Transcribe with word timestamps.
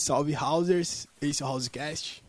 Salve 0.00 0.34
Housers, 0.34 1.06
esse 1.20 1.42
é 1.42 1.46
o 1.46 1.48
Housecast, 1.50 2.24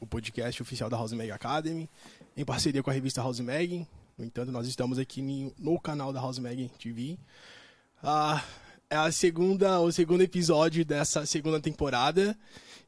o 0.00 0.06
podcast 0.06 0.62
oficial 0.62 0.88
da 0.88 0.96
House 0.96 1.12
Mag 1.12 1.28
Academy, 1.32 1.90
em 2.36 2.44
parceria 2.44 2.84
com 2.84 2.88
a 2.88 2.92
revista 2.92 3.20
House 3.20 3.40
Mag. 3.40 3.84
No 4.16 4.24
entanto, 4.24 4.52
nós 4.52 4.68
estamos 4.68 4.96
aqui 4.96 5.52
no 5.58 5.80
canal 5.80 6.12
da 6.12 6.20
House 6.20 6.38
Mag 6.38 6.70
TV. 6.78 7.18
Ah, 8.00 8.44
é 8.88 8.94
a 8.94 9.10
segunda, 9.10 9.80
o 9.80 9.90
segundo 9.90 10.22
episódio 10.22 10.84
dessa 10.84 11.26
segunda 11.26 11.58
temporada 11.58 12.38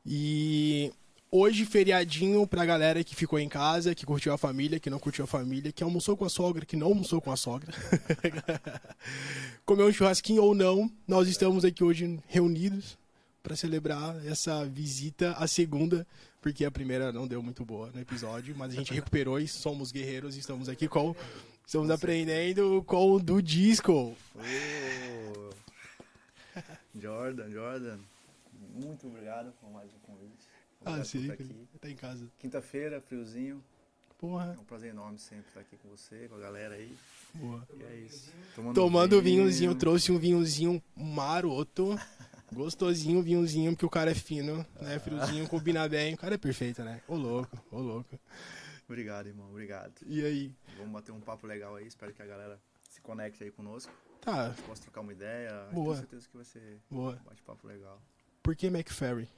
e 0.07 0.93
hoje 1.33 1.65
feriadinho 1.65 2.47
pra 2.47 2.65
galera 2.65 3.03
que 3.03 3.17
ficou 3.17 3.41
em 3.41 3.49
casa, 3.49 3.93
que 3.93 4.07
curtiu 4.07 4.33
a 4.33 4.39
família, 4.39 4.79
que 4.79 4.89
não 4.89 5.01
curtiu 5.01 5.25
a 5.25 5.27
família, 5.27 5.73
que 5.73 5.83
almoçou 5.83 6.17
com 6.17 6.25
a 6.25 6.31
sogra, 6.31 6.65
que 6.65 6.77
não 6.77 6.87
almoçou 6.87 7.21
com 7.21 7.33
a 7.33 7.37
sogra. 7.37 7.75
Comeu 9.67 9.89
um 9.89 9.93
churrasquinho 9.93 10.45
ou 10.45 10.55
não, 10.55 10.89
nós 11.09 11.27
estamos 11.27 11.65
aqui 11.65 11.83
hoje 11.83 12.21
reunidos 12.29 12.97
para 13.49 13.57
celebrar 13.57 14.15
essa 14.27 14.63
visita, 14.67 15.33
a 15.33 15.47
segunda, 15.47 16.07
porque 16.39 16.67
a 16.67 16.71
primeira 16.71 17.11
não 17.11 17.27
deu 17.27 17.43
muito 17.43 17.65
boa 17.65 17.91
no 17.95 17.99
episódio, 17.99 18.55
mas 18.55 18.75
a 18.75 18.77
gente 18.77 18.93
recuperou 18.93 19.41
e 19.41 19.49
somos 19.49 19.91
guerreiros 19.91 20.37
e 20.37 20.41
estamos 20.41 20.69
aqui 20.69 20.87
com. 20.87 21.17
Estamos 21.67 21.89
aprendendo 21.89 22.85
com 22.87 23.13
o 23.13 23.19
do 23.19 23.41
disco. 23.41 24.15
Oh. 24.37 25.51
Jordan, 26.95 27.51
Jordan, 27.51 27.99
muito 28.75 29.07
obrigado 29.07 29.51
por 29.59 29.71
mais 29.71 29.89
um 29.95 29.99
convite. 30.01 30.47
Ah, 30.85 30.91
Obrigado 30.91 30.99
por 30.99 31.07
sim, 31.07 31.31
aqui. 31.31 31.69
tá 31.81 31.89
em 31.89 31.97
casa. 31.97 32.29
Quinta-feira, 32.39 33.01
friozinho. 33.01 33.65
Porra, 34.19 34.55
É 34.59 34.61
um 34.61 34.65
prazer 34.65 34.91
enorme 34.91 35.19
sempre 35.19 35.47
estar 35.49 35.61
aqui 35.61 35.77
com 35.79 35.89
você, 35.89 36.29
com 36.29 36.35
a 36.35 36.39
galera 36.39 36.75
aí. 36.75 36.93
boa. 37.33 37.67
E 37.79 37.83
é 37.85 37.97
isso. 38.01 38.31
Tomando 38.75 39.23
vinho. 39.23 39.39
vinhozinho, 39.45 39.75
trouxe 39.75 40.13
um 40.13 40.19
vinhozinho 40.19 40.83
maroto. 40.95 41.99
Gostosinho, 42.53 43.23
vinhozinho, 43.23 43.73
porque 43.73 43.87
o 43.87 43.91
cara 43.91 44.11
é 44.11 44.15
fino, 44.15 44.65
né? 44.81 44.99
Friozinho, 44.99 45.47
combina 45.49 45.89
bem. 45.89 46.15
O 46.15 46.17
cara 46.19 46.35
é 46.35 46.39
perfeito, 46.39 46.83
né? 46.83 47.01
Ô 47.07 47.15
louco, 47.15 47.57
ô 47.71 47.79
louco. 47.79 48.19
Obrigado, 48.89 49.27
irmão, 49.27 49.51
obrigado. 49.51 49.93
E 50.07 50.25
aí? 50.25 50.55
Vamos 50.79 50.93
bater 50.93 51.13
um 51.13 51.21
papo 51.21 51.47
legal 51.47 51.77
aí, 51.77 51.87
espero 51.87 52.13
que 52.15 52.23
a 52.23 52.27
galera 52.27 52.59
se 52.89 53.01
conecte 53.03 53.45
aí 53.45 53.51
conosco. 53.51 53.93
Tá, 54.23 54.55
Possa 54.67 54.83
trocar 54.83 55.03
uma 55.03 55.13
ideia. 55.13 55.69
Boa. 55.73 55.95
Tenho 55.95 55.97
certeza 56.09 56.29
que 56.29 56.37
vai 56.37 56.45
ser 56.45 56.81
boa. 56.91 57.13
um 57.21 57.29
bate-papo 57.29 57.67
legal. 57.67 58.01
Por 58.43 58.57
que 58.57 58.67
McFerry? 58.69 59.29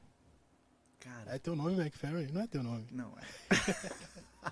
Cara, 1.01 1.35
É 1.35 1.39
teu 1.39 1.57
nome, 1.57 1.81
McFerry? 1.81 2.31
Não 2.33 2.43
é 2.43 2.47
teu 2.47 2.63
nome. 2.63 2.87
não 2.93 3.13
é. 3.19 3.23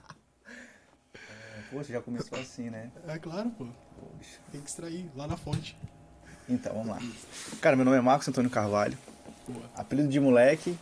é. 1.15 1.63
Poxa, 1.71 1.93
já 1.93 2.01
começou 2.03 2.39
assim, 2.39 2.71
né? 2.71 2.91
É 3.07 3.19
claro, 3.19 3.51
pô. 3.51 3.67
Poxa. 4.01 4.41
Tem 4.51 4.61
que 4.61 4.69
extrair 4.69 5.11
lá 5.15 5.27
na 5.27 5.37
fonte. 5.37 5.77
Então, 6.49 6.73
vamos 6.73 6.89
lá. 6.89 6.99
Cara, 7.61 7.77
meu 7.77 7.85
nome 7.85 7.97
é 7.97 8.01
Marcos 8.01 8.29
Antônio 8.29 8.51
Carvalho. 8.51 8.97
Apelido 9.75 10.09
de 10.09 10.21
moleque, 10.21 10.77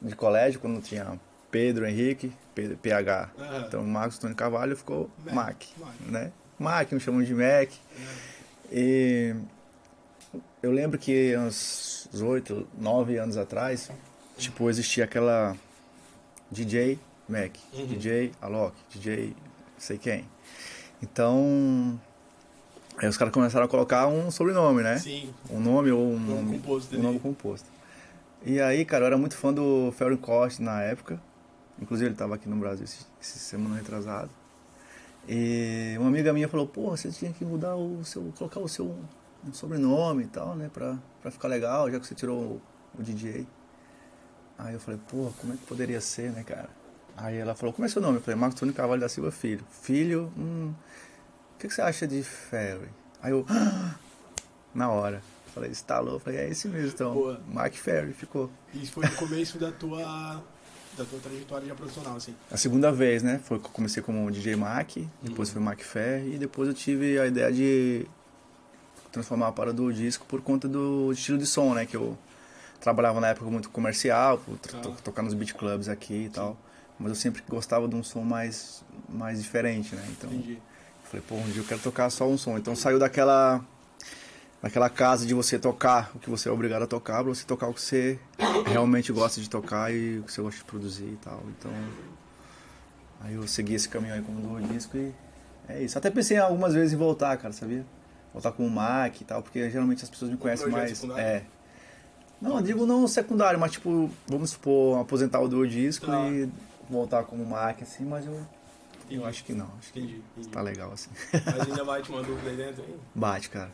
de 0.00 0.14
colégio, 0.16 0.60
quando 0.60 0.80
tinha 0.82 1.18
Pedro 1.50 1.86
Henrique, 1.86 2.32
Pedro, 2.54 2.76
PH. 2.76 3.30
Então, 3.66 3.84
Marcos 3.84 4.18
Antônio 4.18 4.36
Carvalho 4.36 4.76
ficou 4.76 5.10
Mac, 5.32 5.62
Mac, 5.78 5.94
né? 6.06 6.32
Mac, 6.58 6.90
me 6.92 7.00
chamam 7.00 7.22
de 7.22 7.34
Mac. 7.34 7.70
E 8.70 9.34
eu 10.62 10.70
lembro 10.72 10.98
que 10.98 11.36
uns 11.36 12.08
oito, 12.22 12.66
nove 12.78 13.18
anos 13.18 13.36
atrás, 13.36 13.90
tipo, 14.38 14.68
existia 14.70 15.04
aquela 15.04 15.56
DJ 16.50 16.98
Mac, 17.28 17.54
Uhum. 17.72 17.86
DJ 17.86 18.32
Alok, 18.40 18.74
DJ 18.90 19.34
sei 19.78 19.98
quem. 19.98 20.26
Então, 21.02 22.00
aí 23.02 23.08
os 23.08 23.16
caras 23.16 23.34
começaram 23.34 23.66
a 23.66 23.68
colocar 23.68 24.06
um 24.06 24.30
sobrenome, 24.30 24.82
né? 24.82 24.98
Sim, 24.98 25.32
Um 25.50 25.60
nome 25.60 25.90
ou 25.90 26.00
um 26.00 26.18
Nome 26.18 26.42
nome 26.42 26.58
composto 26.58 26.96
um 26.96 27.02
nome 27.02 27.18
composto. 27.18 27.68
E 28.44 28.60
aí, 28.60 28.84
cara, 28.84 29.04
eu 29.04 29.06
era 29.08 29.18
muito 29.18 29.36
fã 29.36 29.52
do 29.52 29.92
Ferro 29.92 30.16
Costa 30.18 30.62
na 30.62 30.82
época. 30.82 31.20
Inclusive 31.80 32.08
ele 32.08 32.14
estava 32.14 32.34
aqui 32.34 32.48
no 32.48 32.56
Brasil 32.56 32.84
esse, 32.84 33.06
esse 33.20 33.38
semana 33.38 33.76
retrasado. 33.76 34.30
E 35.28 35.94
uma 35.98 36.08
amiga 36.08 36.32
minha 36.32 36.48
falou, 36.48 36.66
pô, 36.66 36.90
você 36.90 37.10
tinha 37.10 37.32
que 37.32 37.44
mudar 37.44 37.76
o 37.76 38.04
seu. 38.04 38.32
colocar 38.36 38.60
o 38.60 38.68
seu 38.68 38.96
um 39.46 39.52
sobrenome 39.52 40.24
e 40.24 40.26
tal, 40.26 40.54
né? 40.54 40.70
Pra, 40.72 40.96
pra 41.20 41.30
ficar 41.30 41.48
legal, 41.48 41.90
já 41.90 41.98
que 41.98 42.06
você 42.06 42.14
tirou 42.14 42.38
o, 42.38 42.62
o 42.98 43.02
DJ. 43.02 43.46
Aí 44.58 44.74
eu 44.74 44.80
falei, 44.80 45.00
pô, 45.08 45.32
como 45.40 45.52
é 45.52 45.56
que 45.56 45.64
poderia 45.66 46.00
ser, 46.00 46.30
né, 46.30 46.44
cara? 46.44 46.68
Aí 47.16 47.36
ela 47.36 47.54
falou, 47.54 47.72
como 47.72 47.84
é 47.84 47.88
seu 47.88 48.00
nome? 48.00 48.18
Eu 48.18 48.22
falei, 48.22 48.38
Marcos 48.38 48.58
Túlio 48.58 48.74
Carvalho 48.74 49.00
da 49.00 49.08
Silva 49.08 49.30
Filho. 49.30 49.64
Filho, 49.70 50.32
hum. 50.38 50.72
O 51.62 51.64
que, 51.64 51.68
que 51.68 51.74
você 51.76 51.82
acha 51.82 52.08
de 52.08 52.24
Ferry? 52.24 52.88
Aí 53.22 53.30
eu, 53.30 53.46
na 54.74 54.90
hora. 54.90 55.22
Falei, 55.54 55.70
estalou. 55.70 56.18
Falei, 56.18 56.40
é 56.40 56.48
esse 56.48 56.66
mesmo, 56.66 56.88
então. 56.88 57.14
Boa. 57.14 57.40
Mark 57.46 57.72
Ferry, 57.74 58.12
ficou. 58.12 58.50
isso 58.74 58.90
foi 58.90 59.06
no 59.06 59.12
começo 59.14 59.58
da 59.58 59.70
tua, 59.70 60.42
da 60.98 61.04
tua 61.04 61.20
trajetória 61.22 61.68
já 61.68 61.74
profissional, 61.76 62.16
assim. 62.16 62.34
A 62.50 62.56
segunda 62.56 62.90
vez, 62.90 63.22
né? 63.22 63.40
Foi 63.44 63.60
que 63.60 63.66
eu 63.66 63.70
comecei 63.70 64.02
como 64.02 64.28
DJ 64.28 64.56
Mac, 64.56 64.90
depois 65.22 65.50
foi 65.50 65.62
Mac 65.62 65.78
Ferry, 65.82 66.34
e 66.34 66.38
depois 66.38 66.66
eu 66.66 66.74
tive 66.74 67.16
a 67.20 67.26
ideia 67.28 67.52
de 67.52 68.06
transformar 69.12 69.46
a 69.48 69.52
parada 69.52 69.76
do 69.76 69.92
disco 69.92 70.26
por 70.26 70.40
conta 70.42 70.66
do 70.66 71.12
estilo 71.12 71.38
de 71.38 71.46
som, 71.46 71.74
né? 71.74 71.86
Que 71.86 71.96
eu 71.96 72.18
trabalhava 72.80 73.20
na 73.20 73.28
época 73.28 73.48
muito 73.48 73.70
comercial, 73.70 74.38
to- 74.38 74.58
Ah. 74.78 74.96
tocar 75.04 75.22
nos 75.22 75.34
beat 75.34 75.52
clubs 75.54 75.88
aqui 75.88 76.24
e 76.24 76.28
tal. 76.28 76.56
Mas 76.98 77.10
eu 77.10 77.14
sempre 77.14 77.40
gostava 77.48 77.86
de 77.86 77.94
um 77.94 78.02
som 78.02 78.22
mais, 78.22 78.82
mais 79.08 79.40
diferente, 79.40 79.94
né? 79.94 80.04
Então, 80.10 80.28
Entendi. 80.32 80.58
Falei, 81.12 81.22
pô, 81.28 81.34
um 81.34 81.42
dia 81.50 81.60
eu 81.60 81.66
quero 81.66 81.80
tocar 81.80 82.08
só 82.08 82.26
um 82.26 82.38
som. 82.38 82.56
Então 82.56 82.74
saiu 82.74 82.98
daquela 82.98 83.62
daquela 84.62 84.88
casa 84.88 85.26
de 85.26 85.34
você 85.34 85.58
tocar 85.58 86.10
o 86.14 86.18
que 86.18 86.30
você 86.30 86.48
é 86.48 86.52
obrigado 86.52 86.82
a 86.82 86.86
tocar, 86.86 87.22
pra 87.22 87.34
você 87.34 87.44
tocar 87.44 87.66
o 87.68 87.74
que 87.74 87.80
você 87.82 88.18
realmente 88.64 89.12
gosta 89.12 89.40
de 89.40 89.50
tocar 89.50 89.92
e 89.92 90.20
o 90.20 90.22
que 90.22 90.32
você 90.32 90.40
gosta 90.40 90.58
de 90.58 90.64
produzir 90.64 91.04
e 91.04 91.18
tal. 91.22 91.42
Então, 91.58 91.70
aí 93.20 93.34
eu 93.34 93.46
segui 93.46 93.74
esse 93.74 93.88
caminho 93.88 94.14
aí 94.14 94.22
como 94.22 94.40
do 94.40 94.68
disco 94.68 94.96
e 94.96 95.12
é 95.68 95.82
isso. 95.82 95.98
Até 95.98 96.10
pensei 96.10 96.38
algumas 96.38 96.72
vezes 96.72 96.94
em 96.94 96.96
voltar, 96.96 97.36
cara, 97.36 97.52
sabia? 97.52 97.84
Voltar 98.32 98.52
com 98.52 98.64
o 98.66 98.70
Mac 98.70 99.20
e 99.20 99.24
tal, 99.24 99.42
porque 99.42 99.68
geralmente 99.68 100.04
as 100.04 100.08
pessoas 100.08 100.30
me 100.30 100.36
conhecem 100.38 100.68
mais. 100.68 100.96
secundário? 100.96 101.22
É. 101.22 101.42
Não, 102.40 102.56
eu 102.56 102.62
digo 102.62 102.86
não 102.86 103.06
secundário, 103.06 103.58
mas 103.60 103.72
tipo, 103.72 104.08
vamos 104.26 104.50
supor, 104.50 105.00
aposentar 105.00 105.40
o 105.40 105.48
do 105.48 105.66
disco 105.68 106.06
Tá. 106.06 106.26
e 106.28 106.48
voltar 106.88 107.24
como 107.24 107.44
Mac, 107.44 107.82
assim, 107.82 108.04
mas 108.04 108.24
eu, 108.26 108.40
eu 109.16 109.26
acho 109.26 109.44
que 109.44 109.52
não. 109.52 109.68
Acho 109.78 109.92
que 109.92 110.00
Entendi, 110.00 110.22
entendi. 110.36 110.48
tá 110.48 110.60
legal 110.60 110.92
assim. 110.92 111.10
Mas 111.32 111.68
ainda 111.68 111.84
vai 111.84 112.02
te 112.02 112.10
uma 112.10 112.22
dúvida 112.22 112.50
aí 112.50 112.56
dentro? 112.56 112.84
Bate, 113.14 113.48
cara. 113.50 113.70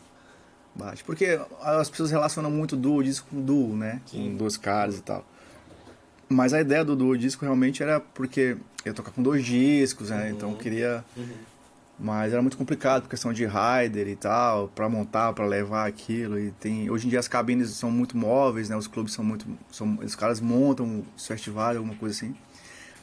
Bate. 0.75 1.03
Porque 1.04 1.41
as 1.62 1.91
pessoas 1.91 2.10
relacionam 2.10 2.50
muito 2.50 2.76
duo 2.76 3.03
disco 3.03 3.28
com 3.31 3.41
duo, 3.41 3.77
né? 3.77 4.00
Sim. 4.06 4.31
Com 4.31 4.37
dois 4.37 4.56
caras 4.56 4.98
e 4.98 5.03
tal. 5.03 5.25
Mas 6.28 6.53
a 6.53 6.60
ideia 6.60 6.84
do 6.84 6.94
duo 6.94 7.16
disco 7.16 7.44
realmente 7.44 7.82
era 7.82 8.00
porque 8.00 8.56
eu 8.84 8.91
ia 8.91 8.94
tocar 8.94 9.10
com 9.10 9.22
dois 9.22 9.44
discos, 9.44 10.10
né? 10.10 10.25
Uhum. 10.25 10.31
Então 10.31 10.50
eu 10.50 10.56
queria. 10.56 11.04
Uhum. 11.16 11.28
Mas 12.00 12.32
era 12.32 12.41
muito 12.41 12.56
complicado 12.56 13.03
por 13.03 13.09
questão 13.09 13.32
de 13.32 13.44
rider 13.44 14.06
e 14.06 14.15
tal, 14.15 14.69
pra 14.69 14.88
montar, 14.88 15.32
pra 15.32 15.44
levar 15.47 15.87
aquilo. 15.88 16.38
E 16.38 16.53
tem. 16.53 16.88
Hoje 16.91 17.06
em 17.06 17.10
dia 17.10 17.19
as 17.19 17.27
cabines 17.27 17.71
são 17.71 17.91
muito 17.91 18.16
móveis, 18.16 18.69
né? 18.69 18.77
Os 18.77 18.87
clubes 18.87 19.12
são 19.15 19.25
muito. 19.25 19.47
São, 19.72 19.98
os 20.00 20.15
caras 20.15 20.41
montam 20.41 21.04
os 21.16 21.27
festivais, 21.27 21.77
alguma 21.77 21.97
coisa 21.97 22.15
assim. 22.15 22.37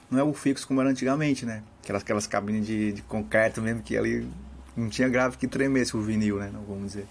Não 0.10 0.20
é 0.20 0.24
o 0.24 0.34
fixo 0.34 0.68
como 0.68 0.82
era 0.82 0.90
antigamente, 0.90 1.46
né? 1.46 1.64
Aquelas, 1.84 2.02
aquelas 2.04 2.28
cabines 2.28 2.66
de, 2.66 2.94
de 2.94 3.02
concreto 3.04 3.62
mesmo 3.62 3.82
que 3.82 3.98
ali 3.98 4.28
não 4.76 4.90
tinha 4.90 5.08
grave 5.10 5.38
que 5.38 5.48
tremesse 5.48 5.96
o 5.96 6.02
vinil, 6.02 6.38
né? 6.38 6.50
Não 6.54 6.62
vamos 6.64 6.88
dizer. 6.94 7.08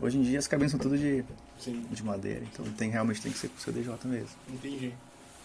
Hoje 0.00 0.18
em 0.18 0.22
dia 0.22 0.38
as 0.38 0.46
cabines 0.48 0.72
são 0.72 0.80
tudo 0.80 0.98
de, 0.98 1.24
Sim, 1.58 1.86
de 1.90 2.02
madeira, 2.02 2.44
então 2.52 2.64
tem, 2.72 2.90
realmente 2.90 3.22
tem 3.22 3.30
que 3.30 3.38
ser 3.38 3.48
com 3.48 3.58
CDJ 3.58 3.96
mesmo. 4.04 4.28
entendi. 4.48 4.92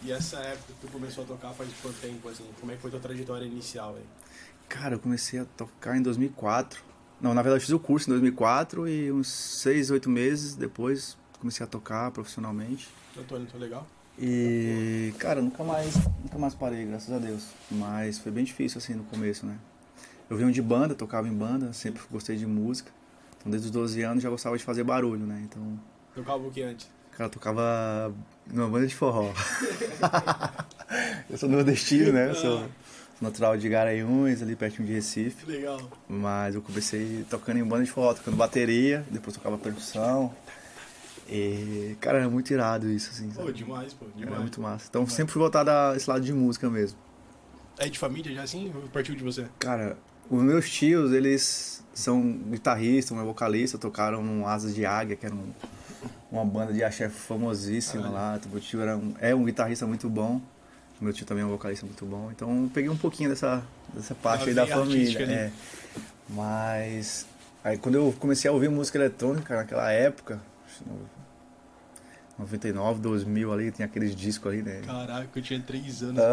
E 0.02 0.12
essa 0.12 0.38
época 0.38 0.74
que 0.74 0.88
tu 0.88 0.92
começou 0.94 1.26
a 1.26 1.28
tocar 1.28 1.52
faz 1.54 1.70
quanto 1.82 2.00
tempo, 2.00 2.30
assim? 2.30 2.46
Como 2.60 2.72
é 2.72 2.76
que 2.76 2.82
foi 2.82 2.90
tua 2.90 3.00
trajetória 3.02 3.46
inicial 3.46 3.96
aí? 3.96 4.04
Cara, 4.70 4.96
eu 4.96 5.00
comecei 5.00 5.40
a 5.40 5.46
tocar 5.46 5.98
em 5.98 6.02
2004. 6.02 6.82
Não, 7.20 7.34
na 7.34 7.42
verdade 7.42 7.62
eu 7.62 7.66
fiz 7.66 7.76
o 7.76 7.80
curso 7.80 8.10
em 8.10 8.14
2004 8.14 8.88
e 8.88 9.12
uns 9.12 9.28
6, 9.28 9.92
8 9.92 10.10
meses 10.10 10.56
depois 10.56 11.18
comecei 11.40 11.64
a 11.66 11.68
tocar 11.68 12.10
profissionalmente. 12.12 12.88
Antônio, 13.18 13.46
tô 13.52 13.58
legal? 13.58 13.86
E, 14.22 15.14
cara, 15.17 15.41
nunca 15.41 15.64
mais, 15.64 15.96
nunca 16.22 16.38
mais 16.38 16.53
parei, 16.53 16.85
graças 16.85 17.14
a 17.14 17.17
Deus. 17.20 17.47
Mas 17.72 18.20
foi 18.20 18.32
bem 18.32 18.44
difícil 18.44 18.78
assim 18.78 18.94
no 18.94 19.03
começo, 19.05 19.46
né? 19.46 19.55
Eu 20.29 20.38
venho 20.38 20.52
de 20.52 20.61
banda, 20.61 20.94
tocava 20.94 21.28
em 21.28 21.34
banda, 21.34 21.72
sempre 21.73 22.02
gostei 22.11 22.35
de 22.35 22.46
música. 22.46 22.91
Então 23.40 23.49
desde 23.49 23.67
os 23.67 23.72
12 23.72 24.02
anos 24.02 24.23
já 24.23 24.29
gostava 24.29 24.58
de 24.58 24.64
fazer 24.64 24.84
barulho, 24.84 25.26
né? 25.26 25.41
Então, 25.46 25.79
Tocava 26.14 26.46
o 26.46 26.52
que 26.52 26.61
antes? 26.61 26.88
cara, 27.17 27.29
tocava 27.29 28.14
numa 28.47 28.67
banda 28.70 28.88
de 28.88 28.96
forró. 28.96 29.32
eu 31.29 31.38
sou 31.38 31.49
nordestino, 31.49 32.14
né? 32.14 32.29
Eu 32.29 32.35
sou 32.35 32.66
natural 33.22 33.58
de 33.58 33.67
Garanhuns, 33.67 34.41
ali 34.41 34.55
pertinho 34.55 34.88
de 34.88 34.94
Recife. 34.94 35.46
Legal. 35.46 35.79
Mas 36.08 36.55
eu 36.55 36.61
comecei 36.61 37.26
tocando 37.29 37.59
em 37.59 37.64
banda 37.64 37.84
de 37.84 37.91
forró, 37.91 38.14
tocando 38.14 38.38
bateria, 38.38 39.05
depois 39.11 39.35
tocava 39.35 39.58
percussão. 39.58 40.34
E, 41.31 41.96
cara, 41.99 42.20
era 42.20 42.29
muito 42.29 42.52
irado 42.52 42.90
isso, 42.90 43.11
assim. 43.11 43.29
Pô, 43.29 43.52
demais, 43.52 43.93
pô, 43.93 44.05
demais. 44.16 44.31
Era 44.31 44.40
muito 44.41 44.59
massa. 44.59 44.87
Então 44.90 45.05
sempre 45.05 45.31
fui 45.31 45.40
voltado 45.40 45.70
a 45.70 45.93
esse 45.96 46.09
lado 46.09 46.26
de 46.26 46.34
música 46.34 46.70
mesmo. 46.70 46.97
É 47.78 47.87
de 47.87 47.99
família 47.99 48.34
já 48.34 48.43
assim? 48.43 48.73
Partiu 48.91 49.16
de 49.16 49.23
você? 49.23 49.46
Cara, 49.59 49.96
os 50.29 50.41
meus 50.41 50.70
tios, 50.70 51.14
eles 51.14 51.84
são 51.93 52.31
guitarristas, 52.31 53.16
um 53.16 53.22
é 53.22 53.23
vocalista, 53.23 53.78
tocaram 53.78 54.23
no 54.23 54.47
Asas 54.47 54.73
de 54.73 54.85
Águia, 54.85 55.16
que 55.16 55.26
era 55.26 55.35
um, 55.35 55.52
uma 56.31 56.43
banda 56.43 56.73
de 56.73 56.84
axé 56.84 57.09
famosíssima 57.09 58.03
Caralho. 58.03 58.16
lá. 58.16 58.41
Meu 58.52 58.59
tio 58.59 58.82
era 58.82 58.97
um, 58.97 59.14
é 59.20 59.35
um 59.35 59.46
guitarrista 59.46 59.85
muito 59.85 60.09
bom. 60.09 60.41
Meu 60.99 61.14
tio 61.14 61.25
também 61.25 61.43
é 61.43 61.46
um 61.46 61.49
vocalista 61.49 61.85
muito 61.85 62.05
bom. 62.05 62.29
Então 62.32 62.70
peguei 62.73 62.90
um 62.90 62.97
pouquinho 62.97 63.29
dessa, 63.29 63.64
dessa 63.93 64.16
parte 64.16 64.49
aí 64.49 64.55
da 64.55 64.66
família. 64.66 65.23
É. 65.32 65.52
Mas 66.28 67.28
aí 67.64 67.78
quando 67.78 67.96
eu 67.96 68.14
comecei 68.20 68.49
a 68.49 68.53
ouvir 68.53 68.70
música 68.70 68.97
eletrônica 68.97 69.55
naquela 69.55 69.91
época, 69.91 70.41
99, 72.40 73.02
2000 73.02 73.52
ali, 73.53 73.72
tinha 73.72 73.86
aqueles 73.86 74.16
discos 74.16 74.52
ali, 74.52 74.62
né? 74.62 74.82
Caraca, 74.86 75.28
eu 75.36 75.41
tinha 75.41 75.59
3 75.59 76.02
anos. 76.03 76.20
Ah. 76.20 76.24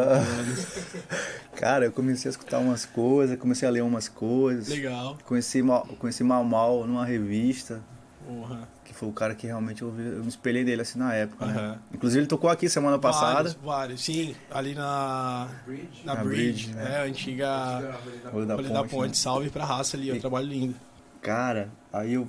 anos. 0.41 0.67
Cara, 1.57 1.85
eu 1.87 1.93
comecei 1.93 2.29
a 2.29 2.31
escutar 2.31 2.59
umas 2.59 2.87
coisas, 2.87 3.37
comecei 3.39 3.67
a 3.67 3.71
ler 3.71 3.83
umas 3.83 4.09
coisas. 4.09 4.69
Legal. 4.69 5.19
Conheci 5.25 5.63
Mal, 5.63 5.87
conheci 5.99 6.23
Mal 6.23 6.45
Mal 6.45 6.87
numa 6.87 7.05
revista, 7.05 7.83
Porra. 8.27 8.69
que 8.85 8.95
foi 8.95 9.09
o 9.09 9.13
cara 9.13 9.35
que 9.35 9.47
realmente 9.47 9.83
eu, 9.83 9.91
vi- 9.91 10.07
eu 10.07 10.23
me 10.23 10.29
espelhei 10.29 10.65
dele 10.65 10.83
assim 10.83 10.99
na 10.99 11.13
época, 11.13 11.45
né? 11.47 11.53
Aham. 11.53 11.79
Inclusive 11.93 12.21
ele 12.21 12.29
tocou 12.29 12.49
aqui 12.51 12.69
semana 12.69 12.99
passada. 12.99 13.35
Vários, 13.35 13.55
vários. 13.55 14.05
Sim, 14.05 14.35
ali 14.51 14.75
na, 14.75 15.49
Bridge. 15.67 16.03
na, 16.05 16.15
Na 16.15 16.25
Bridge, 16.25 16.43
Bridge, 16.69 16.75
né? 16.75 16.93
é, 16.93 17.01
a 17.01 17.03
antiga 17.05 17.99
Olho 18.33 18.47
da 18.47 18.55
Folha 18.57 18.69
da 18.69 18.81
Ponte, 18.83 18.91
Ponte. 18.91 19.09
né? 19.09 19.15
Salve 19.15 19.51
pra 19.51 19.65
raça 19.65 19.97
ali, 19.97 20.11
é 20.11 20.13
um 20.13 20.17
E- 20.17 20.21
trabalho 20.21 20.47
lindo. 20.47 20.75
Cara, 21.21 21.69
aí 21.93 22.15
eu 22.15 22.29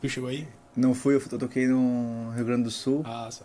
Tu 0.00 0.08
chegou 0.08 0.28
aí? 0.30 0.46
Não 0.78 0.94
fui, 0.94 1.14
eu, 1.16 1.20
toquei 1.38 1.66
no 1.66 2.30
Rio 2.34 2.44
Grande 2.44 2.64
do 2.64 2.70
Sul, 2.70 3.02
Ah, 3.04 3.28
só. 3.30 3.44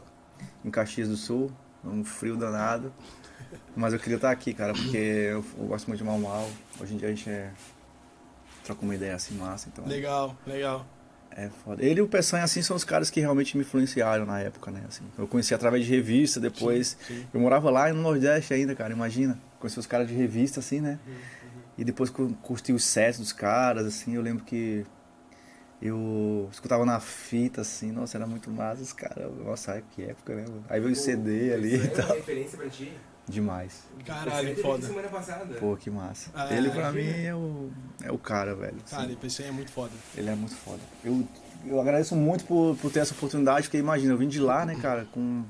em 0.63 0.69
Caxias 0.69 1.07
do 1.09 1.18
Sul, 1.18 1.51
um 1.83 2.03
frio 2.03 2.35
danado. 2.38 2.94
Mas 3.75 3.94
eu 3.94 4.00
queria 4.00 4.15
estar 4.18 4.31
aqui, 4.31 4.53
cara, 4.53 4.74
porque 4.74 4.97
eu, 4.97 5.44
eu 5.57 5.65
gosto 5.65 5.88
muito 5.88 5.97
de 6.00 6.03
Mal 6.06 6.19
Mal. 6.19 6.50
Hoje 6.80 6.94
em 6.94 6.97
dia 6.97 7.07
a 7.07 7.12
gente 7.12 7.30
é. 7.30 7.51
troca 8.63 8.83
uma 8.83 8.95
ideia 8.95 9.15
assim 9.15 9.35
massa, 9.35 9.69
então. 9.71 9.85
Legal, 9.85 10.35
legal. 10.45 10.85
É 11.35 11.50
foda. 11.50 11.83
Ele 11.83 12.00
e 12.00 12.01
o 12.03 12.07
Peçanha, 12.07 12.44
assim, 12.44 12.62
são 12.62 12.75
os 12.75 12.83
caras 12.83 13.09
que 13.09 13.19
realmente 13.19 13.57
me 13.57 13.63
influenciaram 13.63 14.24
na 14.25 14.39
época, 14.39 14.69
né? 14.69 14.83
Assim, 14.88 15.03
eu 15.18 15.27
conheci 15.27 15.53
através 15.56 15.83
de 15.83 15.89
revista, 15.91 16.39
depois. 16.39 16.95
Sim, 17.07 17.15
sim. 17.15 17.27
Eu 17.33 17.39
morava 17.39 17.71
lá 17.71 17.91
no 17.91 18.01
Nordeste 18.03 18.53
ainda, 18.53 18.75
cara, 18.75 18.94
imagina. 18.94 19.39
Conheci 19.59 19.79
os 19.79 19.88
caras 19.88 20.07
de 20.07 20.13
revista, 20.13 20.59
assim, 20.59 20.79
né? 20.79 21.00
E 21.75 21.83
depois 21.83 22.12
cu- 22.12 22.31
curti 22.44 22.71
os 22.71 22.83
sets 22.83 23.18
dos 23.19 23.33
caras, 23.33 23.88
assim, 23.88 24.13
eu 24.13 24.21
lembro 24.21 24.44
que 24.44 24.86
eu 25.85 26.47
escutava 26.51 26.85
na 26.85 27.00
fita, 27.00 27.59
assim, 27.62 27.91
nossa, 27.91 28.18
era 28.18 28.25
muito 28.25 28.50
massa 28.50 28.81
os 28.81 28.94
caras. 28.94 29.30
Nossa, 29.44 29.81
que 29.91 30.03
época, 30.03 30.33
né? 30.35 30.45
Aí 30.69 30.80
veio 30.80 30.94
o 30.94 30.95
CD 30.95 31.53
ali 31.53 31.75
e 31.75 31.75
é 31.75 31.80
uma 31.83 31.88
tal. 31.89 32.15
referência 32.15 32.57
pra 32.57 32.69
ti? 32.69 32.94
Demais. 33.27 33.83
Caralho, 34.06 34.50
teve 34.50 34.62
foda. 34.62 34.85
semana 34.88 35.07
passada. 35.09 35.56
Pô, 35.56 35.75
que 35.75 35.89
massa. 35.89 36.30
Ah, 36.33 36.53
Ele 36.53 36.69
pra 36.69 36.91
mim 36.91 37.09
é 37.25 37.35
o, 37.35 37.69
é 38.01 38.12
o 38.12 38.18
cara, 38.18 38.56
velho. 38.56 38.77
assim. 38.85 38.95
Cara, 38.95 39.18
esse 39.24 39.44
aí 39.44 39.50
é 39.50 39.51
muito 39.51 39.71
foda. 39.71 39.91
Ele 40.15 40.30
é 40.30 40.35
muito 40.35 40.56
foda. 40.56 40.81
Eu, 41.03 41.27
eu 41.65 41.80
agradeço 41.80 42.15
muito 42.15 42.45
por, 42.45 42.75
por 42.77 42.91
ter 42.91 43.00
essa 43.00 43.13
oportunidade, 43.13 43.68
porque 43.68 43.77
imagina, 43.77 44.13
eu 44.13 44.18
vim 44.18 44.27
de 44.27 44.39
lá, 44.39 44.65
né, 44.65 44.75
cara, 44.75 45.06
com 45.12 45.44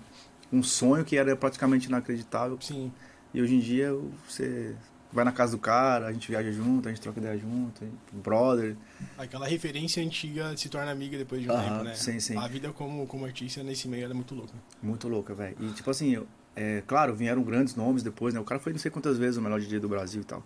um 0.52 0.62
sonho 0.64 1.04
que 1.04 1.18
era 1.18 1.36
praticamente 1.36 1.88
inacreditável. 1.88 2.58
Sim. 2.62 2.92
E 3.34 3.42
hoje 3.42 3.56
em 3.56 3.60
dia 3.60 3.92
você 4.28 4.76
vai 5.14 5.24
na 5.24 5.32
casa 5.32 5.52
do 5.54 5.60
cara, 5.60 6.08
a 6.08 6.14
gente 6.14 6.30
viaja 6.30 6.52
junto, 6.52 6.88
a 6.88 6.92
gente 6.92 7.02
troca 7.02 7.20
ideia 7.20 7.38
junto, 7.38 7.86
brother. 8.12 8.76
Aquela 9.18 9.48
referência 9.48 10.04
antiga 10.04 10.56
se 10.58 10.70
torna 10.70 10.92
amiga 10.92 11.18
depois 11.18 11.42
de 11.42 11.50
um 11.50 11.52
Aham, 11.52 11.70
tempo, 11.70 11.84
né? 11.86 11.94
sim, 11.96 12.20
sim. 12.20 12.38
A 12.38 12.48
vida 12.48 12.72
como, 12.72 13.06
como 13.08 13.26
artista 13.26 13.64
nesse 13.64 13.88
meio 13.88 14.04
ela 14.04 14.14
é 14.14 14.16
muito 14.16 14.34
louca. 14.34 14.54
Muito 14.82 15.08
louca, 15.08 15.34
velho. 15.34 15.56
E 15.60 15.72
tipo 15.72 15.90
assim, 15.90 16.16
eu- 16.16 16.28
é, 16.56 16.82
claro, 16.86 17.14
vieram 17.16 17.42
grandes 17.44 17.76
nomes 17.76 18.04
depois, 18.04 18.34
né? 18.34 18.40
O 18.40 18.44
cara 18.44 18.60
foi 18.60 18.74
não 18.74 18.80
sei 18.80 18.92
quantas 18.92 19.18
vezes 19.18 19.38
o 19.38 19.42
melhor 19.42 19.60
DJ 19.60 19.80
do 19.80 19.90
Brasil 19.90 20.22
e 20.22 20.26
tal. 20.26 20.44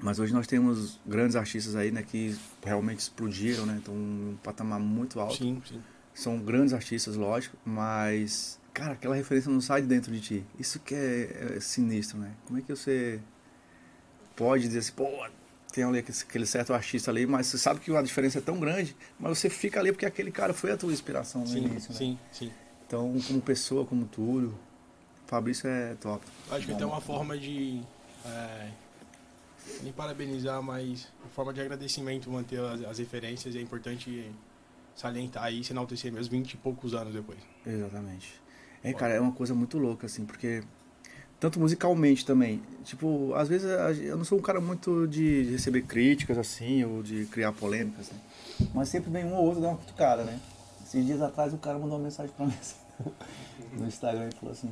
Mas 0.00 0.18
hoje 0.18 0.32
nós 0.32 0.46
temos 0.48 0.98
grandes 1.06 1.36
artistas 1.36 1.76
aí, 1.76 1.92
né, 1.92 2.02
que 2.02 2.36
realmente 2.64 2.98
explodiram, 3.00 3.64
né? 3.66 3.78
Então, 3.80 3.94
um 3.94 4.36
patamar 4.42 4.80
muito 4.80 5.20
alto. 5.20 5.36
Sim, 5.36 5.62
sim. 5.64 5.80
São 6.12 6.38
grandes 6.38 6.74
artistas, 6.74 7.14
lógico, 7.16 7.56
mas, 7.64 8.58
cara, 8.74 8.94
aquela 8.94 9.14
referência 9.14 9.50
não 9.50 9.60
sai 9.60 9.80
de 9.80 9.86
dentro 9.88 10.10
de 10.12 10.20
ti. 10.20 10.44
Isso 10.58 10.80
que 10.80 10.94
é, 10.94 11.54
é 11.56 11.60
sinistro, 11.60 12.18
né? 12.18 12.32
Como 12.46 12.58
é 12.58 12.62
que 12.62 12.68
você 12.74 13.20
pode 14.36 14.64
dizer 14.64 14.80
assim, 14.80 14.92
pô, 14.92 15.08
tem 15.72 15.84
ali 15.84 15.98
aquele- 15.98 16.46
certo 16.46 16.72
artista 16.74 17.10
ali, 17.10 17.26
mas 17.26 17.46
você 17.46 17.58
sabe 17.58 17.80
que 17.80 17.94
a 17.94 18.02
diferença 18.02 18.38
é 18.38 18.42
tão 18.42 18.58
grande, 18.60 18.94
mas 19.18 19.38
você 19.38 19.48
fica 19.48 19.80
ali 19.80 19.92
porque 19.92 20.06
aquele 20.06 20.30
cara 20.30 20.52
foi 20.52 20.72
a 20.72 20.76
tua 20.76 20.92
inspiração 20.92 21.42
no 21.42 21.46
Sim, 21.48 21.66
início, 21.66 21.92
né? 21.92 21.98
sim, 21.98 22.18
sim. 22.30 22.52
Então, 22.86 23.18
como 23.26 23.40
pessoa, 23.40 23.86
como 23.86 24.04
tudo, 24.06 24.54
Fabrício 25.26 25.66
é 25.68 25.94
top. 25.94 26.24
Acho 26.50 26.66
que 26.66 26.72
até 26.72 26.84
uma 26.84 27.00
forma 27.00 27.38
de. 27.38 27.80
É, 28.26 28.68
nem 29.82 29.92
parabenizar, 29.92 30.62
mas 30.62 31.08
uma 31.20 31.30
forma 31.30 31.54
de 31.54 31.60
agradecimento 31.62 32.30
manter 32.30 32.60
as, 32.60 32.82
as 32.82 32.98
referências. 32.98 33.56
É 33.56 33.60
importante 33.60 34.30
salientar 34.94 35.44
aí, 35.44 35.64
se 35.64 35.72
enaltecer 35.72 36.12
meus 36.12 36.28
20 36.28 36.52
e 36.52 36.56
poucos 36.58 36.92
anos 36.92 37.14
depois. 37.14 37.38
Exatamente. 37.66 38.34
É, 38.84 38.92
cara, 38.92 39.14
é 39.14 39.20
uma 39.20 39.32
coisa 39.32 39.54
muito 39.54 39.78
louca, 39.78 40.04
assim, 40.06 40.26
porque. 40.26 40.62
Tanto 41.42 41.58
musicalmente 41.58 42.24
também. 42.24 42.62
Tipo, 42.84 43.34
às 43.34 43.48
vezes 43.48 43.68
eu 44.00 44.16
não 44.16 44.24
sou 44.24 44.38
um 44.38 44.40
cara 44.40 44.60
muito 44.60 45.08
de 45.08 45.42
receber 45.50 45.82
críticas, 45.82 46.38
assim, 46.38 46.84
ou 46.84 47.02
de 47.02 47.24
criar 47.24 47.50
polêmicas, 47.50 48.12
né? 48.12 48.18
Mas 48.72 48.90
sempre 48.90 49.10
vem 49.10 49.24
um 49.24 49.34
ou 49.34 49.46
outro 49.46 49.60
dar 49.60 49.70
uma 49.70 49.76
cutucada, 49.76 50.22
né? 50.22 50.38
Esses 50.86 51.04
dias 51.04 51.20
atrás 51.20 51.52
o 51.52 51.58
cara 51.58 51.80
mandou 51.80 51.98
uma 51.98 52.04
mensagem 52.04 52.32
pra 52.36 52.46
mim 52.46 52.54
assim, 52.60 52.76
no 53.76 53.88
Instagram 53.88 54.28
e 54.28 54.36
falou 54.36 54.52
assim: 54.52 54.70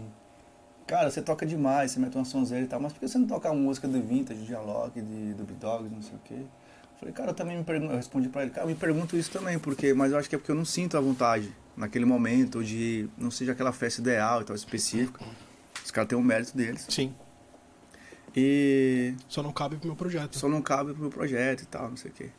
Cara, 0.86 1.10
você 1.10 1.20
toca 1.20 1.44
demais, 1.44 1.90
você 1.90 1.98
mete 1.98 2.14
uma 2.14 2.24
sonzeira 2.24 2.64
e 2.64 2.68
tal, 2.68 2.78
mas 2.78 2.92
por 2.92 3.00
que 3.00 3.08
você 3.08 3.18
não 3.18 3.26
toca 3.26 3.52
música 3.52 3.88
do 3.88 4.00
Vintage, 4.00 4.38
de 4.38 4.46
Dialogue, 4.46 5.02
de 5.02 5.34
do 5.34 5.44
Dogs, 5.54 5.92
não 5.92 6.02
sei 6.02 6.14
o 6.14 6.20
quê? 6.22 6.34
Eu 6.34 6.98
falei, 7.00 7.12
cara, 7.12 7.30
eu 7.30 7.34
também 7.34 7.58
me 7.58 7.64
pergunto, 7.64 7.94
eu 7.94 7.96
respondi 7.96 8.28
pra 8.28 8.42
ele, 8.42 8.52
cara, 8.52 8.64
eu 8.64 8.68
me 8.68 8.76
pergunto 8.76 9.16
isso 9.16 9.32
também, 9.32 9.58
porque, 9.58 9.92
mas 9.92 10.12
eu 10.12 10.18
acho 10.18 10.28
que 10.28 10.36
é 10.36 10.38
porque 10.38 10.52
eu 10.52 10.56
não 10.56 10.64
sinto 10.64 10.96
a 10.96 11.00
vontade 11.00 11.52
naquele 11.76 12.04
momento, 12.04 12.62
de 12.62 13.10
não 13.18 13.32
seja 13.32 13.50
aquela 13.50 13.72
festa 13.72 14.00
ideal 14.00 14.42
e 14.42 14.44
tal, 14.44 14.54
específica. 14.54 15.24
Os 15.84 15.90
caras 15.90 16.08
têm 16.08 16.18
o 16.18 16.22
mérito 16.22 16.56
deles. 16.56 16.86
Sim. 16.88 17.14
E 18.36 19.14
Só 19.28 19.42
não 19.42 19.52
cabe 19.52 19.76
pro 19.76 19.86
meu 19.88 19.96
projeto. 19.96 20.38
só 20.38 20.48
não 20.48 20.62
cabe 20.62 20.92
pro 20.92 21.02
meu 21.02 21.10
projeto 21.10 21.62
e 21.62 21.66
tal, 21.66 21.88
não 21.90 21.96
sei 21.96 22.10
o 22.10 22.14
quê. 22.14 22.30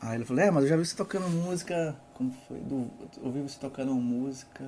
Aí 0.00 0.16
ele 0.16 0.24
falou, 0.24 0.42
é, 0.42 0.50
mas 0.50 0.64
eu 0.64 0.70
já 0.70 0.76
vi 0.76 0.84
você 0.86 0.96
tocando 0.96 1.28
música. 1.28 1.94
Como 2.14 2.34
foi? 2.48 2.58
Do, 2.60 2.90
eu 3.18 3.26
ouvi 3.26 3.40
você 3.42 3.58
tocando 3.60 3.94
música. 3.94 4.64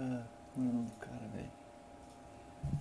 Como 0.54 0.66
é 0.66 0.70
o 0.70 0.74
nome 0.74 0.86
do 0.86 0.96
cara, 1.00 1.28
velho? 1.34 1.50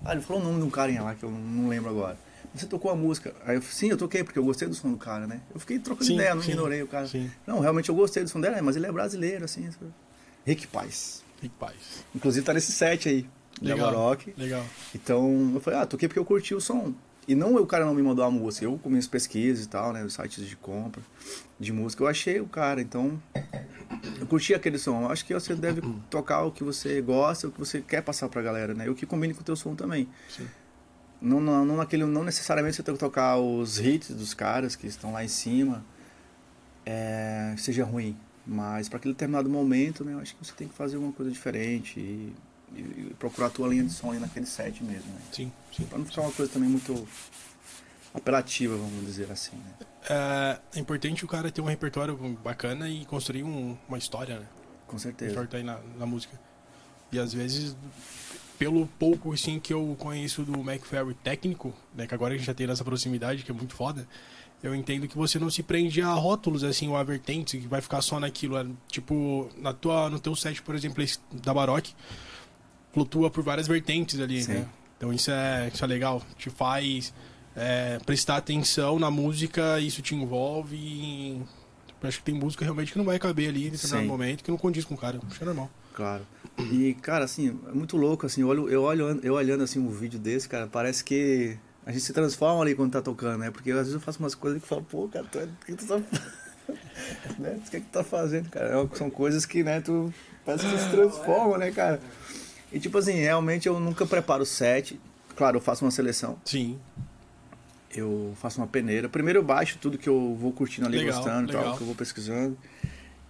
Ah, 0.06 0.12
ele 0.14 0.22
falou 0.22 0.42
o 0.42 0.46
nome 0.46 0.60
de 0.60 0.64
um 0.66 0.70
carinha 0.70 1.02
lá 1.02 1.16
que 1.16 1.24
eu 1.24 1.32
não 1.32 1.68
lembro 1.68 1.90
agora. 1.90 2.18
Você 2.54 2.68
tocou 2.68 2.92
a 2.92 2.96
música. 2.96 3.34
Aí 3.46 3.56
eu 3.56 3.62
falei, 3.62 3.76
sim, 3.76 3.90
eu 3.90 3.98
toquei, 3.98 4.24
porque 4.24 4.38
eu 4.38 4.44
gostei 4.44 4.68
do 4.68 4.76
som 4.76 4.92
do 4.92 4.98
cara, 4.98 5.26
né? 5.26 5.42
Eu 5.54 5.60
fiquei 5.60 5.80
trocando 5.80 6.06
Sim, 6.06 6.16
ideia, 6.16 6.36
não 6.36 6.44
sim, 6.44 6.52
ignorei 6.52 6.84
o 6.84 6.88
cara. 6.88 7.08
Sim. 7.08 7.32
Não, 7.48 7.60
realmente 7.60 7.90
eu 7.90 7.96
gostei 7.96 8.24
do 8.24 8.30
som 8.30 8.40
dela, 8.40 8.62
mas 8.62 8.76
ele 8.76 8.86
é 8.86 8.92
brasileiro, 8.92 9.46
assim. 9.46 9.68
Rick 10.46 10.68
Paz. 10.68 11.24
Fique 11.40 11.56
paz. 11.60 11.76
Inclusive 12.16 12.46
tá 12.46 12.54
nesse 12.54 12.72
set 12.72 13.10
aí. 13.10 13.28
Legal. 13.62 13.78
Javarok. 13.78 14.34
Legal. 14.38 14.66
Então 14.94 15.52
eu 15.54 15.62
falei, 15.62 15.80
ah, 15.80 15.86
toquei 15.86 16.08
porque 16.08 16.20
eu 16.20 16.26
curti 16.26 16.54
o 16.54 16.62
som. 16.62 16.94
E 17.28 17.36
não 17.36 17.56
o 17.56 17.66
cara 17.66 17.86
não 17.86 17.94
me 17.94 18.02
mandou 18.02 18.26
a 18.26 18.30
música, 18.30 18.66
eu 18.66 18.78
com 18.78 18.90
minhas 18.90 19.08
pesquisas 19.08 19.66
e 19.66 19.70
tal, 19.70 19.94
né, 19.94 20.04
os 20.04 20.14
sites 20.14 20.46
de 20.46 20.58
compra 20.58 21.02
de 21.58 21.72
música, 21.72 22.04
eu 22.04 22.08
achei 22.08 22.42
o 22.42 22.46
cara, 22.46 22.82
então 22.82 23.18
eu 24.20 24.28
curti 24.28 24.54
aquele 24.54 24.78
som. 24.78 25.04
Eu 25.04 25.12
acho 25.12 25.26
que 25.26 25.34
você 25.34 25.56
deve 25.56 25.82
tocar 26.10 26.44
o 26.44 26.52
que 26.52 26.64
você 26.64 27.02
gosta, 27.02 27.48
o 27.48 27.52
que 27.52 27.60
você 27.60 27.82
quer 27.82 28.02
passar 28.02 28.28
pra 28.28 28.42
galera, 28.42 28.74
né? 28.74 28.88
E 28.88 28.90
o 28.90 28.96
que 28.96 29.06
combine 29.06 29.34
com 29.34 29.42
o 29.42 29.44
teu 29.44 29.56
som 29.56 29.76
também. 29.76 30.10
Sim. 30.28 30.48
Não, 31.22 31.40
não, 31.40 31.64
não, 31.64 31.78
naquele, 31.78 32.04
não 32.04 32.24
necessariamente 32.24 32.76
você 32.76 32.84
tem 32.84 32.94
que 32.94 33.00
tocar 33.00 33.38
os 33.38 33.80
hits 33.80 34.10
dos 34.10 34.34
caras 34.34 34.76
que 34.76 34.88
estão 34.88 35.14
lá 35.14 35.24
em 35.24 35.30
cima, 35.30 35.86
é, 36.86 37.56
seja 37.58 37.86
ruim. 37.86 38.18
Mas 38.46 38.90
para 38.90 38.98
aquele 38.98 39.14
determinado 39.14 39.50
momento, 39.50 40.04
né, 40.04 40.14
eu 40.14 40.20
acho 40.20 40.36
que 40.36 40.46
você 40.46 40.52
tem 40.52 40.68
que 40.68 40.74
fazer 40.74 40.98
uma 40.98 41.14
coisa 41.14 41.32
diferente 41.32 41.98
e, 41.98 42.34
e- 42.76 43.14
procurar 43.20 43.48
a 43.48 43.50
tua 43.50 43.68
linha 43.68 43.84
de 43.84 43.92
som 43.94 44.12
ali 44.12 44.20
naquele 44.20 44.46
set 44.46 44.84
mesmo, 44.84 45.12
né? 45.14 45.22
Sim, 45.32 45.52
sim. 45.76 45.86
Pra 45.86 45.98
não 45.98 46.06
ficar 46.06 46.22
uma 46.22 46.32
coisa 46.32 46.52
também 46.52 46.70
muito 46.70 47.08
apelativa, 48.14 48.76
vamos 48.76 49.06
dizer 49.06 49.32
assim, 49.32 49.56
né? 49.56 49.74
É, 50.10 50.60
é 50.76 50.80
importante 50.80 51.24
o 51.26 51.28
cara 51.28 51.52
ter 51.52 51.62
um 51.62 51.66
repertório 51.66 52.16
bacana 52.44 52.90
e 52.90 53.06
construir 53.06 53.44
um- 53.44 53.78
uma 53.88 53.98
história, 53.98 54.40
né? 54.40 54.46
Com 54.88 55.00
certeza. 55.00 55.32
Importa 55.32 55.58
aí 55.58 55.64
na, 55.64 55.80
na 55.98 56.06
música. 56.06 56.40
E 57.12 57.18
às 57.20 57.34
vezes, 57.34 57.76
pelo 58.60 58.86
pouco 59.00 59.34
assim, 59.34 59.60
que 59.60 59.74
eu 59.74 59.96
conheço 60.00 60.44
do 60.44 60.60
McFerry 60.60 61.14
técnico, 61.16 61.74
né, 61.96 62.06
que 62.06 62.14
agora 62.14 62.34
a 62.34 62.38
gente 62.38 62.46
já 62.46 62.54
tem 62.54 62.68
nessa 62.68 62.84
proximidade, 62.84 63.44
que 63.44 63.52
é 63.52 63.54
muito 63.54 63.74
foda, 63.76 64.08
eu 64.62 64.74
entendo 64.76 65.08
que 65.08 65.18
você 65.18 65.38
não 65.40 65.50
se 65.50 65.62
prende 65.64 66.02
a 66.02 66.14
rótulos, 66.14 66.64
assim, 66.64 66.88
ou 66.88 66.96
a 66.96 67.04
vertentes, 67.04 67.60
que 67.60 67.68
vai 67.68 67.82
ficar 67.82 68.02
só 68.02 68.20
naquilo. 68.20 68.58
é, 68.58 68.66
Tipo, 68.88 69.50
na 69.58 69.74
tua, 69.74 70.10
no 70.10 70.20
teu 70.20 70.36
set, 70.36 70.62
por 70.62 70.74
exemplo, 70.76 71.04
da 71.34 71.54
Baroque, 71.54 71.94
flutua 72.94 73.30
por 73.30 73.44
várias 73.44 73.68
vertentes 73.68 74.20
ali, 74.20 74.44
Sim. 74.44 74.54
né? 74.54 74.68
Então 74.98 75.12
isso 75.12 75.32
é, 75.32 75.70
isso 75.74 75.84
é 75.84 75.88
legal. 75.88 76.22
Te 76.38 76.50
faz 76.50 77.14
é, 77.56 78.00
prestar 78.06 78.38
atenção 78.38 79.00
na 79.00 79.12
música, 79.12 79.80
isso 79.80 80.02
te 80.02 80.16
envolve 80.16 80.76
e... 80.76 81.42
Acho 82.04 82.18
que 82.18 82.26
tem 82.26 82.36
música 82.36 82.66
realmente 82.66 82.92
que 82.92 82.98
não 82.98 83.06
vai 83.06 83.18
caber 83.18 83.48
ali 83.48 83.68
em 83.68 83.70
determinado 83.70 84.04
Sim. 84.04 84.10
momento, 84.10 84.44
que 84.44 84.52
não 84.52 84.58
condiz 84.58 84.84
com 84.84 84.94
o 84.94 84.98
cara. 84.98 85.20
Que 85.20 85.42
é 85.42 85.46
normal. 85.46 85.72
Claro. 85.94 86.28
E, 86.58 86.96
cara, 86.96 87.24
assim, 87.24 87.58
é 87.68 87.72
muito 87.72 87.96
louco, 87.96 88.26
assim, 88.26 88.42
eu 88.42 88.48
olho, 88.50 88.70
eu 88.70 88.84
olho, 88.84 89.20
eu 89.24 89.34
olhando 89.36 89.64
assim 89.64 89.80
um 89.80 89.90
vídeo 89.90 90.20
desse, 90.20 90.50
cara, 90.50 90.68
parece 90.68 91.02
que 91.02 91.58
a 91.86 91.92
gente 91.94 92.04
se 92.04 92.12
transforma 92.12 92.62
ali 92.62 92.76
quando 92.76 92.92
tá 92.92 93.02
tocando, 93.02 93.40
né? 93.40 93.52
Porque 93.52 93.72
às 93.72 93.78
vezes 93.78 93.94
eu 93.94 94.02
faço 94.02 94.20
umas 94.20 94.36
coisas 94.36 94.60
que 94.60 94.66
eu 94.66 94.70
falo, 94.70 94.84
pô, 94.84 95.08
cara, 95.08 95.26
tu 95.32 95.40
é, 95.40 95.46
por 95.46 95.66
que 95.66 95.76
tu 95.76 95.88
tá... 95.88 95.98
né? 97.40 97.60
O 97.66 97.70
que 97.70 97.78
é 97.78 97.80
que 97.80 97.86
tu 97.86 97.92
tá 97.92 98.04
fazendo, 98.04 98.50
cara? 98.50 98.70
É 98.70 98.96
são 98.98 99.10
coisas 99.10 99.46
que, 99.46 99.64
né, 99.64 99.80
tu 99.80 100.14
parece 100.46 100.68
que 100.68 100.78
se 100.78 100.90
transforma, 100.90 101.58
né, 101.58 101.72
cara? 101.72 102.02
E 102.74 102.80
tipo 102.80 102.98
assim, 102.98 103.14
realmente 103.14 103.68
eu 103.68 103.80
nunca 103.80 104.06
preparo 104.06 104.42
o 104.42 104.46
set. 104.46 105.00
Claro, 105.36 105.58
eu 105.58 105.62
faço 105.62 105.86
uma 105.86 105.92
seleção. 105.92 106.38
Sim. 106.44 106.80
Eu 107.96 108.34
faço 108.42 108.60
uma 108.60 108.66
peneira. 108.66 109.08
Primeiro 109.08 109.40
eu 109.40 109.44
baixo 109.44 109.78
tudo 109.80 109.98
que 109.98 110.10
eu 110.10 110.36
vou 110.36 110.52
curtindo 110.52 110.88
ali, 110.88 110.98
Legal, 110.98 111.16
gostando 111.16 111.52
e 111.52 111.54
legal. 111.54 111.64
tal, 111.64 111.76
que 111.78 111.82
eu 111.82 111.86
vou 111.88 111.96
pesquisando. 111.96 112.58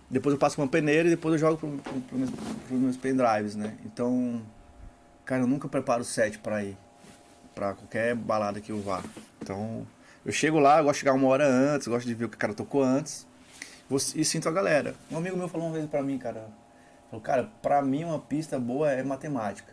Depois 0.10 0.34
eu 0.34 0.40
passo 0.40 0.62
uma 0.62 0.68
peneira 0.68 1.08
e 1.08 1.12
depois 1.12 1.34
eu 1.34 1.40
jogo 1.40 1.58
pro, 1.58 1.70
pro, 1.78 2.02
pro 2.02 2.18
meus, 2.18 2.30
pros 2.30 2.80
meus 2.80 2.98
pendrives, 2.98 3.56
né? 3.56 3.76
Então, 3.86 4.42
cara, 5.26 5.42
eu 5.42 5.48
nunca 5.48 5.68
preparo 5.68 6.02
o 6.02 6.06
set 6.06 6.40
pra 6.40 6.64
ir. 6.64 6.78
Pra 7.54 7.74
qualquer 7.74 8.16
balada 8.16 8.62
que 8.62 8.72
eu 8.72 8.82
vá. 8.82 9.04
Então, 9.42 9.86
eu 10.26 10.32
chego 10.32 10.60
lá, 10.60 10.78
eu 10.80 10.86
gosto 10.86 10.94
de 10.96 11.00
chegar 11.00 11.14
uma 11.14 11.28
hora 11.28 11.46
antes, 11.46 11.88
gosto 11.88 12.08
de 12.08 12.14
ver 12.14 12.26
o 12.26 12.30
que 12.30 12.36
o 12.36 12.40
cara 12.40 12.54
tocou 12.54 12.82
antes. 12.82 13.28
E 14.16 14.24
sinto 14.24 14.48
a 14.48 14.52
galera. 14.52 14.96
Um 15.12 15.18
amigo 15.18 15.36
meu 15.36 15.48
falou 15.50 15.68
uma 15.68 15.74
vez 15.74 15.86
pra 15.88 16.02
mim, 16.02 16.18
cara. 16.18 16.48
Falou, 17.14 17.22
cara, 17.22 17.48
pra 17.62 17.80
mim 17.84 18.04
uma 18.04 18.18
pista 18.18 18.60
boa 18.60 18.92
é 18.92 19.04
matemática. 19.04 19.72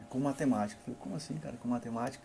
É 0.00 0.04
com 0.08 0.18
matemática. 0.18 0.80
Eu 0.80 0.84
falei, 0.84 0.98
como 0.98 1.14
assim, 1.14 1.34
cara, 1.34 1.54
com 1.58 1.68
matemática? 1.68 2.24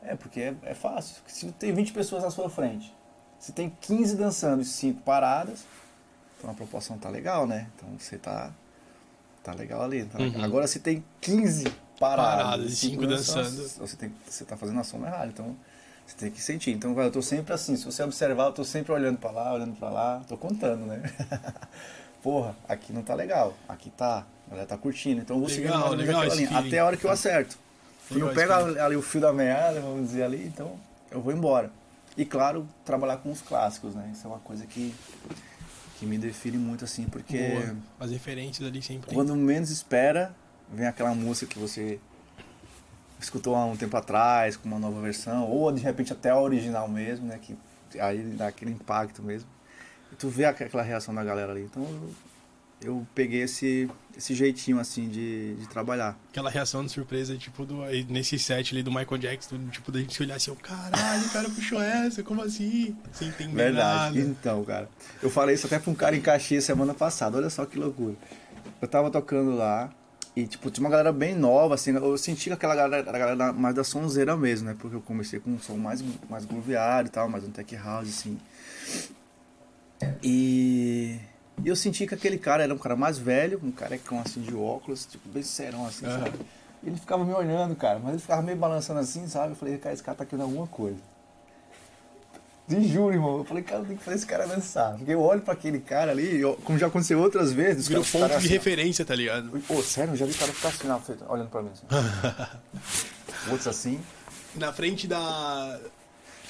É, 0.00 0.14
porque 0.14 0.40
é, 0.40 0.54
é 0.62 0.74
fácil. 0.74 1.16
Se 1.26 1.50
tem 1.50 1.72
20 1.72 1.92
pessoas 1.92 2.22
na 2.22 2.30
sua 2.30 2.48
frente, 2.48 2.94
se 3.40 3.50
tem 3.50 3.68
15 3.80 4.14
dançando 4.16 4.62
e 4.62 4.64
5 4.64 5.02
paradas, 5.02 5.64
então 6.38 6.48
a 6.48 6.54
proporção 6.54 6.98
tá 6.98 7.08
legal, 7.08 7.48
né? 7.48 7.66
Então 7.74 7.88
você 7.98 8.16
tá, 8.16 8.52
tá 9.42 9.52
legal 9.54 9.82
ali. 9.82 10.04
tá 10.04 10.18
legal. 10.18 10.38
Uhum. 10.38 10.44
Agora 10.44 10.68
se 10.68 10.78
tem 10.78 11.04
15 11.20 11.64
paradas, 11.98 12.44
Paradas 12.44 12.70
e 12.70 12.72
e 12.72 12.76
5 12.76 12.92
cinco 12.92 13.06
dançando, 13.08 13.42
dançando. 13.42 13.88
você, 13.88 13.96
tem, 13.96 14.14
você 14.24 14.44
tá 14.44 14.56
fazendo 14.56 14.78
a 14.78 14.84
soma 14.84 15.08
errada. 15.08 15.26
Então 15.26 15.56
você 16.06 16.16
tem 16.16 16.30
que 16.30 16.40
sentir. 16.40 16.70
Então 16.70 16.96
eu 16.96 17.10
tô 17.10 17.22
sempre 17.22 17.52
assim. 17.52 17.74
Se 17.74 17.84
você 17.84 18.04
observar, 18.04 18.44
eu 18.44 18.52
tô 18.52 18.62
sempre 18.62 18.92
olhando 18.92 19.18
pra 19.18 19.32
lá, 19.32 19.52
olhando 19.52 19.74
pra 19.74 19.90
lá. 19.90 20.22
Tô 20.28 20.36
contando, 20.36 20.86
né? 20.86 21.02
Porra, 22.22 22.54
aqui 22.68 22.92
não 22.92 23.02
tá 23.02 23.14
legal. 23.14 23.54
Aqui 23.68 23.90
tá. 23.90 24.26
A 24.46 24.50
galera 24.50 24.66
tá 24.66 24.76
curtindo. 24.76 25.20
Então 25.20 25.36
eu 25.36 25.40
vou 25.40 25.48
seguindo 25.48 25.70
mais 25.70 25.84
ou 25.84 25.96
menos 25.96 26.06
legal 26.06 26.36
linha. 26.36 26.58
Até 26.58 26.78
a 26.78 26.86
hora 26.86 26.96
que 26.96 27.04
eu 27.04 27.10
acerto. 27.10 27.56
Legal 28.10 28.28
não 28.28 28.34
esse 28.34 28.40
pega 28.40 28.64
feeling. 28.64 28.78
ali 28.80 28.96
o 28.96 29.02
fio 29.02 29.20
da 29.20 29.32
meada, 29.32 29.80
vamos 29.80 30.08
dizer 30.08 30.24
ali, 30.24 30.44
então 30.44 30.78
eu 31.10 31.20
vou 31.20 31.32
embora. 31.32 31.70
E 32.16 32.24
claro, 32.24 32.66
trabalhar 32.84 33.18
com 33.18 33.30
os 33.30 33.40
clássicos, 33.40 33.94
né? 33.94 34.10
Isso 34.12 34.26
é 34.26 34.30
uma 34.30 34.40
coisa 34.40 34.66
que, 34.66 34.92
que 35.98 36.06
me 36.06 36.18
define 36.18 36.58
muito 36.58 36.84
assim, 36.84 37.04
porque 37.04 37.38
Boa. 37.38 37.76
As 38.00 38.10
referências 38.10 38.66
ali 38.66 38.82
sempre. 38.82 39.14
quando 39.14 39.34
menos 39.36 39.70
espera, 39.70 40.34
vem 40.72 40.86
aquela 40.86 41.14
música 41.14 41.46
que 41.46 41.58
você 41.58 42.00
escutou 43.20 43.54
há 43.54 43.64
um 43.64 43.76
tempo 43.76 43.96
atrás, 43.96 44.56
com 44.56 44.66
uma 44.66 44.78
nova 44.78 45.00
versão, 45.00 45.48
ou 45.48 45.70
de 45.70 45.82
repente 45.82 46.12
até 46.12 46.30
a 46.30 46.38
original 46.38 46.88
mesmo, 46.88 47.26
né? 47.26 47.38
Que 47.40 47.56
aí 48.00 48.22
dá 48.36 48.48
aquele 48.48 48.72
impacto 48.72 49.22
mesmo. 49.22 49.48
Tu 50.20 50.28
vê 50.28 50.44
aqu- 50.44 50.62
aquela 50.62 50.82
reação 50.84 51.12
da 51.14 51.24
galera 51.24 51.50
ali. 51.50 51.62
Então 51.62 51.82
eu, 52.82 53.06
peguei 53.14 53.42
esse, 53.42 53.88
esse 54.16 54.34
jeitinho 54.34 54.78
assim 54.78 55.08
de, 55.08 55.54
de 55.56 55.68
trabalhar. 55.68 56.16
Aquela 56.30 56.48
reação 56.50 56.84
de 56.84 56.92
surpresa, 56.92 57.36
tipo, 57.36 57.66
do, 57.66 57.82
nesse 58.08 58.38
set 58.38 58.72
ali 58.74 58.82
do 58.82 58.90
Michael 58.90 59.18
Jackson, 59.18 59.56
do- 59.56 59.70
tipo, 59.70 59.90
da 59.90 59.98
gente 59.98 60.14
se 60.14 60.22
olhar 60.22 60.36
assim, 60.36 60.54
caralho, 60.56 61.26
o 61.26 61.30
cara 61.30 61.48
puxou 61.50 61.80
essa, 61.82 62.22
como 62.22 62.42
assim? 62.42 62.96
Sem 63.12 63.28
entender 63.28 63.54
Verdade. 63.54 64.18
nada. 64.18 64.30
Então, 64.30 64.64
cara, 64.64 64.88
eu 65.22 65.28
falei 65.30 65.54
isso 65.56 65.66
até 65.66 65.78
pra 65.78 65.90
um 65.90 65.94
cara 65.94 66.16
em 66.16 66.20
Caxias 66.20 66.64
semana 66.64 66.94
passada, 66.94 67.36
olha 67.36 67.50
só 67.50 67.66
que 67.66 67.78
loucura. 67.78 68.14
Eu 68.80 68.88
tava 68.88 69.10
tocando 69.10 69.54
lá 69.56 69.90
e, 70.36 70.46
tipo, 70.46 70.70
tinha 70.70 70.84
uma 70.84 70.90
galera 70.90 71.12
bem 71.12 71.34
nova, 71.34 71.74
assim, 71.74 71.90
eu 71.94 72.16
senti 72.16 72.44
que 72.44 72.52
aquela 72.54 72.74
galera 72.74 73.02
galera 73.12 73.52
mais 73.52 73.74
da 73.74 73.84
sonzeira 73.84 74.36
mesmo, 74.36 74.68
né? 74.68 74.76
Porque 74.78 74.96
eu 74.96 75.00
comecei 75.02 75.38
com 75.40 75.50
um 75.50 75.58
som 75.58 75.76
mais, 75.76 76.02
mais 76.30 76.44
grooveado 76.46 77.08
e 77.08 77.10
tal, 77.10 77.28
mais 77.28 77.44
um 77.44 77.50
tech 77.50 77.74
house, 77.76 78.08
assim. 78.08 78.38
E... 80.22 81.18
eu 81.64 81.76
senti 81.76 82.06
que 82.06 82.14
aquele 82.14 82.38
cara 82.38 82.62
era 82.62 82.74
um 82.74 82.78
cara 82.78 82.96
mais 82.96 83.18
velho, 83.18 83.60
um 83.62 83.70
carecão, 83.70 84.20
assim, 84.20 84.40
de 84.40 84.54
óculos, 84.54 85.06
tipo, 85.06 85.28
bem 85.28 85.42
serão, 85.42 85.86
assim, 85.86 86.06
Aham. 86.06 86.24
sabe? 86.24 86.38
E 86.82 86.88
ele 86.88 86.96
ficava 86.96 87.24
me 87.24 87.32
olhando, 87.34 87.76
cara, 87.76 87.98
mas 87.98 88.12
ele 88.12 88.22
ficava 88.22 88.40
meio 88.42 88.56
balançando 88.56 89.00
assim, 89.00 89.26
sabe? 89.28 89.52
Eu 89.52 89.56
falei, 89.56 89.76
cara, 89.78 89.92
esse 89.94 90.02
cara 90.02 90.16
tá 90.16 90.24
querendo 90.24 90.44
alguma 90.44 90.66
coisa. 90.66 90.98
Te 92.66 92.86
juro, 92.86 93.12
irmão. 93.12 93.38
Eu 93.38 93.44
falei, 93.44 93.64
cara, 93.64 93.84
tem 93.84 93.96
que 93.96 94.02
fazer 94.04 94.16
esse 94.16 94.26
cara 94.26 94.46
dançar. 94.46 94.96
Porque 94.96 95.12
eu 95.12 95.20
olho 95.20 95.40
pra 95.42 95.54
aquele 95.54 95.80
cara 95.80 96.12
ali, 96.12 96.40
eu- 96.40 96.54
como 96.64 96.78
já 96.78 96.86
aconteceu 96.86 97.18
outras 97.20 97.52
vezes, 97.52 97.88
Virou 97.88 98.04
ponto 98.04 98.28
de 98.28 98.34
assim, 98.34 98.46
referência, 98.48 99.04
tá 99.04 99.14
ligado? 99.14 99.50
Pô, 99.66 99.82
sério, 99.82 100.12
eu 100.12 100.16
já 100.16 100.24
vi 100.24 100.32
o 100.32 100.38
cara 100.38 100.52
ficar 100.52 100.68
assim, 100.68 100.86
na 100.86 100.98
frente, 101.00 101.22
olhando 101.28 101.50
pra 101.50 101.62
mim 101.62 101.70
assim. 101.72 101.84
Outros 103.50 103.66
assim. 103.66 104.00
Na 104.54 104.72
frente 104.72 105.06
da. 105.08 105.80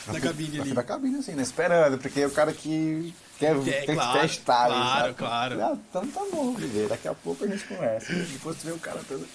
Da 0.07 0.21
cabine 0.21 0.61
ali. 0.61 0.73
da 0.73 0.83
cabine, 0.83 1.19
assim, 1.19 1.33
né? 1.33 1.43
Esperando, 1.43 1.99
porque 1.99 2.21
é 2.21 2.27
o 2.27 2.31
cara 2.31 2.53
que 2.53 3.15
quer, 3.41 3.57
É, 3.91 3.95
claro, 3.95 4.21
testar. 4.21 4.67
claro, 4.69 5.03
sabe? 5.03 5.15
claro. 5.15 5.79
Então 5.91 6.07
tá 6.07 6.21
bom, 6.31 6.53
viver. 6.55 6.89
Daqui 6.89 7.09
a 7.09 7.15
pouco 7.15 7.45
a 7.45 7.49
gente 7.49 7.65
conversa. 7.65 8.13
Depois 8.13 8.57
tu 8.59 8.67
vê 8.67 8.73
o 8.73 8.79
cara 8.79 9.01
todo. 9.09 9.27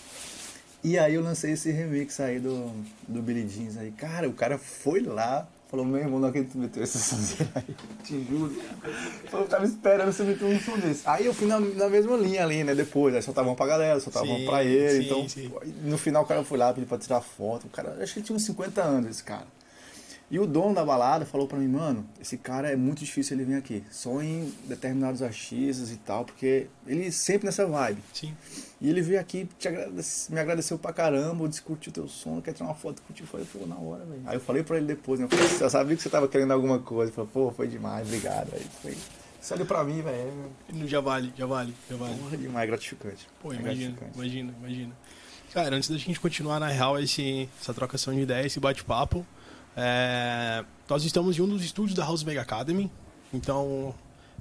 E 0.84 0.98
aí 1.00 1.16
eu 1.16 1.22
lancei 1.24 1.54
esse 1.54 1.72
remix 1.72 2.20
aí 2.20 2.40
do, 2.40 2.72
do 3.08 3.22
Billy 3.22 3.48
Jeans 3.50 3.76
aí. 3.78 3.92
Cara, 3.92 4.30
o 4.30 4.34
cara 4.34 4.60
foi 4.60 5.02
lá, 5.02 5.48
falou, 5.68 5.84
meu 5.84 6.00
irmão, 6.00 6.20
não 6.20 6.28
acredito 6.30 6.52
que 6.52 6.58
tu 6.58 6.62
meteu 6.62 6.84
esse 6.84 7.00
sonzeiro 7.00 7.52
aí, 7.56 7.76
te 8.04 8.24
juro. 8.30 8.56
Falou, 9.32 9.46
eu 9.48 9.50
tava 9.50 9.66
esperando 9.66 10.14
você 10.14 10.22
meter 10.24 10.46
um 10.46 10.60
som 10.60 10.78
desse. 10.78 11.02
Aí 11.06 11.26
eu 11.26 11.34
fui 11.34 11.48
na, 11.48 11.60
na 11.60 11.90
mesma 11.90 12.16
linha 12.18 12.44
ali, 12.44 12.64
né, 12.64 12.76
depois. 12.76 13.16
Aí 13.16 13.22
soltava 13.24 13.50
um 13.50 13.56
pra 13.56 13.66
galera, 13.66 14.00
soltava 14.00 14.28
Sim, 14.28 14.46
pra 14.46 14.64
ele. 14.64 15.00
sim, 15.02 15.06
então, 15.08 15.28
sim. 15.28 15.52
no 15.84 15.98
final 15.98 16.22
o 16.22 16.28
cara 16.28 16.44
foi 16.44 16.60
lá, 16.60 16.72
pediu 16.72 16.88
pra 16.88 17.00
tirar 17.00 17.20
foto. 17.22 17.66
O 17.66 17.70
cara, 17.70 17.98
acho 18.04 18.14
que 18.14 18.20
ele 18.20 18.26
tinha 18.28 18.36
uns 18.36 18.44
50 18.46 18.84
anos, 18.84 19.10
esse 19.10 19.24
cara. 19.24 19.48
E 20.30 20.40
o 20.40 20.48
dono 20.48 20.74
da 20.74 20.84
balada 20.84 21.24
falou 21.24 21.48
pra 21.48 21.58
mim, 21.60 21.68
mano, 21.68 22.04
esse 22.20 22.36
cara 22.36 22.72
é 22.72 22.76
muito 22.76 23.06
difícil 23.06 23.38
ele 23.38 23.46
vir 23.46 23.56
aqui. 23.56 23.84
Só 23.92 24.22
em 24.24 24.52
determinados 24.68 25.22
artistas 25.22 25.92
e 25.92 25.98
tal, 25.98 26.26
porque 26.26 26.68
ele 26.88 27.12
sempre 27.12 27.46
nessa 27.46 27.66
vibe. 27.68 28.02
Sim. 28.12 28.36
E 28.82 28.90
ele 28.90 29.04
veio 29.04 29.20
aqui, 29.20 29.48
te 29.60 29.68
agradece- 29.68 30.34
me 30.34 30.40
agradeceu 30.40 30.80
pra 30.80 30.92
caramba, 30.92 31.48
disse 31.48 31.62
curtiu 31.62 31.92
teu 31.92 32.08
som, 32.08 32.42
quer 32.42 32.54
tirar 32.54 32.66
uma 32.70 32.74
foto, 32.76 33.04
curtiu. 33.04 33.24
Eu 33.26 33.30
falei, 33.30 33.46
pô, 33.54 33.68
na 33.68 33.76
hora, 33.78 34.04
velho. 34.04 34.22
Aí 34.26 34.36
eu 34.36 34.42
falei 34.42 34.64
pra 34.64 34.78
ele 34.78 34.88
depois, 34.88 35.20
né? 35.20 35.28
Eu 35.28 35.30
falei, 35.30 35.46
eu 35.62 35.70
sabia 35.70 35.96
que 35.96 36.02
você 36.02 36.10
tava 36.10 36.28
querendo 36.28 36.52
alguma 36.54 36.80
coisa. 36.80 37.10
Ele 37.12 37.16
falou, 37.16 37.30
pô, 37.32 37.52
foi 37.52 37.68
demais, 37.68 38.08
obrigado. 38.08 38.50
Aí 38.54 38.66
foi. 38.82 38.98
Ali 39.52 39.64
pra 39.64 39.84
mim, 39.84 40.02
velho, 40.02 40.34
é 40.74 40.88
Já 40.88 41.00
vale, 41.02 41.32
já 41.38 41.46
vale, 41.46 41.72
já 41.88 41.96
vale. 41.96 42.16
porra 42.16 42.36
demais, 42.36 42.68
gratificante. 42.68 43.28
Pô, 43.40 43.54
É 43.54 43.58
imagina, 43.58 43.92
gratificante. 43.92 44.16
imagina, 44.18 44.54
imagina. 44.60 44.94
Cara, 45.54 45.76
antes 45.76 45.88
da 45.88 45.98
gente 46.00 46.20
continuar 46.20 46.60
na 46.60 46.68
real 46.68 47.00
esse, 47.00 47.48
essa 47.62 47.72
trocação 47.76 48.12
de 48.12 48.22
ideias, 48.22 48.48
esse 48.48 48.60
bate-papo, 48.60 49.24
é, 49.76 50.64
nós 50.90 51.04
estamos 51.04 51.38
em 51.38 51.42
um 51.42 51.48
dos 51.48 51.64
estúdios 51.64 51.96
da 51.96 52.06
House 52.06 52.24
Mega 52.24 52.42
Academy. 52.42 52.90
Então, 53.34 53.94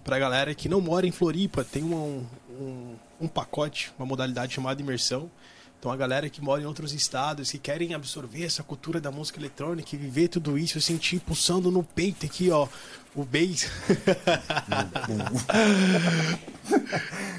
pra 0.05 0.19
galera 0.19 0.55
que 0.55 0.69
não 0.69 0.81
mora 0.81 1.07
em 1.07 1.11
Floripa, 1.11 1.65
tem 1.65 1.83
um, 1.83 2.25
um, 2.51 2.95
um 3.23 3.29
pacote, 3.29 3.93
uma 3.99 4.07
modalidade 4.07 4.55
chamada 4.55 4.81
imersão. 4.81 5.31
Então, 5.79 5.93
a 5.93 5.97
galera 5.97 6.31
que 6.31 6.41
mora 6.41 6.63
em 6.63 6.65
outros 6.65 6.95
estados, 6.95 7.51
que 7.51 7.59
querem 7.59 7.93
absorver 7.93 8.45
essa 8.45 8.63
cultura 8.63 9.01
da 9.01 9.11
música 9.11 9.39
eletrônica 9.39 9.95
e 9.95 9.99
viver 9.99 10.29
tudo 10.29 10.57
isso, 10.57 10.81
sentir 10.81 11.21
pulsando 11.21 11.71
no 11.71 11.83
peito 11.83 12.25
aqui, 12.25 12.51
ó, 12.51 12.67
o 13.15 13.23
bass. 13.23 13.71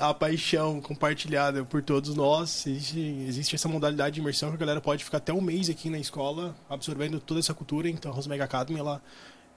a 0.00 0.14
paixão 0.14 0.80
compartilhada 0.80 1.64
por 1.64 1.82
todos 1.82 2.14
nós. 2.14 2.66
Existe, 2.66 3.00
existe 3.26 3.54
essa 3.54 3.68
modalidade 3.68 4.14
de 4.14 4.20
imersão 4.20 4.50
que 4.50 4.56
a 4.56 4.58
galera 4.58 4.80
pode 4.80 5.04
ficar 5.04 5.18
até 5.18 5.32
um 5.32 5.40
mês 5.40 5.68
aqui 5.68 5.90
na 5.90 5.98
escola 5.98 6.54
absorvendo 6.68 7.20
toda 7.20 7.40
essa 7.40 7.54
cultura. 7.54 7.88
Então 7.88 8.10
a 8.10 8.14
Rose 8.14 8.28
Mega 8.28 8.44
Academy 8.44 8.78
ela 8.78 9.02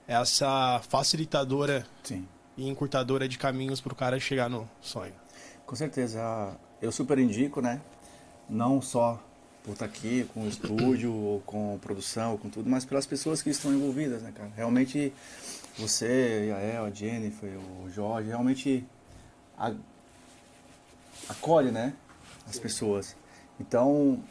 é 0.06 0.14
essa 0.14 0.80
facilitadora 0.88 1.86
Sim. 2.02 2.26
e 2.56 2.68
encurtadora 2.68 3.28
de 3.28 3.38
caminhos 3.38 3.80
para 3.80 3.92
o 3.92 3.96
cara 3.96 4.18
chegar 4.18 4.48
no 4.48 4.68
sonho. 4.80 5.14
Com 5.66 5.76
certeza. 5.76 6.56
Eu 6.80 6.90
super 6.92 7.18
indico, 7.18 7.60
né? 7.60 7.80
Não 8.48 8.80
só 8.80 9.22
por 9.62 9.72
estar 9.72 9.84
aqui 9.84 10.26
com 10.32 10.44
o 10.44 10.48
estúdio, 10.48 11.12
ou 11.12 11.40
com 11.40 11.78
produção, 11.78 12.32
ou 12.32 12.38
com 12.38 12.48
tudo, 12.48 12.70
mas 12.70 12.86
pelas 12.86 13.04
pessoas 13.04 13.42
que 13.42 13.50
estão 13.50 13.70
envolvidas, 13.72 14.22
né, 14.22 14.32
cara? 14.34 14.50
Realmente, 14.56 15.12
você, 15.76 16.50
a 16.56 16.60
El, 16.62 16.84
a 16.86 16.90
Jennifer, 16.90 17.50
o 17.84 17.90
Jorge, 17.90 18.28
realmente 18.28 18.86
acolhe, 21.28 21.70
né? 21.70 21.92
As 22.48 22.58
pessoas. 22.58 23.14
Então, 23.60 24.22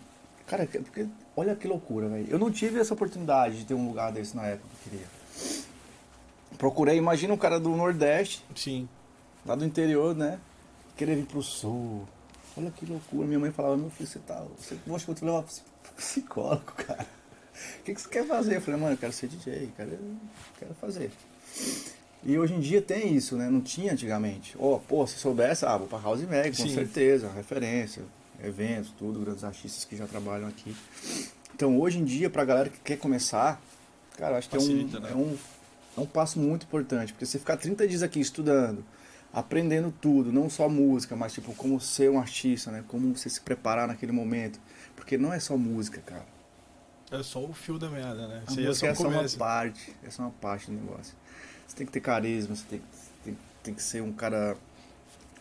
cara, 0.45 0.65
que- 0.65 0.79
porque, 0.79 1.07
olha 1.35 1.55
que 1.55 1.67
loucura, 1.67 2.07
velho. 2.07 2.27
Eu 2.29 2.39
não 2.39 2.51
tive 2.51 2.79
essa 2.79 2.93
oportunidade 2.93 3.59
de 3.59 3.65
ter 3.65 3.73
um 3.73 3.87
lugar 3.87 4.11
desse 4.11 4.35
na 4.35 4.43
época 4.47 4.67
que 4.83 4.87
eu 4.87 4.91
queria. 4.99 5.07
Procurei, 6.57 6.97
imagina 6.97 7.33
um 7.33 7.37
cara 7.37 7.59
do 7.59 7.69
Nordeste, 7.75 8.43
Sim. 8.55 8.87
lá 9.45 9.53
do 9.55 9.63
interior, 9.65 10.15
né? 10.15 10.39
Querer 10.95 11.15
vir 11.15 11.25
pro 11.25 11.43
sul. 11.43 12.07
Olha 12.57 12.71
que 12.71 12.85
loucura. 12.85 13.27
Minha 13.27 13.37
mãe 13.39 13.51
falava, 13.51 13.77
meu 13.77 13.91
filho, 13.91 14.09
você 14.09 14.17
tá. 14.19 14.43
Você 14.57 14.75
acha 14.91 15.05
que 15.05 15.11
eu 15.11 15.15
te 15.15 15.23
levar 15.25 15.43
pro 15.43 15.93
psicólogo, 15.95 16.71
cara? 16.73 17.05
O 17.79 17.83
que, 17.83 17.93
que 17.93 18.01
você 18.01 18.09
quer 18.09 18.25
fazer? 18.25 18.55
Eu 18.57 18.61
falei, 18.61 18.79
mano, 18.79 18.93
eu 18.93 18.97
quero 18.97 19.13
ser 19.13 19.27
DJ, 19.27 19.71
quero, 19.75 19.99
quero 20.57 20.73
fazer. 20.75 21.11
E 22.27 22.37
hoje 22.37 22.53
em 22.53 22.59
dia 22.59 22.81
tem 22.81 23.15
isso, 23.15 23.37
né? 23.37 23.49
Não 23.49 23.61
tinha 23.61 23.93
antigamente. 23.93 24.53
Ó, 24.59 24.77
pô, 24.79 25.07
se 25.07 25.17
soubesse, 25.17 25.65
ah, 25.65 25.77
vou 25.77 25.87
pra 25.87 25.97
House 25.97 26.21
Mag, 26.23 26.49
com 26.49 26.63
Sim. 26.63 26.73
certeza, 26.73 27.31
referência, 27.31 28.03
eventos, 28.43 28.91
tudo, 28.99 29.21
grandes 29.21 29.45
artistas 29.45 29.85
que 29.85 29.95
já 29.95 30.05
trabalham 30.05 30.45
aqui. 30.45 30.75
Então 31.55 31.79
hoje 31.79 31.99
em 31.99 32.03
dia, 32.03 32.29
pra 32.29 32.43
galera 32.43 32.69
que 32.69 32.79
quer 32.81 32.97
começar, 32.97 33.61
cara, 34.17 34.37
acho 34.37 34.49
que 34.49 34.57
é 34.57 34.59
Facilita, 34.59 34.97
um, 34.97 35.01
né? 35.01 35.11
é 35.11 35.15
um 35.15 35.37
é 35.97 36.01
um 36.01 36.05
passo 36.05 36.37
muito 36.37 36.63
importante, 36.65 37.13
porque 37.13 37.25
você 37.25 37.39
ficar 37.39 37.55
30 37.55 37.87
dias 37.87 38.03
aqui 38.03 38.19
estudando, 38.19 38.85
aprendendo 39.33 39.91
tudo, 39.99 40.31
não 40.31 40.49
só 40.49 40.67
música, 40.67 41.15
mas 41.15 41.31
tipo 41.33 41.55
como 41.55 41.79
ser 41.79 42.11
um 42.11 42.19
artista, 42.19 42.69
né? 42.71 42.83
Como 42.89 43.17
você 43.17 43.29
se 43.29 43.39
preparar 43.39 43.87
naquele 43.87 44.11
momento, 44.11 44.59
porque 44.97 45.17
não 45.17 45.33
é 45.33 45.39
só 45.39 45.55
música, 45.55 46.01
cara. 46.05 46.25
É 47.09 47.23
só 47.23 47.39
o 47.39 47.53
fio 47.53 47.79
da 47.79 47.89
merda, 47.89 48.27
né? 48.27 48.43
Isso 48.49 48.59
aí 48.59 48.67
música 48.67 48.87
é 48.87 48.93
só, 48.93 49.07
uma 49.07 49.29
parte, 49.37 49.95
é 50.03 50.09
só 50.09 50.23
uma 50.23 50.31
parte 50.31 50.69
do 50.69 50.73
negócio. 50.73 51.15
Você 51.67 51.75
tem 51.75 51.85
que 51.85 51.91
ter 51.91 51.99
carisma, 52.01 52.55
você 52.55 52.65
tem, 52.69 52.81
tem, 53.23 53.37
tem 53.63 53.73
que 53.73 53.83
ser 53.83 54.01
um 54.01 54.13
cara 54.13 54.55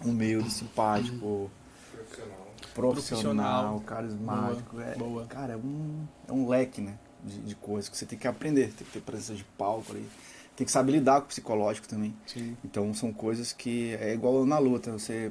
humilde, 0.05 0.51
simpático, 0.51 1.51
Profissional. 1.93 2.47
profissional, 2.75 3.81
carismático. 3.81 4.77
Boa, 4.77 4.85
é, 4.85 4.95
boa. 4.97 5.27
Cara, 5.27 5.55
é 5.55 5.57
um, 5.57 6.07
é 6.29 6.33
um 6.33 6.49
leque, 6.49 6.81
né? 6.81 6.99
De, 7.25 7.39
de 7.41 7.55
coisas 7.55 7.89
que 7.89 7.97
você 7.97 8.05
tem 8.05 8.19
que 8.19 8.29
aprender. 8.29 8.67
Tem 8.75 8.87
que 8.87 8.93
ter 8.93 9.01
presença 9.01 9.35
de 9.35 9.45
palco 9.57 9.93
ali. 9.93 10.07
Tem 10.55 10.65
que 10.65 10.71
saber 10.73 10.93
lidar 10.93 11.21
com 11.21 11.27
o 11.27 11.29
psicológico 11.29 11.89
também. 11.89 12.15
Sim. 12.27 12.57
Então 12.65 12.93
são 12.95 13.13
coisas 13.13 13.53
que 13.53 13.95
é 13.97 14.13
igual 14.13 14.45
na 14.47 14.59
luta. 14.59 14.93
Você, 14.93 15.31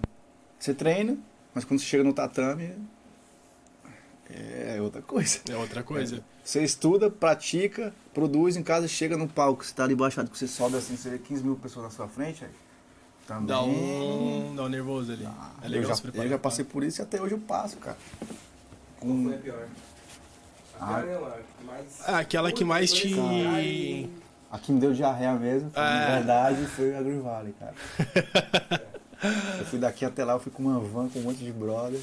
você 0.60 0.74
treina, 0.74 1.18
mas 1.54 1.64
quando 1.66 1.80
você 1.80 1.86
chega 1.86 2.04
no 2.04 2.14
tatame 2.14 2.74
é 4.30 4.80
outra 4.82 5.02
coisa. 5.02 5.40
É 5.50 5.56
outra 5.56 5.84
coisa. 5.84 6.24
Você 6.44 6.64
estuda, 6.64 7.10
pratica, 7.10 7.94
produz 8.14 8.56
em 8.56 8.64
casa, 8.64 8.88
chega 8.88 9.18
no 9.18 9.28
palco, 9.28 9.64
você 9.66 9.74
tá 9.74 9.84
ali 9.84 9.96
baixado, 9.96 10.30
que 10.30 10.38
você 10.38 10.48
sobe 10.48 10.78
assim, 10.78 10.96
você 10.96 11.10
vê 11.12 11.18
15 11.20 11.44
mil 11.44 11.56
pessoas 11.56 11.86
na 11.86 11.92
sua 11.92 12.08
frente, 12.08 12.44
aí, 12.46 12.52
também. 13.28 13.48
Dá 13.48 13.62
um, 13.64 14.54
dá 14.56 14.64
um 14.64 14.70
nervoso 14.70 15.12
ali. 15.12 15.26
Ah, 15.26 15.52
é 15.64 15.68
legal 15.68 15.84
eu, 15.84 15.90
já, 15.90 15.96
se 15.96 16.02
preparar. 16.04 16.26
eu 16.26 16.30
já 16.30 16.38
passei 16.40 16.64
por 16.66 16.84
isso 16.84 17.02
e 17.02 17.04
até 17.04 17.22
hoje 17.22 17.34
eu 17.34 17.40
passo, 17.40 17.78
cara. 17.78 17.98
Qual 19.00 19.12
Com- 19.12 19.24
foi 19.26 19.36
a 19.36 19.38
pior? 19.38 19.68
A 20.80 20.98
Ah. 20.98 21.02
pior 21.02 21.20
não, 21.22 21.28
a 21.28 21.32
que 21.32 21.66
mais... 21.66 21.86
Ah, 22.06 22.20
aquela 22.20 22.52
que 22.52 22.64
mais 22.66 22.92
te. 22.94 23.16
Ai, 23.20 24.10
A 24.52 24.60
que 24.60 24.72
me 24.72 24.80
deu 24.80 24.94
diarreia 24.94 25.34
mesmo, 25.34 25.70
foi, 25.72 25.82
na 25.84 26.02
É. 26.04 26.16
verdade, 26.18 26.66
foi 26.68 26.96
a 26.96 27.02
Green 27.02 27.20
Valley, 27.22 27.54
cara. 27.60 27.74
eu 29.60 29.66
fui 29.66 29.80
daqui 29.80 30.06
até 30.06 30.24
lá, 30.24 30.34
eu 30.34 30.40
fui 30.40 30.52
com 30.52 30.64
uma 30.64 30.80
van 30.80 31.10
com 31.10 31.20
um 31.20 31.24
monte 31.24 31.44
de 31.44 31.52
brother. 31.52 32.00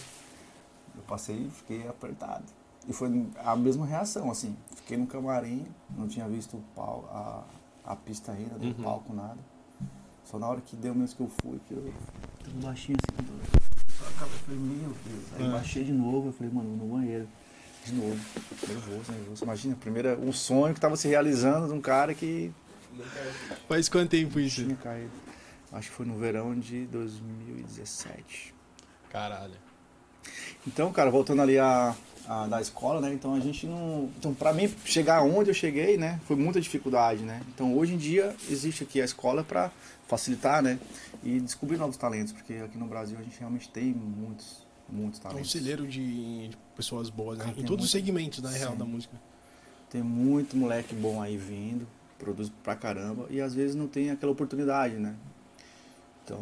Passei 1.13 1.37
e 1.37 1.51
fiquei 1.51 1.87
apertado. 1.87 2.45
E 2.89 2.93
foi 2.95 3.27
a 3.45 3.55
mesma 3.55 3.85
reação, 3.85 4.31
assim. 4.31 4.57
Fiquei 4.77 4.97
no 4.97 5.07
camarim, 5.07 5.67
não 5.95 6.09
tinha 6.09 6.27
visto 6.27 6.57
o 6.57 6.63
pau, 6.75 7.07
a, 7.85 7.93
a 7.93 7.95
pista 7.95 8.33
ainda, 8.33 8.55
do 8.59 8.69
Uhum. 8.69 8.73
palco, 8.83 9.13
nada. 9.13 9.37
Só 10.25 10.39
na 10.39 10.49
hora 10.49 10.63
que 10.63 10.75
deu 10.75 10.95
mesmo 10.95 11.15
que 11.19 11.23
eu 11.23 11.31
fui, 11.43 11.61
que 11.69 11.75
eu 11.75 11.93
tava 12.43 12.57
baixinho 12.67 12.97
assim. 12.97 13.29
Eu 13.29 14.27
falei, 14.27 14.59
meu 14.59 14.89
Deus. 15.05 15.25
Aí 15.37 15.47
É. 15.47 15.51
baixei 15.51 15.85
de 15.85 15.93
novo, 15.93 16.29
eu 16.29 16.33
falei, 16.33 16.51
mano, 16.51 16.75
no 16.79 16.97
banheiro. 16.97 17.29
De 17.85 17.93
novo. 17.93 18.19
Nervoso, 18.67 19.13
nervoso. 19.13 19.45
Imagina, 19.45 19.77
primeira, 19.77 20.19
um 20.19 20.33
sonho 20.33 20.73
que 20.73 20.81
tava 20.81 20.97
se 20.97 21.09
realizando 21.09 21.67
de 21.67 21.75
um 21.75 21.81
cara 21.83 22.15
que. 22.15 22.51
Faz 23.69 23.87
quanto 23.91 24.09
tempo 24.13 24.41
isso? 24.41 24.65
tinha 24.65 24.77
caído. 24.77 25.11
Acho 25.73 25.91
que 25.91 25.95
foi 25.95 26.07
no 26.07 26.17
verão 26.17 26.59
de 26.59 26.87
2017. 26.87 28.55
Caralho. 29.11 29.53
Então, 30.67 30.93
cara, 30.93 31.11
voltando 31.11 31.43
ali 31.43 31.59
a, 31.59 31.95
a 32.29 32.47
da 32.47 32.61
escola, 32.61 33.01
né? 33.01 33.13
Então 33.13 33.35
a 33.35 33.41
gente 33.41 33.67
não. 33.67 34.11
Então, 34.19 34.33
pra 34.35 34.53
mim, 34.53 34.73
chegar 34.85 35.23
onde 35.23 35.51
eu 35.51 35.55
cheguei, 35.55 35.97
né? 35.97 36.21
Foi 36.27 36.37
muita 36.37 36.61
dificuldade, 36.61 37.23
né? 37.23 37.41
Então, 37.55 37.77
hoje 37.77 37.95
em 37.95 37.99
dia, 37.99 38.35
existe 38.49 38.85
aqui 38.85 39.01
a 39.01 39.05
escola 39.05 39.43
pra 39.43 39.71
facilitar, 40.07 40.63
né? 40.63 40.79
E 41.25 41.41
descobrir 41.41 41.77
novos 41.77 41.97
talentos, 41.97 42.33
porque 42.33 42.55
aqui 42.55 42.77
no 42.79 42.87
Brasil 42.87 43.17
a 43.19 43.23
gente 43.23 43.39
realmente 43.39 43.69
tem 43.69 43.93
muitos, 43.95 44.67
muitos 44.89 45.19
É 45.21 45.27
um 45.27 45.31
talentos. 45.31 45.51
celeiro 45.53 45.87
de, 45.87 46.49
de 46.49 46.57
pessoas 46.77 47.09
boas, 47.11 47.39
né? 47.39 47.45
Cara, 47.47 47.61
em 47.61 47.65
todos 47.65 47.85
os 47.85 47.91
segmentos, 47.91 48.41
na 48.41 48.51
real, 48.51 48.73
Sim. 48.73 48.79
da 48.79 48.85
música. 48.85 49.17
Tem 49.91 50.03
muito 50.03 50.57
moleque 50.57 50.95
bom 50.95 51.21
aí 51.21 51.37
vindo, 51.37 51.87
produz 52.19 52.51
pra 52.63 52.75
caramba, 52.75 53.27
e 53.31 53.41
às 53.41 53.55
vezes 53.55 53.75
não 53.77 53.87
tem 53.87 54.11
aquela 54.11 54.33
oportunidade, 54.33 54.95
né? 54.97 55.15
Então, 56.25 56.41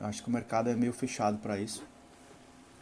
acho 0.00 0.22
que 0.22 0.28
o 0.28 0.32
mercado 0.32 0.70
é 0.70 0.74
meio 0.74 0.92
fechado 0.92 1.38
pra 1.38 1.58
isso. 1.58 1.82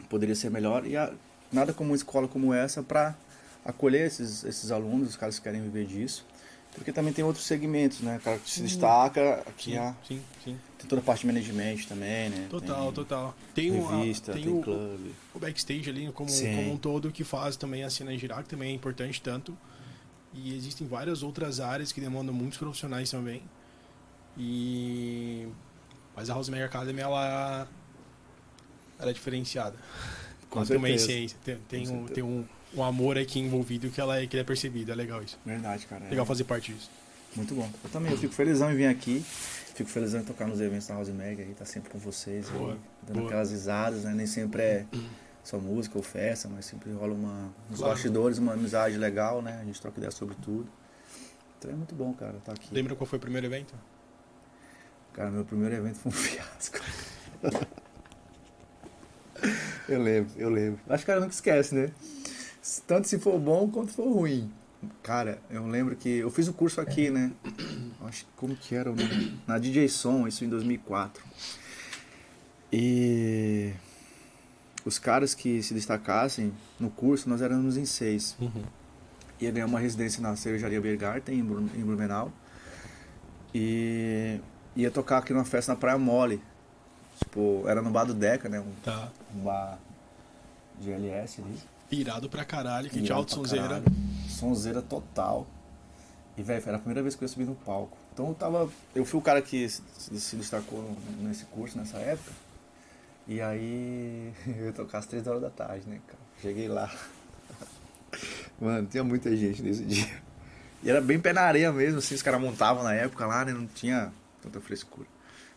Poderia 0.09 0.35
ser 0.35 0.49
melhor, 0.49 0.85
e 0.85 0.97
a- 0.97 1.13
nada 1.51 1.73
como 1.73 1.91
uma 1.91 1.95
escola 1.95 2.27
como 2.27 2.53
essa 2.53 2.81
pra 2.83 3.15
acolher 3.63 4.07
esses, 4.07 4.43
esses 4.43 4.71
alunos, 4.71 5.09
os 5.09 5.15
caras 5.15 5.37
que 5.37 5.43
querem 5.43 5.61
viver 5.61 5.85
disso. 5.85 6.25
Porque 6.73 6.91
também 6.91 7.11
tem 7.11 7.25
outros 7.25 7.45
segmentos, 7.45 7.99
né? 8.01 8.17
O 8.17 8.21
cara 8.21 8.37
que 8.37 8.49
se 8.49 8.61
destaca, 8.61 9.43
aqui 9.45 9.71
Sim, 9.71 9.77
a- 9.77 9.95
sim, 10.07 10.21
sim. 10.43 10.57
tem 10.77 10.87
toda 10.87 11.01
a 11.01 11.03
parte 11.03 11.21
de 11.21 11.27
management 11.27 11.77
também, 11.87 12.29
né? 12.29 12.47
Total, 12.49 12.85
tem 12.85 12.93
total. 12.93 13.35
Tem, 13.55 13.71
revista, 13.71 14.33
tem, 14.33 14.43
tem, 14.43 14.53
o, 14.53 14.61
clube. 14.61 15.15
o 15.33 15.39
backstage 15.39 15.89
ali 15.89 16.11
como, 16.11 16.29
como 16.31 16.73
um 16.73 16.77
todo 16.77 17.11
que 17.11 17.23
faz 17.23 17.55
também 17.55 17.83
a 17.83 17.89
cena 17.89 18.15
girar, 18.17 18.43
que 18.43 18.49
também 18.49 18.71
é 18.71 18.75
importante 18.75 19.21
tanto. 19.21 19.57
E 20.33 20.55
existem 20.55 20.87
várias 20.87 21.23
outras 21.23 21.59
áreas 21.59 21.91
que 21.91 21.99
demandam 21.99 22.33
muitos 22.33 22.57
profissionais 22.59 23.09
também. 23.09 23.41
E 24.37 25.47
mas 26.15 26.29
a 26.29 26.35
Mega 26.51 26.65
Academy 26.65 26.99
ela, 27.01 27.67
ela 28.99 29.11
é 29.11 29.13
diferenciada. 29.13 29.75
Com 30.49 30.63
tem 30.65 30.77
uma 30.77 30.89
essência, 30.89 31.37
tem, 31.43 31.57
tem, 31.67 31.87
um, 31.89 32.05
tem 32.05 32.23
um, 32.23 32.43
um 32.73 32.83
amor 32.83 33.17
aqui 33.17 33.39
envolvido 33.39 33.89
que 33.89 34.01
ela 34.01 34.19
é, 34.21 34.25
que 34.27 34.37
é 34.37 34.43
percebido, 34.43 34.91
é 34.91 34.95
legal 34.95 35.21
isso. 35.23 35.37
Verdade, 35.45 35.85
cara. 35.85 36.05
é. 36.05 36.09
Legal 36.09 36.25
fazer 36.25 36.43
parte 36.43 36.73
disso. 36.73 36.89
Muito 37.35 37.53
bom. 37.53 37.69
Eu 37.83 37.89
também, 37.91 38.11
eu 38.11 38.17
fico 38.17 38.33
felizão 38.33 38.71
em 38.71 38.75
vir 38.75 38.87
aqui. 38.87 39.23
Fico 39.75 39.89
felizão 39.89 40.19
em 40.19 40.23
tocar 40.25 40.47
nos 40.47 40.59
eventos 40.59 40.87
da 40.87 40.95
House 40.95 41.09
Mag 41.09 41.41
aí, 41.41 41.53
tá 41.57 41.63
sempre 41.63 41.89
com 41.89 41.99
vocês, 41.99 42.49
aí, 42.49 42.57
Boa, 42.57 42.77
dando 43.03 43.15
boa. 43.17 43.27
aquelas 43.27 43.51
risadas, 43.51 44.03
né? 44.03 44.13
Nem 44.13 44.25
sempre 44.25 44.61
é 44.61 44.85
só 45.43 45.57
música 45.59 45.97
ou 45.97 46.03
festa, 46.03 46.49
mas 46.49 46.65
sempre 46.65 46.91
rola 46.91 47.13
uma, 47.13 47.53
nos 47.69 47.77
Claro. 47.79 47.93
bastidores, 47.93 48.39
uma 48.39 48.53
amizade 48.53 48.97
legal, 48.97 49.41
né? 49.41 49.59
A 49.61 49.63
gente 49.63 49.79
troca 49.79 49.97
ideia 49.97 50.11
sobre 50.11 50.35
tudo. 50.41 50.67
Então 51.59 51.71
é 51.71 51.75
muito 51.75 51.93
bom, 51.95 52.11
cara, 52.13 52.37
estar 52.37 52.53
aqui. 52.53 52.73
Lembra 52.73 52.95
qual 52.95 53.05
foi 53.07 53.17
o 53.17 53.21
primeiro 53.21 53.45
evento? 53.47 53.73
Cara, 55.13 55.29
meu 55.29 55.45
primeiro 55.45 55.75
evento 55.75 55.95
foi 55.97 56.11
um 56.11 56.15
fiasco. 56.15 56.79
Eu 59.89 60.01
lembro, 60.01 60.31
eu 60.37 60.49
lembro. 60.49 60.79
Acho 60.87 61.03
que 61.03 61.11
o 61.11 61.13
cara 61.13 61.19
nunca 61.19 61.33
esquece, 61.33 61.75
né? 61.75 61.91
Tanto 62.85 63.07
se 63.07 63.19
for 63.19 63.39
bom 63.39 63.69
quanto 63.69 63.91
for 63.91 64.11
ruim. 64.11 64.51
Cara, 65.03 65.41
eu 65.49 65.65
lembro 65.67 65.95
que 65.95 66.19
eu 66.19 66.29
fiz 66.29 66.47
o 66.47 66.53
curso 66.53 66.79
aqui, 66.79 67.09
né? 67.09 67.31
Acho 68.05 68.25
que 68.25 68.31
como 68.35 68.55
que 68.55 68.75
era 68.75 68.91
o 68.91 68.95
nome? 68.95 69.39
Na 69.45 69.57
DJ 69.57 69.89
Som, 69.89 70.27
isso 70.27 70.45
em 70.45 70.49
2004. 70.49 71.23
E 72.71 73.73
os 74.85 74.97
caras 74.99 75.33
que 75.33 75.61
se 75.61 75.73
destacassem 75.73 76.53
no 76.79 76.89
curso, 76.89 77.27
nós 77.27 77.41
éramos 77.41 77.75
em 77.75 77.85
seis. 77.85 78.37
Ia 79.39 79.51
ganhar 79.51 79.65
uma 79.65 79.79
residência 79.79 80.21
na 80.21 80.35
cervejaria 80.35 80.79
Bergarten, 80.79 81.39
em 81.39 81.43
Blumenau. 81.83 82.31
E 83.53 84.39
ia 84.75 84.91
tocar 84.91 85.17
aqui 85.17 85.33
numa 85.33 85.45
festa 85.45 85.73
na 85.73 85.77
Praia 85.77 85.97
Mole. 85.97 86.41
Tipo, 87.19 87.63
era 87.67 87.81
no 87.81 87.89
bar 87.91 88.05
do 88.05 88.13
Deca, 88.13 88.47
né? 88.49 88.59
Um, 88.59 88.71
Tá. 88.83 89.09
um 89.35 89.39
bar 89.41 89.77
de 90.79 90.91
LS 90.91 91.41
ali. 91.41 91.57
Irado 91.91 92.29
pra 92.29 92.45
caralho, 92.45 92.89
que 92.89 93.01
de 93.01 93.07
pra 93.07 93.27
sonzeira. 93.27 93.83
Sonzeira 94.29 94.81
total. 94.81 95.45
E, 96.37 96.43
velho, 96.43 96.63
era 96.65 96.77
a 96.77 96.79
primeira 96.79 97.01
vez 97.01 97.15
que 97.15 97.23
eu 97.23 97.25
ia 97.25 97.29
subir 97.33 97.45
no 97.45 97.55
palco. 97.55 97.97
Então 98.13 98.29
eu 98.29 98.33
tava. 98.35 98.69
Eu 98.95 99.03
fui 99.05 99.19
o 99.19 99.23
cara 99.23 99.41
que 99.41 99.67
se, 99.67 99.81
se- 100.19 100.35
destacou 100.35 100.95
nesse 101.19 101.45
curso 101.45 101.77
nessa 101.77 101.97
época. 101.97 102.31
E 103.27 103.41
aí 103.41 104.33
eu 104.47 104.65
ia 104.67 104.73
tocar 104.73 104.99
às 104.99 105.05
três 105.05 105.25
horas 105.27 105.41
da 105.41 105.49
tarde, 105.49 105.87
né, 105.89 105.99
cara? 106.07 106.19
Cheguei 106.41 106.67
lá. 106.67 106.89
Mano, 108.59 108.87
tinha 108.87 109.03
muita 109.03 109.35
gente 109.35 109.61
nesse 109.61 109.83
dia. 109.85 110.09
E 110.81 110.89
era 110.89 111.01
bem 111.01 111.19
pé 111.19 111.33
na 111.33 111.41
areia 111.41 111.71
mesmo, 111.73 111.99
assim, 111.99 112.15
os 112.15 112.21
caras 112.21 112.39
montavam 112.39 112.83
na 112.83 112.93
época 112.93 113.25
lá, 113.25 113.43
né? 113.43 113.51
Não 113.51 113.67
tinha 113.67 114.11
tanta 114.41 114.61
frescura. 114.61 115.07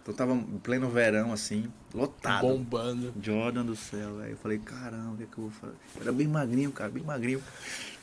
Então 0.03 0.13
tava 0.13 0.33
em 0.33 0.59
pleno 0.59 0.91
verão, 0.91 1.33
assim, 1.33 1.73
lotado. 1.95 2.41
Bombando. 2.43 3.15
Jordan 3.23 3.65
do 3.65 3.77
céu, 3.77 4.17
velho. 4.17 4.33
Eu 4.33 4.37
falei, 4.37 4.59
caramba, 4.59 5.13
o 5.13 5.17
que 5.17 5.23
é 5.23 5.27
que 5.27 5.39
eu 5.39 5.45
vou 5.45 5.53
fazer? 5.53 5.77
Eu 5.95 6.03
era 6.03 6.13
bem 6.13 6.27
magrinho, 6.27 6.73
cara, 6.73 6.91
bem 6.91 7.05
magrinho. 7.05 7.41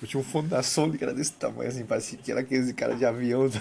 Eu 0.01 0.07
tinha 0.07 0.21
um 0.21 0.23
fundo 0.23 0.47
da 0.47 0.63
sonda 0.63 0.97
que 0.97 1.03
era 1.03 1.13
desse 1.13 1.33
tamanho, 1.33 1.69
assim, 1.69 1.85
parecia 1.85 2.17
que 2.17 2.31
era 2.31 2.39
aqueles 2.39 2.71
cara 2.71 2.95
de 2.95 3.05
avião. 3.05 3.49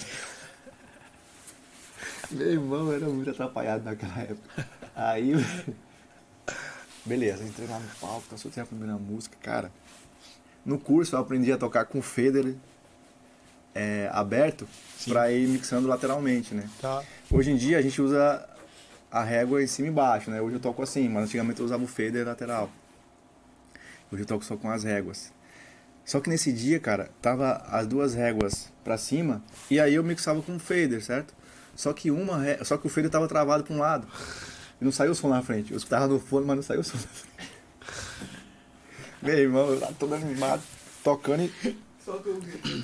Meu 2.30 2.52
irmão 2.52 2.92
era 2.92 3.08
muito 3.08 3.30
atrapalhado 3.30 3.84
naquela 3.84 4.20
época. 4.20 4.68
Aí, 4.94 5.32
beleza, 7.04 7.42
entrei 7.42 7.66
lá 7.66 7.80
no 7.80 7.88
palco, 8.00 8.28
tá, 8.28 8.36
soltei 8.36 8.62
a 8.62 8.66
primeira 8.66 8.94
música, 8.94 9.36
cara. 9.42 9.72
No 10.64 10.78
curso 10.78 11.16
eu 11.16 11.20
aprendi 11.20 11.50
a 11.50 11.58
tocar 11.58 11.86
com 11.86 11.98
o 11.98 12.02
Federer 12.02 12.54
é, 13.74 14.10
aberto 14.12 14.68
pra 15.06 15.32
ir 15.32 15.48
mixando 15.48 15.88
lateralmente, 15.88 16.54
né? 16.54 16.68
Tá. 16.80 17.02
Hoje 17.30 17.50
em 17.50 17.56
dia 17.56 17.76
a 17.76 17.82
gente 17.82 18.00
usa 18.00 18.48
a 19.10 19.22
régua 19.22 19.62
em 19.62 19.66
cima 19.66 19.88
e 19.88 19.90
embaixo, 19.90 20.30
né? 20.30 20.40
Hoje 20.40 20.56
eu 20.56 20.60
toco 20.60 20.82
assim, 20.82 21.06
mas 21.10 21.24
antigamente 21.24 21.60
eu 21.60 21.66
usava 21.66 21.84
o 21.84 21.86
fader 21.86 22.26
lateral. 22.26 22.70
Hoje 24.10 24.22
eu 24.22 24.26
toco 24.26 24.42
só 24.42 24.56
com 24.56 24.70
as 24.70 24.82
réguas. 24.82 25.30
Só 26.06 26.20
que 26.20 26.30
nesse 26.30 26.50
dia, 26.50 26.80
cara, 26.80 27.10
tava 27.20 27.62
as 27.70 27.86
duas 27.86 28.14
réguas 28.14 28.72
pra 28.82 28.96
cima 28.96 29.42
e 29.70 29.78
aí 29.78 29.94
eu 29.94 30.02
mixava 30.02 30.40
com 30.40 30.56
o 30.56 30.58
fader, 30.58 31.04
certo? 31.04 31.34
Só 31.76 31.92
que 31.92 32.10
uma 32.10 32.38
ré... 32.38 32.64
só 32.64 32.78
que 32.78 32.86
o 32.86 32.90
fader 32.90 33.10
tava 33.10 33.28
travado 33.28 33.62
pra 33.62 33.74
um 33.74 33.78
lado. 33.78 34.08
E 34.80 34.84
não 34.84 34.90
saiu 34.90 35.12
o 35.12 35.14
som 35.14 35.28
na 35.28 35.42
frente. 35.42 35.70
Eu 35.72 35.76
escutava 35.76 36.06
no 36.06 36.18
fone, 36.18 36.46
mas 36.46 36.56
não 36.56 36.62
saiu 36.62 36.80
o 36.80 36.84
som 36.84 36.96
na 36.96 37.02
frente. 37.02 37.52
Meu 39.20 39.38
irmão, 39.38 39.68
eu 39.68 39.78
lá 39.78 39.92
todo 39.98 40.14
animado, 40.14 40.62
tocando 41.04 41.42
e 41.42 41.76
Só 42.02 42.22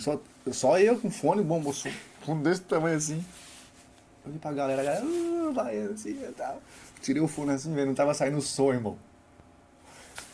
só, 0.00 0.20
só 0.52 0.78
eu 0.78 0.98
com 0.98 1.11
fone, 1.11 1.42
bom, 1.42 1.61
moço, 1.61 1.88
fundo 2.20 2.42
desse 2.42 2.61
tamanho 2.61 2.98
assim. 2.98 3.24
Eu 4.25 4.29
olhei 4.31 4.39
pra 4.39 4.53
galera, 4.53 4.81
a 4.83 4.85
galera, 4.85 5.05
uh, 5.05 5.53
vai 5.53 5.79
assim 5.79 6.11
e 6.11 6.33
tal. 6.33 6.61
Tirei 7.03 7.23
o 7.23 7.29
fone 7.29 7.53
assim, 7.53 7.75
velho, 7.75 7.89
não 7.89 7.95
tava 7.95 8.15
saindo 8.15 8.41
som, 8.41 8.73
irmão. 8.73 8.97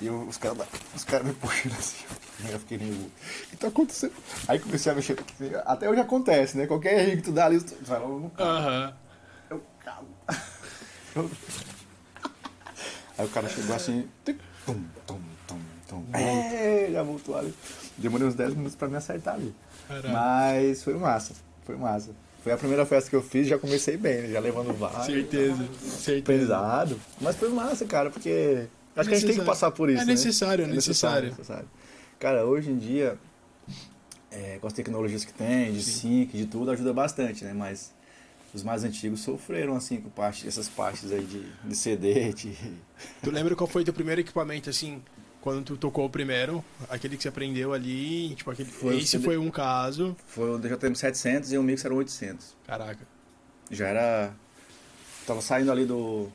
E 0.00 0.06
eu, 0.06 0.22
os 0.22 0.36
caras 0.36 0.58
os 0.94 1.04
cara 1.04 1.24
me 1.24 1.32
puxando 1.34 1.72
assim, 1.72 2.04
eu 2.50 2.58
fiquei 2.60 2.78
nervoso. 2.78 3.06
O 3.08 3.46
que 3.50 3.56
tá 3.56 3.68
acontecendo? 3.68 4.12
Aí 4.48 4.58
comecei 4.58 4.92
a 4.92 4.94
mexer, 4.94 5.18
até 5.66 5.90
hoje 5.90 6.00
acontece, 6.00 6.56
né? 6.56 6.66
Qualquer 6.66 7.00
erro 7.08 7.16
que 7.16 7.22
tu 7.22 7.32
dá 7.32 7.46
ali, 7.46 7.60
tu 7.60 7.74
vai 7.84 7.98
logo 7.98 8.18
no 8.20 8.30
carro. 8.30 8.50
Aham. 8.50 8.94
Eu 9.50 9.62
calo. 9.84 10.08
Eu- 11.16 11.30
Aí 13.18 13.26
o 13.26 13.28
cara 13.28 13.48
chegou 13.50 13.76
assim, 13.76 14.08
tum, 14.24 14.34
tum, 15.06 15.20
tum, 15.46 15.58
tum. 15.86 16.04
É, 16.14 16.88
já 16.90 17.02
voltou 17.02 17.36
ali. 17.36 17.54
Demorei 17.98 18.26
uns 18.26 18.34
10 18.34 18.54
minutos 18.54 18.76
pra 18.76 18.88
me 18.88 18.96
acertar 18.96 19.34
ali. 19.34 19.54
Caralho. 19.86 20.10
Mas 20.14 20.82
foi 20.82 20.94
massa, 20.94 21.34
foi 21.66 21.76
massa. 21.76 22.12
Foi 22.42 22.52
a 22.52 22.56
primeira 22.56 22.86
festa 22.86 23.10
que 23.10 23.16
eu 23.16 23.22
fiz, 23.22 23.46
já 23.46 23.58
comecei 23.58 23.96
bem, 23.96 24.22
né? 24.22 24.28
Já 24.28 24.40
levando 24.40 24.72
vários. 24.72 25.06
Certeza. 25.06 25.68
Certeza. 25.80 26.22
Pesado. 26.22 27.00
Mas 27.20 27.36
foi 27.36 27.50
massa, 27.50 27.84
cara, 27.84 28.10
porque 28.10 28.66
acho 28.96 29.08
que 29.08 29.14
a 29.14 29.18
gente 29.18 29.28
tem 29.28 29.38
que 29.38 29.44
passar 29.44 29.70
por 29.70 29.90
isso. 29.90 30.02
É 30.02 30.06
né? 30.06 30.12
necessário, 30.12 30.64
é 30.64 30.68
necessário. 30.68 31.28
necessário. 31.30 31.68
Cara, 32.18 32.46
hoje 32.46 32.70
em 32.70 32.78
dia, 32.78 33.18
é, 34.30 34.58
com 34.58 34.66
as 34.66 34.72
tecnologias 34.72 35.24
que 35.24 35.32
tem, 35.32 35.72
de 35.72 35.82
sync, 35.82 36.36
de 36.36 36.46
tudo, 36.46 36.70
ajuda 36.70 36.92
bastante, 36.92 37.44
né? 37.44 37.52
Mas 37.52 37.92
os 38.54 38.62
mais 38.62 38.84
antigos 38.84 39.20
sofreram, 39.20 39.76
assim, 39.76 40.00
com 40.00 40.08
parte, 40.08 40.46
essas 40.46 40.68
partes 40.68 41.12
aí 41.12 41.24
de, 41.24 41.42
de 41.64 41.76
CD, 41.76 42.32
de... 42.32 42.56
Tu 43.22 43.30
lembra 43.30 43.54
qual 43.54 43.66
foi 43.66 43.84
teu 43.84 43.94
primeiro 43.94 44.20
equipamento, 44.20 44.68
assim, 44.70 45.02
quando 45.40 45.64
tu 45.64 45.76
tocou 45.76 46.04
o 46.06 46.10
primeiro? 46.10 46.64
Aquele 46.88 47.16
que 47.16 47.22
você 47.22 47.28
aprendeu 47.28 47.72
ali, 47.72 48.34
tipo, 48.34 48.50
aquele... 48.50 48.70
Foi 48.70 48.98
Esse 48.98 49.06
CD. 49.12 49.24
foi 49.24 49.38
um 49.38 49.50
caso. 49.50 50.16
Foi 50.26 50.50
o 50.50 50.58
DJM 50.58 50.94
700 50.94 51.52
e 51.52 51.58
o 51.58 51.62
Mix 51.62 51.84
era 51.84 51.94
um 51.94 51.98
800. 51.98 52.56
Caraca. 52.66 53.06
Já 53.70 53.88
era... 53.88 54.32
Tava 55.26 55.40
saindo 55.40 55.70
ali 55.72 55.84
do... 55.86 56.28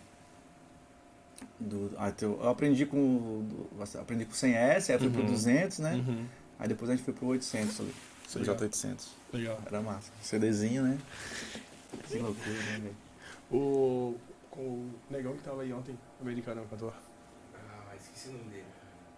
do 1.59 1.91
ah, 1.97 2.11
teu- 2.11 2.39
eu 2.41 2.49
aprendi 2.49 2.85
com 2.85 2.97
o- 2.97 3.69
do- 3.77 3.99
aprendi 3.99 4.25
com 4.25 4.31
o 4.31 4.35
100S, 4.35 4.91
aí 4.93 4.99
fui 4.99 5.09
pro 5.09 5.21
Uhum. 5.21 5.27
200, 5.27 5.79
né? 5.79 5.93
Uhum. 5.95 6.25
Aí 6.59 6.67
depois 6.67 6.89
a 6.89 6.95
gente 6.95 7.03
foi 7.03 7.13
pro 7.13 7.27
800 7.27 7.79
ali. 7.81 7.93
O 8.35 8.39
Legal. 8.39 8.55
J800. 8.55 9.05
Legal. 9.33 9.59
Era 9.65 9.81
massa. 9.81 10.11
CDzinho, 10.21 10.83
né? 10.83 10.97
Que 12.07 12.17
loucura, 12.17 12.49
né, 12.53 12.79
velho? 12.81 12.95
O, 13.51 14.15
o 14.53 14.89
negão 15.09 15.33
que 15.35 15.43
tava 15.43 15.61
aí 15.61 15.71
ontem, 15.71 15.97
americano, 16.21 16.65
cantor. 16.69 16.93
Ah, 17.53 17.95
esqueci 17.95 18.29
o 18.29 18.31
nome 18.33 18.45
dele. 18.45 18.63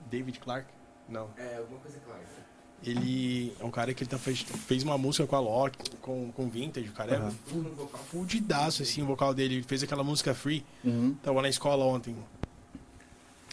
David 0.10 0.40
Clark? 0.40 0.68
Não. 1.08 1.30
É, 1.38 1.58
alguma 1.58 1.80
coisa 1.80 2.00
clara. 2.00 2.24
Ele 2.84 3.56
é 3.60 3.66
um 3.66 3.72
cara 3.72 3.94
que 3.94 4.04
ele 4.04 4.10
tá, 4.10 4.20
fez, 4.20 4.42
fez 4.42 4.84
uma 4.84 4.98
música 4.98 5.26
com 5.26 5.36
a 5.36 5.40
Loki, 5.40 5.98
com, 5.98 6.32
com 6.32 6.48
Vintage. 6.48 6.90
O 6.90 6.94
cara 6.94 7.16
é 7.16 7.20
no 7.20 7.70
vocal. 7.72 8.00
fudidaço, 8.02 8.84
assim, 8.84 9.02
o 9.02 9.06
vocal 9.06 9.34
dele. 9.34 9.56
Ele 9.56 9.64
fez 9.64 9.82
aquela 9.82 10.04
música 10.04 10.34
Free. 10.36 10.64
Uhum. 10.84 11.16
Tava 11.24 11.42
na 11.42 11.50
escola 11.50 11.84
ontem. 11.86 12.16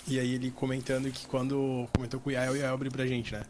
E 0.07 0.19
aí 0.19 0.35
ele 0.35 0.51
comentando 0.51 1.11
que 1.11 1.27
quando. 1.27 1.89
Comentou 1.95 2.21
com 2.21 2.29
o 2.29 2.33
Yael, 2.33 2.53
o 2.53 2.57
Yael 2.57 2.75
abriu 2.75 2.93
pra 2.93 3.07
gente, 3.07 3.33
né? 3.33 3.45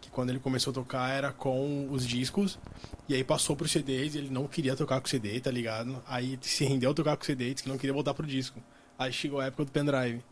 Que 0.00 0.08
quando 0.08 0.30
ele 0.30 0.38
começou 0.38 0.70
a 0.70 0.74
tocar 0.74 1.10
era 1.10 1.30
com 1.30 1.88
os 1.90 2.06
discos. 2.06 2.58
E 3.06 3.14
aí 3.14 3.22
passou 3.22 3.54
pros 3.54 3.70
CDs 3.70 4.14
e 4.14 4.18
ele 4.18 4.30
não 4.30 4.46
queria 4.46 4.74
tocar 4.74 4.98
com 5.00 5.06
CD, 5.06 5.38
tá 5.40 5.50
ligado? 5.50 6.02
Aí 6.06 6.38
se 6.40 6.64
rendeu 6.64 6.92
a 6.92 6.94
tocar 6.94 7.16
com 7.18 7.24
CD, 7.24 7.52
disse 7.52 7.64
que 7.64 7.68
não 7.68 7.76
queria 7.76 7.92
voltar 7.92 8.14
pro 8.14 8.26
disco. 8.26 8.58
Aí 8.98 9.12
chegou 9.12 9.40
a 9.40 9.46
época 9.46 9.66
do 9.66 9.72
pendrive. 9.72 10.22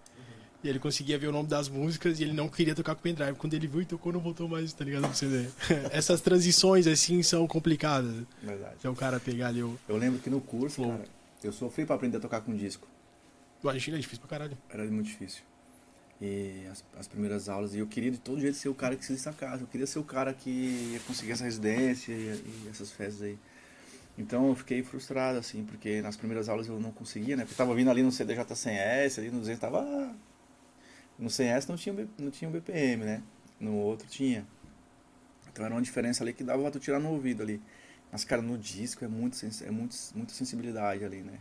E 0.66 0.68
ele 0.68 0.80
conseguia 0.80 1.16
ver 1.16 1.28
o 1.28 1.32
nome 1.32 1.48
das 1.48 1.68
músicas 1.68 2.18
e 2.18 2.24
ele 2.24 2.32
não 2.32 2.48
queria 2.48 2.74
tocar 2.74 2.96
com 2.96 3.00
pendrive. 3.00 3.34
Quando 3.34 3.54
ele 3.54 3.68
viu 3.68 3.82
e 3.82 3.84
tocou, 3.84 4.12
não 4.12 4.18
voltou 4.18 4.48
mais, 4.48 4.72
tá 4.72 4.84
ligado? 4.84 5.14
CD. 5.14 5.46
Essas 5.92 6.20
transições, 6.20 6.88
assim, 6.88 7.22
são 7.22 7.46
complicadas. 7.46 8.12
Verdade. 8.42 8.74
Se 8.80 8.86
é 8.88 8.90
o 8.90 8.94
cara 8.94 9.20
pegar 9.20 9.46
ali 9.46 9.62
o. 9.62 9.78
Eu 9.88 9.96
lembro 9.96 10.18
que 10.18 10.28
no 10.28 10.40
curso, 10.40 10.82
cara, 10.82 11.04
eu 11.44 11.52
sofri 11.52 11.86
pra 11.86 11.94
aprender 11.94 12.16
a 12.16 12.20
tocar 12.20 12.40
com 12.40 12.52
disco. 12.52 12.88
Imagina, 13.62 13.96
é 13.96 14.00
difícil 14.00 14.26
pra 14.26 14.28
caralho. 14.28 14.58
Era 14.68 14.82
muito 14.86 15.06
difícil. 15.06 15.44
E 16.20 16.66
as, 16.68 16.82
as 16.98 17.06
primeiras 17.06 17.48
aulas, 17.48 17.72
e 17.72 17.78
eu 17.78 17.86
queria 17.86 18.10
de 18.10 18.18
todo 18.18 18.40
jeito 18.40 18.56
ser 18.56 18.68
o 18.68 18.74
cara 18.74 18.96
que 18.96 19.04
se 19.04 19.12
destacasse. 19.12 19.60
Eu 19.60 19.68
queria 19.68 19.86
ser 19.86 20.00
o 20.00 20.04
cara 20.04 20.34
que 20.34 20.50
ia 20.50 21.00
conseguir 21.06 21.30
essa 21.30 21.44
residência 21.44 22.12
e, 22.12 22.16
e 22.16 22.68
essas 22.68 22.90
festas 22.90 23.22
aí. 23.22 23.38
Então 24.18 24.48
eu 24.48 24.56
fiquei 24.56 24.82
frustrado, 24.82 25.38
assim, 25.38 25.62
porque 25.64 26.02
nas 26.02 26.16
primeiras 26.16 26.48
aulas 26.48 26.66
eu 26.66 26.80
não 26.80 26.90
conseguia, 26.90 27.36
né? 27.36 27.44
Porque 27.44 27.54
tava 27.54 27.72
vindo 27.72 27.88
ali 27.88 28.02
no 28.02 28.10
CDJ 28.10 28.42
100S, 28.46 29.18
ali 29.18 29.30
no 29.30 29.38
200 29.38 29.60
tava... 29.60 30.12
No 31.18 31.28
100S 31.28 31.68
não 31.68 31.76
tinha, 31.76 32.08
não 32.18 32.30
tinha 32.30 32.50
BPM, 32.50 33.04
né? 33.04 33.22
No 33.58 33.74
outro 33.74 34.06
tinha. 34.06 34.46
Então 35.50 35.64
era 35.64 35.74
uma 35.74 35.82
diferença 35.82 36.22
ali 36.22 36.32
que 36.32 36.44
dava 36.44 36.60
pra 36.62 36.70
tu 36.70 36.78
tirar 36.78 37.00
no 37.00 37.10
ouvido 37.10 37.42
ali. 37.42 37.62
Mas, 38.12 38.24
cara, 38.24 38.42
no 38.42 38.56
disco 38.56 39.04
é, 39.04 39.08
muito, 39.08 39.36
é 39.44 39.70
muito, 39.70 39.96
muita 40.14 40.32
sensibilidade 40.32 41.04
ali, 41.04 41.22
né? 41.22 41.38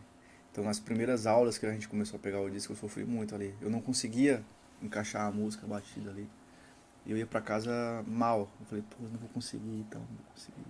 Então, 0.51 0.63
nas 0.63 0.79
primeiras 0.79 1.27
aulas 1.27 1.57
que 1.57 1.65
a 1.65 1.71
gente 1.71 1.87
começou 1.87 2.17
a 2.17 2.19
pegar 2.19 2.39
o 2.39 2.49
disco, 2.49 2.71
eu 2.71 2.77
sofri 2.77 3.03
muito 3.03 3.35
ali. 3.35 3.53
Eu 3.61 3.69
não 3.69 3.81
conseguia 3.81 4.41
encaixar 4.81 5.27
a 5.27 5.31
música 5.31 5.67
batida 5.67 6.09
ali. 6.09 6.27
E 7.05 7.11
eu 7.11 7.17
ia 7.17 7.25
pra 7.25 7.41
casa 7.41 8.03
mal. 8.07 8.49
Eu 8.61 8.65
falei, 8.67 8.83
pô, 8.89 9.03
não 9.03 9.19
vou 9.19 9.29
conseguir, 9.29 9.85
então, 9.87 9.99
não 9.99 10.07
vou 10.07 10.25
conseguir. 10.33 10.65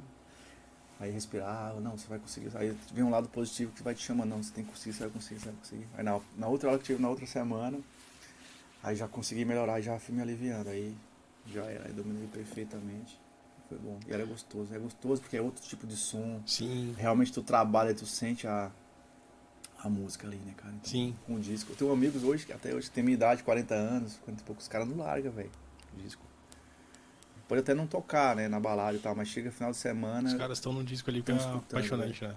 Aí 0.99 1.11
respirava, 1.11 1.79
não, 1.79 1.97
você 1.97 2.07
vai 2.07 2.19
conseguir. 2.19 2.49
Aí 2.55 2.75
vem 2.93 3.03
um 3.03 3.09
lado 3.09 3.27
positivo 3.29 3.71
que 3.73 3.83
vai 3.83 3.93
te 3.93 4.03
chamando, 4.03 4.29
não, 4.29 4.41
você 4.41 4.53
tem 4.53 4.63
que 4.63 4.71
conseguir, 4.71 4.93
você 4.93 5.03
vai 5.03 5.09
conseguir, 5.09 5.39
você 5.39 5.45
vai 5.45 5.55
conseguir. 5.55 5.87
Aí 5.97 6.03
na, 6.03 6.19
na 6.37 6.47
outra 6.47 6.69
aula 6.69 6.79
que 6.79 6.85
tive 6.85 7.01
na 7.01 7.09
outra 7.09 7.25
semana, 7.25 7.79
aí 8.85 8.95
já 8.95 9.07
consegui 9.07 9.43
melhorar, 9.43 9.81
já 9.81 9.99
fui 9.99 10.13
me 10.15 10.21
aliviando. 10.21 10.69
Aí 10.69 10.95
já 11.47 11.63
era, 11.65 11.87
aí 11.87 11.93
dominei 11.93 12.27
perfeitamente. 12.27 13.19
Foi 13.67 13.77
bom. 13.79 13.99
E 14.07 14.13
era 14.13 14.23
gostoso. 14.25 14.73
É 14.73 14.77
gostoso 14.77 15.21
porque 15.21 15.35
é 15.35 15.41
outro 15.41 15.63
tipo 15.63 15.87
de 15.87 15.95
som. 15.95 16.41
Sim. 16.45 16.93
Realmente 16.97 17.33
tu 17.33 17.41
trabalha, 17.41 17.95
tu 17.95 18.05
sente 18.05 18.45
a, 18.47 18.71
a 19.79 19.89
música 19.89 20.27
ali, 20.27 20.37
né, 20.37 20.53
cara? 20.55 20.73
Então, 20.75 20.89
Sim. 20.89 21.15
Com 21.25 21.35
o 21.35 21.39
disco. 21.39 21.71
Eu 21.71 21.75
tenho 21.75 21.91
amigos 21.91 22.23
hoje, 22.23 22.45
que 22.45 22.53
até 22.53 22.73
hoje 22.75 22.91
tem 22.91 23.03
minha 23.03 23.15
idade, 23.15 23.43
40 23.43 23.73
anos, 23.73 24.19
40 24.23 24.41
e 24.41 24.45
poucos, 24.45 24.65
os 24.65 24.69
caras 24.69 24.87
não 24.87 24.97
largam, 24.97 25.31
velho, 25.31 25.51
o 25.97 26.01
disco. 26.01 26.23
Pode 27.47 27.61
até 27.61 27.73
não 27.75 27.85
tocar, 27.85 28.35
né, 28.35 28.47
na 28.47 28.59
balada 28.59 28.97
e 28.97 28.99
tal, 28.99 29.15
mas 29.15 29.27
chega 29.27 29.51
final 29.51 29.69
de 29.69 29.77
semana, 29.77 30.29
Os 30.29 30.33
caras 30.35 30.57
estão 30.57 30.73
num 30.73 30.83
disco 30.83 31.11
ali 31.11 31.21
que 31.21 31.31
é 31.31 31.35
escutando, 31.35 31.63
apaixonante, 31.69 32.23
né? 32.23 32.35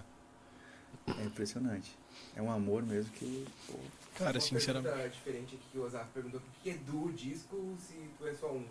é 1.17 1.23
impressionante. 1.23 1.97
É 2.35 2.41
um 2.41 2.51
amor 2.51 2.83
mesmo 2.83 3.11
que, 3.13 3.45
pô, 3.67 3.73
Cara, 4.19 4.33
Uma 4.33 4.39
sinceramente. 4.41 4.93
pergunta 4.93 5.09
diferente 5.15 5.55
aqui 5.55 5.65
que 5.71 5.77
o 5.79 5.83
Ozaf 5.85 6.05
perguntou: 6.13 6.39
por 6.41 6.51
que 6.61 6.69
é 6.69 6.73
duo 6.85 7.11
disco 7.13 7.75
se 7.79 7.95
tu 8.17 8.27
é 8.27 8.33
só 8.33 8.51
um? 8.51 8.63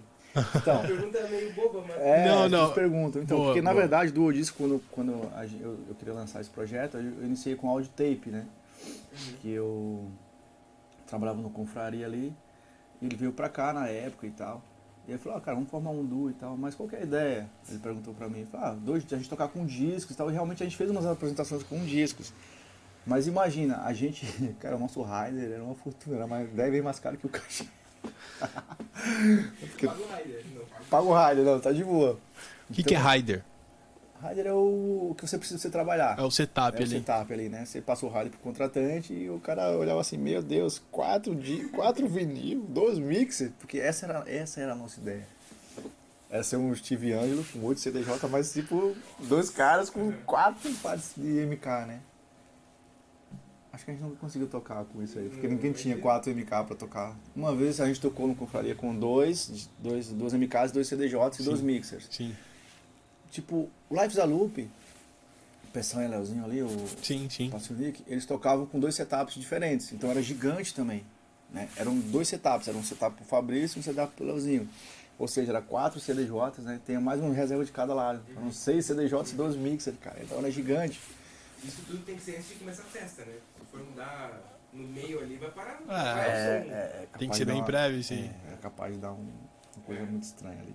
Então, 0.56 0.78
A 0.80 0.87
pergunta 0.87 1.18
é 1.18 1.28
meio 1.30 1.52
boba, 1.54 1.82
mas. 1.88 1.96
É, 1.96 2.28
Não, 2.28 2.44
as 2.44 2.50
não. 2.52 2.58
pessoas 2.58 2.74
perguntam. 2.74 3.22
Então, 3.22 3.37
Boa, 3.38 3.48
porque 3.48 3.62
na 3.62 3.70
boa. 3.72 3.80
verdade, 3.82 4.12
do 4.12 4.30
disco, 4.32 4.58
quando, 4.58 4.82
quando 4.92 5.12
a 5.34 5.44
eu, 5.46 5.78
eu 5.88 5.94
queria 5.94 6.12
lançar 6.14 6.40
esse 6.40 6.50
projeto, 6.50 6.98
eu 6.98 7.02
eu 7.02 7.24
iniciei 7.24 7.56
com 7.56 7.68
áudio 7.68 7.90
tape, 7.96 8.28
né? 8.30 8.46
Uhum. 8.84 9.32
Que 9.40 9.50
eu 9.50 10.06
trabalhava 11.06 11.40
no 11.40 11.48
confraria 11.50 12.04
ali, 12.06 12.32
e 13.00 13.06
ele 13.06 13.16
veio 13.16 13.32
pra 13.32 13.48
cá 13.48 13.72
na 13.72 13.88
época 13.88 14.26
e 14.26 14.30
tal. 14.30 14.62
E 15.06 15.12
ele 15.12 15.18
falou, 15.18 15.38
ah, 15.38 15.40
cara, 15.40 15.54
vamos 15.54 15.70
formar 15.70 15.90
um 15.90 16.04
duo 16.04 16.28
e 16.30 16.34
tal, 16.34 16.54
mas 16.58 16.74
qual 16.74 16.87
que 16.87 16.94
é 16.94 16.98
a 16.98 17.02
ideia? 17.02 17.50
Ele 17.66 17.78
perguntou 17.78 18.12
pra 18.12 18.28
mim, 18.28 18.44
falou, 18.52 18.66
ah, 18.66 18.74
dois, 18.74 19.11
a 19.11 19.16
gente 19.16 19.30
tocar 19.30 19.48
com 19.48 19.64
discos 19.64 20.14
e 20.14 20.18
tal, 20.18 20.28
e 20.28 20.34
realmente 20.34 20.62
a 20.62 20.66
gente 20.66 20.76
fez 20.76 20.90
umas 20.90 21.06
apresentações 21.06 21.62
com 21.62 21.82
discos. 21.87 22.30
Mas 23.08 23.26
imagina, 23.26 23.82
a 23.84 23.92
gente, 23.94 24.26
cara, 24.60 24.76
o 24.76 24.78
nosso 24.78 25.02
rider 25.02 25.50
era 25.52 25.64
uma 25.64 25.74
fortuna, 25.74 26.16
era 26.16 26.26
mais, 26.26 26.48
10 26.50 26.70
vezes 26.70 26.84
mais 26.84 27.00
caro 27.00 27.16
que 27.16 27.26
o 27.26 27.30
caixa. 27.30 27.64
Porque 29.60 29.86
Paga 29.86 29.98
o 30.00 30.06
Rider, 30.16 30.44
não 30.54 30.64
paga 30.90 31.04
o 31.04 31.28
rider, 31.28 31.44
não, 31.44 31.60
tá 31.60 31.72
de 31.72 31.84
boa. 31.84 32.18
O 32.70 32.72
que, 32.72 32.82
que 32.82 32.94
é 32.94 32.98
Rider? 32.98 33.42
Rider 34.22 34.46
é 34.46 34.52
o, 34.52 35.08
o 35.10 35.14
que 35.16 35.26
você 35.26 35.38
precisa 35.38 35.58
você 35.58 35.70
trabalhar. 35.70 36.18
É 36.18 36.22
o 36.22 36.30
setup 36.30 36.76
É 36.76 36.80
o 36.80 36.82
ali. 36.82 36.90
setup 36.90 37.32
ali, 37.32 37.48
né? 37.48 37.64
Você 37.64 37.80
passa 37.80 38.04
o 38.04 38.08
rider 38.08 38.30
pro 38.30 38.40
contratante 38.40 39.12
e 39.12 39.30
o 39.30 39.38
cara 39.40 39.70
olhava 39.76 40.00
assim, 40.00 40.16
meu 40.18 40.42
Deus, 40.42 40.80
quatro, 40.90 41.34
di 41.34 41.64
quatro 41.68 42.06
vinil, 42.08 42.64
dois 42.68 42.98
mixers, 42.98 43.52
porque 43.58 43.78
essa 43.78 44.06
era, 44.06 44.24
essa 44.30 44.60
era 44.60 44.72
a 44.72 44.76
nossa 44.76 45.00
ideia. 45.00 45.26
Essa 46.30 46.56
é 46.56 46.58
um 46.58 46.74
Steve 46.74 47.12
Angelo 47.12 47.44
com 47.52 47.64
8 47.64 47.80
CDJ, 47.80 48.28
mas 48.30 48.52
tipo, 48.52 48.94
dois 49.20 49.48
caras 49.50 49.88
com 49.88 50.12
quatro 50.26 50.70
partes 50.74 51.12
de 51.16 51.46
MK, 51.46 51.66
né? 51.86 52.00
Acho 53.78 53.84
que 53.84 53.92
a 53.92 53.94
gente 53.94 54.02
não 54.02 54.16
conseguiu 54.16 54.48
tocar 54.48 54.84
com 54.86 55.00
isso 55.00 55.16
aí, 55.20 55.28
porque 55.28 55.46
ninguém 55.46 55.70
tinha 55.70 55.96
quatro 55.96 56.34
MK 56.34 56.48
pra 56.66 56.74
tocar. 56.74 57.16
Uma 57.36 57.54
vez 57.54 57.80
a 57.80 57.86
gente 57.86 58.00
tocou 58.00 58.26
no 58.26 58.34
Confraria 58.34 58.74
com 58.74 58.92
dois, 58.92 59.70
dois, 59.78 60.08
duas 60.08 60.32
MKs, 60.32 60.72
dois 60.72 60.88
CDJs 60.88 61.38
e 61.38 61.42
dois 61.44 61.60
Sim. 61.60 61.64
mixers. 61.64 62.08
Sim, 62.10 62.34
Tipo, 63.30 63.70
o 63.88 63.94
Lives 63.94 64.16
da 64.16 64.24
Loop, 64.24 64.62
o 64.62 65.70
Peção 65.72 66.02
e 66.02 66.08
Leozinho 66.08 66.44
ali, 66.44 66.60
o 66.60 66.68
sim, 67.00 67.28
sim. 67.30 67.50
Passionic, 67.50 68.02
eles 68.08 68.26
tocavam 68.26 68.66
com 68.66 68.80
dois 68.80 68.96
setups 68.96 69.34
diferentes. 69.34 69.92
Então 69.92 70.10
era 70.10 70.20
gigante 70.20 70.74
também. 70.74 71.04
Né? 71.48 71.68
Eram 71.76 71.96
dois 71.96 72.26
setups, 72.26 72.66
era 72.66 72.76
um 72.76 72.82
setup 72.82 73.14
pro 73.14 73.24
Fabrício 73.24 73.78
e 73.78 73.80
um 73.80 73.82
setup 73.84 74.12
pro 74.12 74.26
Leozinho. 74.26 74.68
Ou 75.16 75.28
seja, 75.28 75.52
era 75.52 75.62
quatro 75.62 76.00
CDJs, 76.00 76.64
né? 76.64 76.80
Tem 76.84 76.98
mais 76.98 77.20
uma 77.20 77.32
reserva 77.32 77.64
de 77.64 77.70
cada 77.70 77.94
lado. 77.94 78.20
Eram 78.36 78.50
seis 78.50 78.86
CDJs 78.86 79.30
e 79.30 79.34
dois 79.36 79.54
mixers, 79.54 79.96
cara. 80.00 80.18
Então 80.20 80.38
era 80.38 80.50
gigante. 80.50 81.00
Isso 81.64 81.82
tudo 81.86 82.04
tem 82.04 82.16
que 82.16 82.22
ser 82.22 82.36
antes 82.36 82.48
de 82.48 82.54
começar 82.56 82.82
a 82.82 82.86
festa, 82.86 83.24
né? 83.24 83.34
Se 83.58 83.66
for 83.70 83.80
mudar 83.84 84.58
no 84.72 84.86
meio 84.86 85.20
ali, 85.20 85.36
vai 85.36 85.50
parar. 85.50 85.80
É, 85.82 85.86
vai 85.86 85.86
parar 85.86 86.22
o 86.22 86.62
som. 86.62 86.70
capaz 86.70 87.18
Tem 87.18 87.28
que 87.30 87.36
ser 87.36 87.44
bem 87.44 87.56
uma- 87.56 87.64
prévio, 87.64 88.02
sim. 88.04 88.30
É, 88.48 88.54
é 88.54 88.56
capaz 88.56 88.94
de 88.94 89.00
dar 89.00 89.12
um- 89.12 89.28
uma 89.76 89.84
coisa 89.84 90.02
muito 90.04 90.22
estranha 90.24 90.60
ali. 90.60 90.74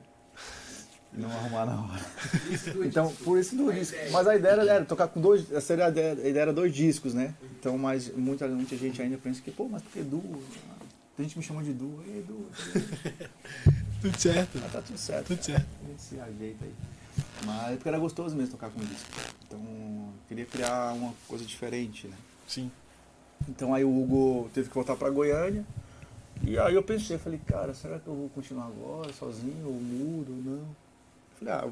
e 1.15 1.17
não 1.21 1.29
arrumar 1.29 1.65
na 1.67 1.79
hora. 1.83 2.01
Isso 2.49 2.71
do 2.71 2.83
Então, 2.83 3.13
por 3.23 3.37
isso 3.37 3.55
do 3.55 3.71
disco. 3.71 3.95
ideia. 3.95 4.11
Mas 4.11 4.27
a 4.27 4.35
ideia 4.35 4.53
era 4.61 4.83
tocar 4.85 5.07
com 5.07 5.21
dois. 5.21 5.41
A 5.53 5.73
ideia, 5.73 6.13
a 6.13 6.27
ideia 6.27 6.41
era 6.41 6.53
dois 6.53 6.73
discos, 6.73 7.13
né? 7.13 7.35
Então, 7.59 7.77
mas 7.77 8.09
muita, 8.15 8.47
muita 8.47 8.75
gente 8.75 8.99
ainda 9.01 9.17
pensa 9.19 9.39
que, 9.41 9.51
pô, 9.51 9.67
mas 9.69 9.81
por 9.83 9.91
que 9.91 10.01
duo? 10.01 10.43
Tem 11.15 11.25
gente 11.25 11.33
que 11.33 11.39
me 11.39 11.45
chama 11.45 11.63
de 11.63 11.71
duo. 11.71 12.03
Ei, 12.07 12.23
duo. 12.27 12.49
Tudo 14.01 14.19
certo. 14.19 14.57
Mas 14.59 14.71
tá 14.71 14.81
tudo 14.81 14.97
certo. 14.97 15.27
Tudo 15.27 15.37
cara. 15.37 15.59
certo. 15.59 15.67
A 15.83 15.87
gente 15.89 16.01
se 16.01 16.19
ajeita 16.19 16.65
aí. 16.65 16.73
Mas 17.45 17.73
é 17.73 17.76
porque 17.76 17.89
era 17.89 17.99
gostoso 17.99 18.36
mesmo 18.36 18.52
tocar 18.52 18.69
com 18.69 18.80
disco. 18.80 19.10
Então, 19.45 19.60
eu 19.60 20.13
queria 20.28 20.45
criar 20.45 20.93
uma 20.93 21.13
coisa 21.28 21.45
diferente, 21.45 22.08
né? 22.08 22.17
Sim. 22.47 22.71
Então 23.47 23.73
aí 23.73 23.84
o 23.84 23.89
Hugo 23.89 24.49
teve 24.54 24.69
que 24.69 24.76
voltar 24.76 24.95
pra 24.95 25.10
Goiânia. 25.10 25.65
E 26.45 26.58
aí 26.58 26.73
eu 26.76 26.84
pensei, 26.84 27.17
falei, 27.17 27.39
cara, 27.45 27.73
será 27.73 27.99
que 27.99 28.08
eu 28.08 28.15
vou 28.15 28.30
continuar 28.30 28.65
agora, 28.65 29.12
sozinho, 29.13 29.65
ou 29.65 29.73
mudo, 29.73 30.32
ou 30.32 30.58
não? 30.58 30.76
Falei, 31.39 31.54
ah, 31.54 31.69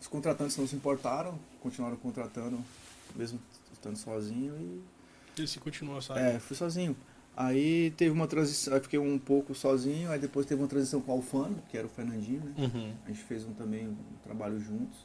os 0.00 0.06
contratantes 0.06 0.56
não 0.56 0.66
se 0.66 0.74
importaram, 0.74 1.38
continuaram 1.60 1.96
contratando, 1.96 2.58
mesmo 3.14 3.38
estando 3.72 3.96
sozinho, 3.96 4.54
e 4.58 4.82
Ele 5.38 5.46
se 5.46 5.60
continua, 5.60 6.00
sabe? 6.00 6.20
é, 6.20 6.38
fui 6.38 6.56
sozinho. 6.56 6.96
Aí 7.36 7.92
teve 7.92 8.10
uma 8.10 8.26
transição, 8.26 8.74
aí 8.74 8.80
fiquei 8.80 8.98
um 8.98 9.18
pouco 9.18 9.54
sozinho, 9.54 10.10
aí 10.10 10.18
depois 10.18 10.46
teve 10.46 10.60
uma 10.60 10.68
transição 10.68 11.00
com 11.00 11.12
o 11.12 11.14
Alfano, 11.14 11.62
que 11.68 11.78
era 11.78 11.86
o 11.86 11.90
Fernandinho, 11.90 12.42
né? 12.44 12.54
Uhum. 12.58 12.92
A 13.06 13.08
gente 13.08 13.22
fez 13.22 13.44
um 13.44 13.52
também 13.54 13.88
um 13.88 13.96
trabalho 14.22 14.60
juntos. 14.60 14.98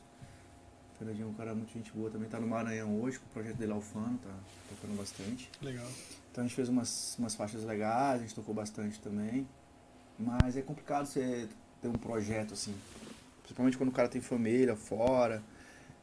O 0.93 0.97
Fernandinho 0.97 1.27
é 1.27 1.29
um 1.29 1.33
cara 1.33 1.53
muito 1.53 1.71
gente 1.73 1.91
boa 1.91 2.09
também, 2.09 2.27
tá 2.27 2.39
no 2.39 2.47
Maranhão 2.47 2.99
hoje, 3.01 3.19
com 3.19 3.25
o 3.25 3.29
projeto 3.29 3.57
dele 3.57 3.71
Alfano, 3.71 4.17
tá 4.17 4.33
tocando 4.69 4.97
bastante. 4.97 5.49
Legal. 5.61 5.87
Então 6.31 6.43
a 6.43 6.47
gente 6.47 6.55
fez 6.55 6.67
umas, 6.67 7.15
umas 7.17 7.35
faixas 7.35 7.63
legais, 7.63 8.19
a 8.19 8.23
gente 8.23 8.35
tocou 8.35 8.53
bastante 8.53 8.99
também. 8.99 9.47
Mas 10.17 10.57
é 10.57 10.61
complicado 10.61 11.05
você 11.05 11.47
ter 11.81 11.87
um 11.87 11.93
projeto 11.93 12.53
assim. 12.53 12.73
Principalmente 13.43 13.77
quando 13.77 13.89
o 13.89 13.93
cara 13.93 14.07
tem 14.07 14.21
família 14.21 14.75
fora. 14.75 15.43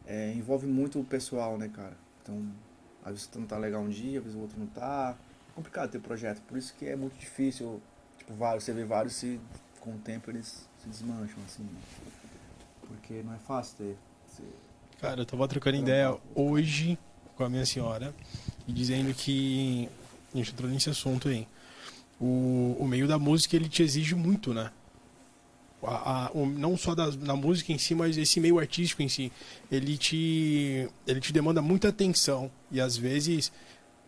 É, 0.07 0.33
envolve 0.33 0.67
muito 0.67 1.01
o 1.01 1.05
pessoal, 1.05 1.57
né, 1.59 1.69
cara? 1.69 1.97
Então, 2.23 2.43
às 3.05 3.13
vezes 3.13 3.29
você 3.31 3.39
não 3.39 3.47
tá 3.47 3.57
legal 3.57 3.83
um 3.83 3.89
dia, 3.89 4.19
às 4.19 4.25
vezes 4.25 4.39
o 4.39 4.43
outro 4.43 4.59
não 4.59 4.67
tá. 4.67 5.17
É 5.53 5.55
complicado 5.55 5.91
ter 5.91 6.01
projeto. 6.01 6.41
Por 6.43 6.57
isso 6.57 6.75
que 6.79 6.87
é 6.87 6.97
muito 6.97 7.19
difícil. 7.19 7.81
Tipo, 8.19 8.35
vários, 8.35 8.65
você 8.65 8.73
vê 8.73 8.85
vários 8.85 9.15
se 9.15 9.39
com 9.81 9.91
o 9.95 9.99
tempo 9.99 10.31
eles 10.31 10.67
se 10.83 10.89
desmancham, 10.89 11.39
assim. 11.47 11.63
né? 11.63 11.81
Porque 12.87 13.23
não 13.23 13.35
é 13.35 13.39
fácil 13.39 13.77
ter. 13.79 13.97
Você, 14.27 14.43
Cara, 15.01 15.21
eu 15.21 15.27
tava 15.27 15.47
trocando 15.49 15.77
ideia 15.77 16.17
hoje 16.35 16.99
com 17.37 17.45
a 17.45 17.49
minha 17.49 17.67
senhora 17.67 18.15
e 18.67 18.73
dizendo 18.73 19.13
que. 19.15 19.89
A 20.35 20.39
gente 20.39 20.53
entrou 20.53 20.71
nesse 20.71 20.89
assunto 20.89 21.29
aí. 21.29 21.47
O, 22.21 22.77
o 22.79 22.87
meio 22.89 23.07
da 23.07 23.19
música 23.19 23.55
ele 23.57 23.69
te 23.69 23.83
exige 23.83 24.15
muito, 24.15 24.55
né? 24.55 24.71
A, 25.83 26.27
a- 26.27 26.31
o- 26.33 26.47
não 26.47 26.77
só 26.77 26.95
da, 26.95 27.11
na 27.11 27.35
música 27.35 27.73
em 27.73 27.79
si, 27.79 27.95
mas 27.95 28.17
esse 28.17 28.39
meio 28.41 28.59
artístico 28.59 29.03
em 29.03 29.09
si. 29.09 29.31
Ele 29.71 29.99
te, 29.99 30.89
ele 31.07 31.21
te 31.21 31.33
demanda 31.33 31.61
muita 31.61 31.89
atenção. 31.89 32.51
E 32.71 32.81
às 32.81 32.97
vezes, 32.97 33.53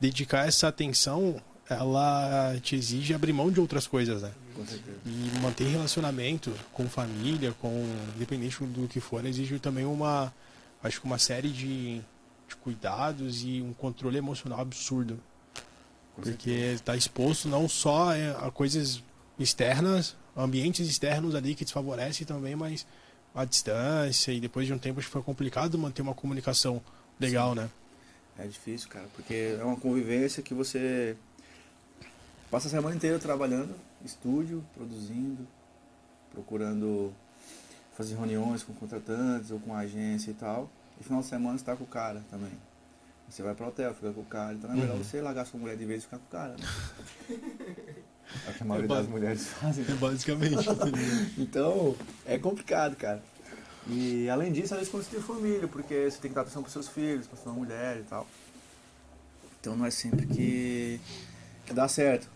dedicar 0.00 0.46
essa 0.46 0.68
atenção, 0.68 1.40
ela 1.68 2.56
te 2.62 2.76
exige 2.76 3.14
abrir 3.14 3.32
mão 3.32 3.50
de 3.50 3.60
outras 3.60 3.86
coisas, 3.86 4.22
né? 4.22 4.32
com 4.54 4.64
certeza. 4.64 4.98
E 5.04 5.40
manter 5.40 5.64
relacionamento 5.64 6.52
com 6.72 6.88
família, 6.88 7.52
com 7.60 7.86
independente 8.16 8.64
do 8.64 8.88
que 8.88 9.00
for, 9.00 9.24
exige 9.26 9.58
também 9.58 9.84
uma 9.84 10.32
acho 10.82 11.00
que 11.00 11.06
uma 11.06 11.18
série 11.18 11.48
de, 11.48 11.96
de 12.48 12.56
cuidados 12.62 13.42
e 13.42 13.62
um 13.62 13.72
controle 13.72 14.18
emocional 14.18 14.60
absurdo, 14.60 15.18
Com 16.14 16.22
porque 16.22 16.50
está 16.50 16.94
exposto 16.94 17.48
não 17.48 17.68
só 17.68 18.12
é, 18.12 18.30
a 18.30 18.50
coisas 18.50 19.02
externas, 19.38 20.14
ambientes 20.36 20.86
externos 20.88 21.34
ali 21.34 21.54
que 21.54 21.64
desfavorecem 21.64 22.26
também, 22.26 22.54
mas 22.54 22.86
a 23.34 23.44
distância 23.44 24.30
e 24.30 24.40
depois 24.40 24.66
de 24.66 24.72
um 24.72 24.78
tempo 24.78 25.00
acho 25.00 25.08
que 25.08 25.12
foi 25.12 25.22
complicado 25.22 25.76
manter 25.78 26.02
uma 26.02 26.14
comunicação 26.14 26.80
legal, 27.18 27.54
né? 27.54 27.68
É 28.38 28.46
difícil, 28.46 28.88
cara, 28.88 29.06
porque 29.14 29.56
é 29.58 29.62
uma 29.64 29.76
convivência 29.76 30.42
que 30.42 30.52
você 30.54 31.16
passa 32.50 32.66
a 32.66 32.70
semana 32.70 32.94
inteira 32.94 33.18
trabalhando, 33.18 33.74
estúdio, 34.04 34.64
produzindo, 34.74 35.46
procurando 36.32 37.12
fazer 37.96 38.16
reuniões 38.16 38.62
com 38.64 38.72
contratantes 38.74 39.50
ou 39.52 39.60
com 39.60 39.72
agência 39.74 40.30
e 40.30 40.34
tal. 40.34 40.68
E 41.00 41.04
final 41.04 41.20
de 41.20 41.26
semana 41.28 41.56
você 41.58 41.64
tá 41.64 41.76
com 41.76 41.84
o 41.84 41.86
cara 41.86 42.22
também. 42.30 42.50
Você 43.30 43.42
vai 43.42 43.54
pro 43.54 43.68
hotel, 43.68 43.94
fica 43.94 44.12
com 44.12 44.20
o 44.20 44.24
cara. 44.24 44.52
Então 44.54 44.70
é 44.70 44.74
melhor 44.74 44.96
Uhum. 44.96 45.02
você 45.04 45.20
largar 45.20 45.46
sua 45.46 45.58
mulher 45.60 45.76
de 45.76 45.84
vez 45.84 46.02
e 46.02 46.04
ficar 46.06 46.18
com 46.18 46.24
o 46.24 46.28
cara, 46.30 46.56
né? 46.56 46.66
É 48.46 48.50
o 48.50 48.54
que 48.54 48.62
a 48.62 48.66
maioria 48.66 48.88
ba- 48.88 48.96
das 48.96 49.06
mulheres 49.06 49.46
fazem. 49.48 49.84
né? 49.84 49.94
Basicamente. 50.00 50.56
Então, 51.38 51.94
é 52.26 52.36
complicado, 52.38 52.96
cara. 52.96 53.22
E 53.88 54.28
além 54.30 54.50
disso, 54.50 54.74
você 54.74 55.10
tem 55.10 55.20
família, 55.20 55.68
porque 55.68 56.10
você 56.10 56.18
tem 56.18 56.30
que 56.30 56.34
dar 56.34 56.42
atenção 56.42 56.62
pros 56.62 56.72
seus 56.72 56.88
filhos, 56.88 57.26
pra 57.26 57.36
sua 57.36 57.52
mulher 57.52 57.98
e 57.98 58.02
tal. 58.04 58.26
Então 59.60 59.76
não 59.76 59.84
é 59.84 59.90
sempre 59.90 60.26
que, 60.26 61.00
que 61.66 61.72
dá 61.72 61.86
certo. 61.88 62.28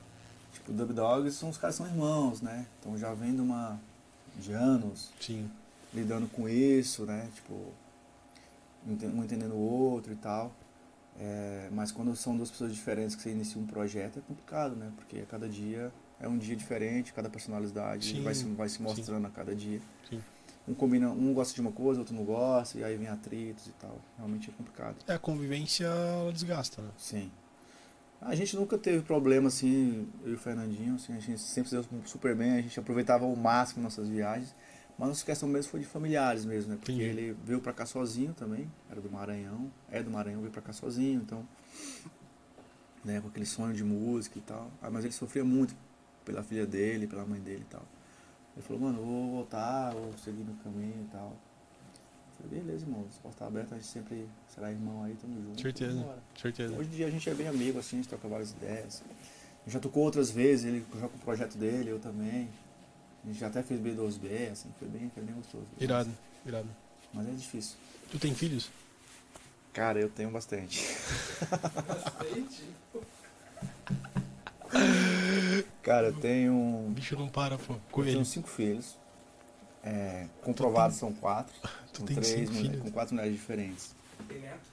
Tipo, 0.53 0.73
o 0.73 0.75
Dub 0.75 0.93
Dogs 0.93 1.37
são 1.37 1.49
os 1.49 1.57
caras 1.57 1.77
são 1.77 1.87
irmãos, 1.87 2.43
né? 2.43 2.67
Então 2.79 2.97
já 2.99 3.15
vem 3.15 3.35
de 3.35 3.41
uma. 3.41 3.79
de 4.37 4.53
anos 4.53 5.11
Sim. 5.21 5.51
lidando 5.93 6.27
com 6.29 6.49
isso, 6.49 7.05
né? 7.05 7.29
Tipo, 7.35 7.73
um 8.87 9.23
entendendo 9.25 9.55
o 9.55 9.59
outro 9.59 10.13
e 10.13 10.17
tal. 10.17 10.53
É, 11.21 11.69
mas 11.73 11.91
quando 11.91 12.15
são 12.15 12.37
duas 12.37 12.51
pessoas 12.51 12.73
diferentes 12.73 13.17
que 13.17 13.23
você 13.23 13.31
inicia 13.31 13.61
um 13.61 13.67
projeto 13.67 14.19
é 14.19 14.23
complicado, 14.23 14.77
né? 14.77 14.93
Porque 14.97 15.19
a 15.19 15.27
cada 15.27 15.49
dia 15.49 15.91
é 16.21 16.29
um 16.29 16.39
dia 16.39 16.55
diferente, 16.55 17.13
cada 17.13 17.29
personalidade 17.29 18.07
Sim, 18.07 18.23
vai 18.23 18.35
se, 18.35 18.45
vai 18.45 18.69
se 18.69 18.77
sim. 18.77 18.83
mostrando 18.83 19.27
a 19.27 19.31
cada 19.31 19.55
dia. 19.55 19.81
Sim. 20.09 20.23
Um 20.69 20.75
combina, 20.75 21.09
um 21.09 21.33
gosta 21.33 21.55
de 21.55 21.61
uma 21.63 21.73
coisa, 21.73 22.01
outro 22.01 22.15
não 22.15 22.25
gosta, 22.25 22.79
e 22.79 22.85
aí 22.85 22.97
vem 22.97 23.09
atritos 23.09 23.67
e 23.67 23.73
tal. 23.73 23.99
Realmente 24.17 24.51
é 24.51 24.53
complicado. 24.53 24.97
É, 25.07 25.15
a 25.15 25.19
convivência 25.19 25.87
ela 25.87 26.33
desgasta, 26.33 26.83
né? 26.83 26.91
Sim. 26.99 27.31
A 28.21 28.35
gente 28.35 28.55
nunca 28.57 28.77
teve 28.77 29.03
problema 29.03 29.49
assim, 29.49 30.09
eu 30.25 30.33
e 30.33 30.35
o 30.35 30.39
Fernandinho, 30.39 30.97
assim, 30.97 31.17
a 31.17 31.21
gente 31.21 31.41
sempre 31.41 31.71
se 31.71 31.77
deu 31.77 31.85
super 32.05 32.35
bem, 32.35 32.53
a 32.53 32.61
gente 32.61 32.79
aproveitava 32.79 33.25
ao 33.25 33.35
máximo 33.35 33.83
nossas 33.83 34.09
viagens. 34.09 34.55
Mas 34.99 35.09
nossa 35.09 35.25
questão 35.25 35.49
mesmo 35.49 35.71
foi 35.71 35.81
de 35.81 35.87
familiares 35.87 36.45
mesmo, 36.45 36.73
né? 36.73 36.77
Porque 36.77 36.93
Entendi. 36.93 37.09
ele 37.09 37.37
veio 37.45 37.61
pra 37.61 37.73
cá 37.73 37.87
sozinho 37.87 38.35
também, 38.35 38.69
era 38.91 39.01
do 39.01 39.09
Maranhão, 39.09 39.71
é 39.89 40.03
do 40.03 40.11
Maranhão, 40.11 40.41
veio 40.41 40.53
pra 40.53 40.61
cá 40.61 40.73
sozinho, 40.73 41.21
então, 41.23 41.47
né, 43.05 43.21
com 43.21 43.29
aquele 43.29 43.47
sonho 43.47 43.73
de 43.73 43.85
música 43.85 44.39
e 44.39 44.43
tal. 44.43 44.69
Ah, 44.83 44.91
mas 44.91 45.05
ele 45.05 45.15
sofria 45.15 45.45
muito 45.45 45.75
pela 46.25 46.43
filha 46.43 46.67
dele, 46.67 47.07
pela 47.07 47.25
mãe 47.25 47.41
dele 47.41 47.63
e 47.63 47.71
tal. 47.71 47.87
Ele 48.59 48.67
falou, 48.67 48.83
mano, 48.83 49.01
vou 49.05 49.31
voltar, 49.37 49.93
vou 49.93 50.13
seguir 50.19 50.43
no 50.43 50.53
caminho 50.57 51.07
e 51.07 51.13
tal. 51.13 51.29
Eu 51.31 52.47
falei, 52.49 52.61
beleza, 52.61 52.85
irmão, 52.85 53.07
se 53.09 53.21
porta 53.21 53.47
aberta, 53.47 53.77
a 53.77 53.79
gente 53.79 53.87
sempre 53.87 54.29
será 54.53 54.73
irmão 54.73 55.05
aí, 55.05 55.15
tamo 55.15 55.41
junto. 55.41 55.61
Certeza. 55.61 56.19
Certeza. 56.37 56.75
Hoje 56.77 56.89
em 56.89 56.93
dia 56.93 57.07
a 57.07 57.11
gente 57.11 57.31
é 57.31 57.35
bem 57.35 57.47
amigo, 57.47 57.79
assim, 57.79 57.99
a 57.99 58.01
gente 58.01 58.09
troca 58.09 58.27
várias 58.27 58.51
ideias. 58.51 59.05
A 59.05 59.65
gente 59.65 59.75
já 59.75 59.79
tocou 59.79 60.03
outras 60.03 60.33
vezes, 60.33 60.67
ele 60.67 60.85
com 60.91 61.07
o 61.07 61.09
projeto 61.21 61.57
dele, 61.57 61.91
eu 61.91 62.01
também. 62.01 62.49
A 63.23 63.29
gente 63.29 63.39
já 63.39 63.47
até 63.47 63.63
fez 63.63 63.81
B2B, 63.81 64.51
assim, 64.51 64.69
foi 64.77 64.89
bem, 64.89 65.09
foi 65.15 65.23
bem 65.23 65.37
gostoso. 65.37 65.67
Irado, 65.79 66.11
irado. 66.45 66.69
Mas 67.15 67.29
é 67.29 67.33
difícil. 67.33 67.77
Tu 68.11 68.19
tem 68.19 68.35
filhos? 68.35 68.73
Cara, 69.73 70.01
eu 70.01 70.09
tenho 70.09 70.33
bastante. 70.33 70.85
Bastante. 71.49 72.65
Cara, 75.83 76.09
eu 76.09 76.13
tenho. 76.15 76.53
O 76.55 76.91
bicho 76.91 77.17
não 77.17 77.29
para, 77.29 77.57
pô. 77.59 77.75
Eu 77.75 77.81
Coelho. 77.91 78.13
tenho 78.13 78.25
cinco 78.25 78.49
filhos. 78.49 78.97
É, 79.83 80.27
comprovados 80.43 80.97
são 80.97 81.13
quatro. 81.13 81.55
Tu 81.93 82.01
com 82.01 82.07
tem 82.07 82.17
três 82.17 82.29
cinco 82.29 82.41
mulheres- 82.53 82.61
filhos? 82.71 82.83
com 82.83 82.91
quatro 82.91 83.15
mulheres 83.15 83.35
diferentes. 83.37 83.95
Tem 84.29 84.39
neto? 84.41 84.69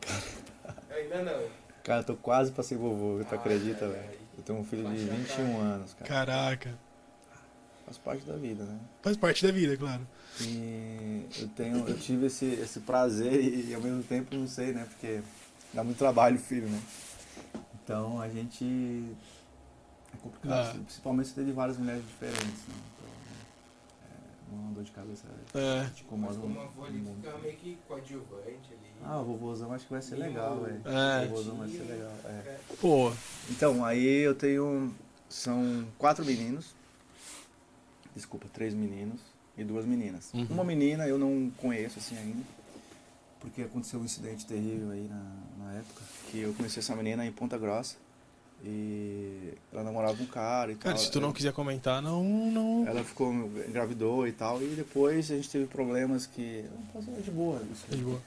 Ainda 0.90 1.22
não. 1.22 1.48
Cara, 1.84 2.00
eu 2.00 2.04
tô 2.04 2.14
quase 2.16 2.52
pra 2.52 2.62
ser 2.62 2.76
vovô, 2.76 3.22
tu 3.24 3.28
Ai, 3.32 3.38
acredita, 3.38 3.88
velho? 3.88 4.18
Eu 4.36 4.42
tenho 4.44 4.58
um 4.58 4.64
filho 4.64 4.82
de 4.84 4.88
Mas 4.88 5.00
já 5.02 5.08
tá 5.08 5.14
21 5.14 5.44
aí. 5.46 5.60
anos, 5.60 5.94
cara. 5.94 6.06
Caraca. 6.08 6.78
Faz 7.84 7.98
parte 7.98 8.24
da 8.24 8.36
vida, 8.36 8.64
né? 8.64 8.78
Faz 9.02 9.16
parte 9.16 9.44
da 9.46 9.52
vida, 9.52 9.76
claro. 9.76 10.06
E 10.40 11.26
eu 11.38 11.48
tenho, 11.48 11.88
eu 11.88 11.98
tive 11.98 12.26
esse, 12.26 12.46
esse 12.46 12.80
prazer 12.80 13.32
e, 13.42 13.74
ao 13.74 13.80
mesmo 13.80 14.02
tempo 14.02 14.34
não 14.36 14.46
sei, 14.46 14.72
né? 14.72 14.86
Porque 14.88 15.20
dá 15.74 15.82
muito 15.82 15.98
trabalho 15.98 16.38
filho, 16.38 16.68
né? 16.68 16.80
Então 17.82 18.20
a 18.20 18.28
gente 18.28 19.04
é 20.14 20.16
complicado, 20.22 20.76
Ah. 20.76 20.80
principalmente 20.84 21.28
se 21.28 21.34
teve 21.34 21.52
várias 21.52 21.76
mulheres 21.78 22.02
diferentes, 22.06 22.42
né? 22.68 22.74
Então, 24.46 24.58
é 24.58 24.62
uma 24.62 24.72
dor 24.72 24.84
de 24.84 24.90
cabeça 24.90 25.24
É. 25.54 25.88
te 25.94 26.02
incomoda 26.02 26.32
Mas 26.34 26.42
como 26.42 26.60
avô 26.60 26.84
ali 26.84 26.98
um 27.00 27.14
fica 27.16 27.38
meio 27.38 27.56
que 27.56 27.78
coadjuvante 27.86 28.72
ali. 28.72 28.90
Ah, 29.04 29.20
o 29.20 29.24
vovôzão 29.24 29.72
acho 29.72 29.86
que 29.86 29.92
vai 29.92 30.02
ser 30.02 30.16
legal, 30.16 30.60
velho. 30.60 30.82
É. 30.84 31.24
O 31.24 31.28
vovôzão 31.30 31.56
vai 31.56 31.68
ser 31.68 31.82
legal. 31.84 32.12
É. 32.24 32.28
É. 32.28 32.60
Pô, 32.80 33.12
Então, 33.50 33.84
aí 33.84 34.04
eu 34.04 34.34
tenho. 34.34 34.94
São 35.28 35.86
quatro 35.96 36.24
meninos. 36.24 36.74
Desculpa, 38.14 38.46
três 38.52 38.74
meninos 38.74 39.20
e 39.56 39.62
duas 39.64 39.84
meninas. 39.86 40.32
Uhum. 40.34 40.46
Uma 40.50 40.64
menina 40.64 41.06
eu 41.06 41.16
não 41.18 41.50
conheço 41.58 41.98
assim 42.00 42.16
ainda. 42.18 42.42
Porque 43.38 43.62
aconteceu 43.62 44.00
um 44.00 44.04
incidente 44.04 44.44
terrível 44.44 44.90
aí 44.90 45.08
na, 45.08 45.64
na 45.64 45.72
época. 45.74 46.02
Que 46.30 46.40
eu 46.40 46.52
conheci 46.54 46.80
essa 46.80 46.94
menina 46.96 47.24
em 47.24 47.32
Ponta 47.32 47.56
Grossa. 47.56 47.96
E 48.62 49.54
ela 49.72 49.82
namorava 49.82 50.22
um 50.22 50.26
cara 50.26 50.72
e 50.72 50.74
Cara, 50.74 50.94
tal. 50.94 51.04
se 51.04 51.10
tu 51.10 51.20
não 51.20 51.32
quiser 51.32 51.52
comentar, 51.52 52.02
não. 52.02 52.22
não... 52.22 52.86
Ela 52.86 53.02
ficou, 53.02 53.32
engravidou 53.32 54.26
e 54.26 54.32
tal. 54.32 54.62
E 54.62 54.66
depois 54.74 55.30
a 55.30 55.36
gente 55.36 55.48
teve 55.48 55.66
problemas 55.66 56.26
que. 56.26 56.68
Passou 56.92 57.14
de 57.20 57.30
boa. 57.30 57.62
Isso. 57.72 57.86
Tá 57.88 57.96
de 57.96 58.02
boa. 58.02 58.20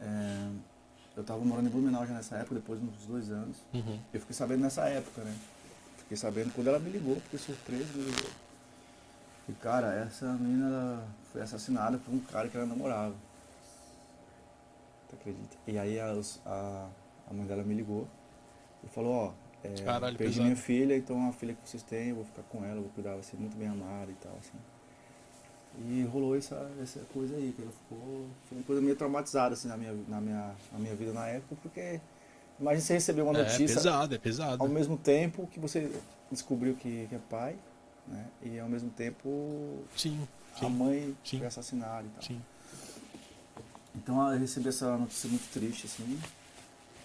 É, 0.00 0.48
eu 1.16 1.22
tava 1.22 1.44
morando 1.44 1.66
em 1.66 1.70
Blumenau 1.70 2.06
já 2.06 2.14
nessa 2.14 2.36
época, 2.36 2.54
depois 2.54 2.80
de 2.80 2.86
uns 2.86 3.06
dois 3.06 3.30
anos. 3.30 3.58
Uhum. 3.74 3.98
Eu 4.14 4.20
fiquei 4.20 4.34
sabendo 4.34 4.62
nessa 4.62 4.88
época, 4.88 5.22
né? 5.22 5.36
Fiquei 5.98 6.16
sabendo 6.16 6.52
quando 6.54 6.68
ela 6.68 6.78
me 6.78 6.90
ligou, 6.90 7.16
fiquei 7.16 7.38
surpreso, 7.38 7.92
me 7.94 8.04
ligou. 8.04 8.30
E 9.48 9.52
cara, 9.52 9.94
essa 10.06 10.26
menina 10.32 11.02
foi 11.32 11.42
assassinada 11.42 11.98
por 11.98 12.14
um 12.14 12.20
cara 12.20 12.48
que 12.48 12.56
ela 12.56 12.66
namorava. 12.66 13.14
Tu 15.08 15.16
acredita? 15.16 15.56
E 15.66 15.78
aí 15.78 16.00
a, 16.00 16.14
a, 16.46 16.88
a 17.30 17.34
mãe 17.34 17.46
dela 17.46 17.62
me 17.62 17.74
ligou 17.74 18.08
e 18.84 18.88
falou, 18.88 19.12
ó, 19.12 19.32
é, 19.64 19.68
Caralho, 19.84 20.16
perdi 20.16 20.34
pesado. 20.34 20.44
minha 20.44 20.56
filha, 20.56 20.96
então 20.96 21.28
a 21.28 21.32
filha 21.32 21.54
que 21.54 21.68
vocês 21.68 21.82
têm, 21.82 22.08
eu 22.10 22.16
vou 22.16 22.24
ficar 22.24 22.42
com 22.44 22.64
ela, 22.64 22.76
eu 22.76 22.82
vou 22.82 22.90
cuidar, 22.92 23.12
vai 23.14 23.22
ser 23.22 23.36
muito 23.36 23.56
bem 23.56 23.68
amada 23.68 24.10
e 24.10 24.14
tal, 24.14 24.32
assim. 24.38 24.58
E 25.86 26.02
rolou 26.04 26.36
essa, 26.36 26.70
essa 26.82 27.00
coisa 27.12 27.36
aí, 27.36 27.52
que 27.54 27.62
ela 27.62 27.70
ficou. 27.70 28.26
Foi 28.48 28.58
uma 28.58 28.64
coisa 28.64 28.82
meio 28.82 28.96
traumatizada 28.96 29.54
assim 29.54 29.68
na 29.68 29.76
minha, 29.76 29.92
na 30.08 30.20
minha, 30.20 30.52
na 30.72 30.78
minha 30.78 30.94
vida 30.94 31.12
na 31.12 31.26
época, 31.28 31.56
porque 31.62 32.00
imagina 32.58 32.80
você 32.84 32.94
receber 32.94 33.22
uma 33.22 33.32
É 33.38 33.42
notícia 33.44 33.66
pesado, 33.76 34.14
é 34.14 34.18
pesado. 34.18 34.62
ao 34.62 34.68
mesmo 34.68 34.98
tempo 34.98 35.46
que 35.46 35.60
você 35.60 35.90
descobriu 36.30 36.74
que, 36.74 37.06
que 37.08 37.14
é 37.14 37.20
pai, 37.30 37.56
né? 38.06 38.26
E 38.42 38.58
ao 38.58 38.68
mesmo 38.68 38.90
tempo 38.90 39.78
Sim, 39.96 40.26
a 40.56 40.58
sim, 40.58 40.68
mãe 40.70 41.16
Sim. 41.24 41.38
foi 41.38 41.46
assassinada 41.46 42.04
e 42.06 42.10
tal. 42.10 42.22
sim. 42.24 42.40
Então 43.94 44.32
eu 44.32 44.38
recebi 44.38 44.68
essa 44.68 44.96
notícia 44.96 45.28
muito 45.30 45.50
triste, 45.52 45.86
assim, 45.86 46.20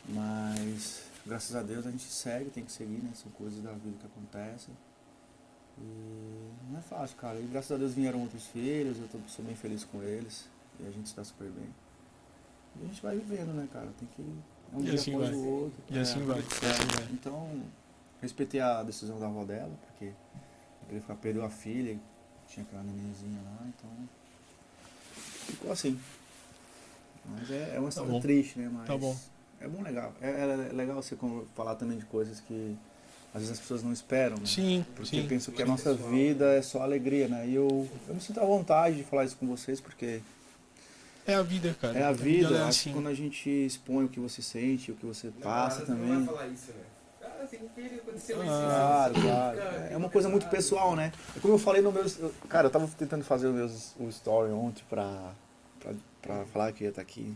mas 0.10 1.04
graças 1.26 1.56
a 1.56 1.62
Deus 1.64 1.86
a 1.86 1.92
gente 1.92 2.04
segue, 2.06 2.50
tem 2.50 2.64
que 2.64 2.72
seguir, 2.72 3.02
né? 3.04 3.12
São 3.16 3.32
coisas 3.32 3.62
da 3.62 3.72
vida 3.72 3.98
que 4.00 4.06
acontecem. 4.06 4.74
E 5.78 6.52
não 6.70 6.80
é 6.80 6.82
fácil, 6.82 7.18
cara. 7.18 7.40
E 7.40 7.44
graças 7.48 7.72
a 7.72 7.78
Deus 7.78 7.94
vieram 7.94 8.22
outros 8.22 8.46
filhos, 8.48 8.98
eu 8.98 9.08
tô, 9.08 9.18
sou 9.28 9.44
bem 9.44 9.56
feliz 9.56 9.84
com 9.84 10.02
eles. 10.02 10.48
E 10.80 10.88
a 10.88 10.92
gente 10.92 11.08
está 11.08 11.24
super 11.24 11.50
bem. 11.50 11.70
E 12.80 12.84
a 12.84 12.88
gente 12.88 13.02
vai 13.02 13.16
vivendo, 13.18 13.54
né, 13.54 13.68
cara? 13.72 13.90
Tem 14.00 14.08
que. 14.16 14.22
É 14.74 14.78
um 14.78 14.82
E 14.82 14.84
dia 14.84 14.96
assim 14.96 15.14
após 15.16 15.30
vai. 15.30 15.38
o 15.40 15.46
outro. 15.46 15.84
E 15.90 15.98
É, 15.98 16.02
assim 16.02 16.26
vai, 16.26 16.42
que 16.42 16.66
e 16.66 16.70
assim 16.70 16.86
vai. 16.96 17.08
Então, 17.14 17.64
respeitei 18.22 18.60
a 18.60 18.84
decisão 18.84 19.20
da 19.20 19.28
avó 19.28 19.44
dela, 19.46 19.72
porque 19.88 20.12
ele 20.90 21.00
ficar 21.02 21.16
perdeu 21.16 21.44
a 21.46 21.50
filha, 21.50 22.00
tinha 22.48 22.66
aquela 22.66 22.84
nenenzinha 22.84 23.42
lá, 23.42 23.68
então. 23.68 23.90
Ficou 25.46 25.72
assim. 25.72 26.00
Mas 27.26 27.50
é, 27.52 27.76
é 27.76 27.80
uma 27.80 27.90
história 27.90 28.12
bom. 28.12 28.20
triste, 28.20 28.60
né? 28.60 28.70
Mas 28.72 28.88
Tá 28.88 28.98
bom. 28.98 29.18
É 29.62 29.68
bom 29.68 29.82
legal. 29.82 30.14
É, 30.22 30.30
é 30.70 30.74
legal 30.74 31.02
você 31.02 31.18
falar 31.56 31.76
também 31.76 31.98
de 31.98 32.06
coisas 32.06 32.40
que 32.40 32.76
às 33.34 33.42
vezes 33.42 33.52
as 33.54 33.60
pessoas 33.60 33.84
não 33.84 33.92
esperam, 33.92 34.38
né? 34.38 34.46
Sim, 34.46 34.86
Porque 34.96 35.22
sim. 35.22 35.28
penso 35.28 35.52
que 35.52 35.62
a 35.62 35.66
nossa 35.66 35.94
vida 35.94 36.54
é 36.54 36.62
só 36.62 36.82
alegria, 36.82 37.28
né? 37.28 37.48
E 37.48 37.56
eu, 37.56 37.88
eu 38.08 38.14
me 38.16 38.22
sinto 38.22 38.40
à 38.40 38.46
vontade 38.46 38.98
de 38.98 39.04
falar 39.04 39.26
isso 39.26 39.36
com 39.38 39.46
vocês, 39.48 39.82
porque 39.82 40.22
É 41.28 41.34
a 41.36 41.42
vida, 41.42 41.76
cara. 41.82 41.98
é 41.98 42.04
a 42.04 42.12
vida. 42.14 42.48
ela 42.48 42.58
é 42.58 42.62
acho 42.62 42.70
assim. 42.70 42.90
que 42.90 42.96
quando 42.96 43.08
a 43.08 43.14
gente 43.14 43.50
expõe 43.50 44.06
o 44.06 44.10
que 44.10 44.20
você 44.20 44.42
sente, 44.42 44.92
o 44.92 44.96
que 44.96 45.06
você 45.06 45.30
passa 45.42 45.82
balada, 45.82 45.86
tu 45.86 45.92
Não 45.92 45.98
vai 45.98 46.08
também. 46.10 46.26
falar 46.26 46.48
isso, 46.48 46.72
né? 46.72 46.84
Ah, 47.24 47.48
filho, 47.48 47.96
aconteceu 47.98 48.38
isso. 48.38 48.46
Claro, 48.46 49.14
claro. 49.22 49.60
É 49.92 49.98
uma 49.98 50.10
coisa 50.10 50.30
muito 50.30 50.48
pessoal, 50.48 50.96
né? 50.96 51.12
É 51.36 51.40
Como 51.40 51.56
eu 51.56 51.58
falei 51.58 51.82
no 51.82 51.92
meu. 51.92 52.04
eu- 52.20 52.34
Cara, 52.48 52.68
eu 52.68 52.72
tava 52.72 52.88
tentando 52.98 53.24
fazer 53.26 53.48
o 53.48 53.54
meu 53.54 53.70
o 54.00 54.08
story 54.10 54.52
ontem 54.52 54.84
pra, 54.90 55.34
pra, 55.80 55.94
pra 56.22 56.46
falar 56.46 56.72
que 56.72 56.84
ia 56.84 56.90
estar 56.92 57.02
aqui. 57.02 57.36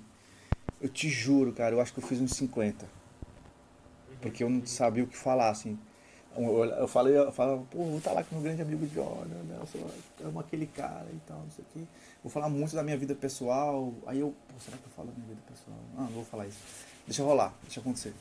Eu 0.82 0.90
te 0.90 1.10
juro, 1.10 1.52
cara, 1.52 1.76
eu 1.76 1.82
acho 1.82 1.94
que 1.94 2.00
eu 2.00 2.08
fiz 2.08 2.20
uns 2.22 2.32
50. 2.32 2.86
Porque 4.22 4.44
eu 4.44 4.50
não 4.50 4.66
sabia 4.66 5.04
o 5.04 5.08
que 5.08 5.18
falar, 5.18 5.50
assim. 5.50 5.78
Eu, 6.38 6.64
eu 6.64 6.88
falei, 6.88 7.18
eu 7.18 7.32
falava, 7.32 7.62
pô, 7.70 7.84
vou 7.84 7.98
estar 7.98 8.12
lá 8.14 8.24
com 8.24 8.36
meu 8.36 8.44
grande 8.44 8.62
amigo 8.62 8.88
Jordan, 8.94 9.44
né? 9.48 9.58
Eu 9.60 9.68
sou, 9.68 9.92
amo 10.24 10.40
aquele 10.40 10.68
cara 10.68 11.08
e 11.12 11.20
tal, 11.28 11.40
não 11.40 11.52
sei 11.52 11.66
o 11.66 11.68
quê. 11.74 11.86
Vou 12.24 12.32
falar 12.32 12.50
muito 12.50 12.76
da 12.76 12.84
minha 12.84 12.98
vida 12.98 13.16
pessoal. 13.16 13.94
Aí 14.06 14.20
eu, 14.20 14.34
pô, 14.48 14.60
será 14.60 14.78
que 14.78 14.86
eu 14.86 14.92
falo 14.96 15.10
da 15.10 15.14
minha 15.16 15.28
vida 15.28 15.42
pessoal? 15.48 15.78
Ah, 15.98 16.02
não 16.02 16.08
vou 16.10 16.24
falar 16.24 16.48
isso. 16.48 16.60
Deixa 17.08 17.24
rolar, 17.24 17.54
deixa 17.64 17.80
acontecer. 17.80 18.14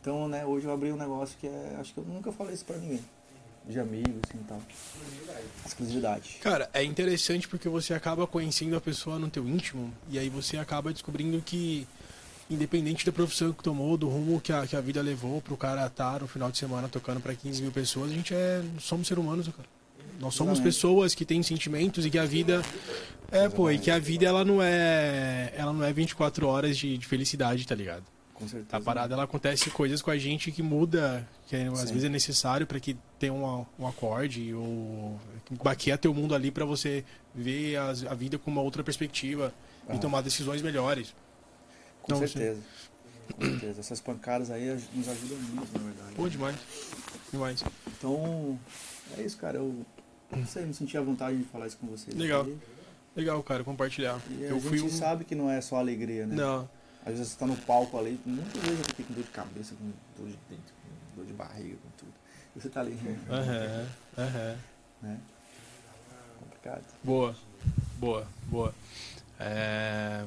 Então, 0.00 0.28
né, 0.28 0.46
hoje 0.46 0.66
eu 0.66 0.72
abri 0.72 0.92
um 0.92 0.96
negócio 0.96 1.36
que 1.38 1.46
é. 1.46 1.76
Acho 1.78 1.92
que 1.92 1.98
eu 1.98 2.04
nunca 2.04 2.30
falei 2.30 2.54
isso 2.54 2.64
pra 2.64 2.76
ninguém. 2.76 3.04
De 3.66 3.78
amigos, 3.78 4.20
assim 4.26 4.38
e 4.40 4.44
tal. 4.44 4.62
Exclusividade. 5.66 6.38
Cara, 6.40 6.70
é 6.72 6.82
interessante 6.82 7.46
porque 7.46 7.68
você 7.68 7.92
acaba 7.92 8.26
conhecendo 8.26 8.76
a 8.76 8.80
pessoa 8.80 9.18
no 9.18 9.28
teu 9.28 9.46
íntimo 9.46 9.92
e 10.08 10.18
aí 10.18 10.30
você 10.30 10.56
acaba 10.56 10.90
descobrindo 10.92 11.42
que 11.42 11.86
independente 12.50 13.04
da 13.04 13.12
profissão 13.12 13.52
que 13.52 13.62
tomou, 13.62 13.96
do 13.96 14.08
rumo 14.08 14.40
que 14.40 14.52
a, 14.52 14.66
que 14.66 14.74
a 14.76 14.80
vida 14.80 15.02
levou 15.02 15.40
pro 15.42 15.56
cara 15.56 15.86
estar 15.86 16.20
no 16.20 16.26
final 16.26 16.50
de 16.50 16.58
semana 16.58 16.88
tocando 16.88 17.20
pra 17.20 17.34
15 17.34 17.60
mil 17.62 17.70
pessoas, 17.72 18.10
a 18.10 18.14
gente 18.14 18.34
é 18.34 18.62
somos 18.78 19.06
seres 19.06 19.22
humanos, 19.22 19.48
cara. 19.48 19.68
Nós 20.20 20.34
somos 20.34 20.54
Exatamente. 20.54 20.74
pessoas 20.74 21.14
que 21.14 21.24
têm 21.24 21.42
sentimentos 21.42 22.04
e 22.04 22.10
que 22.10 22.18
a 22.18 22.24
vida 22.24 22.62
é, 23.30 23.48
pô, 23.48 23.70
e 23.70 23.78
que 23.78 23.90
a 23.90 23.98
vida 23.98 24.24
ela 24.26 24.44
não 24.44 24.60
é 24.62 25.52
ela 25.56 25.72
não 25.72 25.84
é 25.84 25.92
24 25.92 26.46
horas 26.46 26.76
de, 26.76 26.96
de 26.98 27.06
felicidade, 27.06 27.66
tá 27.66 27.74
ligado? 27.74 28.02
Com 28.34 28.46
certeza. 28.48 28.76
A 28.76 28.80
parada 28.80 29.14
ela 29.14 29.24
acontece 29.24 29.68
coisas 29.70 30.00
com 30.00 30.10
a 30.10 30.16
gente 30.18 30.50
que 30.52 30.62
muda, 30.62 31.26
que 31.48 31.56
às 31.56 31.80
Sim. 31.80 31.86
vezes 31.86 32.04
é 32.04 32.08
necessário 32.08 32.66
para 32.66 32.78
que 32.80 32.96
tenha 33.18 33.32
um, 33.32 33.64
um 33.78 33.86
acorde 33.86 34.54
ou 34.54 35.18
baqueia 35.62 35.98
teu 35.98 36.14
mundo 36.14 36.34
ali 36.34 36.50
para 36.50 36.64
você 36.64 37.04
ver 37.34 37.76
as- 37.76 38.04
a 38.06 38.14
vida 38.14 38.38
com 38.38 38.50
uma 38.50 38.62
outra 38.62 38.82
perspectiva 38.84 39.52
Ah. 39.88 39.94
e 39.94 39.98
tomar 39.98 40.20
decisões 40.22 40.62
melhores. 40.62 41.14
Com 42.08 42.18
certeza. 42.18 42.60
Com 43.36 43.44
certeza. 43.44 43.80
Essas 43.80 44.00
pancadas 44.00 44.50
aí 44.50 44.66
nos 44.94 45.08
ajudam 45.08 45.38
muito, 45.38 45.72
na 45.78 45.84
verdade. 45.84 46.14
Pô, 46.14 46.28
demais. 46.28 46.56
Demais. 47.30 47.64
Então, 47.86 48.58
é 49.16 49.22
isso, 49.22 49.36
cara. 49.36 49.58
Eu 49.58 49.84
não 50.32 50.46
sei, 50.46 50.64
me 50.64 50.74
senti 50.74 50.96
à 50.96 51.00
vontade 51.00 51.36
de 51.38 51.44
falar 51.44 51.66
isso 51.66 51.76
com 51.78 51.86
vocês. 51.86 52.16
Legal. 52.16 52.42
aqui. 52.42 52.58
Legal, 53.16 53.42
cara, 53.42 53.64
compartilhar. 53.64 54.20
E 54.30 54.44
a 54.44 54.48
Eu 54.48 54.60
gente 54.60 54.78
fui 54.78 54.90
sabe 54.90 55.24
que 55.24 55.34
não 55.34 55.50
é 55.50 55.60
só 55.60 55.76
alegria, 55.76 56.26
né? 56.26 56.36
Não, 56.36 56.68
Às 57.04 57.14
vezes 57.14 57.28
você 57.32 57.38
tá 57.38 57.46
no 57.46 57.56
palco 57.56 57.98
ali, 57.98 58.18
muitas 58.24 58.62
vezes 58.62 58.78
eu 58.78 58.84
fiquei 58.84 59.04
com 59.06 59.14
dor 59.14 59.24
de 59.24 59.30
cabeça, 59.30 59.74
com 59.74 59.90
dor 60.22 60.28
de 60.30 60.38
dente, 60.48 60.72
com 60.72 61.16
dor 61.16 61.26
de 61.26 61.32
barriga, 61.32 61.76
com 61.82 61.88
tudo. 61.98 62.12
E 62.54 62.60
você 62.60 62.68
tá 62.68 62.80
ali, 62.80 62.96
aham, 63.30 63.86
aham. 64.18 64.56
né? 65.02 65.18
Complicado. 66.38 66.84
Boa, 67.02 67.34
boa, 67.98 68.26
boa. 68.46 68.74
É... 69.40 70.24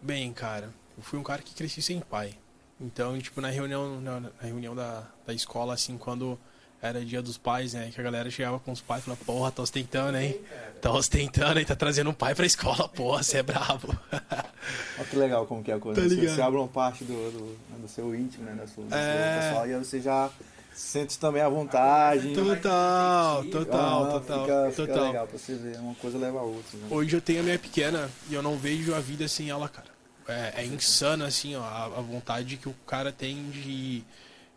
Bem, 0.00 0.32
cara, 0.32 0.70
eu 0.96 1.02
fui 1.02 1.18
um 1.18 1.22
cara 1.22 1.42
que 1.42 1.54
cresci 1.54 1.82
sem 1.82 2.00
pai. 2.00 2.34
Então, 2.80 3.18
tipo, 3.18 3.40
na 3.40 3.48
reunião, 3.50 4.00
na, 4.00 4.20
na 4.20 4.30
reunião 4.40 4.74
da, 4.74 5.02
da 5.26 5.34
escola, 5.34 5.74
assim, 5.74 5.98
quando 5.98 6.38
era 6.80 7.04
dia 7.04 7.20
dos 7.20 7.36
pais, 7.36 7.74
né? 7.74 7.90
Que 7.92 8.00
a 8.00 8.04
galera 8.04 8.30
chegava 8.30 8.60
com 8.60 8.70
os 8.70 8.80
pais 8.80 9.02
e 9.02 9.06
falava, 9.06 9.24
porra, 9.24 9.50
tá 9.50 9.62
ostentando, 9.62 10.16
hein? 10.16 10.40
Tá 10.80 10.92
ostentando, 10.92 11.58
hein? 11.58 11.64
Tá 11.66 11.74
trazendo 11.74 12.10
um 12.10 12.14
pai 12.14 12.36
pra 12.36 12.46
escola, 12.46 12.88
porra, 12.88 13.20
você 13.24 13.38
é 13.38 13.42
brabo. 13.42 13.88
Olha 14.96 15.08
que 15.10 15.16
legal 15.16 15.44
como 15.46 15.64
que 15.64 15.72
é 15.72 15.74
a 15.74 15.78
coisa. 15.80 16.00
Tá 16.00 16.08
você, 16.08 16.28
você 16.28 16.40
abre 16.40 16.56
uma 16.60 16.68
parte 16.68 17.02
do, 17.02 17.12
do, 17.32 17.80
do 17.82 17.88
seu 17.88 18.14
íntimo, 18.14 18.44
né? 18.44 18.54
Da 18.54 18.66
sua, 18.68 18.84
É. 18.96 19.40
pessoal, 19.48 19.66
e 19.68 19.74
aí 19.74 19.78
você 19.84 20.00
já 20.00 20.30
sente 20.78 21.18
também 21.18 21.42
à 21.42 21.48
vontade. 21.48 22.32
Total, 22.32 23.44
total, 23.44 24.04
Ah, 24.04 24.20
total, 24.20 24.40
fica, 24.42 24.70
fica 24.70 24.86
total. 24.86 25.06
legal 25.06 25.26
pra 25.26 25.38
você 25.38 25.54
ver. 25.54 25.78
Uma 25.78 25.94
coisa 25.96 26.16
leva 26.18 26.38
a 26.38 26.42
outra. 26.42 26.78
Né? 26.78 26.86
Hoje 26.90 27.16
eu 27.16 27.20
tenho 27.20 27.40
a 27.40 27.42
minha 27.42 27.58
pequena 27.58 28.08
e 28.30 28.34
eu 28.34 28.42
não 28.42 28.56
vejo 28.56 28.94
a 28.94 29.00
vida 29.00 29.26
sem 29.26 29.50
ela, 29.50 29.68
cara. 29.68 29.88
É, 30.28 30.62
é 30.62 30.66
insano, 30.66 31.24
assim, 31.24 31.56
ó, 31.56 31.62
a, 31.62 31.84
a 31.86 32.00
vontade 32.00 32.56
que 32.58 32.68
o 32.68 32.74
cara 32.86 33.10
tem 33.10 33.50
de, 33.50 34.04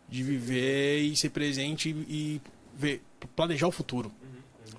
de 0.07 0.21
viver 0.23 0.99
e 0.99 1.15
ser 1.15 1.29
presente 1.29 1.89
e, 1.89 1.93
e 1.93 2.41
ver, 2.75 3.01
planejar 3.35 3.67
o 3.67 3.71
futuro, 3.71 4.11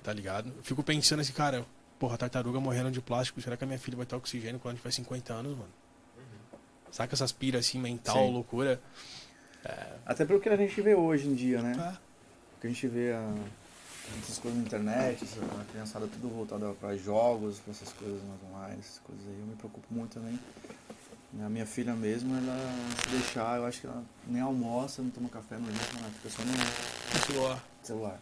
tá 0.03 0.13
ligado? 0.13 0.53
Eu 0.55 0.63
fico 0.63 0.83
pensando 0.83 1.19
assim, 1.21 1.33
cara, 1.33 1.65
porra, 1.97 2.15
tartaruga 2.17 2.59
morrendo 2.59 2.91
de 2.91 3.01
plástico, 3.01 3.41
será 3.41 3.57
que 3.57 3.63
a 3.63 3.67
minha 3.67 3.79
filha 3.79 3.97
vai 3.97 4.05
ter 4.05 4.15
oxigênio 4.15 4.59
quando 4.59 4.77
tiver 4.77 4.91
50 4.91 5.33
anos, 5.33 5.57
mano? 5.57 5.71
Saca 6.91 7.15
essas 7.15 7.31
piras 7.31 7.65
assim, 7.65 7.79
mental, 7.79 8.27
Sim. 8.27 8.31
loucura? 8.31 8.79
Até 10.05 10.25
pelo 10.25 10.39
que 10.39 10.49
a 10.49 10.55
gente 10.57 10.79
vê 10.81 10.93
hoje 10.95 11.27
em 11.27 11.33
dia, 11.35 11.61
né? 11.61 11.73
Ah, 11.79 11.97
O 12.57 12.61
que 12.61 12.67
a 12.67 12.69
gente 12.69 12.87
vê 12.87 13.11
a, 13.13 13.33
essas 14.21 14.37
coisas 14.37 14.59
na 14.59 14.65
internet, 14.65 15.25
a 15.61 15.71
criançada 15.71 16.07
tudo 16.07 16.27
voltada 16.29 16.73
para 16.73 16.95
jogos, 16.97 17.59
para 17.59 17.71
essas 17.71 17.89
coisas 17.93 18.21
mais 18.23 18.39
online, 18.51 18.79
essas 18.79 18.99
coisas 18.99 19.25
aí. 19.27 19.39
Eu 19.39 19.45
me 19.45 19.55
preocupo 19.55 19.87
muito 19.91 20.13
também. 20.19 20.37
A 21.43 21.49
minha 21.49 21.65
filha 21.65 21.93
mesmo, 21.95 22.35
ela 22.35 22.55
se 23.01 23.09
deixar, 23.09 23.57
eu 23.57 23.65
acho 23.65 23.81
que 23.81 23.87
ela 23.87 24.03
nem 24.27 24.41
almoça, 24.41 25.01
não 25.01 25.09
toma 25.09 25.27
café, 25.29 25.57
não 25.57 25.65
janta, 25.65 25.93
nada, 25.95 26.09
fica 26.21 26.29
só 26.29 26.43
no 26.43 27.25
celular. 27.25 27.63
celular. 27.81 28.19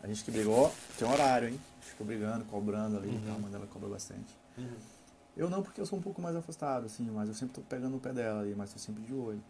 A 0.00 0.06
gente 0.06 0.22
que 0.24 0.30
brigou, 0.30 0.72
tem 0.96 1.08
horário, 1.08 1.48
hein? 1.48 1.60
Fica 1.80 2.04
brigando, 2.04 2.44
cobrando 2.44 2.98
ali, 2.98 3.08
Uhum. 3.08 3.16
então 3.16 3.34
a 3.34 3.38
mãe 3.38 3.50
dela 3.50 3.66
cobra 3.66 3.88
bastante. 3.88 4.36
Eu 5.36 5.50
não, 5.50 5.60
porque 5.62 5.80
eu 5.80 5.86
sou 5.86 5.98
um 5.98 6.02
pouco 6.02 6.22
mais 6.22 6.36
afastado, 6.36 6.86
assim, 6.86 7.10
mas 7.10 7.28
eu 7.28 7.34
sempre 7.34 7.54
tô 7.54 7.62
pegando 7.62 7.96
o 7.96 8.00
pé 8.00 8.12
dela 8.12 8.42
ali, 8.42 8.54
mas 8.54 8.72
tô 8.72 8.78
sempre 8.78 9.02
de 9.02 9.12
olho. 9.12 9.42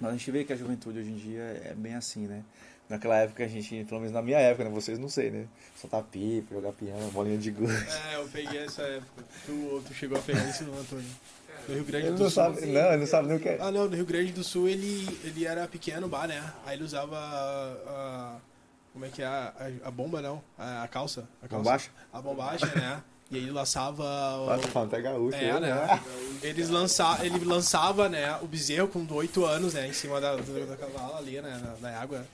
Mas 0.00 0.10
a 0.10 0.12
gente 0.16 0.30
vê 0.30 0.44
que 0.44 0.52
a 0.52 0.56
juventude 0.56 0.98
hoje 0.98 1.10
em 1.10 1.16
dia 1.16 1.42
é 1.64 1.74
bem 1.76 1.94
assim, 1.94 2.26
né? 2.26 2.42
Naquela 2.88 3.16
época 3.18 3.44
a 3.44 3.48
gente, 3.48 3.84
pelo 3.84 4.00
menos 4.00 4.12
na 4.12 4.20
minha 4.22 4.38
época, 4.38 4.64
né? 4.64 4.70
Vocês 4.70 4.98
não 4.98 5.08
sei, 5.08 5.30
né? 5.30 5.46
Soltar 5.76 6.02
pipa, 6.02 6.54
jogar 6.54 6.72
piano, 6.72 7.10
bolinha 7.12 7.38
de 7.38 7.50
gude. 7.52 7.72
É, 8.10 8.16
eu 8.16 8.26
peguei 8.28 8.64
essa 8.64 8.82
época. 8.82 9.22
Tu, 9.46 9.82
tu 9.86 9.94
chegou 9.94 10.18
a 10.18 10.22
pegar 10.22 10.44
isso 10.48 10.64
não, 10.64 10.76
Antônio? 10.78 11.04
No 11.68 11.74
Rio 11.74 11.84
Grande 11.84 12.06
Ele 12.06 12.16
do 12.16 12.22
não 12.24 12.30
Sul. 12.30 12.42
sabe, 12.44 12.66
não, 12.66 12.86
ele 12.88 12.96
não 12.96 13.06
sabe 13.06 13.28
nem 13.28 13.36
o 13.36 13.40
que 13.40 13.48
é. 13.48 13.58
Ah, 13.60 13.70
não, 13.70 13.88
no 13.88 13.94
Rio 13.94 14.06
Grande 14.06 14.32
do 14.32 14.42
Sul 14.42 14.66
ele, 14.68 15.06
ele 15.22 15.44
era 15.46 15.68
pequeno, 15.68 16.08
bar, 16.08 16.26
né? 16.26 16.42
Aí 16.66 16.76
ele 16.76 16.82
usava 16.84 17.16
a. 17.16 17.72
a- 17.86 18.36
como 18.92 19.04
é 19.04 19.08
que 19.08 19.22
é? 19.22 19.26
A, 19.26 19.54
a- 19.84 19.88
a 19.88 19.90
bomba, 19.90 20.20
não? 20.20 20.42
A, 20.58 20.82
a 20.82 20.88
calça. 20.88 21.28
A 21.40 21.46
calça. 21.46 21.56
Bombacha? 21.62 21.90
A 22.12 22.20
bombacha, 22.20 22.66
né? 22.74 23.02
E 23.30 23.36
aí 23.36 23.42
ele 23.42 23.52
lançava. 23.52 24.02
Fala, 24.72 24.84
O, 24.84 24.88
até 24.88 25.00
gaúcho. 25.00 25.36
é, 25.36 25.50
ele, 25.50 25.60
né? 25.60 26.02
Eles 26.42 26.68
lança, 26.68 27.18
ele 27.24 27.44
lançava, 27.44 28.08
né, 28.08 28.36
o 28.42 28.46
bezerro 28.46 28.88
com 28.88 29.06
8 29.08 29.44
anos, 29.44 29.74
né? 29.74 29.86
Em 29.86 29.92
cima 29.92 30.20
da, 30.20 30.34
da, 30.36 30.64
da 30.66 30.76
cavala 30.76 31.18
ali, 31.18 31.40
né? 31.40 31.76
Na, 31.80 31.90
na 31.90 32.00
água. 32.00 32.26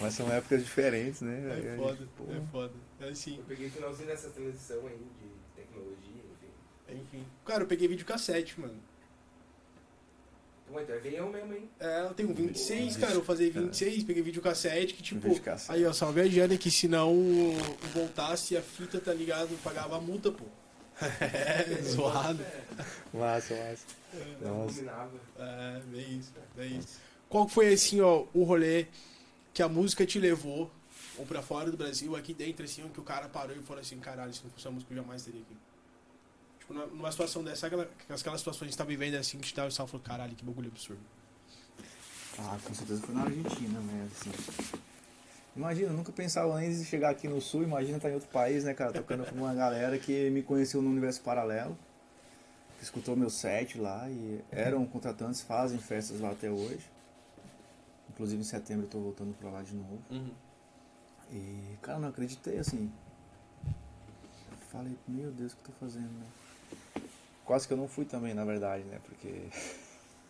Mas 0.00 0.14
são 0.14 0.30
épocas 0.32 0.64
diferentes, 0.64 1.20
né? 1.20 1.72
É 1.74 1.76
foda, 1.76 2.08
pô, 2.16 2.24
é 2.24 2.40
foda. 2.50 2.72
É 3.00 3.08
assim, 3.10 3.38
Eu 3.38 3.44
peguei 3.44 3.68
o 3.68 3.70
finalzinho 3.70 4.08
dessa 4.08 4.30
transição 4.30 4.78
aí 4.86 4.98
de 4.98 5.28
tecnologia, 5.62 6.22
enfim. 6.88 7.00
enfim. 7.00 7.24
Cara, 7.44 7.62
eu 7.62 7.66
peguei 7.68 7.86
vídeo 7.86 8.04
cassete, 8.04 8.60
mano. 8.60 8.74
Então 10.68 10.96
é 10.96 10.98
veião 10.98 11.30
mesmo, 11.30 11.52
hein? 11.54 11.68
É, 11.78 12.02
eu 12.02 12.14
tenho 12.14 12.34
26, 12.34 12.96
cara. 12.96 13.12
Eu 13.12 13.16
vou 13.16 13.24
fazer 13.24 13.50
26, 13.50 14.04
peguei 14.04 14.22
vídeo 14.22 14.42
cassete 14.42 14.94
que, 14.94 15.02
tipo. 15.02 15.20
Vídeo 15.20 15.42
cassete. 15.42 15.72
Aí, 15.72 15.86
ó, 15.86 15.92
só 15.92 16.10
viajando 16.10 16.56
que 16.58 16.70
se 16.70 16.88
não 16.88 17.14
voltasse 17.92 18.56
a 18.56 18.62
fita, 18.62 19.00
tá 19.00 19.12
ligado? 19.12 19.50
Pagava 19.62 19.96
a 19.96 20.00
multa, 20.00 20.32
pô. 20.32 20.44
É, 21.20 21.82
zoado. 21.82 22.44
Massa, 23.12 23.54
massa. 23.54 23.86
Não 24.40 24.58
Nossa. 24.58 24.74
combinava. 24.74 25.12
É, 25.38 25.80
bem 25.86 26.18
isso, 26.18 26.32
bem 26.56 26.78
isso. 26.78 27.00
Qual 27.28 27.48
foi, 27.48 27.72
assim, 27.72 28.00
ó, 28.00 28.24
o 28.32 28.44
rolê 28.44 28.86
que 29.52 29.62
a 29.62 29.68
música 29.68 30.06
te 30.06 30.18
levou, 30.20 30.70
ou 31.18 31.26
pra 31.26 31.42
fora 31.42 31.70
do 31.70 31.76
Brasil, 31.76 32.14
aqui 32.16 32.32
dentro, 32.32 32.64
assim, 32.64 32.88
que 32.88 33.00
o 33.00 33.04
cara 33.04 33.28
parou 33.28 33.56
e 33.56 33.62
falou 33.62 33.80
assim, 33.80 33.98
caralho, 33.98 34.32
se 34.32 34.42
não 34.44 34.50
fosse 34.50 34.68
a 34.68 34.70
música 34.70 34.92
eu 34.92 34.96
jamais 34.96 35.22
teria 35.24 35.40
aqui. 35.40 35.56
Tipo, 36.64 36.72
numa- 36.74 37.12
situação 37.12 37.44
dessa, 37.44 37.66
aquela, 37.66 37.82
aquelas 38.08 38.20
situações 38.40 38.56
que 38.58 38.64
a 38.64 38.66
gente 38.68 38.78
tá 38.78 38.84
vivendo 38.84 39.16
assim, 39.16 39.38
que 39.38 39.48
te 39.48 39.54
dá 39.54 39.66
o 39.66 39.70
salto 39.70 39.90
e 39.90 39.92
falou, 39.92 40.04
caralho, 40.06 40.34
que 40.34 40.44
bagulho 40.44 40.68
absurdo. 40.70 41.02
Ah, 42.38 42.58
com 42.64 42.74
certeza 42.74 43.02
foi 43.02 43.14
na 43.14 43.22
Argentina, 43.22 43.78
né? 43.80 44.08
Assim. 44.10 44.30
Imagina, 45.54 45.88
eu 45.90 45.92
nunca 45.92 46.10
pensava 46.10 46.58
nem 46.58 46.70
em 46.70 46.84
chegar 46.84 47.10
aqui 47.10 47.28
no 47.28 47.40
sul, 47.40 47.62
imagina 47.62 47.98
estar 47.98 48.10
em 48.10 48.14
outro 48.14 48.28
país, 48.30 48.64
né, 48.64 48.74
cara? 48.74 48.92
Tocando 48.92 49.24
com 49.26 49.36
uma 49.36 49.54
galera 49.54 49.98
que 49.98 50.30
me 50.30 50.42
conheceu 50.42 50.80
no 50.82 50.90
universo 50.90 51.20
paralelo, 51.20 51.78
que 52.78 52.82
escutou 52.84 53.14
meu 53.14 53.30
set 53.30 53.78
lá 53.78 54.08
e 54.10 54.40
eram 54.50 54.84
contratantes, 54.86 55.42
fazem 55.42 55.78
festas 55.78 56.18
lá 56.18 56.30
até 56.30 56.50
hoje. 56.50 56.90
Inclusive 58.10 58.40
em 58.40 58.44
setembro 58.44 58.86
eu 58.86 58.90
tô 58.90 58.98
voltando 59.00 59.34
pra 59.34 59.50
lá 59.50 59.62
de 59.62 59.74
novo. 59.74 60.00
E, 61.30 61.76
cara, 61.82 61.98
não 61.98 62.08
acreditei, 62.08 62.58
assim. 62.58 62.90
Falei, 64.72 64.96
meu 65.06 65.30
Deus, 65.30 65.52
o 65.52 65.56
que 65.56 65.62
eu 65.62 65.66
tô 65.74 65.86
fazendo, 65.86 66.10
né? 66.18 66.26
Quase 67.44 67.66
que 67.66 67.72
eu 67.72 67.76
não 67.76 67.88
fui 67.88 68.04
também, 68.04 68.34
na 68.34 68.44
verdade, 68.44 68.84
né? 68.84 68.98
Porque. 69.04 69.48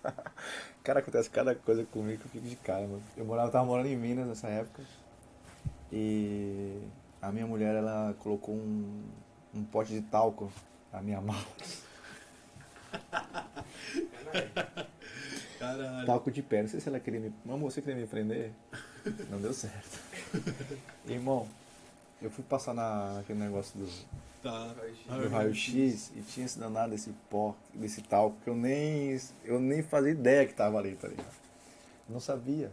cara, 0.83 1.01
acontece 1.01 1.31
cada 1.31 1.55
coisa 1.55 1.85
comigo 1.85 2.21
que 2.21 2.27
eu 2.27 2.31
fico 2.31 2.47
de 2.47 2.57
cara, 2.57 2.83
mano. 2.83 3.03
Eu 3.17 3.25
morava, 3.25 3.51
tava 3.51 3.65
morando 3.65 3.87
em 3.87 3.97
Minas 3.97 4.27
nessa 4.27 4.49
época. 4.49 4.83
E 5.93 6.81
a 7.23 7.31
minha 7.31 7.47
mulher, 7.47 7.75
ela 7.75 8.15
colocou 8.19 8.55
um, 8.55 9.03
um 9.55 9.65
pote 9.65 9.93
de 9.93 10.03
talco 10.03 10.51
na 10.93 11.01
minha 11.01 11.21
mala. 11.21 11.47
Caralho. 15.59 16.07
Talco 16.07 16.31
de 16.31 16.43
pé. 16.43 16.63
Não 16.63 16.69
sei 16.69 16.81
se 16.81 16.89
ela 16.89 17.01
queria 17.01 17.21
me. 17.21 17.33
Mamãe, 17.45 17.65
você 17.65 17.81
queria 17.81 18.01
me 18.01 18.07
prender? 18.07 18.53
Não 19.31 19.41
deu 19.41 19.53
certo. 19.53 20.01
Irmão, 21.07 21.49
eu 22.25 22.31
fui 22.31 22.45
passar 22.45 22.75
na, 22.75 23.15
naquele 23.15 23.39
negócio 23.39 23.79
do, 23.79 23.89
Tá. 24.43 24.75
do 25.09 25.29
raio-x 25.31 26.13
e 26.15 26.21
tinha 26.21 26.45
esse 26.45 26.59
danado 26.59 26.91
desse 26.91 27.11
pó, 27.31 27.55
desse 27.73 28.03
talco, 28.03 28.37
que 28.45 28.51
eu 28.51 28.55
nem, 28.55 29.19
eu 29.45 29.59
nem 29.59 29.83
fazia 29.83 30.11
ideia 30.11 30.47
que 30.47 30.53
tava 30.53 30.79
ali, 30.79 30.97
tá 30.97 31.09
ligado? 31.09 31.33
Não 32.09 32.21
sabia. 32.21 32.71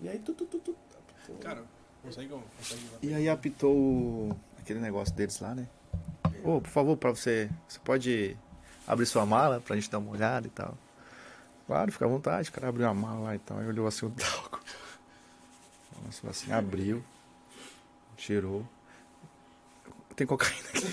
E 0.00 0.08
aí, 0.08 0.18
tu, 0.18 0.32
tu, 0.32 0.46
tu, 0.46 0.58
tu, 0.60 0.76
apitou. 0.96 1.36
Cara, 1.38 1.64
consegue, 2.02 2.28
consegue. 2.28 2.82
E 3.02 3.12
aí 3.12 3.28
apitou 3.28 4.36
aquele 4.58 4.78
negócio 4.78 5.14
deles 5.14 5.40
lá, 5.40 5.54
né? 5.54 5.66
Ô, 6.44 6.60
por 6.60 6.70
favor, 6.70 6.96
pra 6.96 7.10
você, 7.10 7.50
você 7.68 7.78
pode 7.80 8.36
abrir 8.86 9.06
sua 9.06 9.26
mala 9.26 9.60
pra 9.60 9.76
gente 9.76 9.90
dar 9.90 9.98
uma 9.98 10.12
olhada 10.12 10.46
e 10.46 10.50
tal. 10.50 10.78
Claro, 11.66 11.92
fica 11.92 12.04
à 12.04 12.08
vontade, 12.08 12.48
o 12.48 12.52
cara 12.52 12.68
abriu 12.68 12.88
a 12.88 12.94
mala 12.94 13.20
lá 13.20 13.34
e 13.34 13.38
tal, 13.40 13.58
aí 13.58 13.66
olhou 13.66 13.86
assim 13.86 14.06
o 14.06 14.10
talco. 14.10 14.60
Nossa, 16.04 16.30
assim, 16.30 16.52
abriu, 16.52 17.04
cheirou. 18.20 18.66
Tem 20.14 20.26
cocaína 20.26 20.68
aqui. 20.68 20.86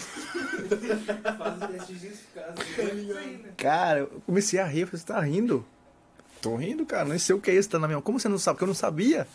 Faz 1.38 1.62
o 1.62 1.68
teste 1.68 1.94
de 1.96 2.10
casa. 2.34 2.56
Isso 2.64 3.18
aí, 3.18 3.38
né? 3.38 3.50
Cara, 3.58 4.00
eu 4.00 4.22
comecei 4.26 4.60
a 4.60 4.66
rir, 4.66 4.82
eu 4.82 4.88
falei, 4.88 5.00
você 5.00 5.06
tá 5.06 5.20
rindo? 5.20 5.66
Tô 6.42 6.56
rindo, 6.56 6.86
cara, 6.86 7.06
nem 7.06 7.20
sei 7.20 7.36
o 7.36 7.42
que 7.42 7.52
é 7.52 7.56
isso, 7.56 7.70
tá 7.70 7.80
na 7.80 7.88
minha 7.88 7.98
mão. 7.98 8.02
Como 8.02 8.20
você 8.20 8.30
não 8.30 8.38
sabe? 8.38 8.56
Porque 8.56 8.64
eu 8.64 8.68
não 8.68 8.76
sabia. 8.76 9.28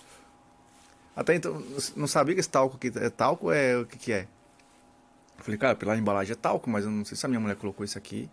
Até 1.14 1.34
então, 1.34 1.62
não 1.95 2.07
sabia 2.07 2.34
que 2.34 2.40
esse 2.40 2.49
talco 2.49 2.76
aqui 2.76 2.90
é 2.97 3.11
talco 3.11 3.53
é 3.53 3.76
o 3.76 3.84
que 3.84 3.99
que 3.99 4.12
é? 4.12 4.26
Eu 5.36 5.45
falei, 5.45 5.59
cara, 5.59 5.74
pela 5.74 5.97
embalagem 5.97 6.32
é 6.32 6.36
talco, 6.36 6.70
mas 6.70 6.84
eu 6.84 6.90
não 6.90 7.05
sei 7.05 7.16
se 7.16 7.26
a 7.26 7.28
minha 7.28 7.40
mulher 7.40 7.57
colocou 7.57 7.84
isso 7.84 7.99
aqui. 7.99 8.30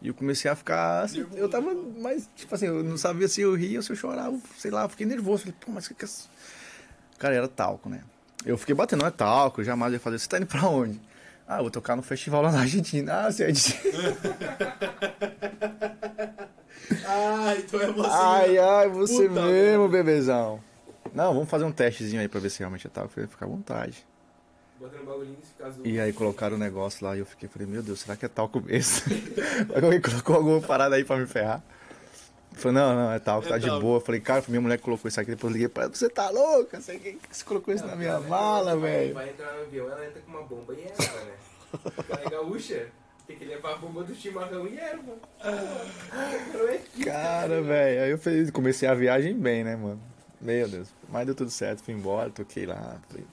E 0.00 0.08
eu 0.08 0.14
comecei 0.14 0.50
a 0.50 0.56
ficar, 0.56 1.02
assim, 1.02 1.26
eu 1.34 1.48
tava, 1.48 1.74
mas, 1.74 2.28
tipo 2.34 2.54
assim, 2.54 2.66
eu 2.66 2.82
não 2.82 2.96
sabia 2.96 3.28
se 3.28 3.40
eu 3.40 3.54
ria 3.54 3.78
ou 3.78 3.82
se 3.82 3.92
eu 3.92 3.96
chorava, 3.96 4.38
sei 4.56 4.70
lá, 4.70 4.84
eu 4.84 4.88
fiquei 4.88 5.06
nervoso. 5.06 5.42
Falei, 5.42 5.56
pô, 5.60 5.70
mas 5.72 5.84
o 5.84 5.88
que 5.88 5.94
que 5.94 6.04
é 6.04 6.08
isso? 6.08 6.30
Cara, 7.18 7.34
era 7.34 7.48
talco, 7.48 7.88
né? 7.88 8.02
Eu 8.44 8.58
fiquei 8.58 8.74
batendo, 8.74 9.00
não 9.00 9.06
é 9.08 9.10
talco, 9.10 9.62
jamais 9.62 9.92
ia 9.92 10.00
fazer. 10.00 10.18
Você 10.18 10.28
tá 10.28 10.36
indo 10.38 10.46
pra 10.46 10.66
onde? 10.68 11.00
Ah, 11.46 11.58
eu 11.58 11.62
vou 11.62 11.70
tocar 11.70 11.96
no 11.96 12.02
festival 12.02 12.42
lá 12.42 12.52
na 12.52 12.60
Argentina. 12.60 13.26
Ah, 13.26 13.32
você 13.32 13.44
é 13.44 13.52
de... 13.52 13.74
Ah, 17.06 17.54
então 17.56 17.80
é 17.80 17.92
você. 17.92 18.10
Ai, 18.10 18.58
ai, 18.58 18.88
você 18.88 19.28
Puta 19.28 19.42
mesmo, 19.42 19.88
bebezão. 19.88 20.60
Não, 21.14 21.34
vamos 21.34 21.48
fazer 21.48 21.64
um 21.64 21.72
testezinho 21.72 22.20
aí 22.20 22.28
pra 22.28 22.40
ver 22.40 22.50
se 22.50 22.60
realmente 22.60 22.86
é 22.86 22.90
tal. 22.90 23.04
Eu 23.04 23.10
falei, 23.10 23.28
fica 23.28 23.44
à 23.44 23.48
vontade. 23.48 24.06
Botando 24.78 25.08
um 25.84 25.84
e. 25.84 25.92
E 25.92 26.00
aí 26.00 26.12
colocaram 26.12 26.56
o 26.56 26.58
negócio 26.58 27.04
lá 27.06 27.14
e 27.14 27.20
eu 27.20 27.26
fiquei, 27.26 27.48
falei, 27.48 27.68
meu 27.68 27.82
Deus, 27.82 28.00
será 28.00 28.16
que 28.16 28.24
é 28.24 28.28
talco 28.28 28.60
mesmo? 28.60 29.12
Alguém 29.74 30.00
colocou 30.00 30.36
alguma 30.36 30.60
parada 30.60 30.96
aí 30.96 31.04
pra 31.04 31.16
me 31.16 31.26
ferrar. 31.26 31.62
Falei, 32.54 32.74
não, 32.76 32.94
não, 32.94 33.12
é 33.12 33.18
talco, 33.18 33.46
É 33.46 33.50
tá 33.50 33.58
de 33.58 33.68
boa. 33.68 34.00
Falei, 34.00 34.20
cara, 34.20 34.44
minha 34.48 34.60
mulher 34.60 34.78
colocou 34.78 35.08
isso 35.08 35.20
aqui, 35.20 35.30
depois 35.30 35.50
eu 35.50 35.54
liguei 35.54 35.68
pra 35.68 35.84
ela, 35.84 35.94
você 35.94 36.08
tá 36.08 36.28
louca? 36.30 36.80
Você, 36.80 36.98
quem 36.98 37.18
que 37.18 37.36
você 37.36 37.44
colocou 37.44 37.72
isso 37.74 37.86
na 37.86 37.96
minha 37.96 38.10
Ela- 38.10 38.20
mala, 38.28 38.76
velho? 38.76 39.14
Vai 39.14 39.30
entrar 39.30 39.52
no 39.54 39.62
avião, 39.62 39.90
ela 39.90 40.06
entra 40.06 40.20
com 40.20 40.30
uma 40.30 40.42
bomba 40.42 40.74
e 40.74 40.82
erva, 40.82 41.24
né? 41.24 41.32
Ela 42.10 42.20
é 42.26 42.30
gaúcha, 42.30 42.86
tem 43.26 43.36
que 43.36 43.44
levar 43.44 43.72
a 43.72 43.76
bomba 43.76 44.04
do 44.04 44.14
chimarrão 44.14 44.66
e 44.66 44.76
erva. 44.78 45.12
Não? 45.42 47.04
Cara, 47.04 47.62
velho, 47.62 48.02
aí 48.04 48.10
eu 48.10 48.18
falei, 48.18 48.50
comecei 48.50 48.88
a 48.88 48.94
viagem 48.94 49.34
bem, 49.34 49.64
né, 49.64 49.76
mano? 49.76 50.00
Meu 50.40 50.68
Deus. 50.68 50.88
Mas 51.08 51.26
deu 51.26 51.34
tudo 51.34 51.50
certo, 51.50 51.82
fui 51.82 51.94
embora, 51.94 52.30
toquei 52.30 52.66
lá, 52.66 52.96
falei, 53.08 53.24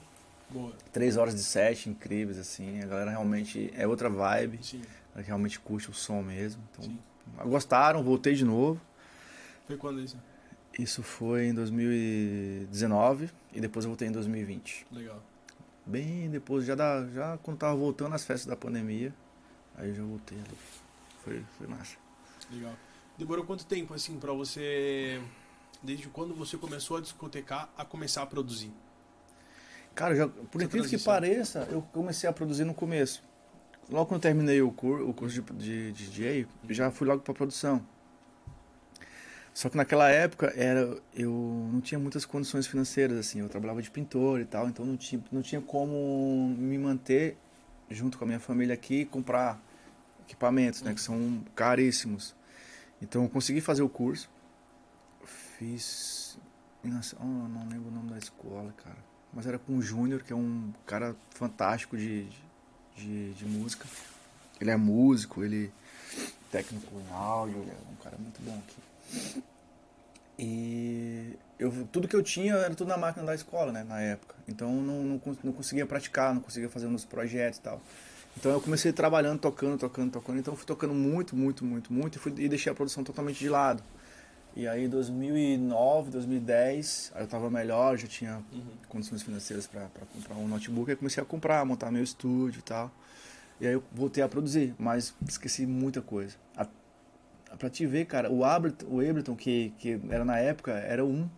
Boa. 0.51 0.71
Três 0.91 1.15
horas 1.15 1.35
de 1.35 1.43
set 1.43 1.87
incríveis, 1.89 2.39
assim. 2.39 2.81
A 2.81 2.85
galera 2.87 3.11
realmente 3.11 3.71
é 3.77 3.85
outra 3.87 4.09
vibe. 4.09 4.57
Sim. 4.63 4.81
A 5.11 5.17
galera 5.17 5.27
realmente 5.27 5.59
curte 5.59 5.91
o 5.91 5.93
som 5.93 6.23
mesmo. 6.23 6.59
Então, 6.71 6.85
Sim. 6.85 6.99
gostaram, 7.47 8.01
voltei 8.03 8.33
de 8.33 8.43
novo. 8.43 8.81
Foi 9.69 9.77
quando 9.77 10.01
isso? 10.01 10.17
Isso 10.79 11.03
foi 11.03 11.45
em 11.45 11.53
2019 11.53 13.29
e 13.53 13.61
depois 13.61 13.85
eu 13.85 13.91
voltei 13.91 14.07
em 14.07 14.11
2020. 14.11 14.87
Legal. 14.91 15.21
Bem 15.85 16.27
depois, 16.27 16.65
já, 16.65 16.73
da, 16.73 17.05
já 17.09 17.37
quando 17.37 17.59
tava 17.59 17.75
voltando 17.75 18.15
as 18.15 18.25
festas 18.25 18.47
da 18.47 18.55
pandemia, 18.55 19.13
aí 19.75 19.89
eu 19.89 19.93
já 19.93 20.01
voltei 20.01 20.39
ali. 20.39 20.57
Foi, 21.23 21.45
foi 21.55 21.67
massa. 21.67 21.97
Legal. 22.51 22.73
Demorou 23.15 23.45
quanto 23.45 23.63
tempo, 23.63 23.93
assim, 23.93 24.17
pra 24.17 24.33
você. 24.33 25.21
Desde 25.83 26.07
quando 26.07 26.33
você 26.33 26.57
começou 26.57 26.97
a 26.97 27.01
discotecar 27.01 27.69
a 27.77 27.85
começar 27.85 28.23
a 28.23 28.25
produzir? 28.25 28.73
Cara, 29.93 30.15
já, 30.15 30.27
por 30.27 30.57
Essa 30.57 30.65
incrível 30.65 30.89
que 30.89 30.97
pareça, 30.97 31.67
eu 31.69 31.83
comecei 31.93 32.27
a 32.27 32.33
produzir 32.33 32.65
no 32.65 32.73
começo. 32.73 33.21
Logo 33.87 34.07
quando 34.07 34.17
eu 34.17 34.21
terminei 34.21 34.63
o, 34.63 34.71
cur, 34.71 35.07
o 35.07 35.13
curso 35.13 35.43
de, 35.43 35.53
de 35.53 35.91
DJ, 35.91 36.47
eu 36.67 36.73
já 36.73 36.89
fui 36.89 37.07
logo 37.07 37.21
pra 37.21 37.35
produção. 37.35 37.85
Só 39.59 39.67
que 39.67 39.75
naquela 39.75 40.09
época 40.09 40.53
era, 40.55 40.97
eu 41.13 41.33
não 41.69 41.81
tinha 41.81 41.99
muitas 41.99 42.23
condições 42.23 42.65
financeiras, 42.65 43.17
assim, 43.17 43.41
eu 43.41 43.49
trabalhava 43.49 43.81
de 43.81 43.91
pintor 43.91 44.39
e 44.39 44.45
tal, 44.45 44.69
então 44.69 44.85
não 44.85 44.95
tinha, 44.95 45.21
não 45.29 45.41
tinha 45.41 45.59
como 45.59 46.55
me 46.57 46.77
manter 46.77 47.35
junto 47.89 48.17
com 48.17 48.23
a 48.23 48.27
minha 48.27 48.39
família 48.39 48.73
aqui 48.73 49.01
e 49.01 49.05
comprar 49.05 49.61
equipamentos, 50.21 50.81
né, 50.81 50.93
que 50.93 51.01
são 51.01 51.43
caríssimos. 51.53 52.33
Então 53.01 53.23
eu 53.23 53.29
consegui 53.29 53.59
fazer 53.59 53.81
o 53.81 53.89
curso, 53.89 54.29
fiz, 55.57 56.39
oh, 57.19 57.25
não 57.25 57.67
lembro 57.67 57.89
o 57.89 57.91
nome 57.91 58.11
da 58.11 58.17
escola, 58.17 58.73
cara, 58.81 59.03
mas 59.33 59.45
era 59.45 59.59
com 59.59 59.75
o 59.75 59.81
Júnior, 59.81 60.23
que 60.23 60.31
é 60.31 60.35
um 60.37 60.71
cara 60.85 61.13
fantástico 61.31 61.97
de, 61.97 62.29
de, 62.95 63.33
de 63.33 63.45
música. 63.45 63.85
Ele 64.61 64.71
é 64.71 64.77
músico, 64.77 65.43
ele 65.43 65.69
é 66.15 66.49
técnico 66.49 66.95
em 66.95 67.13
áudio, 67.13 67.57
ele 67.57 67.71
é 67.71 67.91
um 67.91 68.01
cara 68.01 68.17
muito 68.17 68.41
bom 68.41 68.57
aqui. 68.57 69.43
E 70.41 71.37
eu, 71.59 71.69
tudo 71.91 72.07
que 72.07 72.15
eu 72.15 72.23
tinha 72.23 72.53
era 72.53 72.73
tudo 72.73 72.87
na 72.87 72.97
máquina 72.97 73.25
da 73.25 73.35
escola, 73.35 73.73
né, 73.73 73.83
na 73.83 73.99
época. 73.99 74.35
Então 74.47 74.73
eu 74.73 74.81
não, 74.81 75.03
não, 75.03 75.21
não 75.43 75.51
conseguia 75.51 75.85
praticar, 75.85 76.33
não 76.33 76.41
conseguia 76.41 76.69
fazer 76.69 76.87
meus 76.87 77.03
projetos 77.03 77.59
e 77.59 77.61
tal. 77.61 77.81
Então 78.37 78.53
eu 78.53 78.61
comecei 78.61 78.93
trabalhando, 78.93 79.37
tocando, 79.37 79.77
tocando, 79.77 80.13
tocando. 80.13 80.39
Então 80.39 80.53
eu 80.53 80.57
fui 80.57 80.65
tocando 80.65 80.93
muito, 80.93 81.35
muito, 81.35 81.65
muito, 81.65 81.91
muito 81.91 82.15
e, 82.15 82.19
fui, 82.19 82.33
e 82.37 82.47
deixei 82.47 82.71
a 82.71 82.75
produção 82.75 83.03
totalmente 83.03 83.37
de 83.37 83.49
lado. 83.49 83.83
E 84.55 84.65
aí 84.65 84.87
2009, 84.87 86.09
2010, 86.09 87.11
aí 87.15 87.23
eu 87.23 87.27
tava 87.27 87.49
melhor, 87.49 87.97
já 87.97 88.07
tinha 88.07 88.41
condições 88.87 89.21
financeiras 89.21 89.67
para 89.67 89.89
comprar 90.13 90.35
um 90.35 90.47
notebook. 90.47 90.89
Aí 90.89 90.95
comecei 90.95 91.21
a 91.21 91.25
comprar, 91.25 91.65
montar 91.65 91.91
meu 91.91 92.03
estúdio 92.03 92.59
e 92.59 92.63
tal. 92.63 92.89
E 93.59 93.67
aí 93.67 93.73
eu 93.73 93.83
voltei 93.91 94.23
a 94.23 94.29
produzir, 94.29 94.73
mas 94.79 95.13
esqueci 95.27 95.65
muita 95.65 96.01
coisa. 96.01 96.37
Pra 97.57 97.69
te 97.69 97.85
ver, 97.85 98.05
cara, 98.05 98.31
o 98.31 98.43
Ableton, 98.45 98.85
o 98.87 98.99
Ableton 99.01 99.35
que, 99.35 99.73
que 99.79 99.99
era 100.09 100.23
na 100.23 100.37
época, 100.39 100.71
era 100.73 101.03
um. 101.03 101.29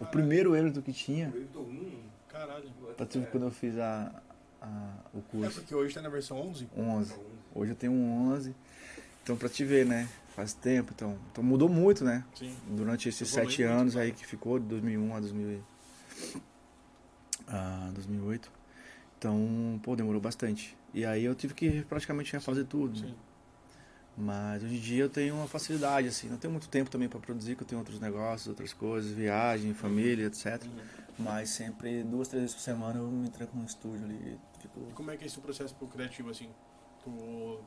O 0.00 0.06
primeiro 0.06 0.54
Ableton 0.54 0.82
que 0.82 0.92
tinha, 0.92 1.32
Eu 1.34 1.46
tô 1.48 1.60
um. 1.60 2.02
Caralho. 2.28 2.68
pra 2.96 3.06
tu 3.06 3.20
ver 3.20 3.30
quando 3.30 3.44
eu 3.44 3.50
fiz 3.50 3.76
a, 3.78 4.22
a- 4.60 4.94
o 5.12 5.18
É 5.18 5.22
curso. 5.30 5.60
porque 5.60 5.74
hoje 5.74 5.94
tá 5.94 6.00
na 6.02 6.08
versão 6.08 6.38
11? 6.40 6.68
11. 6.76 7.14
Hoje 7.54 7.72
eu 7.72 7.76
tenho 7.76 7.92
um 7.92 8.30
11. 8.32 8.54
Então 9.22 9.36
pra 9.36 9.48
te 9.48 9.64
ver, 9.64 9.84
né? 9.86 10.08
Faz 10.36 10.52
tempo, 10.52 10.92
então. 10.94 11.18
Então 11.32 11.42
mudou 11.42 11.68
muito, 11.68 12.04
né? 12.04 12.24
Sim. 12.34 12.54
Durante 12.68 13.08
esses 13.08 13.28
Evoluiu 13.32 13.50
sete 13.50 13.62
muito, 13.64 13.80
anos 13.80 13.94
cara. 13.94 14.04
aí 14.04 14.12
que 14.12 14.24
ficou, 14.24 14.58
de 14.60 14.66
2001 14.66 15.14
a 15.16 15.20
2000, 15.20 15.50
e- 15.50 15.62
a 17.48 17.90
2008. 17.94 18.50
Então, 19.18 19.80
pô, 19.82 19.96
demorou 19.96 20.20
bastante. 20.20 20.76
E 20.94 21.04
aí 21.04 21.24
eu 21.24 21.34
tive 21.34 21.54
que 21.54 21.82
praticamente 21.82 22.32
refazer 22.32 22.64
tudo. 22.66 23.00
né? 23.00 23.08
Sim. 23.08 23.14
Mas 24.20 24.64
hoje 24.64 24.74
em 24.76 24.80
dia 24.80 25.04
eu 25.04 25.08
tenho 25.08 25.36
uma 25.36 25.46
facilidade, 25.46 26.08
assim. 26.08 26.28
Não 26.28 26.36
tenho 26.36 26.50
muito 26.50 26.68
tempo 26.68 26.90
também 26.90 27.08
para 27.08 27.20
produzir, 27.20 27.54
que 27.54 27.62
eu 27.62 27.66
tenho 27.66 27.78
outros 27.78 28.00
negócios, 28.00 28.48
outras 28.48 28.72
coisas, 28.72 29.12
viagem, 29.12 29.72
família, 29.74 30.26
etc. 30.26 30.60
Mas 31.16 31.50
sempre, 31.50 32.02
duas, 32.02 32.26
três 32.28 32.42
vezes 32.42 32.56
por 32.56 32.62
semana 32.62 32.98
eu 32.98 33.06
me 33.08 33.28
tranco 33.28 33.56
no 33.56 33.64
estúdio 33.64 34.04
ali 34.04 34.14
e 34.14 34.60
fico... 34.62 34.80
E 34.90 34.92
como 34.92 35.10
é 35.12 35.16
que 35.16 35.24
é 35.24 35.26
esse 35.26 35.38
processo 35.38 35.74
pro 35.74 35.86
criativo, 35.86 36.30
assim? 36.30 36.48
Tu, 37.04 37.60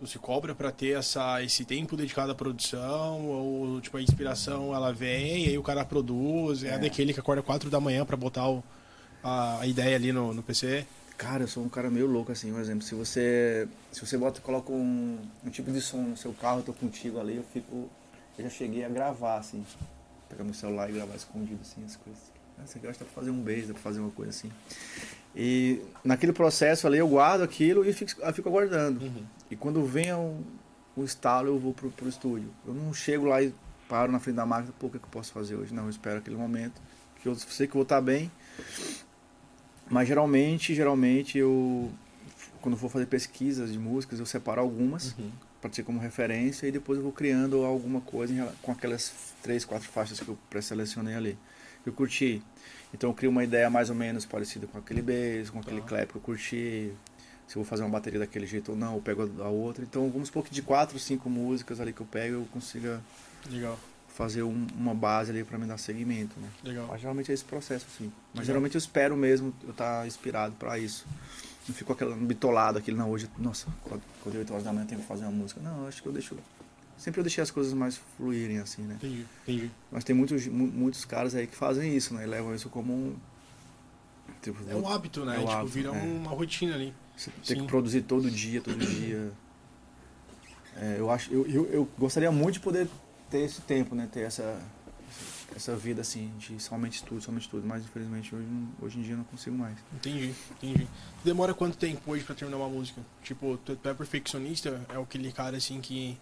tu 0.00 0.06
se 0.06 0.18
cobra 0.18 0.52
pra 0.54 0.72
ter 0.72 0.96
essa, 0.98 1.42
esse 1.42 1.64
tempo 1.64 1.96
dedicado 1.96 2.32
à 2.32 2.34
produção? 2.34 3.26
Ou, 3.26 3.80
tipo, 3.80 3.96
a 3.96 4.02
inspiração, 4.02 4.74
ela 4.74 4.92
vem 4.92 5.44
e 5.46 5.48
aí 5.50 5.58
o 5.58 5.62
cara 5.62 5.84
produz? 5.84 6.64
É, 6.64 6.74
É. 6.74 6.78
daquele 6.78 7.12
que 7.14 7.20
acorda 7.20 7.42
4 7.42 7.70
da 7.70 7.78
manhã 7.80 8.04
pra 8.04 8.16
botar 8.16 8.48
o, 8.48 8.62
a, 9.22 9.60
a 9.60 9.66
ideia 9.66 9.94
ali 9.96 10.12
no, 10.12 10.32
no 10.34 10.42
PC? 10.42 10.86
Cara, 11.16 11.44
eu 11.44 11.48
sou 11.48 11.64
um 11.64 11.68
cara 11.68 11.90
meio 11.90 12.06
louco, 12.06 12.32
assim, 12.32 12.52
por 12.52 12.60
exemplo, 12.60 12.82
se 12.82 12.94
você, 12.94 13.68
se 13.92 14.04
você 14.04 14.18
bota, 14.18 14.40
coloca 14.40 14.72
um, 14.72 15.18
um 15.44 15.50
tipo 15.50 15.70
de 15.70 15.80
som 15.80 15.98
no 15.98 16.16
seu 16.16 16.32
carro, 16.32 16.58
eu 16.58 16.64
tô 16.64 16.72
contigo 16.72 17.20
ali, 17.20 17.36
eu 17.36 17.44
fico, 17.44 17.88
eu 18.36 18.44
já 18.44 18.50
cheguei 18.50 18.84
a 18.84 18.88
gravar, 18.88 19.38
assim, 19.38 19.64
pegar 20.28 20.42
meu 20.42 20.54
celular 20.54 20.90
e 20.90 20.92
gravar 20.92 21.14
escondido, 21.14 21.60
assim, 21.62 21.84
as 21.84 21.94
coisas. 21.96 22.34
Isso 22.64 22.76
aqui 22.76 22.86
eu 22.86 22.90
acho 22.90 22.98
que 22.98 23.04
dá 23.04 23.10
pra 23.10 23.20
fazer 23.20 23.30
um 23.30 23.40
beijo, 23.40 23.68
dá 23.68 23.74
pra 23.74 23.82
fazer 23.82 24.00
uma 24.00 24.10
coisa 24.10 24.30
assim. 24.30 24.50
E 25.34 25.80
naquele 26.04 26.32
processo 26.32 26.86
ali 26.86 26.98
eu 26.98 27.08
guardo 27.08 27.42
aquilo 27.42 27.84
e 27.84 27.92
fico, 27.92 28.20
eu 28.20 28.32
fico 28.32 28.48
aguardando. 28.48 29.00
E 29.50 29.56
quando 29.56 29.84
vem 29.84 30.12
o, 30.12 30.38
o 30.96 31.04
estalo, 31.04 31.48
eu 31.48 31.58
vou 31.58 31.74
pro, 31.74 31.90
pro 31.90 32.08
estúdio. 32.08 32.48
Eu 32.66 32.72
não 32.72 32.94
chego 32.94 33.26
lá 33.26 33.42
e 33.42 33.52
paro 33.88 34.10
na 34.10 34.20
frente 34.20 34.36
da 34.36 34.46
máquina, 34.46 34.72
pô, 34.78 34.86
o 34.86 34.90
que, 34.90 34.96
é 34.96 35.00
que 35.00 35.06
eu 35.06 35.10
posso 35.10 35.32
fazer 35.32 35.56
hoje? 35.56 35.74
Não, 35.74 35.84
eu 35.84 35.90
espero 35.90 36.18
aquele 36.18 36.36
momento, 36.36 36.80
que 37.20 37.28
eu 37.28 37.34
sei 37.34 37.66
que 37.66 37.72
eu 37.72 37.78
vou 37.78 37.82
estar 37.82 38.00
bem. 38.00 38.30
Mas 39.90 40.08
geralmente, 40.08 40.74
geralmente 40.74 41.38
eu 41.38 41.90
quando 42.60 42.76
for 42.78 42.88
fazer 42.90 43.06
pesquisas 43.06 43.70
de 43.72 43.78
músicas, 43.78 44.18
eu 44.18 44.24
separo 44.24 44.58
algumas 44.60 45.14
para 45.60 45.68
ter 45.70 45.82
como 45.82 46.00
referência 46.00 46.66
e 46.66 46.72
depois 46.72 46.96
eu 46.98 47.02
vou 47.02 47.12
criando 47.12 47.62
alguma 47.64 48.00
coisa 48.00 48.54
com 48.62 48.72
aquelas 48.72 49.12
três, 49.42 49.64
quatro 49.66 49.86
faixas 49.88 50.18
que 50.18 50.28
eu 50.28 50.38
pré-selecionei 50.48 51.14
ali. 51.14 51.38
que 51.82 51.88
Eu 51.90 51.92
curti. 51.92 52.42
Então 52.94 53.10
eu 53.10 53.14
crio 53.14 53.30
uma 53.30 53.44
ideia 53.44 53.68
mais 53.68 53.90
ou 53.90 53.96
menos 53.96 54.24
parecida 54.24 54.66
com 54.66 54.78
aquele 54.78 55.02
bass, 55.02 55.50
com 55.50 55.58
aquele 55.58 55.80
Tá. 55.82 55.88
clap 55.88 56.10
que 56.10 56.16
eu 56.16 56.22
curti. 56.22 56.90
Se 57.46 57.56
eu 57.56 57.62
vou 57.62 57.64
fazer 57.64 57.82
uma 57.82 57.90
bateria 57.90 58.18
daquele 58.20 58.46
jeito 58.46 58.70
ou 58.72 58.78
não, 58.78 58.94
eu 58.94 59.00
pego 59.02 59.30
a 59.42 59.48
outra. 59.48 59.84
Então 59.84 60.08
vamos 60.10 60.28
supor 60.28 60.42
que 60.44 60.50
de 60.54 60.62
quatro, 60.62 60.98
cinco 60.98 61.28
músicas 61.28 61.78
ali 61.80 61.92
que 61.92 62.00
eu 62.00 62.06
pego, 62.06 62.36
eu 62.36 62.48
consiga 62.50 63.02
Legal, 63.50 63.78
fazer 64.14 64.42
um- 64.44 64.66
uma 64.76 64.94
base 64.94 65.30
ali 65.32 65.42
para 65.44 65.58
me 65.58 65.66
dar 65.66 65.76
segmento, 65.76 66.38
né? 66.40 66.48
legal. 66.62 66.86
Mas 66.88 67.00
geralmente 67.00 67.30
é 67.30 67.34
esse 67.34 67.44
processo, 67.44 67.84
assim. 67.92 68.04
Mas 68.32 68.34
Legal. 68.42 68.44
geralmente 68.46 68.74
eu 68.76 68.78
espero 68.78 69.16
mesmo 69.16 69.52
eu 69.64 69.70
estar 69.70 70.06
inspirado 70.06 70.54
para 70.54 70.78
isso. 70.78 71.04
Não 71.68 71.74
fico 71.74 71.92
aquele 71.92 72.14
bitolado, 72.14 72.78
aquele, 72.78 72.96
não, 72.96 73.10
hoje, 73.10 73.28
nossa, 73.38 73.66
quando 73.82 74.02
8 74.38 74.52
horas 74.52 74.64
da 74.64 74.72
manhã 74.72 74.84
eu 74.84 74.88
tenho 74.88 75.00
que 75.00 75.06
fazer 75.06 75.24
uma 75.24 75.32
música. 75.32 75.60
Não, 75.60 75.86
acho 75.88 76.00
que 76.02 76.08
eu 76.08 76.12
deixo. 76.12 76.36
Sempre 76.96 77.20
eu 77.20 77.24
deixei 77.24 77.42
as 77.42 77.50
coisas 77.50 77.72
mais 77.72 77.96
fluírem, 78.16 78.58
assim, 78.58 78.82
né? 78.82 78.94
Entendi, 78.96 79.26
entendi. 79.42 79.70
Mas 79.90 80.04
tem 80.04 80.14
muitos, 80.14 80.46
mu- 80.46 80.66
muitos 80.68 81.04
caras 81.04 81.34
aí 81.34 81.46
que 81.48 81.56
fazem 81.56 81.96
isso, 81.96 82.14
né? 82.14 82.22
E 82.22 82.26
levam 82.26 82.54
isso 82.54 82.68
como 82.68 82.92
um. 82.92 83.16
Tipo, 84.40 84.58
É 84.70 84.74
um 84.76 84.88
hábito, 84.88 85.24
né? 85.24 85.34
É 85.34 85.38
um 85.38 85.40
tipo, 85.40 85.52
hábito, 85.52 85.72
vira 85.72 85.88
é. 85.88 85.92
uma 86.02 86.30
rotina 86.30 86.74
ali. 86.76 86.94
Você 87.16 87.30
tem 87.44 87.56
Sim. 87.56 87.62
que 87.62 87.66
produzir 87.68 88.02
todo 88.02 88.30
dia, 88.30 88.60
todo 88.60 88.78
dia. 88.78 89.32
É, 90.76 90.96
eu 90.98 91.10
acho, 91.10 91.32
eu, 91.32 91.46
eu, 91.46 91.66
eu 91.72 91.88
gostaria 91.98 92.30
muito 92.30 92.54
de 92.54 92.60
poder 92.60 92.88
ter 93.30 93.40
esse 93.40 93.60
tempo, 93.62 93.94
né? 93.94 94.08
Ter 94.10 94.20
essa, 94.20 94.60
essa 95.54 95.74
vida 95.76 96.00
assim, 96.00 96.30
de 96.38 96.60
somente 96.60 96.94
estudo, 96.96 97.20
somente 97.20 97.42
estudo. 97.42 97.66
Mas 97.66 97.84
infelizmente 97.84 98.34
hoje, 98.34 98.46
hoje 98.80 98.98
em 98.98 99.02
dia 99.02 99.12
eu 99.14 99.18
não 99.18 99.24
consigo 99.24 99.56
mais. 99.56 99.76
Entendi, 99.94 100.34
entendi. 100.52 100.86
Demora 101.24 101.54
quanto 101.54 101.76
tempo 101.76 102.10
hoje 102.10 102.24
pra 102.24 102.34
terminar 102.34 102.58
uma 102.58 102.68
música? 102.68 103.00
Tipo, 103.22 103.56
tu, 103.58 103.78
é 103.84 103.94
perfeccionista? 103.94 104.80
É 104.88 105.00
aquele 105.00 105.32
cara 105.32 105.56
assim 105.56 105.80
que, 105.80 106.18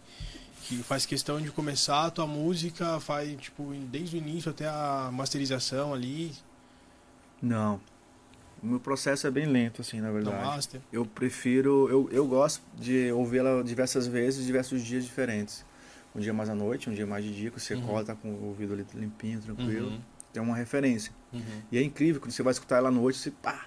que 0.62 0.76
faz 0.82 1.04
questão 1.06 1.40
de 1.40 1.50
começar 1.50 2.06
a 2.06 2.10
tua 2.10 2.26
música, 2.26 2.98
faz 3.00 3.40
tipo 3.40 3.72
desde 3.90 4.16
o 4.16 4.18
início 4.18 4.50
até 4.50 4.66
a 4.68 5.10
masterização 5.12 5.92
ali, 5.94 6.32
Não. 7.40 7.80
O 8.62 8.66
meu 8.66 8.78
processo 8.78 9.26
é 9.26 9.30
bem 9.30 9.44
lento, 9.46 9.80
assim, 9.80 10.00
na 10.00 10.06
da 10.06 10.12
verdade. 10.12 10.36
master. 10.46 10.80
Eu 10.92 11.04
prefiro, 11.04 11.88
eu, 11.90 12.08
eu 12.12 12.24
gosto 12.28 12.62
de 12.78 13.10
ouvi-la 13.10 13.60
diversas 13.64 14.06
vezes, 14.06 14.46
diversos 14.46 14.84
dias 14.84 15.04
diferentes. 15.04 15.64
Um 16.14 16.20
dia 16.20 16.32
mais 16.32 16.48
à 16.50 16.54
noite, 16.54 16.90
um 16.90 16.94
dia 16.94 17.06
mais 17.06 17.24
de 17.24 17.34
dia, 17.34 17.50
que 17.50 17.58
você 17.60 17.74
Uhum. 17.74 17.82
acorda 17.84 18.14
tá 18.14 18.20
com 18.20 18.28
o 18.28 18.44
ouvido 18.48 18.74
ali 18.74 18.86
limpinho, 18.94 19.40
tranquilo. 19.40 19.88
Uhum, 19.88 20.00
É 20.34 20.40
uma 20.40 20.56
referência. 20.56 21.12
uhum. 21.32 21.40
E 21.70 21.76
é 21.78 21.82
incrível, 21.82 22.20
quando 22.20 22.32
você 22.32 22.42
vai 22.42 22.52
escutar 22.52 22.76
ela 22.76 22.88
à 22.88 22.92
noite, 22.92 23.18
você 23.18 23.30
pá! 23.30 23.66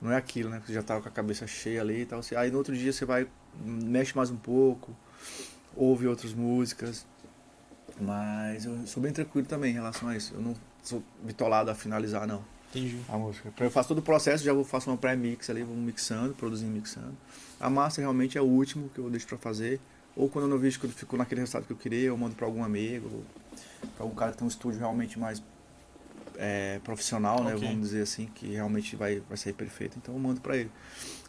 Não 0.00 0.12
é 0.12 0.16
aquilo, 0.16 0.48
né? 0.50 0.62
Você 0.64 0.72
já 0.72 0.82
tá 0.82 1.00
com 1.00 1.08
a 1.08 1.10
cabeça 1.10 1.46
cheia 1.46 1.80
ali 1.80 2.02
e 2.02 2.06
tal. 2.06 2.22
Você- 2.22 2.36
Aí 2.36 2.50
no 2.50 2.58
outro 2.58 2.76
dia 2.76 2.92
você 2.92 3.04
vai, 3.04 3.26
mexe 3.64 4.14
mais 4.16 4.30
um 4.30 4.36
pouco, 4.36 4.94
ouve 5.74 6.06
outras 6.06 6.32
músicas. 6.34 7.04
Mas 8.00 8.64
eu 8.64 8.86
sou 8.86 9.02
bem 9.02 9.12
tranquilo 9.12 9.46
também 9.46 9.70
em 9.70 9.74
relação 9.74 10.08
a 10.08 10.16
isso. 10.16 10.34
Eu 10.34 10.40
não 10.40 10.54
sou 10.82 11.02
bitolado 11.22 11.70
a 11.70 11.74
finalizar, 11.74 12.26
não. 12.26 12.44
Entendi. 12.70 13.00
A 13.08 13.16
música. 13.16 13.50
Eu 13.58 13.70
faço 13.70 13.88
todo 13.88 13.98
o 13.98 14.02
processo, 14.02 14.44
já 14.44 14.52
vou 14.52 14.62
faço 14.62 14.90
uma 14.90 14.96
pré-mix 14.96 15.48
ali, 15.50 15.62
vou 15.62 15.74
mixando, 15.74 16.34
produzindo, 16.34 16.70
mixando. 16.70 17.16
A 17.58 17.68
massa 17.70 18.00
realmente 18.00 18.36
é 18.36 18.40
o 18.42 18.44
último 18.44 18.88
que 18.90 18.98
eu 19.00 19.08
deixo 19.10 19.26
pra 19.26 19.38
fazer. 19.38 19.80
Ou 20.16 20.28
quando 20.28 20.46
eu 20.46 20.48
não 20.50 20.58
vejo 20.58 20.80
que 20.80 20.88
ficou 20.88 21.18
naquele 21.18 21.40
resultado 21.40 21.64
que 21.66 21.72
eu 21.72 21.76
queria, 21.76 22.08
eu 22.08 22.16
mando 22.16 22.34
pra 22.34 22.46
algum 22.46 22.62
amigo, 22.64 23.24
pra 23.96 24.04
algum 24.04 24.14
cara 24.14 24.32
que 24.32 24.38
tem 24.38 24.44
um 24.44 24.48
estúdio 24.48 24.78
realmente 24.80 25.18
mais 25.18 25.42
é, 26.36 26.80
profissional, 26.84 27.42
né? 27.42 27.54
Ok. 27.54 27.66
Vamos 27.68 27.88
dizer 27.90 28.02
assim, 28.02 28.26
que 28.34 28.46
realmente 28.52 28.94
vai, 28.96 29.20
vai 29.28 29.36
sair 29.36 29.52
perfeito. 29.52 29.96
Então 30.00 30.14
eu 30.14 30.20
mando 30.20 30.40
pra 30.40 30.56
ele. 30.56 30.70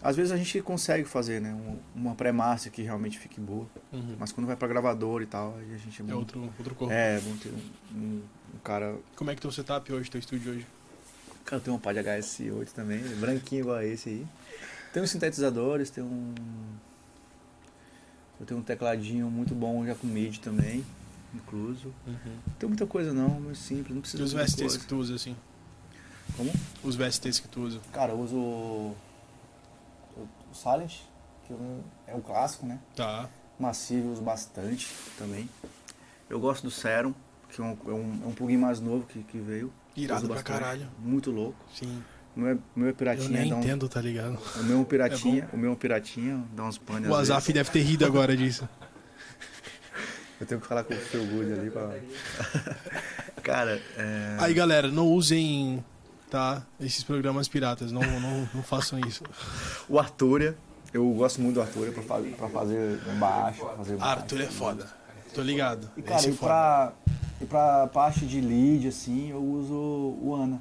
Às 0.01 0.15
vezes 0.15 0.31
a 0.31 0.37
gente 0.37 0.61
consegue 0.61 1.03
fazer, 1.05 1.39
né? 1.41 1.51
um- 1.53 1.77
Uma 1.99 2.15
pré-massa 2.15 2.69
que 2.69 2.81
realmente 2.81 3.17
fique 3.19 3.39
boa. 3.39 3.67
Uhum. 3.91 4.15
Mas 4.19 4.31
quando 4.31 4.47
vai 4.47 4.55
pra 4.55 4.67
gravador 4.67 5.21
e 5.21 5.25
tal, 5.25 5.55
aí 5.59 5.73
a 5.73 5.77
gente 5.77 6.01
é 6.01 6.11
É 6.11 6.15
outro, 6.15 6.41
outro 6.57 6.75
corpo. 6.75 6.93
É, 6.93 7.19
bom 7.21 7.35
ter 7.37 7.49
um, 7.49 7.97
um- 7.97 8.21
um 8.55 8.59
cara 8.63 8.95
Como 9.15 9.29
é 9.31 9.35
que 9.35 9.41
teu 9.41 9.51
setup 9.51 9.91
hoje, 9.91 10.09
teu 10.11 10.19
estúdio 10.19 10.51
hoje? 10.53 10.67
Cara, 11.45 11.59
tem 11.61 11.73
um 11.73 11.79
pá 11.79 11.91
de 11.91 11.99
HS8 11.99 12.71
também, 12.73 12.99
branquinho 13.19 13.61
igual 13.61 13.77
a 13.77 13.85
esse 13.85 14.09
aí. 14.09 14.27
Tem 14.93 15.01
uns 15.01 15.09
sintetizadores, 15.09 15.89
tem 15.89 16.03
um. 16.03 16.33
Eu 18.39 18.45
tenho 18.45 18.59
um 18.59 18.63
tecladinho 18.63 19.29
muito 19.29 19.53
bom 19.53 19.85
já 19.85 19.93
com 19.95 20.07
MIDI 20.07 20.39
também, 20.39 20.85
incluso. 21.33 21.93
Uhum. 22.07 22.15
Não 22.47 22.53
tem 22.57 22.69
muita 22.69 22.85
coisa 22.87 23.13
não, 23.13 23.39
mas 23.39 23.57
simples, 23.59 23.89
não 23.89 23.97
E 23.97 24.01
precisa 24.01 24.23
os 24.23 24.29
de 24.29 24.35
muita 24.35 24.47
VSTs 24.49 24.61
coisa. 24.61 24.79
que 24.79 24.85
tu 24.85 24.95
usa, 24.97 25.15
assim? 25.15 25.35
Como? 26.37 26.51
Os 26.83 26.95
VSTs 26.95 27.39
que 27.39 27.47
tu 27.47 27.61
usa. 27.61 27.79
Cara, 27.91 28.13
eu 28.13 28.19
uso 28.19 28.35
o, 28.37 28.95
o 30.17 30.53
Silent, 30.55 30.99
que 31.45 31.53
é 31.53 31.55
um- 31.55 31.81
é 32.07 32.15
o 32.15 32.21
clássico, 32.21 32.65
né? 32.65 32.79
Tá. 32.95 33.29
Massive 33.59 34.05
eu 34.05 34.11
uso 34.13 34.21
bastante 34.21 34.87
também. 35.17 35.49
Eu 36.29 36.39
gosto 36.39 36.63
do 36.63 36.71
Serum, 36.71 37.13
que 37.49 37.59
é 37.59 37.63
um, 37.63 37.77
é 37.87 37.91
um, 37.91 38.21
é 38.23 38.27
um 38.27 38.31
plugin 38.31 38.57
mais 38.57 38.79
novo 38.79 39.05
que, 39.05 39.21
que 39.23 39.37
veio. 39.39 39.73
Irado 39.97 40.27
pra 40.29 40.41
caralho. 40.43 40.87
Muito 40.99 41.29
louco. 41.31 41.57
Sim. 41.73 42.01
O 42.35 42.39
meu 42.39 42.49
é, 42.51 42.57
meu 42.75 42.87
é 42.87 42.91
Eu 42.91 42.95
piratinha, 42.95 43.39
nem 43.41 43.49
dá 43.49 43.55
um- 43.55 43.59
entendo, 43.59 43.89
tá 43.89 44.01
ligado? 44.01 44.37
O 44.59 44.63
meu 44.63 44.81
é 44.81 44.85
piratinha, 44.85 45.49
o 45.51 45.57
meu 45.57 45.73
é 45.73 45.75
piratinha, 45.75 46.43
dá 46.55 46.63
uns 46.63 46.77
panes. 46.77 47.09
O 47.09 47.15
Azaf 47.15 47.51
deve 47.51 47.69
ter 47.71 47.81
rido 47.81 48.05
agora 48.05 48.35
disso. 48.37 48.67
Eu 50.39 50.47
tenho 50.47 50.61
que 50.61 50.67
falar 50.67 50.83
com 50.85 50.93
o 50.93 50.97
Phil 50.97 51.25
Good 51.25 51.51
ali 51.51 51.69
pra. 51.69 51.89
Cara, 53.43 53.81
é. 53.97 54.37
Aí, 54.39 54.53
galera, 54.53 54.87
não 54.87 55.07
usem, 55.07 55.83
tá? 56.29 56.63
Esses 56.79 57.03
programas 57.03 57.47
piratas. 57.49 57.91
Não, 57.91 58.01
não, 58.01 58.49
não 58.53 58.63
façam 58.63 58.97
isso. 58.99 59.21
O 59.89 59.99
Arturia, 59.99 60.55
eu 60.93 61.09
gosto 61.11 61.41
muito 61.41 61.55
do 61.55 61.61
Arturia 61.61 61.91
pra, 61.91 62.03
fa- 62.03 62.21
pra 62.37 62.47
fazer 62.47 62.99
baixo. 63.19 63.65
pra 63.65 63.75
Fazer 63.75 63.97
baixo. 63.97 64.11
Arthur 64.21 64.41
é 64.41 64.45
foda. 64.45 64.87
Tô 65.33 65.41
ligado. 65.41 65.89
E 65.97 66.01
cara, 66.01 66.19
Esse 66.19 66.29
é 66.29 66.31
e 66.31 66.35
pra, 66.37 66.93
e 67.41 67.45
pra 67.45 67.87
parte 67.87 68.25
de 68.25 68.39
lead, 68.39 68.87
assim, 68.87 69.31
eu 69.31 69.43
uso 69.43 69.73
o 69.73 70.33
Ana. 70.41 70.57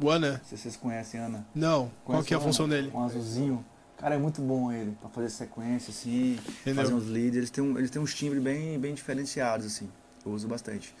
O 0.00 0.08
Ana, 0.08 0.40
se 0.44 0.56
vocês 0.56 0.76
conhecem 0.76 1.20
Ana. 1.20 1.46
Não. 1.54 1.90
Qual 2.04 2.16
Conhece 2.16 2.28
que 2.28 2.34
é 2.34 2.36
a 2.36 2.40
função 2.40 2.68
dele? 2.68 2.90
Um 2.94 3.04
azulzinho. 3.04 3.64
Cara, 3.98 4.16
é 4.16 4.18
muito 4.18 4.40
bom 4.42 4.72
ele, 4.72 4.96
pra 5.00 5.08
fazer 5.10 5.30
sequência, 5.30 5.90
assim, 5.90 6.32
Entendeu? 6.60 6.82
fazer 6.82 6.94
uns 6.94 7.06
leads. 7.06 7.36
Eles 7.36 7.50
têm, 7.50 7.62
um, 7.62 7.78
eles 7.78 7.90
têm 7.90 8.02
uns 8.02 8.12
timbres 8.14 8.42
bem, 8.42 8.78
bem 8.78 8.94
diferenciados, 8.94 9.64
assim. 9.66 9.88
Eu 10.24 10.32
uso 10.32 10.48
bastante. 10.48 10.92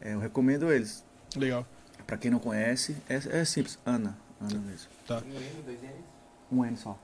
É, 0.00 0.14
eu 0.14 0.18
recomendo 0.18 0.72
eles. 0.72 1.04
Legal. 1.36 1.66
Pra 2.06 2.16
quem 2.16 2.30
não 2.30 2.38
conhece, 2.38 2.96
é, 3.08 3.40
é 3.40 3.44
simples. 3.44 3.78
Ana. 3.84 4.16
Ana 4.40 4.58
mesmo. 4.58 4.88
Tá. 5.06 5.18
Um 5.18 5.30
N, 5.34 5.62
dois 5.64 5.82
N's? 5.82 5.90
Um 6.50 6.64
N 6.64 6.76
só. 6.76 6.98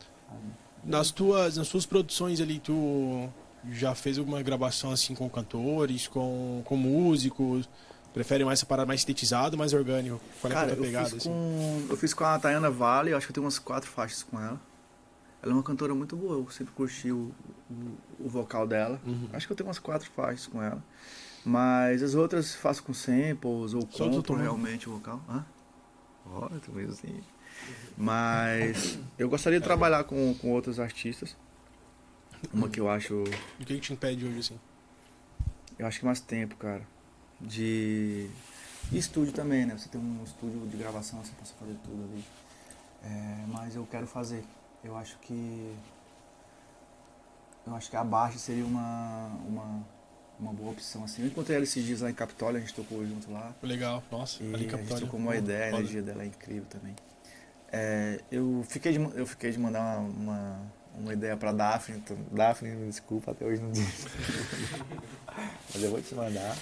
Nas 0.82 1.10
tuas, 1.10 1.56
nas 1.56 1.68
suas 1.68 1.84
produções 1.84 2.40
ali, 2.40 2.58
tu 2.58 3.28
já 3.70 3.94
fez 3.94 4.18
alguma 4.18 4.42
gravação 4.42 4.90
assim 4.90 5.14
com 5.14 5.28
cantores, 5.28 6.06
com, 6.08 6.62
com 6.64 6.76
músicos? 6.76 7.68
Prefere 8.16 8.46
mais 8.46 8.60
essa 8.60 8.64
parada 8.64 8.86
mais 8.86 9.02
sintetizado, 9.02 9.58
mais 9.58 9.74
orgânico? 9.74 10.18
Qual 10.40 10.50
é 10.50 10.56
a 10.56 10.64
tua 10.64 10.72
eu 10.72 10.82
pegada? 10.82 11.04
fiz, 11.04 11.18
assim? 11.18 11.28
com, 11.28 11.86
eu 11.90 11.96
fiz 11.98 12.14
com 12.14 12.24
a 12.24 12.38
Tayana 12.38 12.70
Vale, 12.70 13.10
eu 13.10 13.16
acho 13.18 13.26
que 13.26 13.30
eu 13.30 13.34
tenho 13.34 13.44
umas 13.44 13.58
quatro 13.58 13.90
faixas 13.90 14.22
com 14.22 14.40
ela. 14.40 14.58
Ela 15.42 15.52
é 15.52 15.54
uma 15.54 15.62
cantora 15.62 15.94
muito 15.94 16.16
boa, 16.16 16.36
eu 16.36 16.50
sempre 16.50 16.72
curti 16.72 17.12
o, 17.12 17.30
o, 17.70 17.74
o 18.20 18.26
vocal 18.26 18.66
dela. 18.66 18.98
Uhum. 19.04 19.28
Acho 19.34 19.46
que 19.46 19.52
eu 19.52 19.56
tenho 19.56 19.68
umas 19.68 19.78
quatro 19.78 20.10
faixas 20.16 20.46
com 20.46 20.62
ela. 20.62 20.82
Mas 21.44 22.02
as 22.02 22.14
outras 22.14 22.54
faço 22.54 22.82
com 22.84 22.94
samples 22.94 23.74
ou 23.74 23.86
Só 23.90 24.08
compro 24.08 24.34
realmente 24.34 24.88
o 24.88 24.94
vocal. 24.94 25.22
Hã? 25.28 25.44
Ó, 26.24 26.48
eu 26.48 26.74
meio 26.74 26.88
assim. 26.88 27.20
Mas 27.98 28.98
eu 29.18 29.28
gostaria 29.28 29.60
de 29.60 29.64
trabalhar 29.66 30.04
com, 30.04 30.34
com 30.36 30.52
outros 30.52 30.80
artistas. 30.80 31.36
Uma 32.50 32.70
que 32.70 32.80
eu 32.80 32.88
acho 32.88 33.24
O 33.60 33.64
que, 33.66 33.74
que 33.74 33.80
te 33.80 33.92
impede 33.92 34.24
hoje, 34.24 34.38
assim? 34.38 34.60
eu 35.78 35.86
acho 35.86 35.98
que 35.98 36.06
mais 36.06 36.18
tempo, 36.18 36.56
cara. 36.56 36.95
De. 37.40 38.28
E 38.92 38.98
estúdio 38.98 39.32
também, 39.32 39.66
né? 39.66 39.76
Você 39.76 39.88
tem 39.88 40.00
um 40.00 40.22
estúdio 40.24 40.66
de 40.66 40.76
gravação, 40.76 41.22
você 41.22 41.32
pode 41.32 41.52
fazer 41.52 41.76
tudo 41.84 42.04
ali. 42.04 42.24
É, 43.02 43.44
mas 43.48 43.74
eu 43.74 43.86
quero 43.90 44.06
fazer. 44.06 44.42
Eu 44.82 44.96
acho 44.96 45.18
que. 45.18 45.74
Eu 47.66 47.74
acho 47.74 47.90
que 47.90 47.96
a 47.96 48.04
baixa 48.04 48.38
seria 48.38 48.64
uma, 48.64 49.26
uma, 49.46 49.84
uma 50.38 50.52
boa 50.52 50.70
opção. 50.70 51.04
Assim. 51.04 51.22
Eu 51.22 51.28
encontrei 51.28 51.56
ela 51.56 51.64
esses 51.64 51.84
dias 51.84 52.00
lá 52.00 52.10
em 52.10 52.14
Capitólio, 52.14 52.58
a 52.58 52.60
gente 52.60 52.74
tocou 52.74 53.04
junto 53.04 53.30
lá. 53.30 53.52
Legal, 53.62 54.02
nossa. 54.10 54.42
E 54.42 54.54
ali 54.54 54.66
em 54.66 54.74
a 54.74 54.76
gente 54.76 54.94
trocou 54.94 55.18
uma 55.18 55.36
ideia, 55.36 55.64
a 55.64 55.68
energia 55.78 56.02
dela 56.02 56.22
é 56.22 56.26
incrível 56.26 56.66
também. 56.70 56.94
É, 57.72 58.20
eu, 58.30 58.64
fiquei 58.68 58.92
de, 58.92 58.98
eu 58.98 59.26
fiquei 59.26 59.50
de 59.50 59.58
mandar 59.58 59.98
uma, 59.98 60.08
uma, 60.08 60.60
uma 60.94 61.12
ideia 61.12 61.36
pra 61.36 61.52
Daphne. 61.52 61.98
então, 61.98 62.16
Daphne, 62.30 62.70
me 62.70 62.88
desculpa, 62.88 63.32
até 63.32 63.44
hoje 63.44 63.60
não 63.60 63.72
disse. 63.72 64.06
Mas 65.74 65.82
eu 65.82 65.90
vou 65.90 66.00
te 66.00 66.14
mandar. 66.14 66.56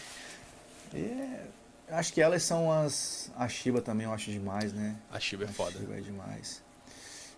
E 0.95 0.99
é, 1.01 1.51
acho 1.91 2.13
que 2.13 2.21
elas 2.21 2.43
são 2.43 2.71
as. 2.71 3.31
A 3.37 3.49
Shiba 3.49 3.81
também 3.81 4.07
eu 4.07 4.13
acho 4.13 4.31
demais, 4.31 4.73
né? 4.73 4.97
A 5.11 5.19
Chiba 5.19 5.45
é 5.45 5.49
A 5.49 5.53
foda. 5.53 5.79
Shiba 5.79 5.97
é 5.97 6.01
demais. 6.01 6.63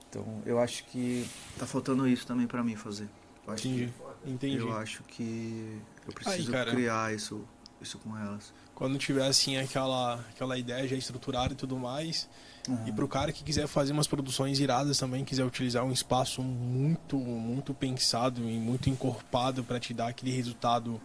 Então 0.09 0.43
eu 0.47 0.59
acho 0.59 0.85
que 0.85 1.27
tá 1.59 1.67
faltando 1.67 2.07
isso 2.09 2.27
também 2.27 2.47
pra 2.47 2.63
mim 2.63 2.77
fazer. 2.77 3.09
Eu 3.47 3.53
acho 3.53 3.63
que- 3.63 3.69
Entendi. 3.69 3.93
Entendi. 4.27 4.57
eu 4.59 4.77
acho 4.77 5.03
que 5.05 5.81
eu 6.07 6.13
preciso 6.13 6.51
criar 6.51 7.15
isso, 7.15 7.47
isso 7.81 7.99
com 7.99 8.17
elas. 8.17 8.53
Quando 8.75 8.99
tiver 8.99 9.27
assim 9.27 9.57
aquela, 9.57 10.15
aquela 10.31 10.59
ideia 10.59 10.87
já 10.87 10.97
estruturada 10.97 11.53
e 11.55 11.57
tudo 11.57 11.77
mais. 11.79 12.29
E 12.69 12.71
Aham. 12.73 12.93
pro 12.95 13.07
cara 13.09 13.33
que 13.33 13.45
quiser 13.45 13.67
fazer 13.69 13.93
umas 13.93 14.09
produções 14.09 14.59
iradas 14.59 14.99
também, 14.99 15.25
quiser 15.25 15.45
utilizar 15.45 15.85
um 15.85 15.93
espaço 15.93 16.43
muito, 16.43 17.17
muito 17.17 17.73
pensado 17.73 18.41
e 18.43 18.59
muito 18.59 18.91
encorpado 18.91 19.63
pra 19.63 19.79
te 19.79 19.95
dar 19.95 20.09
aquele 20.09 20.33
resultado 20.33 21.01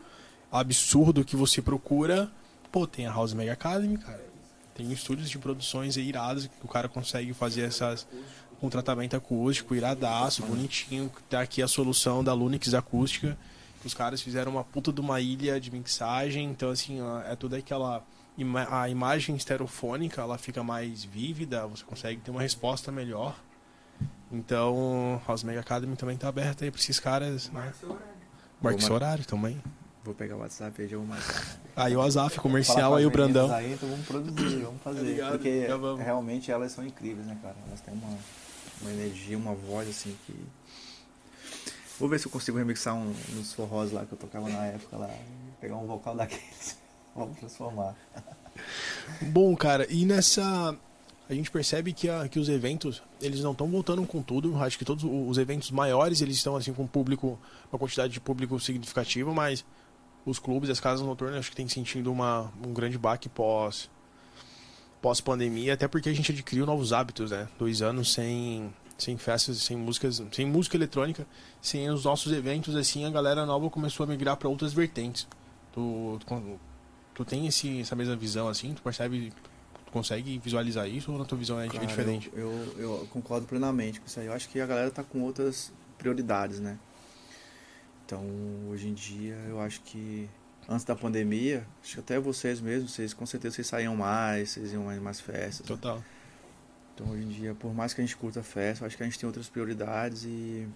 absurdo 0.51 1.23
que 1.23 1.35
você 1.35 1.61
procura, 1.61 2.31
pô, 2.71 2.87
tem 2.87 3.05
a 3.07 3.11
House 3.11 3.33
Mega 3.33 3.53
Academy, 3.53 3.97
cara. 3.97 4.23
Tem 4.73 4.91
estúdios 4.91 5.29
de 5.29 5.37
produções 5.37 5.97
aí 5.97 6.07
iradas 6.07 6.47
que 6.47 6.53
o 6.63 6.67
cara 6.67 6.87
consegue 6.87 7.33
fazer 7.33 7.61
essas 7.63 8.07
com 8.59 8.69
tratamento 8.69 9.15
acústico, 9.15 9.75
iradaço, 9.75 10.43
bonitinho. 10.43 11.11
Tá 11.29 11.41
aqui 11.41 11.61
a 11.61 11.67
solução 11.67 12.23
da 12.23 12.33
Lunix 12.33 12.73
acústica. 12.73 13.37
que 13.81 13.87
Os 13.87 13.93
caras 13.93 14.21
fizeram 14.21 14.51
uma 14.53 14.63
puta 14.63 14.91
de 14.93 15.01
uma 15.01 15.19
ilha 15.19 15.59
de 15.59 15.71
mixagem, 15.71 16.45
então 16.49 16.69
assim, 16.69 16.99
é 17.27 17.35
toda 17.35 17.57
aquela 17.57 18.03
a 18.71 18.87
imagem 18.89 19.35
estereofônica, 19.35 20.21
ela 20.21 20.37
fica 20.37 20.63
mais 20.63 21.03
vívida, 21.03 21.67
você 21.67 21.83
consegue 21.83 22.21
ter 22.21 22.31
uma 22.31 22.41
resposta 22.41 22.91
melhor. 22.91 23.35
Então, 24.31 25.21
House 25.27 25.43
Mega 25.43 25.59
Academy 25.59 25.95
também 25.95 26.17
tá 26.17 26.29
aberta 26.29 26.63
aí 26.63 26.71
pra 26.71 26.79
esses 26.79 26.99
caras, 26.99 27.49
né? 27.49 27.59
Marque 27.59 27.77
seu 27.79 27.89
horário. 27.89 28.07
Marque 28.61 28.79
Vou 28.79 28.87
seu 28.87 28.89
mar- 28.89 28.95
horário 29.03 29.25
também. 29.25 29.61
Vou 30.03 30.15
pegar 30.15 30.35
o 30.35 30.39
WhatsApp 30.39 30.81
e 30.81 30.87
já 30.87 30.97
vou 30.97 31.05
marcar. 31.05 31.59
Aí 31.75 31.95
o 31.95 32.01
Azaf 32.01 32.39
comercial, 32.39 32.91
com 32.91 32.97
aí 32.97 33.05
o 33.05 33.11
Brandão. 33.11 33.51
Aí, 33.53 33.73
então 33.73 33.87
vamos 33.87 34.05
produzir, 34.07 34.59
vamos 34.63 34.81
fazer. 34.81 35.01
ligado? 35.01 35.31
Porque 35.33 35.67
vamos. 35.69 36.03
realmente 36.03 36.51
elas 36.51 36.71
são 36.71 36.85
incríveis, 36.85 37.25
né, 37.27 37.37
cara? 37.41 37.55
Elas 37.67 37.81
têm 37.81 37.93
uma, 37.93 38.17
uma 38.81 38.91
energia, 38.91 39.37
uma 39.37 39.53
voz 39.53 39.87
assim 39.87 40.15
que. 40.25 40.33
Vou 41.99 42.09
ver 42.09 42.19
se 42.19 42.25
eu 42.25 42.31
consigo 42.31 42.57
remixar 42.57 42.95
um 42.95 43.13
nos 43.35 43.53
forrós 43.53 43.91
lá 43.91 44.03
que 44.05 44.11
eu 44.13 44.17
tocava 44.17 44.49
na 44.49 44.65
época 44.65 44.97
lá. 44.97 45.09
Pegar 45.59 45.75
um 45.77 45.85
vocal 45.85 46.15
daqueles. 46.15 46.77
Vamos 47.15 47.37
transformar. 47.37 47.95
Bom, 49.21 49.55
cara, 49.55 49.85
e 49.89 50.05
nessa. 50.05 50.75
A 51.29 51.33
gente 51.33 51.49
percebe 51.49 51.93
que, 51.93 52.09
a- 52.09 52.27
que 52.27 52.39
os 52.39 52.49
eventos, 52.49 53.01
eles 53.21 53.39
não 53.41 53.51
estão 53.53 53.67
voltando 53.69 54.05
com 54.05 54.21
tudo. 54.21 54.57
Acho 54.61 54.77
que 54.77 54.83
todos 54.83 55.03
os 55.05 55.37
eventos 55.37 55.71
maiores, 55.71 56.19
eles 56.21 56.35
estão 56.35 56.55
assim 56.57 56.73
com 56.73 56.85
público, 56.85 57.39
uma 57.71 57.79
quantidade 57.79 58.11
de 58.11 58.19
público 58.19 58.59
significativa, 58.59 59.31
mas 59.33 59.63
os 60.25 60.39
clubes, 60.39 60.69
as 60.69 60.79
casas 60.79 61.05
noturnas, 61.05 61.39
acho 61.39 61.49
que 61.49 61.55
tem 61.55 61.67
sentindo 61.67 62.11
uma, 62.11 62.51
um 62.65 62.73
grande 62.73 62.97
baque 62.97 63.29
pós 63.29 63.89
pós 65.01 65.19
pandemia, 65.19 65.73
até 65.73 65.87
porque 65.87 66.09
a 66.09 66.13
gente 66.13 66.31
adquiriu 66.31 66.65
novos 66.65 66.93
hábitos, 66.93 67.31
né? 67.31 67.47
Dois 67.57 67.81
anos 67.81 68.13
sem 68.13 68.71
sem 68.97 69.17
festas, 69.17 69.57
sem 69.57 69.75
músicas, 69.75 70.21
sem 70.31 70.45
música 70.45 70.77
eletrônica, 70.77 71.25
sem 71.59 71.89
os 71.89 72.05
nossos 72.05 72.31
eventos 72.31 72.75
assim, 72.75 73.03
a 73.03 73.09
galera 73.09 73.47
nova 73.47 73.67
começou 73.67 74.03
a 74.03 74.07
migrar 74.07 74.37
para 74.37 74.47
outras 74.47 74.73
vertentes. 74.73 75.27
Tu, 75.73 76.19
tu, 76.23 76.59
tu 77.15 77.25
tem 77.25 77.47
esse, 77.47 77.81
essa 77.81 77.95
mesma 77.95 78.15
visão 78.15 78.47
assim? 78.47 78.75
Tu 78.75 78.81
percebe, 78.83 79.33
tu 79.85 79.91
consegue 79.91 80.37
visualizar 80.37 80.87
isso 80.87 81.11
ou 81.11 81.17
na 81.17 81.25
tua 81.25 81.35
visão 81.35 81.59
é 81.59 81.67
Cara, 81.67 81.83
diferente? 81.83 82.31
Eu, 82.35 82.51
eu, 82.77 82.99
eu 82.99 83.07
concordo 83.09 83.47
plenamente 83.47 83.99
com 83.99 84.05
isso 84.05 84.19
aí. 84.19 84.27
Eu 84.27 84.33
acho 84.33 84.47
que 84.47 84.61
a 84.61 84.67
galera 84.67 84.91
tá 84.91 85.03
com 85.03 85.21
outras 85.21 85.73
prioridades, 85.97 86.59
né? 86.59 86.77
Então, 88.11 88.25
hoje 88.69 88.89
em 88.89 88.93
dia, 88.93 89.35
eu 89.47 89.61
acho 89.61 89.79
que 89.83 90.29
antes 90.67 90.83
da 90.83 90.93
pandemia, 90.93 91.65
acho 91.81 91.93
que 91.93 91.99
até 92.01 92.19
vocês 92.19 92.59
mesmos, 92.59 92.91
vocês 92.91 93.13
com 93.13 93.25
certeza 93.25 93.55
vocês 93.55 93.67
saíam 93.67 93.95
mais, 93.95 94.49
vocês 94.49 94.73
iam 94.73 94.83
mais 94.83 95.01
mais 95.01 95.21
festas. 95.21 95.61
né? 95.61 95.67
Total. 95.77 96.03
Então, 96.93 97.09
hoje 97.09 97.23
em 97.23 97.29
dia, 97.29 97.55
por 97.55 97.73
mais 97.73 97.93
que 97.93 98.01
a 98.01 98.03
gente 98.03 98.17
curta 98.17 98.43
festa, 98.43 98.83
eu 98.83 98.87
acho 98.87 98.97
que 98.97 99.03
a 99.03 99.05
gente 99.05 99.17
tem 99.17 99.25
outras 99.27 99.47
prioridades 99.47 100.25
e. 100.25 100.67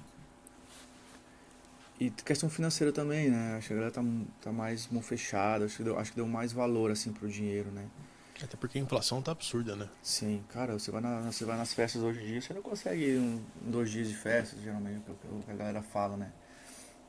E 2.00 2.10
questão 2.10 2.50
financeira 2.50 2.94
também, 2.94 3.30
né? 3.30 3.56
Acho 3.58 3.68
que 3.68 3.74
a 3.74 3.76
galera 3.76 3.94
tá, 3.94 4.04
tá 4.42 4.52
mais 4.54 4.88
mão 4.88 5.02
fechada, 5.02 5.66
acho 5.66 5.76
que, 5.76 5.84
deu, 5.84 6.00
acho 6.00 6.12
que 6.12 6.16
deu 6.18 6.28
mais 6.28 6.54
valor, 6.54 6.90
assim, 6.90 7.12
pro 7.12 7.28
dinheiro, 7.28 7.70
né? 7.72 7.86
Até 8.42 8.56
porque 8.56 8.78
a 8.78 8.82
inflação 8.82 9.22
tá 9.22 9.32
absurda, 9.34 9.76
né? 9.76 9.90
Sim, 10.02 10.42
cara, 10.54 10.72
você 10.80 10.90
vai, 10.90 11.02
na- 11.02 11.30
você 11.30 11.44
vai 11.44 11.58
nas 11.58 11.74
festas 11.74 12.02
hoje 12.02 12.22
em 12.22 12.28
dia, 12.28 12.42
você 12.42 12.54
não 12.54 12.62
consegue 12.62 13.02
ir 13.12 13.20
um, 13.20 13.42
dois 13.62 13.92
dias 13.92 14.08
de 14.08 14.16
festa, 14.16 14.56
geralmente, 14.62 15.02
é 15.08 15.12
o 15.34 15.42
que 15.44 15.52
a 15.52 15.56
galera 15.56 15.82
fala, 15.82 16.16
né? 16.16 16.32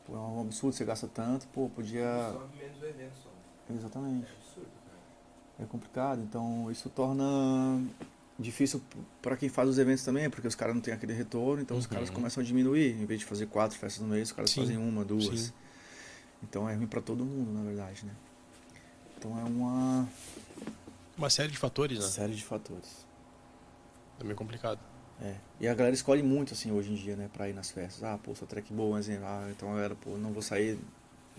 Pô, 0.07 0.15
é 0.15 0.19
um 0.19 0.41
absurdo, 0.43 0.75
você 0.75 0.85
gasta 0.85 1.09
tanto, 1.09 1.47
pô, 1.49 1.69
podia. 1.69 2.31
Sobe 2.33 2.57
menos 2.59 2.81
o 2.81 2.85
evento, 2.87 3.15
só. 3.23 3.31
Exatamente. 3.75 4.27
É 4.29 4.33
absurdo, 4.33 4.71
cara. 4.87 4.99
É 5.59 5.65
complicado, 5.67 6.23
então 6.23 6.71
isso 6.71 6.89
torna 6.91 7.25
difícil 8.39 8.81
para 9.23 9.37
quem 9.37 9.49
faz 9.49 9.69
os 9.69 9.79
eventos 9.79 10.05
também, 10.05 10.29
porque 10.31 10.47
os 10.47 10.55
caras 10.55 10.75
não 10.75 10.83
têm 10.83 10.93
aquele 10.95 11.13
retorno, 11.15 11.63
então 11.63 11.77
os 11.77 11.85
Uhum. 11.87 11.91
caras 11.91 12.11
começam 12.11 12.43
a 12.43 12.47
diminuir. 12.47 12.93
Em 13.01 13.07
vez 13.07 13.21
de 13.21 13.27
fazer 13.27 13.47
quatro 13.47 13.77
festas 13.79 14.03
no 14.03 14.09
mês, 14.09 14.29
os 14.29 14.33
caras 14.33 14.51
Sim. 14.51 14.61
fazem 14.61 14.77
uma, 14.77 15.05
duas. 15.05 15.25
Sim. 15.41 15.53
Então 16.43 16.69
é 16.69 16.75
ruim 16.75 16.87
para 16.87 17.01
todo 17.01 17.25
mundo, 17.25 17.51
na 17.53 17.63
verdade, 17.65 18.05
né? 18.05 18.13
Então 19.19 19.37
é 19.41 19.43
uma 19.45 20.07
Uma 21.17 21.31
série 21.31 21.51
de 21.51 21.59
fatores, 21.59 21.99
né? 21.99 22.05
série 22.05 22.35
de 22.35 22.45
fatores. 22.45 23.07
É 24.21 24.25
meio 24.25 24.37
complicado. 24.37 24.79
É. 25.23 25.35
E 25.61 25.67
a 25.69 25.75
galera 25.75 25.95
escolhe 25.95 26.23
muito, 26.23 26.53
assim, 26.53 26.71
hoje 26.71 26.93
em 26.93 26.95
dia, 26.95 27.17
né, 27.17 27.31
pra 27.33 27.49
ir 27.49 27.55
nas 27.55 27.71
festas. 27.71 28.03
Ah, 28.05 28.19
pô, 28.23 28.35
sou 28.35 28.47
track 28.47 28.73
boa, 28.73 28.97
mas 28.97 29.09
ah, 29.09 29.49
então 29.51 29.69
galera, 29.71 29.95
pô, 29.95 30.17
não 30.19 30.33
vou 30.33 30.43
sair 30.43 30.79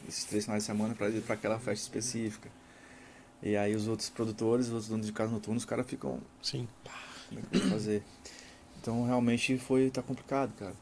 esses 0.08 0.24
três 0.26 0.46
finais 0.46 0.64
de 0.64 0.68
semana 0.68 0.96
pra 0.96 1.10
ir 1.10 1.22
pra 1.22 1.36
aquela 1.36 1.60
festa 1.60 1.84
específica. 1.84 2.50
E 3.44 3.56
aí 3.56 3.76
os 3.76 3.88
outros 3.88 4.10
produtores, 4.10 4.68
os 4.68 4.72
outros 4.74 4.90
donos 4.90 5.06
de 5.06 5.12
casa 5.14 5.32
noturna, 5.32 5.58
os 5.58 5.66
caras 5.66 5.86
ficam, 5.86 6.20
Sim. 6.42 6.68
como 7.30 7.40
é 7.40 7.44
que 7.44 7.56
eu 7.56 7.62
vou 7.62 7.70
fazer? 7.70 8.04
Então 8.82 9.06
realmente 9.06 9.58
foi, 9.60 9.92
tá 9.92 10.02
complicado, 10.02 10.54
cara. 10.58 10.74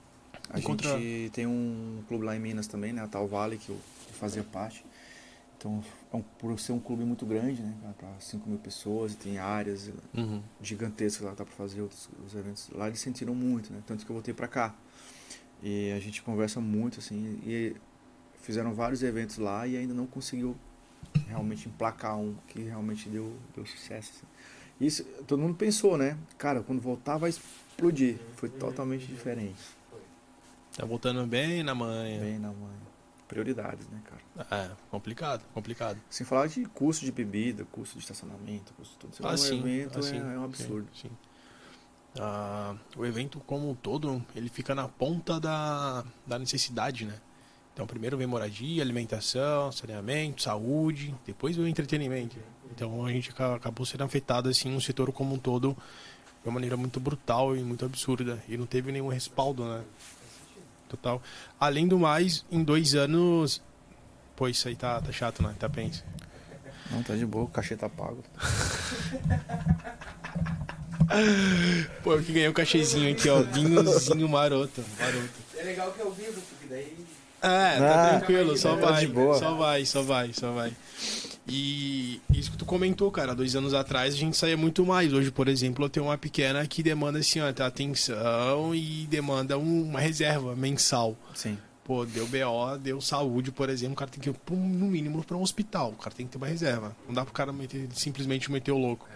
A 0.49 0.59
E 0.59 0.61
contra- 0.61 0.97
gente 0.97 1.31
tem 1.33 1.45
um 1.47 2.01
clube 2.07 2.23
lá 2.23 2.35
em 2.35 2.39
Minas 2.39 2.67
também, 2.67 2.93
né, 2.93 3.01
a 3.01 3.07
Tal 3.07 3.27
Vale, 3.27 3.57
que 3.57 3.69
eu 3.69 3.77
que 4.07 4.13
fazia 4.13 4.43
parte. 4.43 4.84
Então, 5.65 5.83
é 6.13 6.17
um- 6.17 6.21
por 6.21 6.59
ser 6.59 6.73
um 6.73 6.79
clube 6.79 7.03
muito 7.03 7.25
grande, 7.25 7.63
né, 7.63 7.73
pra 7.97 8.07
5 8.19 8.47
mil 8.47 8.59
pessoas, 8.59 9.13
e 9.13 9.17
tem 9.17 9.39
áreas 9.39 9.91
Uhum. 10.15 10.39
gigantesca 10.61 11.25
lá 11.25 11.31
dá 11.33 11.43
pra 11.43 11.53
fazer 11.55 11.81
outros 11.81 12.07
os 12.25 12.35
eventos 12.35 12.69
lá 12.69 12.87
eles 12.87 12.99
sentiram 12.99 13.33
muito 13.35 13.73
né 13.73 13.81
tanto 13.85 14.05
que 14.05 14.09
eu 14.11 14.13
voltei 14.13 14.33
pra 14.33 14.47
cá 14.47 14.73
e 15.61 15.91
a 15.91 15.99
gente 15.99 16.21
conversa 16.23 16.61
muito 16.61 16.99
assim 16.99 17.39
e 17.45 17.75
fizeram 18.41 18.73
vários 18.73 19.01
eventos 19.03 19.37
lá 19.37 19.67
e 19.67 19.75
ainda 19.75 19.93
não 19.93 20.05
conseguiu 20.07 20.55
realmente 21.27 21.67
emplacar 21.67 22.15
um 22.17 22.35
que 22.47 22.61
realmente 22.61 23.09
deu 23.09 23.35
deu 23.55 23.65
sucesso 23.65 24.11
assim. 24.15 24.27
Isso, 24.79 25.03
todo 25.25 25.39
mundo 25.41 25.55
pensou, 25.55 25.97
né? 25.97 26.17
Cara, 26.37 26.61
quando 26.61 26.81
voltar 26.81 27.17
vai 27.17 27.29
explodir. 27.31 28.17
Foi 28.35 28.49
totalmente 28.49 29.07
diferente. 29.07 29.55
Tá 30.75 30.85
voltando 30.85 31.25
bem 31.25 31.63
na 31.63 31.73
manhã. 31.73 32.19
Bem 32.19 32.37
na 32.39 32.49
mãe. 32.49 32.75
Prioridades, 33.27 33.87
né, 33.87 34.01
cara? 34.03 34.45
É, 34.51 34.71
complicado, 34.91 35.43
complicado. 35.53 35.99
Sem 36.09 36.25
falar 36.25 36.47
de 36.47 36.63
custo 36.65 37.03
de 37.05 37.11
bebida, 37.11 37.65
custo 37.71 37.95
de 37.97 38.03
estacionamento, 38.03 38.73
custo 38.73 38.93
de 38.93 38.99
tudo. 38.99 39.15
Você 39.15 39.23
Ah, 39.25 39.31
num 39.31 39.37
sim, 39.37 39.59
evento 39.59 39.99
assim, 39.99 40.17
é, 40.17 40.33
é 40.35 40.39
um 40.39 40.43
absurdo. 40.43 40.87
Sim. 40.93 41.09
sim. 41.09 41.17
Ah, 42.17 42.75
o 42.95 43.05
evento 43.05 43.39
como 43.41 43.69
um 43.69 43.75
todo, 43.75 44.23
ele 44.35 44.47
fica 44.47 44.73
na 44.73 44.87
ponta 44.87 45.39
da, 45.39 46.03
da 46.25 46.39
necessidade, 46.39 47.05
né? 47.05 47.19
Então, 47.73 47.85
primeiro 47.85 48.17
vem 48.17 48.25
moradia, 48.25 48.81
alimentação, 48.81 49.69
saneamento, 49.71 50.41
saúde, 50.41 51.13
depois 51.25 51.57
vem 51.57 51.65
o 51.65 51.67
entretenimento. 51.67 52.37
Então, 52.71 53.05
a 53.05 53.11
gente 53.11 53.31
aca- 53.31 53.55
acabou 53.55 53.85
sendo 53.85 54.03
afetado, 54.05 54.47
assim, 54.47 54.73
o 54.77 54.79
setor 54.79 55.11
como 55.11 55.35
um 55.35 55.37
todo, 55.37 55.73
de 56.41 56.47
uma 56.47 56.53
maneira 56.53 56.77
muito 56.77 57.01
brutal 57.01 57.53
e 57.57 57.61
muito 57.63 57.83
absurda. 57.83 58.41
E 58.47 58.55
não 58.55 58.65
teve 58.65 58.93
nenhum 58.93 59.09
respaldo, 59.09 59.65
né? 59.65 59.83
Total. 60.95 61.21
Além 61.59 61.87
do 61.87 61.99
mais, 61.99 62.45
em 62.51 62.63
dois 62.63 62.95
anos... 62.95 63.61
Pô, 64.35 64.47
isso 64.47 64.67
aí 64.67 64.75
tá, 64.75 64.99
tá 65.01 65.11
chato, 65.11 65.41
né? 65.41 65.53
Tá 65.57 65.69
pensa. 65.69 66.03
Não, 66.91 67.01
tá 67.03 67.15
de 67.15 67.25
boa, 67.25 67.45
o 67.45 67.47
cachê 67.47 67.75
tá 67.75 67.87
pago. 67.89 68.23
Pô, 72.03 72.13
eu 72.13 72.23
que 72.23 72.33
ganhei 72.33 72.49
um 72.49 72.53
cachezinho 72.53 73.11
aqui, 73.11 73.29
ó. 73.29 73.41
Vinhozinho 73.41 74.27
maroto. 74.27 74.83
Maroto. 74.99 75.29
É 75.57 75.63
legal 75.63 75.91
que 75.91 76.01
é 76.01 76.03
ao 76.03 76.11
vivo, 76.11 76.41
porque 76.41 76.67
daí. 76.67 76.97
É, 77.41 77.79
tá 77.79 78.15
Ah, 78.15 78.17
tranquilo, 78.17 78.57
só 78.57 78.75
tá 78.75 78.91
vai. 78.91 79.05
de 79.05 79.11
boa. 79.13 79.37
Só 79.37 79.53
vai, 79.55 79.85
só 79.85 80.01
vai, 80.01 80.33
só 80.33 80.51
vai. 80.51 80.73
E 81.47 82.19
isso 82.33 82.51
que 82.51 82.57
tu 82.57 82.65
comentou, 82.65 83.11
cara, 83.11 83.35
dois 83.35 83.55
anos 83.55 83.73
atrás 83.73 84.13
a 84.15 84.17
gente 84.17 84.35
saía 84.35 84.57
muito 84.57 84.83
mais. 84.85 85.13
Hoje, 85.13 85.29
por 85.31 85.47
exemplo, 85.47 85.85
eu 85.85 85.89
tenho 85.89 86.07
uma 86.07 86.17
pequena 86.17 86.65
que 86.65 86.81
demanda 86.81 87.19
assim, 87.19 87.39
ó, 87.39 87.51
tá, 87.53 87.67
atenção 87.67 88.73
e 88.73 89.05
demanda 89.09 89.57
um- 89.57 89.83
uma 89.83 89.99
reserva 89.99 90.55
mensal. 90.55 91.15
Sim. 91.35 91.57
Pô, 91.83 92.03
deu 92.03 92.25
BO, 92.27 92.77
deu 92.81 92.99
saúde, 92.99 93.51
por 93.51 93.69
exemplo, 93.69 93.93
o 93.93 93.95
cara 93.95 94.09
tem 94.09 94.19
que 94.19 94.27
ir 94.29 94.35
no 94.51 94.87
mínimo 94.87 95.23
para 95.23 95.37
um 95.37 95.41
hospital. 95.43 95.91
O 95.91 96.01
cara 96.01 96.15
tem 96.15 96.25
que 96.25 96.31
ter 96.31 96.37
uma 96.39 96.47
reserva. 96.47 96.95
Não 97.07 97.13
dá 97.13 97.23
pro 97.23 97.31
cara 97.33 97.53
meter- 97.53 97.87
simplesmente 97.93 98.51
meter 98.51 98.71
o 98.71 98.77
louco. 98.79 99.07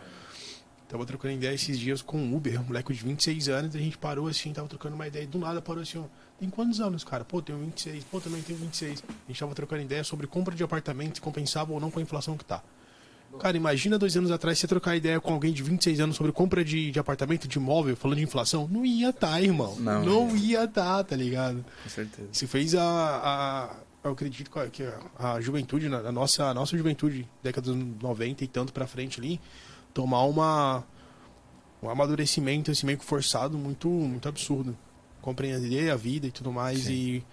Tava 0.87 1.03
trocando 1.05 1.33
ideia 1.33 1.53
esses 1.53 1.79
dias 1.79 2.01
com 2.03 2.17
um 2.19 2.35
Uber, 2.35 2.61
um 2.61 2.65
moleque 2.65 2.93
de 2.93 3.03
26 3.03 3.47
anos, 3.49 3.75
a 3.75 3.79
gente 3.79 3.97
parou 3.97 4.27
assim, 4.27 4.53
tava 4.53 4.67
trocando 4.67 4.93
uma 4.95 5.07
ideia, 5.07 5.25
do 5.25 5.39
nada 5.39 5.61
parou 5.61 5.81
assim, 5.81 5.97
ó, 5.97 6.03
tem 6.39 6.49
quantos 6.49 6.79
anos, 6.79 7.03
cara? 7.03 7.25
Pô, 7.25 7.41
tenho 7.41 7.59
26, 7.59 8.03
pô, 8.05 8.19
também 8.21 8.41
tenho 8.41 8.57
26. 8.59 9.03
A 9.07 9.27
gente 9.27 9.39
tava 9.39 9.53
trocando 9.53 9.81
ideia 9.81 10.03
sobre 10.03 10.25
compra 10.27 10.55
de 10.55 10.63
apartamento, 10.63 11.15
se 11.15 11.21
compensava 11.21 11.73
ou 11.73 11.79
não 11.79 11.91
com 11.91 11.99
a 11.99 12.01
inflação 12.01 12.37
que 12.37 12.45
tá. 12.45 12.63
Cara, 13.37 13.55
imagina 13.55 13.99
dois 13.99 14.17
anos 14.17 14.31
atrás 14.31 14.57
você 14.57 14.67
trocar 14.67 14.95
ideia 14.95 15.19
com 15.19 15.31
alguém 15.31 15.53
de 15.53 15.61
26 15.61 15.99
anos 15.99 16.15
sobre 16.15 16.31
compra 16.31 16.65
de, 16.65 16.89
de 16.89 16.97
apartamento, 16.97 17.47
de 17.47 17.59
imóvel, 17.59 17.95
falando 17.95 18.17
de 18.17 18.23
inflação. 18.23 18.67
Não 18.71 18.83
ia 18.83 19.13
tá, 19.13 19.39
irmão. 19.39 19.75
Não. 19.79 20.03
não 20.03 20.35
ia 20.35 20.67
tá, 20.67 21.03
tá 21.03 21.15
ligado? 21.15 21.63
Com 21.83 21.89
certeza. 21.89 22.27
Se 22.31 22.47
fez 22.47 22.73
a, 22.73 22.81
a 22.83 23.75
eu 24.03 24.11
acredito 24.11 24.49
que 24.71 24.83
a, 24.83 25.33
a 25.33 25.41
juventude, 25.41 25.87
a 25.87 26.11
nossa, 26.11 26.45
a 26.45 26.53
nossa 26.53 26.75
juventude, 26.77 27.27
década 27.43 27.71
dos 27.71 28.01
90 28.01 28.43
e 28.43 28.47
tanto 28.47 28.73
pra 28.73 28.87
frente 28.87 29.19
ali, 29.19 29.39
tomar 29.93 30.23
uma 30.23 30.83
um 31.81 31.89
amadurecimento 31.89 32.71
assim 32.71 32.85
meio 32.85 32.97
que 32.97 33.05
forçado 33.05 33.57
muito 33.57 33.87
muito 33.87 34.27
absurdo. 34.27 34.77
Compreender 35.21 35.89
a 35.91 35.95
vida 35.95 36.27
e 36.27 36.31
tudo 36.31 36.51
mais 36.51 36.79
Sim. 36.85 36.93
e 36.93 37.23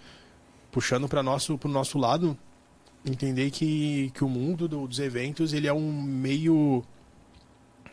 puxando 0.71 1.07
para 1.07 1.23
nosso 1.23 1.57
pro 1.57 1.69
nosso 1.69 1.97
lado, 1.97 2.37
entender 3.05 3.49
que, 3.51 4.11
que 4.13 4.23
o 4.23 4.29
mundo 4.29 4.67
do- 4.67 4.87
dos 4.87 4.99
eventos, 4.99 5.53
ele 5.53 5.67
é 5.67 5.73
um 5.73 5.91
meio 6.01 6.83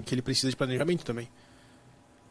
que 0.04 0.14
ele 0.14 0.22
precisa 0.22 0.50
de 0.50 0.56
planejamento 0.56 1.04
também. 1.04 1.28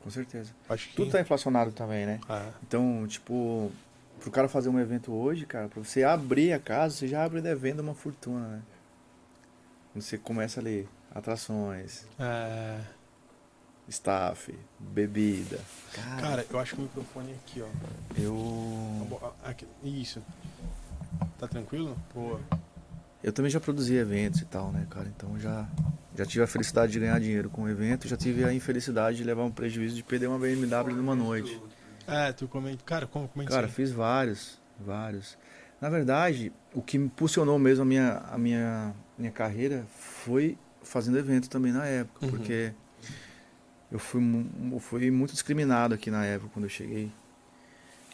Com 0.04 0.10
certeza. 0.10 0.52
Acho 0.68 0.90
que 0.90 0.96
Tudo 0.98 1.12
tá 1.12 1.22
inflacionado 1.22 1.72
também, 1.72 2.06
né? 2.06 2.20
Ah, 2.28 2.52
Então, 2.68 3.08
tipo, 3.08 3.72
pro 4.20 4.30
cara 4.30 4.50
fazer 4.50 4.68
um 4.68 4.78
evento 4.78 5.14
hoje, 5.14 5.46
cara, 5.46 5.70
pra 5.70 5.82
você 5.82 6.04
abrir 6.04 6.52
a 6.52 6.60
casa, 6.60 6.96
você 6.96 7.08
já 7.08 7.24
abre 7.24 7.42
devendo 7.42 7.80
uma 7.80 7.94
fortuna, 7.96 8.46
né? 8.48 8.62
Você 9.96 10.18
começa 10.18 10.60
ali, 10.60 10.88
atrações, 11.16 12.06
é, 12.20 12.80
staff, 13.88 14.54
bebida. 14.80 15.60
cara, 16.20 16.46
eu 16.50 16.60
acho 16.60 16.76
que 16.76 16.82
o 16.82 16.84
microfone 16.84 17.32
é 17.32 17.36
aqui, 17.36 17.62
ó. 17.62 17.68
eu. 18.20 19.20
Aqui, 19.44 19.68
isso. 19.84 20.22
Tá 21.40 21.48
tranquilo? 21.48 21.96
Boa. 22.14 22.40
Eu 23.24 23.32
também 23.32 23.50
já 23.52 23.60
produzi 23.60 23.96
eventos 23.96 24.42
e 24.42 24.46
tal, 24.46 24.72
né, 24.72 24.86
cara? 24.90 25.08
Então 25.16 25.40
já, 25.40 25.68
já 26.16 26.26
tive 26.26 26.44
a 26.44 26.48
felicidade 26.48 26.92
de 26.92 27.00
ganhar 27.00 27.20
dinheiro 27.20 27.50
com 27.50 27.64
o 27.64 27.70
evento, 27.70 28.08
já 28.08 28.18
tive 28.18 28.44
a 28.44 28.54
infelicidade 28.54 29.18
de 29.18 29.24
levar 29.24 29.44
um 29.44 29.52
prejuízo 29.52 29.96
de 29.96 30.04
perder 30.04 30.28
uma 30.28 30.38
BMW 30.40 30.94
numa 30.96 31.16
noite. 31.16 31.62
É, 32.06 32.34
tu 32.34 32.48
comenta. 32.48 32.84
Cara, 32.84 33.08
como 33.08 33.28
comenta 33.30 33.50
Cara, 33.52 33.68
isso 33.68 33.76
fiz 33.76 33.92
vários, 33.92 34.60
vários. 34.80 35.38
Na 35.80 35.90
verdade, 35.90 36.52
o 36.74 36.82
que 36.82 36.98
me 36.98 37.06
impulsionou 37.06 37.58
mesmo 37.60 37.84
a 37.84 37.86
minha, 37.86 38.18
a 38.30 38.38
minha, 38.38 38.94
minha 39.18 39.32
carreira 39.32 39.86
foi 39.90 40.58
fazendo 40.82 41.18
evento 41.18 41.50
também 41.50 41.72
na 41.72 41.86
época, 41.86 42.26
Uhum. 42.26 42.32
porque 42.32 42.74
eu 43.94 44.00
fui, 44.00 44.22
eu 44.72 44.80
fui 44.80 45.12
muito 45.12 45.34
discriminado 45.34 45.94
aqui 45.94 46.10
na 46.10 46.26
época 46.26 46.50
quando 46.52 46.66
eu 46.66 46.70
cheguei. 46.70 47.12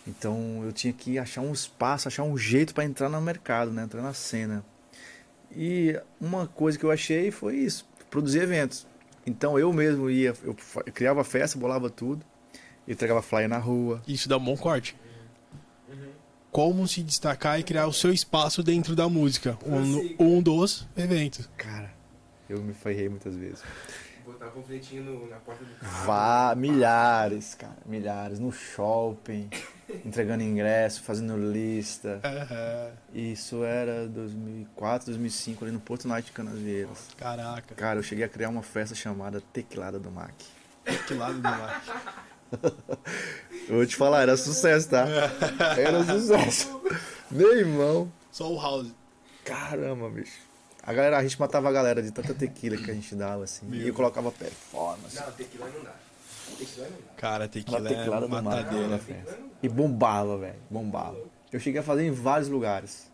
Então 0.05 0.61
eu 0.65 0.73
tinha 0.73 0.91
que 0.91 1.17
achar 1.17 1.39
um 1.39 1.53
espaço, 1.53 2.09
achar 2.09 2.23
um 2.23 2.37
jeito 2.37 2.73
para 2.73 2.83
entrar 2.83 3.07
no 3.07 3.21
mercado, 3.21 3.71
né? 3.71 3.83
entrar 3.83 4.01
na 4.01 4.13
cena. 4.13 4.63
E 5.49 5.97
uma 6.19 6.47
coisa 6.47 6.77
que 6.77 6.83
eu 6.83 6.91
achei 6.91 7.31
foi 7.31 7.55
isso, 7.55 7.87
produzir 8.09 8.41
eventos. 8.41 8.85
Então 9.25 9.57
eu 9.57 9.71
mesmo 9.71 10.09
ia, 10.09 10.33
eu, 10.43 10.53
criava 10.93 11.23
festa, 11.23 11.57
bolava 11.57 11.89
tudo, 11.89 12.25
eu 12.85 12.91
entregava 12.91 13.21
flyer 13.21 13.47
na 13.47 13.57
rua. 13.57 14.01
Isso 14.05 14.27
dá 14.27 14.35
um 14.35 14.43
bom 14.43 14.57
corte. 14.57 14.97
Como 16.51 16.85
se 16.89 17.01
destacar 17.03 17.57
e 17.57 17.63
criar 17.63 17.87
o 17.87 17.93
seu 17.93 18.11
espaço 18.11 18.61
dentro 18.61 18.97
da 18.97 19.07
música. 19.07 19.57
Um, 19.65 20.15
um 20.19 20.41
dos 20.41 20.85
eventos. 20.97 21.47
Cara, 21.55 21.93
eu 22.49 22.61
me 22.61 22.73
ferrei 22.73 23.07
muitas 23.07 23.35
vezes. 23.35 23.63
Botar 24.31 24.47
um 24.47 24.51
panfletinho 24.51 25.03
no- 25.03 25.29
na 25.29 25.37
porta 25.37 25.63
do 25.63 25.73
carro. 25.75 26.05
Vá, 26.05 26.53
milhares, 26.55 27.55
cara, 27.55 27.77
milhares. 27.85 28.39
No 28.39 28.51
shopping, 28.51 29.49
entregando 30.05 30.43
ingresso, 30.43 31.01
fazendo 31.03 31.35
lista. 31.37 32.19
Aham. 32.23 32.91
Isso 33.13 33.63
era 33.63 34.07
2004, 34.07 35.07
2005, 35.07 35.63
ali 35.65 35.73
no 35.73 35.79
Porto 35.79 36.07
Night 36.07 36.25
de 36.27 36.31
Canasvieiras. 36.31 37.07
Caraca. 37.17 37.73
Cara, 37.75 37.99
eu 37.99 38.03
cheguei 38.03 38.23
a 38.23 38.29
criar 38.29 38.49
uma 38.49 38.61
festa 38.63 38.93
chamada 38.95 39.41
Tequilada 39.53 39.99
do 39.99 40.11
Mac. 40.11 40.33
Que 41.07 41.13
lado 41.13 41.35
do 41.35 41.41
mar. 41.41 41.83
Eu 43.69 43.75
vou 43.75 43.85
te 43.85 43.95
falar, 43.95 44.23
era 44.23 44.35
sucesso, 44.35 44.89
tá? 44.89 45.05
Era 45.77 46.03
sucesso. 46.03 46.81
Meu 47.29 47.55
irmão. 47.55 48.11
Só 48.31 48.51
o 48.51 48.59
house. 48.59 48.91
Caramba, 49.45 50.09
bicho. 50.09 50.48
A 50.89 50.93
galera, 50.93 51.17
a 51.19 51.21
gente 51.21 51.39
matava 51.39 51.69
a 51.69 51.71
galera 51.71 52.01
de 52.01 52.09
tanta 52.09 52.33
tequila 52.33 52.75
que 52.75 52.89
a 52.89 52.93
gente 52.95 53.13
dava, 53.13 53.43
assim. 53.43 53.67
E 53.71 53.87
eu 53.87 53.93
colocava 53.93 54.31
performance. 54.31 55.15
Não, 55.15 55.31
tequila 55.33 55.69
não 55.69 55.83
dá. 55.83 55.93
Tequila 56.57 56.87
não 56.87 56.97
dá. 56.97 57.13
Cara, 57.15 57.47
tequila 57.47 57.77
é 57.91 58.27
matadeira. 58.27 58.97
festa. 58.97 59.37
E 59.61 59.69
bombava, 59.69 60.35
velho. 60.39 60.55
Bombava. 60.67 61.15
Eu 61.53 61.59
cheguei 61.59 61.79
a 61.79 61.83
fazer 61.83 62.07
em 62.07 62.11
vários 62.11 62.49
lugares. 62.49 63.07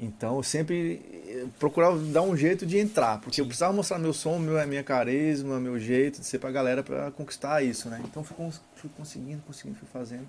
Então 0.00 0.36
eu 0.36 0.42
sempre 0.44 1.02
eh, 1.28 1.46
procurava 1.58 1.98
dar 1.98 2.22
um 2.22 2.36
jeito 2.36 2.64
de 2.64 2.78
entrar. 2.78 3.20
Porque 3.20 3.40
eu 3.40 3.44
precisava 3.46 3.72
mostrar 3.72 3.98
meu 3.98 4.12
som, 4.12 4.38
meu, 4.38 4.64
minha 4.68 4.84
carisma, 4.84 5.58
meu 5.58 5.80
jeito 5.80 6.20
de 6.20 6.26
ser 6.26 6.38
pra 6.38 6.52
galera 6.52 6.84
pra 6.84 7.10
conquistar 7.10 7.60
isso, 7.60 7.88
né? 7.88 8.00
Então 8.04 8.22
fui, 8.22 8.36
cons- 8.36 8.60
fui 8.76 8.88
conseguindo, 8.96 9.42
conseguindo, 9.44 9.76
fui 9.80 9.88
fazendo. 9.92 10.28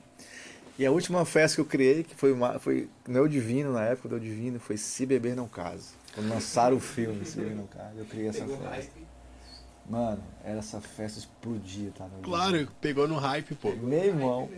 E 0.80 0.86
a 0.86 0.92
última 0.92 1.24
festa 1.26 1.56
que 1.58 1.62
eu 1.62 1.66
criei, 1.66 2.04
que 2.04 2.16
foi, 2.16 2.32
uma, 2.32 2.58
foi 2.58 2.90
no 3.08 3.30
Divino, 3.30 3.72
na 3.74 3.84
época 3.86 4.10
do 4.10 4.20
Divino, 4.20 4.60
foi 4.60 4.78
Se 4.78 5.06
Beber 5.06 5.36
Não 5.36 5.48
Caso. 5.48 5.99
Quando 6.14 6.30
lançaram 6.30 6.78
o 6.78 6.80
filme 6.80 7.24
Se 7.26 7.38
Beber 7.38 7.56
Não 7.56 7.68
Caso, 7.68 7.98
eu 7.98 8.06
criei 8.06 8.28
essa 8.28 8.40
Pegou 8.42 8.58
festa. 8.58 8.70
hype. 8.76 9.08
Mano, 9.90 10.24
era 10.44 10.60
essa 10.60 10.80
festa 10.80 11.20
explodia, 11.20 11.92
tá? 11.96 12.08
no. 12.08 12.22
Claro, 12.22 12.68
pegou 12.80 13.08
no 13.08 13.16
hype, 13.16 13.56
pô. 13.56 13.72
Meu 13.72 14.04
irmão. 14.04 14.50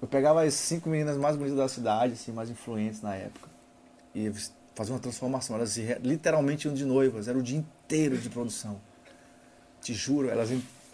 Eu 0.00 0.08
pegava 0.08 0.42
as 0.42 0.54
cinco 0.54 0.88
meninas 0.88 1.16
mais 1.16 1.36
bonitas 1.36 1.58
da 1.58 1.68
cidade, 1.68 2.14
assim, 2.14 2.32
mais 2.32 2.50
influentes 2.50 3.00
na 3.02 3.14
época. 3.14 3.48
E 4.14 4.26
eles 4.26 4.52
faziam 4.74 4.94
uma 4.96 5.00
transformação. 5.00 5.56
Elas 5.56 5.76
literalmente 6.02 6.66
iam 6.66 6.74
de 6.74 6.84
noivas. 6.84 7.28
Era 7.28 7.38
o 7.38 7.42
dia 7.42 7.58
inteiro 7.58 8.16
de 8.16 8.28
produção. 8.28 8.80
Te 9.80 9.92
juro, 9.94 10.28
elas 10.28 10.50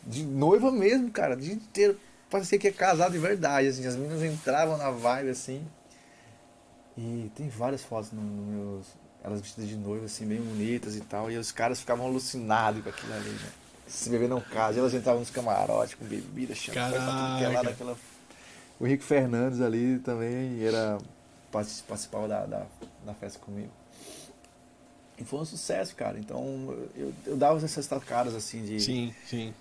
de 0.07 0.25
noiva 0.25 0.71
mesmo, 0.71 1.11
cara. 1.11 1.35
O 1.35 1.37
dia 1.37 1.55
inteiro. 1.55 1.99
Parecia 2.29 2.59
que 2.59 2.69
ia 2.69 2.73
casar 2.73 3.11
de 3.11 3.19
verdade, 3.19 3.69
assim. 3.69 3.87
As 3.87 3.97
meninas 3.97 4.23
entravam 4.23 4.77
na 4.77 4.91
vibe, 4.91 5.31
assim. 5.31 5.65
E 6.97 7.31
tem 7.35 7.49
várias 7.49 7.83
fotos 7.83 8.13
no, 8.13 8.21
no 8.21 8.43
meus... 8.43 8.87
Elas 9.23 9.41
vestidas 9.41 9.69
de 9.69 9.77
noiva, 9.77 10.07
assim, 10.07 10.27
bem 10.27 10.41
bonitas 10.41 10.97
e 10.97 11.01
tal. 11.01 11.31
E 11.31 11.37
os 11.37 11.53
caras 11.53 11.81
ficavam 11.81 12.07
alucinados 12.07 12.83
com 12.83 12.89
aquilo 12.89 13.13
ali, 13.13 13.29
né? 13.31 13.51
Se 13.87 14.09
beber 14.09 14.29
não 14.29 14.41
casa. 14.41 14.77
E 14.77 14.81
elas 14.81 14.95
entravam 14.95 15.21
nos 15.21 15.31
camarotes 15.31 15.95
com 15.95 16.05
bebida, 16.05 16.55
champanhe, 16.55 16.87
tudo 16.93 17.39
que 17.39 17.45
é 17.45 17.49
lá 17.49 17.63
daquela 17.63 17.97
o 18.79 18.87
Henrique 18.87 19.05
Fernandes 19.05 19.61
ali 19.61 19.99
também 19.99 20.65
era 20.65 20.97
partic- 21.53 21.85
participava 21.87 22.27
da, 22.27 22.47
da, 22.47 22.67
da 23.05 23.13
festa 23.13 23.39
comigo. 23.39 23.69
E 25.19 25.25
foi 25.25 25.41
um 25.41 25.45
sucesso, 25.45 25.95
cara. 25.95 26.19
Então 26.19 26.75
eu, 26.97 27.13
eu 27.27 27.37
dava 27.37 27.63
essas 27.63 27.87
tacadas 27.87 28.35
assim 28.35 28.65
de. 28.65 28.81
Sim, 28.81 29.15
sim. 29.27 29.53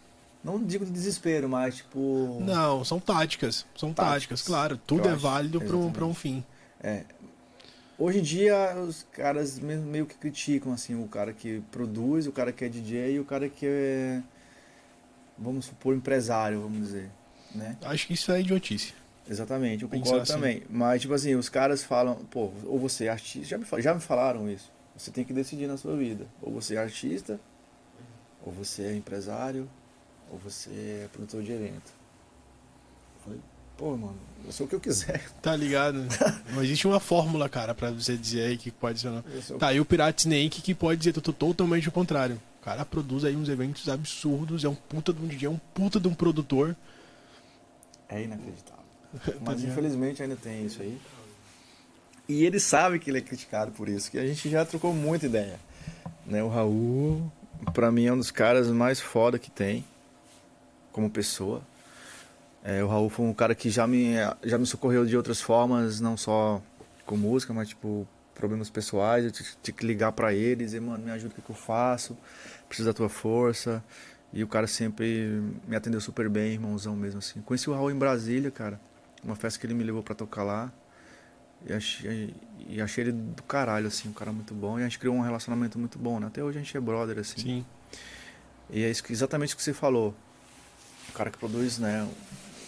Não 0.41 0.63
digo 0.63 0.85
de 0.85 0.91
desespero, 0.91 1.49
mas 1.49 1.75
tipo. 1.75 2.37
Não, 2.39 2.85
são 2.85 2.97
táticas. 2.97 3.65
São 3.75 3.93
táticas, 3.93 4.13
Táticas, 4.13 4.41
claro. 4.43 4.77
Tudo 4.87 5.09
é 5.09 5.15
válido 5.15 5.59
para 5.59 5.75
um, 5.75 5.91
pra 5.91 6.05
um 6.05 6.13
fim. 6.13 6.41
É. 6.81 7.03
Hoje 7.99 8.19
em 8.19 8.21
dia 8.21 8.75
os 8.79 9.03
caras 9.11 9.59
me- 9.59 9.75
meio 9.75 10.05
que 10.05 10.15
criticam 10.15 10.71
assim 10.71 10.95
o 10.95 11.05
cara 11.07 11.33
que 11.33 11.61
produz, 11.69 12.27
o 12.27 12.31
cara 12.31 12.51
que 12.53 12.63
é 12.63 12.69
DJ 12.69 13.15
e 13.15 13.19
o 13.19 13.25
cara 13.25 13.49
que 13.49 13.65
é 13.65 14.23
vamos 15.37 15.65
supor 15.65 15.95
empresário, 15.95 16.61
vamos 16.61 16.79
dizer, 16.79 17.09
né? 17.53 17.77
Acho 17.81 18.07
que 18.07 18.13
isso 18.13 18.31
é 18.31 18.39
idiotice. 18.39 18.93
Exatamente, 19.29 19.83
eu 19.83 19.89
concordo 19.89 20.21
assim. 20.21 20.33
também. 20.33 20.63
Mas 20.69 21.01
tipo 21.01 21.13
assim, 21.13 21.35
os 21.35 21.49
caras 21.49 21.83
falam, 21.83 22.15
pô, 22.31 22.51
ou 22.65 22.79
você 22.79 23.05
é 23.05 23.09
artista, 23.09 23.45
já 23.47 23.57
me, 23.57 23.65
já 23.81 23.93
me 23.93 24.01
falaram 24.01 24.49
isso. 24.49 24.71
Você 24.97 25.11
tem 25.11 25.23
que 25.23 25.33
decidir 25.33 25.67
na 25.67 25.77
sua 25.77 25.95
vida, 25.95 26.25
ou 26.41 26.51
você 26.51 26.75
é 26.75 26.77
artista, 26.79 27.39
ou 28.45 28.51
você 28.51 28.83
é 28.83 28.95
empresário, 28.95 29.69
ou 30.31 30.37
você 30.37 31.03
é 31.03 31.07
produtor 31.11 31.43
de 31.43 31.51
evento. 31.51 31.98
Eu 33.79 33.85
pô, 33.85 33.97
mano, 33.97 34.15
eu 34.45 34.51
sou 34.51 34.65
o 34.65 34.69
que 34.69 34.75
eu 34.75 34.79
quiser. 34.79 35.29
Tá 35.41 35.55
ligado? 35.55 36.05
Não 36.53 36.63
existe 36.63 36.85
uma 36.87 36.99
fórmula, 36.99 37.47
cara, 37.47 37.73
pra 37.73 37.91
você 37.91 38.17
dizer 38.17 38.41
aí 38.47 38.57
que 38.57 38.71
pode 38.71 38.99
ser 38.99 39.09
não. 39.09 39.23
Eu 39.49 39.57
Tá, 39.57 39.73
e 39.73 39.79
o 39.79 39.85
Pirate 39.85 40.19
Snake 40.21 40.61
que 40.61 40.75
pode 40.75 40.99
dizer 40.99 41.13
to- 41.13 41.33
totalmente 41.33 41.87
o 41.87 41.91
contrário. 41.91 42.39
O 42.61 42.65
cara 42.65 42.83
produz 42.85 43.23
aí 43.23 43.35
uns 43.35 43.47
eventos 43.47 43.87
absurdos, 43.87 44.63
é 44.65 44.69
um 44.69 44.75
puta 44.75 45.13
de 45.13 45.21
um 45.23 45.27
DJ, 45.27 45.47
é 45.47 45.49
um 45.49 45.59
puta 45.73 45.99
de 45.99 46.07
um 46.07 46.13
produtor. 46.13 46.75
É 48.09 48.23
inacreditável. 48.23 48.79
Tá 49.25 49.31
Mas 49.41 49.63
infelizmente 49.63 50.21
ainda 50.21 50.35
tem 50.35 50.65
isso 50.65 50.81
aí. 50.83 50.99
E 52.27 52.43
ele 52.45 52.59
sabe 52.59 52.99
que 52.99 53.09
ele 53.09 53.17
é 53.17 53.21
criticado 53.21 53.71
por 53.71 53.89
isso, 53.89 54.11
que 54.11 54.19
a 54.19 54.27
gente 54.27 54.47
já 54.49 54.63
trocou 54.63 54.93
muita 54.93 55.25
ideia. 55.25 55.59
Né? 56.27 56.43
O 56.43 56.47
Raul, 56.49 57.31
pra 57.73 57.91
mim, 57.91 58.05
é 58.05 58.13
um 58.13 58.17
dos 58.17 58.29
caras 58.29 58.67
mais 58.67 58.99
foda 58.99 59.39
que 59.39 59.49
tem, 59.49 59.83
como 60.91 61.09
pessoa. 61.09 61.63
É, 62.63 62.83
o 62.83 62.87
Raul 62.87 63.09
foi 63.09 63.25
um 63.25 63.33
cara 63.33 63.55
que 63.55 63.69
já 63.69 63.87
me, 63.87 64.13
já 64.43 64.57
me 64.57 64.65
socorreu 64.65 65.05
de 65.05 65.15
outras 65.15 65.39
formas, 65.41 65.99
não 65.99 66.17
só 66.17 66.61
com 67.05 67.15
música, 67.15 67.53
mas 67.53 67.69
tipo, 67.69 68.07
problemas 68.35 68.69
pessoais. 68.69 69.25
Eu 69.25 69.31
tinha 69.31 69.75
que 69.75 69.85
ligar 69.85 70.11
pra 70.11 70.33
ele 70.33 70.63
e 70.63 70.65
dizer, 70.65 70.81
mano, 70.81 71.03
me 71.03 71.11
ajuda, 71.11 71.31
o 71.31 71.35
que, 71.35 71.41
que 71.41 71.49
eu 71.49 71.55
faço? 71.55 72.17
Preciso 72.67 72.87
da 72.89 72.93
tua 72.93 73.09
força. 73.09 73.83
E 74.31 74.43
o 74.43 74.47
cara 74.47 74.67
sempre 74.67 75.41
me 75.67 75.75
atendeu 75.75 75.99
super 75.99 76.29
bem, 76.29 76.53
irmãozão 76.53 76.95
mesmo 76.95 77.19
assim. 77.19 77.41
Conheci 77.41 77.69
o 77.69 77.73
Raul 77.73 77.89
em 77.91 77.95
Brasília, 77.97 78.51
cara. 78.51 78.79
Uma 79.23 79.35
festa 79.35 79.59
que 79.59 79.65
ele 79.65 79.73
me 79.73 79.83
levou 79.83 80.03
pra 80.03 80.13
tocar 80.13 80.43
lá. 80.43 80.71
E 81.65 81.73
achei, 81.73 82.35
e 82.67 82.79
achei 82.81 83.05
ele 83.05 83.11
do 83.11 83.41
caralho, 83.43 83.87
assim, 83.87 84.07
um 84.07 84.13
cara 84.13 84.31
muito 84.31 84.53
bom. 84.53 84.77
E 84.77 84.81
a 84.81 84.85
gente 84.85 84.99
criou 84.99 85.15
um 85.15 85.21
relacionamento 85.21 85.79
muito 85.79 85.97
bom, 85.97 86.19
né? 86.19 86.27
Até 86.27 86.43
hoje 86.43 86.57
a 86.59 86.61
gente 86.61 86.75
é 86.77 86.79
brother, 86.79 87.17
assim. 87.17 87.37
Sim. 87.39 87.65
E 88.69 88.83
é 88.83 88.89
isso 88.89 89.03
que- 89.03 89.11
exatamente 89.11 89.55
o 89.55 89.57
que 89.57 89.63
você 89.63 89.73
falou. 89.73 90.13
O 91.09 91.13
cara 91.13 91.31
que 91.31 91.37
produz, 91.39 91.79
né? 91.79 92.07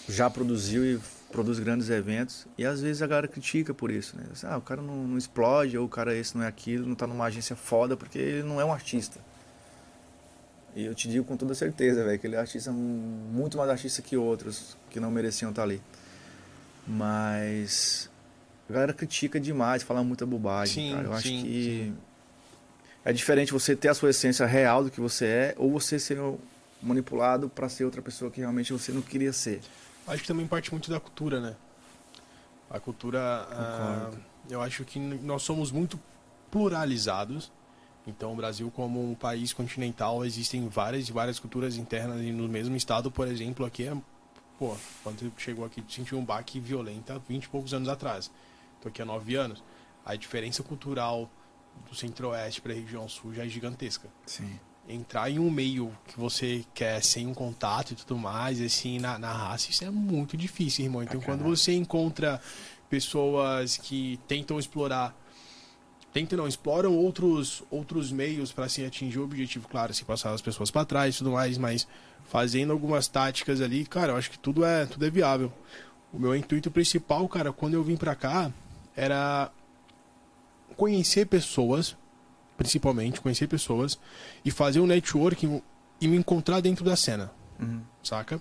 Já 0.10 0.30
produziu 0.30 0.86
e 0.86 1.00
produz 1.32 1.60
grandes 1.60 1.90
eventos. 1.90 2.46
E 2.58 2.66
às 2.66 2.82
vezes 2.82 3.02
a 3.02 3.08
galera 3.08 3.28
critica 3.28 3.74
por 3.74 3.90
isso, 3.90 4.16
né? 4.18 4.24
Ah, 4.44 4.58
o 4.58 4.62
cara 4.62 4.82
não, 4.82 5.08
não 5.08 5.18
explode, 5.18 5.78
ou 5.78 5.86
o 5.86 5.90
cara 5.90 6.16
esse 6.16 6.38
não 6.38 6.44
é 6.44 6.48
aquilo, 6.48 6.86
não 6.86 6.96
tá 6.96 7.08
numa 7.08 7.26
agência 7.26 7.56
foda, 7.56 7.96
porque 7.96 8.20
ele 8.20 8.44
não 8.44 8.60
é 8.60 8.66
um 8.66 8.74
artista. 8.74 9.20
E 10.76 10.86
eu 10.86 10.96
te 10.96 11.10
digo 11.10 11.26
com 11.26 11.36
toda 11.36 11.54
certeza, 11.54 12.04
velho, 12.04 12.20
que 12.20 12.28
ele 12.28 12.36
é 12.36 12.40
artista, 12.40 12.72
muito 12.72 13.58
mais 13.58 13.70
artista 13.70 14.02
que 14.02 14.16
outros 14.16 14.78
que 14.90 15.00
não 15.00 15.12
mereciam 15.12 15.50
estar 15.50 15.64
ali. 15.64 15.82
Mas 16.88 18.10
a 18.70 18.74
galera 18.74 18.94
critica 18.94 19.40
demais, 19.40 19.84
fala 19.84 20.04
muita 20.04 20.26
bobagem, 20.26 20.90
Sim, 20.90 20.96
cara. 20.96 21.08
Eu 21.08 21.14
acho 21.14 21.28
sim, 21.28 21.44
que 21.44 21.64
sim. 21.64 21.98
é 23.04 23.12
diferente 23.12 23.52
você 23.52 23.76
ter 23.76 23.90
a 23.90 23.94
sua 23.94 24.12
essência 24.12 24.46
real 24.46 24.84
do 24.84 24.90
que 24.90 25.02
você 25.02 25.26
é, 25.26 25.56
ou 25.58 25.72
você 25.72 26.00
ser 26.00 26.18
manipulado 26.82 27.50
para 27.50 27.68
ser 27.68 27.84
outra 27.84 28.02
pessoa 28.02 28.32
que 28.32 28.40
realmente 28.40 28.72
você 28.72 28.92
não 28.92 29.02
queria 29.02 29.34
ser. 29.34 29.60
Acho 30.08 30.22
que 30.22 30.28
também 30.28 30.48
parte 30.48 30.72
muito 30.72 30.90
da 30.90 31.00
cultura, 31.00 31.40
né? 31.40 31.56
A 32.70 32.80
cultura. 32.80 33.48
ah, 33.52 34.12
eu 34.50 34.62
acho 34.62 34.84
que 34.84 35.00
nós 35.00 35.44
somos 35.44 35.72
muito 35.72 36.00
pluralizados. 36.50 37.52
Então, 38.08 38.34
o 38.34 38.36
Brasil, 38.36 38.72
como 38.72 39.12
um 39.12 39.14
país 39.14 39.54
continental, 39.54 40.26
existem 40.26 40.68
várias 40.68 41.08
e 41.08 41.12
várias 41.12 41.40
culturas 41.40 41.78
internas. 41.78 42.22
E 42.22 42.32
no 42.32 42.48
mesmo 42.48 42.76
estado, 42.76 43.12
por 43.12 43.28
exemplo, 43.28 43.66
aqui 43.66 43.88
é. 43.88 43.96
Pô, 44.58 44.76
quando 45.04 45.32
chegou 45.38 45.66
aqui, 45.66 45.84
sentiu 45.90 46.18
um 46.18 46.26
baque 46.26 46.60
violento 46.60 47.12
há 47.12 47.18
20 47.18 47.44
e 47.44 47.50
poucos 47.50 47.74
anos 47.74 47.90
atrás. 47.90 48.30
Tô 48.80 48.90
aqui 48.90 49.02
há 49.02 49.06
9 49.06 49.36
anos. 49.36 49.64
A 50.06 50.16
diferença 50.16 50.64
cultural 50.64 51.30
do 51.90 51.96
centro-oeste 51.96 52.62
para 52.62 52.74
a 52.74 52.76
região 52.76 53.08
sul 53.08 53.34
já 53.34 53.46
é 53.46 53.48
gigantesca 53.48 54.10
Sim. 54.26 54.60
Entrar 54.92 55.30
em 55.30 55.40
um 55.40 55.50
meio 55.50 55.92
que 56.08 56.20
você 56.20 56.66
quer 56.74 57.04
sem 57.04 57.28
um 57.28 57.34
contato 57.34 57.92
e 57.92 57.96
tudo 57.96 58.18
mais, 58.18 58.62
assim, 58.62 59.00
na, 59.00 59.18
na 59.18 59.32
raça, 59.32 59.70
isso 59.70 59.84
é 59.84 59.90
muito 59.90 60.36
difícil, 60.36 60.86
irmão. 60.86 61.04
Então, 61.04 61.20
Pra 61.20 61.30
quando 61.30 61.44
você 61.44 61.74
encontra 61.74 62.42
pessoas 62.90 63.78
que 63.78 64.20
tentam 64.28 64.60
explorar, 64.60 65.16
tentam 66.12 66.38
não, 66.38 66.48
exploram 66.48 66.96
outros, 66.96 67.64
outros 67.70 68.12
meios 68.12 68.52
para 68.52 68.68
se 68.68 68.84
atingir 68.84 69.20
o 69.20 69.24
objetivo, 69.24 69.68
claro, 69.68 69.94
se 69.94 70.04
passar 70.04 70.34
as 70.34 70.42
pessoas 70.42 70.70
para 70.70 70.86
trás 70.86 71.16
e 71.16 71.18
tudo 71.20 71.32
mais, 71.32 71.58
mas 71.58 71.88
fazendo 72.26 72.72
algumas 72.74 73.08
táticas 73.08 73.62
ali, 73.62 73.86
cara, 73.86 74.14
eu 74.14 74.18
acho 74.18 74.30
que 74.30 74.40
tudo 74.40 74.66
é, 74.66 74.86
tudo 74.86 75.06
é 75.06 75.10
viável. 75.10 75.52
O 76.14 76.20
meu 76.20 76.36
intuito 76.36 76.70
principal, 76.70 77.28
cara, 77.30 77.54
quando 77.54 77.74
eu 77.74 77.84
vim 77.84 77.96
pra 77.96 78.16
cá, 78.16 78.52
era 78.96 79.50
conhecer 80.76 81.26
pessoas, 81.28 81.96
principalmente 82.62 83.20
conhecer 83.20 83.48
pessoas 83.48 83.98
e 84.46 84.52
fazer 84.52 84.80
um 84.80 84.86
networking 84.86 85.62
e 86.00 86.08
me 86.08 86.16
encontrar 86.16 86.60
dentro 86.62 86.86
da 86.86 86.96
cena, 86.96 87.32
Uhum. 87.60 87.82
saca? 88.04 88.40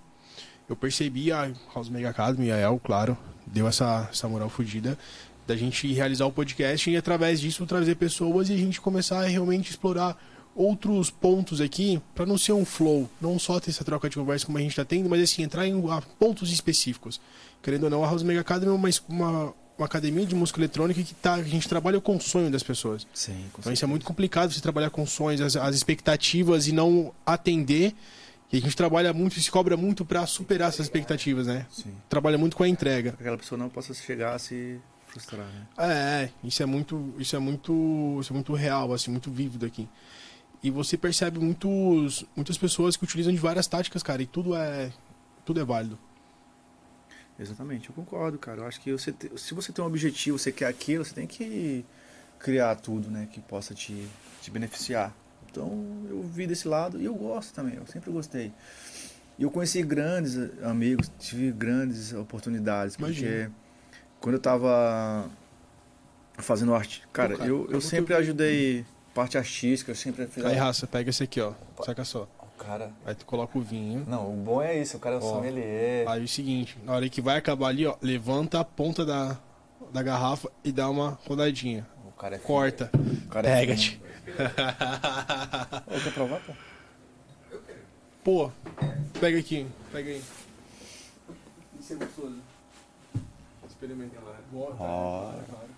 Eu 0.68 0.76
percebi 0.76 1.32
a 1.32 1.50
House 1.74 1.88
Mega 1.88 2.10
Academy, 2.10 2.50
a 2.52 2.56
El, 2.58 2.78
claro, 2.78 3.16
deu 3.46 3.66
essa, 3.66 4.08
essa 4.10 4.28
moral 4.28 4.50
fodida 4.50 4.96
da 5.46 5.56
gente 5.56 5.90
realizar 5.92 6.26
o 6.26 6.32
podcast 6.32 6.88
e 6.90 6.96
através 6.96 7.40
disso 7.40 7.64
trazer 7.66 7.96
pessoas 7.96 8.50
e 8.50 8.52
a 8.52 8.56
gente 8.56 8.80
começar 8.80 9.20
a 9.24 9.26
realmente 9.26 9.70
explorar 9.70 10.16
outros 10.54 11.10
pontos 11.10 11.60
aqui 11.60 12.00
para 12.14 12.26
não 12.26 12.36
ser 12.36 12.52
um 12.52 12.64
flow, 12.64 13.08
não 13.20 13.38
só 13.38 13.58
ter 13.58 13.70
essa 13.70 13.84
troca 13.84 14.08
de 14.08 14.16
conversa 14.16 14.44
como 14.46 14.58
a 14.58 14.60
gente 14.60 14.70
está 14.72 14.84
tendo, 14.84 15.08
mas 15.08 15.22
assim 15.22 15.42
entrar 15.42 15.66
em 15.66 15.82
pontos 16.18 16.52
específicos. 16.52 17.20
Querendo 17.62 17.84
ou 17.84 17.90
não, 17.90 18.04
a 18.04 18.06
House 18.06 18.22
Mega 18.22 18.40
Academy 18.40 18.70
é 18.70 18.74
uma, 18.74 18.88
uma, 19.08 19.54
uma 19.80 19.86
academia 19.86 20.26
de 20.26 20.34
música 20.34 20.60
eletrônica 20.60 21.02
que 21.02 21.14
tá, 21.14 21.34
a 21.34 21.42
gente 21.42 21.68
trabalha 21.68 22.00
com 22.00 22.16
o 22.16 22.20
sonho 22.20 22.50
das 22.50 22.62
pessoas. 22.62 23.06
Sim, 23.14 23.46
com 23.52 23.60
Então 23.60 23.72
isso 23.72 23.84
é 23.84 23.88
muito 23.88 24.04
complicado 24.04 24.52
você 24.52 24.60
trabalhar 24.60 24.90
com 24.90 25.06
sonhos, 25.06 25.40
as, 25.40 25.56
as 25.56 25.74
expectativas 25.74 26.68
e 26.68 26.72
não 26.72 27.14
atender. 27.24 27.94
E 28.52 28.58
a 28.58 28.60
gente 28.60 28.76
trabalha 28.76 29.12
muito 29.12 29.38
e 29.38 29.42
se 29.42 29.50
cobra 29.50 29.76
muito 29.76 30.04
para 30.04 30.26
superar 30.26 30.68
essas 30.68 30.86
expectativas, 30.86 31.46
né? 31.46 31.66
Sim. 31.70 31.92
Trabalha 32.08 32.36
muito 32.36 32.56
com 32.56 32.64
a 32.64 32.68
entrega. 32.68 33.14
Aquela 33.18 33.38
pessoa 33.38 33.58
não 33.58 33.68
possa 33.68 33.94
chegar 33.94 34.34
a 34.34 34.38
se 34.38 34.80
frustrar, 35.06 35.46
né? 35.46 35.66
É, 35.78 36.24
é, 36.24 36.30
isso 36.42 36.62
é 36.62 36.66
muito, 36.66 37.14
isso 37.18 37.36
é 37.36 37.38
muito, 37.38 38.18
isso 38.20 38.32
é 38.32 38.34
muito 38.34 38.52
real, 38.52 38.92
assim, 38.92 39.10
muito 39.10 39.30
vívido 39.30 39.64
aqui. 39.64 39.88
E 40.62 40.70
você 40.70 40.96
percebe 40.96 41.38
muitos, 41.38 42.24
muitas 42.36 42.58
pessoas 42.58 42.96
que 42.96 43.04
utilizam 43.04 43.32
de 43.32 43.38
várias 43.38 43.66
táticas, 43.66 44.02
cara, 44.02 44.20
e 44.20 44.26
tudo 44.26 44.54
é, 44.54 44.92
tudo 45.44 45.60
é 45.60 45.64
válido. 45.64 45.98
Exatamente, 47.40 47.88
eu 47.88 47.94
concordo, 47.94 48.38
cara. 48.38 48.60
Eu 48.60 48.66
acho 48.66 48.78
que 48.80 48.92
você 48.92 49.10
te- 49.12 49.30
se 49.38 49.54
você 49.54 49.72
tem 49.72 49.82
um 49.82 49.88
objetivo, 49.88 50.38
você 50.38 50.52
quer 50.52 50.66
aquilo, 50.66 51.04
você 51.04 51.14
tem 51.14 51.26
que 51.26 51.84
criar 52.38 52.76
tudo, 52.76 53.10
né, 53.10 53.26
que 53.32 53.40
possa 53.40 53.74
te, 53.74 54.06
te 54.42 54.50
beneficiar. 54.50 55.14
Então, 55.50 56.04
eu 56.08 56.22
vi 56.22 56.46
desse 56.46 56.68
lado 56.68 57.00
e 57.00 57.06
eu 57.06 57.14
gosto 57.14 57.54
também, 57.54 57.74
eu 57.74 57.86
sempre 57.86 58.10
gostei. 58.10 58.52
E 59.38 59.42
eu 59.42 59.50
conheci 59.50 59.82
grandes 59.82 60.36
amigos, 60.62 61.10
tive 61.18 61.50
grandes 61.50 62.12
oportunidades, 62.12 62.94
porque 62.94 63.24
Imagino. 63.24 63.54
quando 64.20 64.34
eu 64.34 64.40
tava 64.40 65.30
fazendo 66.38 66.74
arte, 66.74 67.02
cara, 67.10 67.32
Pô, 67.32 67.38
cara, 67.38 67.50
eu, 67.50 67.68
eu 67.70 67.80
sempre 67.80 68.14
ajudei 68.14 68.84
parte 69.14 69.38
artística, 69.38 69.90
eu 69.90 69.96
sempre 69.96 70.26
fiz 70.26 70.44
Aí, 70.44 70.56
raça, 70.56 70.86
pega 70.86 71.08
esse 71.08 71.22
aqui, 71.22 71.40
ó, 71.40 71.54
saca 71.82 72.04
só. 72.04 72.28
Cara, 72.64 72.92
Aí 73.06 73.14
tu 73.14 73.24
coloca 73.24 73.58
o 73.58 73.62
vinho. 73.62 74.04
não, 74.06 74.32
o 74.32 74.36
bom 74.36 74.60
é 74.62 74.78
isso, 74.78 74.96
o 74.96 75.00
cara 75.00 75.16
é 75.16 75.18
um 75.18 75.22
sommelier. 75.22 76.06
Aí 76.08 76.20
é 76.20 76.24
o 76.24 76.28
seguinte, 76.28 76.76
na 76.84 76.92
hora 76.94 77.08
que 77.08 77.20
vai 77.20 77.36
acabar 77.38 77.68
ali, 77.68 77.86
ó, 77.86 77.96
levanta 78.02 78.60
a 78.60 78.64
ponta 78.64 79.04
da, 79.04 79.38
da 79.92 80.02
garrafa 80.02 80.50
e 80.62 80.70
dá 80.70 80.88
uma 80.90 81.18
rodadinha. 81.26 81.86
O 82.06 82.12
cara 82.12 82.36
é 82.36 82.38
fino. 82.38 82.46
Corta. 82.46 82.90
O 82.94 83.28
cara 83.28 83.48
é 83.48 83.60
Pega-te. 83.60 83.90
fino. 83.92 84.36
Ô, 85.86 86.00
quer 86.04 86.12
provar, 86.12 86.40
pô? 86.40 86.52
Pô, 88.22 88.52
pega 89.18 89.38
aqui, 89.38 89.66
pega 89.90 90.10
aí. 90.10 90.22
Isso 91.80 91.94
é 91.94 91.96
gostoso. 91.96 92.36
Experimenta 93.66 94.20
lá. 94.20 94.36
Boa, 94.52 94.76
Ó. 94.78 95.32
claro, 95.48 95.68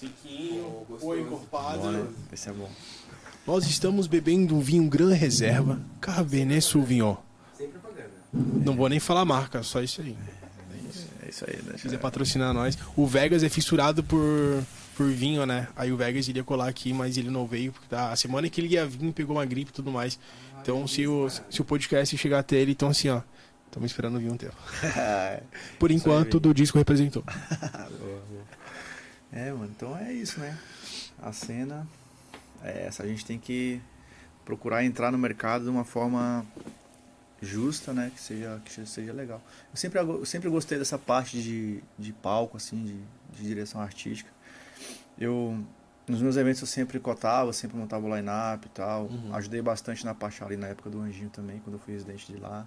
Pô, 0.00 0.86
gostoso. 0.88 1.00
foi 1.00 1.20
encorpado. 1.20 1.90
Né? 1.90 2.06
Esse 2.32 2.48
é 2.48 2.52
bom. 2.52 2.70
Nós 3.46 3.66
estamos 3.66 4.06
bebendo 4.06 4.56
um 4.56 4.60
vinho 4.60 4.88
Gran 4.88 5.12
Reserva 5.12 5.80
Cabernet 6.00 6.62
Sauvignon. 6.62 7.16
Sem 7.56 7.68
propaganda. 7.68 8.10
Não 8.32 8.74
vou 8.74 8.88
nem 8.88 8.98
falar 8.98 9.24
marca, 9.24 9.62
só 9.62 9.82
isso 9.82 10.00
aí. 10.00 10.16
É 11.22 11.28
isso 11.28 11.44
aí, 11.46 11.56
né? 11.62 11.74
Se 11.76 11.82
quiser 11.82 11.98
patrocinar 11.98 12.52
nós. 12.52 12.78
O 12.96 13.06
Vegas 13.06 13.42
é 13.42 13.48
fissurado 13.48 14.02
por, 14.02 14.20
por 14.96 15.06
vinho, 15.08 15.44
né? 15.46 15.68
Aí 15.76 15.92
o 15.92 15.96
Vegas 15.96 16.26
iria 16.28 16.42
colar 16.42 16.68
aqui, 16.68 16.92
mas 16.92 17.16
ele 17.16 17.30
não 17.30 17.46
veio. 17.46 17.72
Porque 17.72 17.86
tá, 17.88 18.10
a 18.12 18.16
semana 18.16 18.48
que 18.48 18.60
ele 18.60 18.68
ia 18.68 18.86
vir, 18.86 19.12
pegou 19.12 19.36
uma 19.36 19.44
gripe 19.44 19.70
e 19.70 19.74
tudo 19.74 19.90
mais. 19.90 20.18
Então, 20.60 20.86
se 20.86 21.06
o, 21.06 21.28
se 21.28 21.60
o 21.60 21.64
podcast 21.64 22.16
chegar 22.16 22.38
até 22.38 22.56
ele, 22.56 22.72
então 22.72 22.88
assim, 22.88 23.08
ó. 23.08 23.20
Estamos 23.66 23.90
esperando 23.90 24.20
vir 24.20 24.30
um 24.30 24.36
tempo. 24.36 24.54
Por 25.80 25.90
Isso 25.90 25.98
enquanto, 25.98 26.38
do 26.38 26.54
disco 26.54 26.78
representou. 26.78 27.24
Boa, 27.98 28.22
boa. 28.30 28.53
É, 29.34 29.50
mano, 29.50 29.70
então 29.76 29.98
é 29.98 30.12
isso, 30.12 30.38
né? 30.38 30.56
A 31.20 31.32
cena 31.32 31.86
é 32.62 32.86
essa. 32.86 33.02
A 33.02 33.06
gente 33.06 33.26
tem 33.26 33.36
que 33.36 33.80
procurar 34.44 34.84
entrar 34.84 35.10
no 35.10 35.18
mercado 35.18 35.64
de 35.64 35.70
uma 35.70 35.84
forma 35.84 36.46
justa, 37.42 37.92
né? 37.92 38.12
Que 38.14 38.20
seja, 38.20 38.62
que 38.64 38.86
seja 38.86 39.12
legal. 39.12 39.42
Eu 39.72 39.76
sempre, 39.76 39.98
eu 39.98 40.24
sempre 40.24 40.48
gostei 40.48 40.78
dessa 40.78 40.96
parte 40.96 41.42
de, 41.42 41.82
de 41.98 42.12
palco, 42.12 42.56
assim, 42.56 42.84
de, 42.84 43.36
de 43.36 43.48
direção 43.48 43.80
artística. 43.80 44.30
Eu, 45.18 45.58
nos 46.06 46.22
meus 46.22 46.36
eventos 46.36 46.60
eu 46.60 46.68
sempre 46.68 47.00
cotava, 47.00 47.52
sempre 47.52 47.76
montava 47.76 48.06
o 48.06 48.16
line-up 48.16 48.64
e 48.64 48.70
tal. 48.70 49.06
Uhum. 49.06 49.34
Ajudei 49.34 49.60
bastante 49.60 50.04
na 50.04 50.14
Pachá 50.14 50.46
ali 50.46 50.56
na 50.56 50.68
época 50.68 50.88
do 50.88 51.00
Anjinho 51.00 51.30
também, 51.30 51.58
quando 51.58 51.74
eu 51.74 51.80
fui 51.80 51.92
residente 51.92 52.32
de 52.32 52.38
lá. 52.38 52.64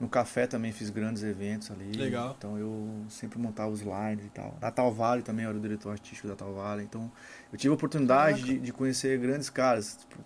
No 0.00 0.08
café 0.08 0.46
também 0.46 0.70
fiz 0.72 0.90
grandes 0.90 1.22
eventos 1.24 1.70
ali. 1.70 1.96
Legal. 1.96 2.34
Então 2.38 2.56
eu 2.56 3.04
sempre 3.08 3.38
montava 3.38 3.70
os 3.70 3.80
lines 3.80 4.24
e 4.26 4.30
tal. 4.30 4.56
Na 4.60 4.70
Tal 4.70 4.92
Vale 4.92 5.22
também 5.22 5.44
eu 5.44 5.48
era 5.50 5.58
o 5.58 5.60
diretor 5.60 5.90
artístico 5.90 6.28
da 6.28 6.36
Tal 6.36 6.54
Vale. 6.54 6.84
Então 6.84 7.10
eu 7.52 7.58
tive 7.58 7.72
a 7.72 7.74
oportunidade 7.74 8.42
de, 8.42 8.58
de 8.60 8.72
conhecer 8.72 9.18
grandes 9.18 9.50
caras. 9.50 9.96
Tipo, 9.98 10.18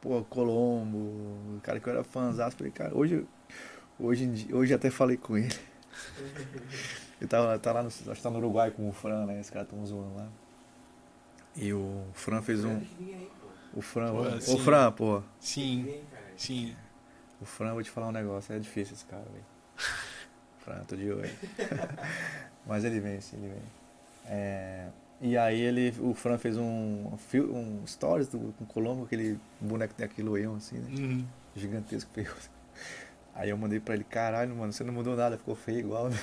pô, 0.00 0.24
Colombo, 0.24 0.98
o 0.98 1.60
cara 1.62 1.80
que 1.80 1.88
eu 1.88 1.92
era 1.92 2.04
fãzão. 2.04 2.50
Falei, 2.50 2.72
cara, 2.72 2.96
hoje, 2.96 3.26
hoje, 3.98 4.24
em 4.24 4.32
dia- 4.32 4.56
hoje 4.56 4.74
até 4.74 4.90
falei 4.90 5.16
com 5.16 5.36
ele. 5.38 5.54
Ele 7.20 7.28
tá, 7.28 7.58
tá 7.58 7.72
lá 7.72 7.82
no, 7.82 7.88
acho 7.88 8.02
que 8.04 8.22
tá 8.22 8.30
no 8.30 8.38
Uruguai 8.38 8.70
com 8.70 8.88
o 8.88 8.92
Fran, 8.92 9.26
né? 9.26 9.40
Esse 9.40 9.50
cara 9.52 9.64
tão 9.64 9.84
zoando 9.86 10.14
lá. 10.16 10.28
E 11.56 11.72
o 11.72 12.02
Fran 12.12 12.42
fez 12.42 12.64
um. 12.64 12.80
O 13.74 13.80
Fran, 13.82 14.10
Pô, 14.12 14.18
ô 14.20 14.40
sim. 14.40 14.58
Fran, 14.58 14.92
pô. 14.92 15.22
Sim, 15.40 15.88
sim. 16.36 16.74
O 17.44 17.46
Fran, 17.46 17.68
eu 17.68 17.74
vou 17.74 17.82
te 17.82 17.90
falar 17.90 18.08
um 18.08 18.12
negócio, 18.12 18.54
é 18.54 18.58
difícil 18.58 18.94
esse 18.94 19.04
cara, 19.04 19.22
velho. 19.22 19.44
Fran, 20.64 20.82
tô 20.88 20.96
de 20.96 21.12
olho. 21.12 21.30
Mas 22.66 22.84
ele 22.84 23.00
vem, 23.00 23.20
sim, 23.20 23.36
ele 23.36 23.48
vem. 23.48 23.62
É, 24.24 24.88
e 25.20 25.36
aí 25.36 25.60
ele, 25.60 25.94
o 26.00 26.14
Fran 26.14 26.38
fez 26.38 26.56
um, 26.56 27.12
um, 27.34 27.86
stories 27.86 28.28
do, 28.28 28.54
com 28.56 28.64
o 28.64 28.66
Colombo, 28.66 29.04
aquele 29.04 29.38
boneco 29.60 29.92
que 29.92 29.98
tem 29.98 30.06
aquele 30.06 30.26
loião 30.26 30.56
assim, 30.56 30.78
né? 30.78 30.88
Uhum. 30.98 31.26
Gigantesco, 31.54 32.10
feio. 32.14 32.32
Aí 33.34 33.50
eu 33.50 33.58
mandei 33.58 33.78
pra 33.78 33.94
ele, 33.94 34.04
caralho, 34.04 34.56
mano, 34.56 34.72
você 34.72 34.82
não 34.82 34.94
mudou 34.94 35.14
nada, 35.14 35.36
ficou 35.36 35.54
feio 35.54 35.80
igual, 35.80 36.08
né? 36.08 36.16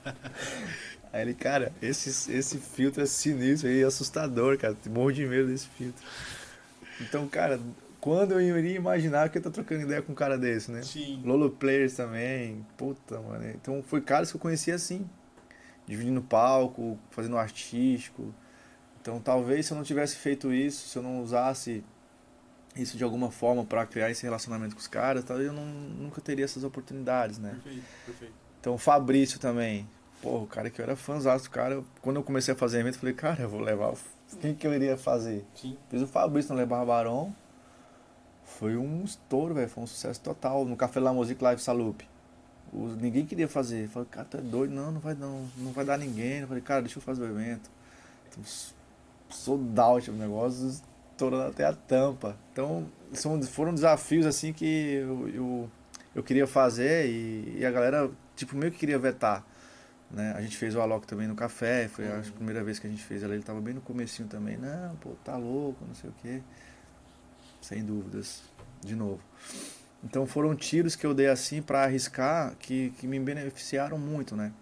Aí 1.10 1.22
ele, 1.22 1.32
cara, 1.32 1.72
esse, 1.80 2.30
esse 2.30 2.58
filtro 2.58 3.02
é 3.02 3.06
sinistro 3.06 3.66
aí, 3.66 3.80
é 3.80 3.86
assustador, 3.86 4.58
cara. 4.58 4.76
Morro 4.90 5.10
de 5.10 5.24
medo 5.24 5.48
desse 5.48 5.66
filtro. 5.68 6.04
Então, 7.00 7.26
cara, 7.26 7.58
quando 8.00 8.32
eu 8.32 8.40
iria 8.58 8.76
imaginar 8.76 9.28
que 9.28 9.38
eu 9.38 9.42
tô 9.42 9.50
trocando 9.50 9.82
ideia 9.82 10.00
com 10.02 10.12
um 10.12 10.14
cara 10.14 10.38
desse, 10.38 10.70
né? 10.70 10.82
Sim. 10.82 11.20
Lolo 11.24 11.50
Players 11.50 11.94
também, 11.94 12.64
puta, 12.76 13.20
mano. 13.20 13.48
Então 13.50 13.82
foi 13.82 14.00
caras 14.00 14.30
que 14.30 14.36
eu 14.36 14.40
conhecia 14.40 14.74
assim, 14.74 15.08
dividindo 15.86 16.22
palco, 16.22 16.98
fazendo 17.10 17.36
artístico. 17.36 18.32
Então 19.00 19.20
talvez 19.20 19.66
se 19.66 19.72
eu 19.72 19.76
não 19.76 19.84
tivesse 19.84 20.16
feito 20.16 20.52
isso, 20.52 20.88
se 20.88 20.96
eu 20.98 21.02
não 21.02 21.20
usasse 21.22 21.82
isso 22.76 22.96
de 22.96 23.02
alguma 23.02 23.30
forma 23.30 23.64
pra 23.64 23.84
criar 23.86 24.10
esse 24.10 24.22
relacionamento 24.22 24.74
com 24.76 24.80
os 24.80 24.86
caras, 24.86 25.24
talvez 25.24 25.48
eu 25.48 25.54
não, 25.54 25.64
nunca 25.66 26.20
teria 26.20 26.44
essas 26.44 26.62
oportunidades, 26.62 27.38
né? 27.38 27.50
Perfeito, 27.64 27.84
perfeito. 28.06 28.34
Então 28.60 28.74
o 28.74 28.78
Fabrício 28.78 29.40
também, 29.40 29.88
pô, 30.22 30.42
o 30.42 30.46
cara 30.46 30.70
que 30.70 30.80
eu 30.80 30.84
era 30.84 30.94
fãzão 30.94 31.36
do 31.36 31.50
cara, 31.50 31.82
quando 32.00 32.16
eu 32.16 32.22
comecei 32.22 32.54
a 32.54 32.56
fazer 32.56 32.78
evento, 32.80 32.94
eu 32.94 33.00
falei, 33.00 33.14
cara, 33.14 33.42
eu 33.42 33.48
vou 33.48 33.60
levar, 33.60 33.92
o- 33.92 33.98
quem 34.40 34.54
que 34.54 34.66
eu 34.66 34.74
iria 34.74 34.96
fazer? 34.96 35.44
Sim. 35.54 35.76
Fiz 35.90 36.02
o 36.02 36.06
Fabrício 36.06 36.54
no 36.54 36.60
Le 36.60 36.66
Barbaron. 36.66 37.32
Foi 38.58 38.76
um 38.76 39.04
estouro, 39.04 39.54
velho. 39.54 39.68
Foi 39.68 39.84
um 39.84 39.86
sucesso 39.86 40.20
total. 40.20 40.64
No 40.64 40.76
Café 40.76 41.00
La 41.00 41.12
Musique 41.12 41.42
Live 41.42 41.60
Salup. 41.62 42.02
Os- 42.72 42.96
ninguém 42.96 43.24
queria 43.24 43.48
fazer. 43.48 43.84
Eu 43.84 43.88
Falei, 43.88 44.08
cara, 44.10 44.26
tu 44.30 44.36
é 44.36 44.40
doido? 44.40 44.74
Não, 44.74 44.90
não 44.92 45.00
vai 45.00 45.14
não. 45.14 45.46
Não 45.56 45.72
vai 45.72 45.84
dar 45.84 45.98
ninguém. 45.98 46.38
Eu 46.40 46.48
falei, 46.48 46.62
cara, 46.62 46.82
deixa 46.82 46.98
eu 46.98 47.02
fazer 47.02 47.22
o 47.22 47.26
evento. 47.26 47.70
Então, 48.30 48.42
sold 49.30 49.78
out 49.80 50.10
o 50.10 50.14
negócio, 50.14 50.68
estourando 51.12 51.44
até 51.50 51.64
a 51.64 51.72
tampa. 51.72 52.36
Então, 52.52 52.86
são, 53.12 53.40
foram 53.42 53.74
desafios 53.74 54.26
assim 54.26 54.52
que 54.52 54.64
eu, 54.94 55.28
eu, 55.28 55.70
eu 56.14 56.22
queria 56.22 56.46
fazer 56.46 57.06
e, 57.08 57.58
e 57.58 57.66
a 57.66 57.70
galera, 57.70 58.10
tipo, 58.36 58.56
meio 58.56 58.72
que 58.72 58.78
queria 58.78 58.98
vetar. 58.98 59.44
Né? 60.10 60.32
A 60.36 60.40
gente 60.40 60.56
fez 60.56 60.74
o 60.74 60.80
Alok 60.80 61.06
também 61.06 61.28
no 61.28 61.34
café, 61.34 61.86
foi 61.88 62.06
a 62.08 62.22
primeira 62.34 62.64
vez 62.64 62.78
que 62.78 62.86
a 62.86 62.90
gente 62.90 63.02
fez 63.02 63.22
ela, 63.22 63.34
ele 63.34 63.42
tava 63.42 63.60
bem 63.60 63.74
no 63.74 63.80
comecinho 63.82 64.26
também, 64.26 64.56
não, 64.56 64.96
pô, 64.96 65.10
tá 65.22 65.36
louco, 65.36 65.84
não 65.86 65.94
sei 65.94 66.08
o 66.08 66.14
quê. 66.22 66.40
Sem 67.68 67.84
dúvidas, 67.84 68.40
de 68.82 68.96
novo. 68.96 69.20
Então 70.02 70.26
foram 70.26 70.56
tiros 70.56 70.96
que 70.96 71.04
eu 71.04 71.12
dei 71.12 71.26
assim 71.26 71.60
pra 71.60 71.84
arriscar 71.84 72.56
que, 72.58 72.94
que 72.98 73.06
me 73.06 73.20
beneficiaram 73.20 73.98
muito, 73.98 74.34
né? 74.34 74.52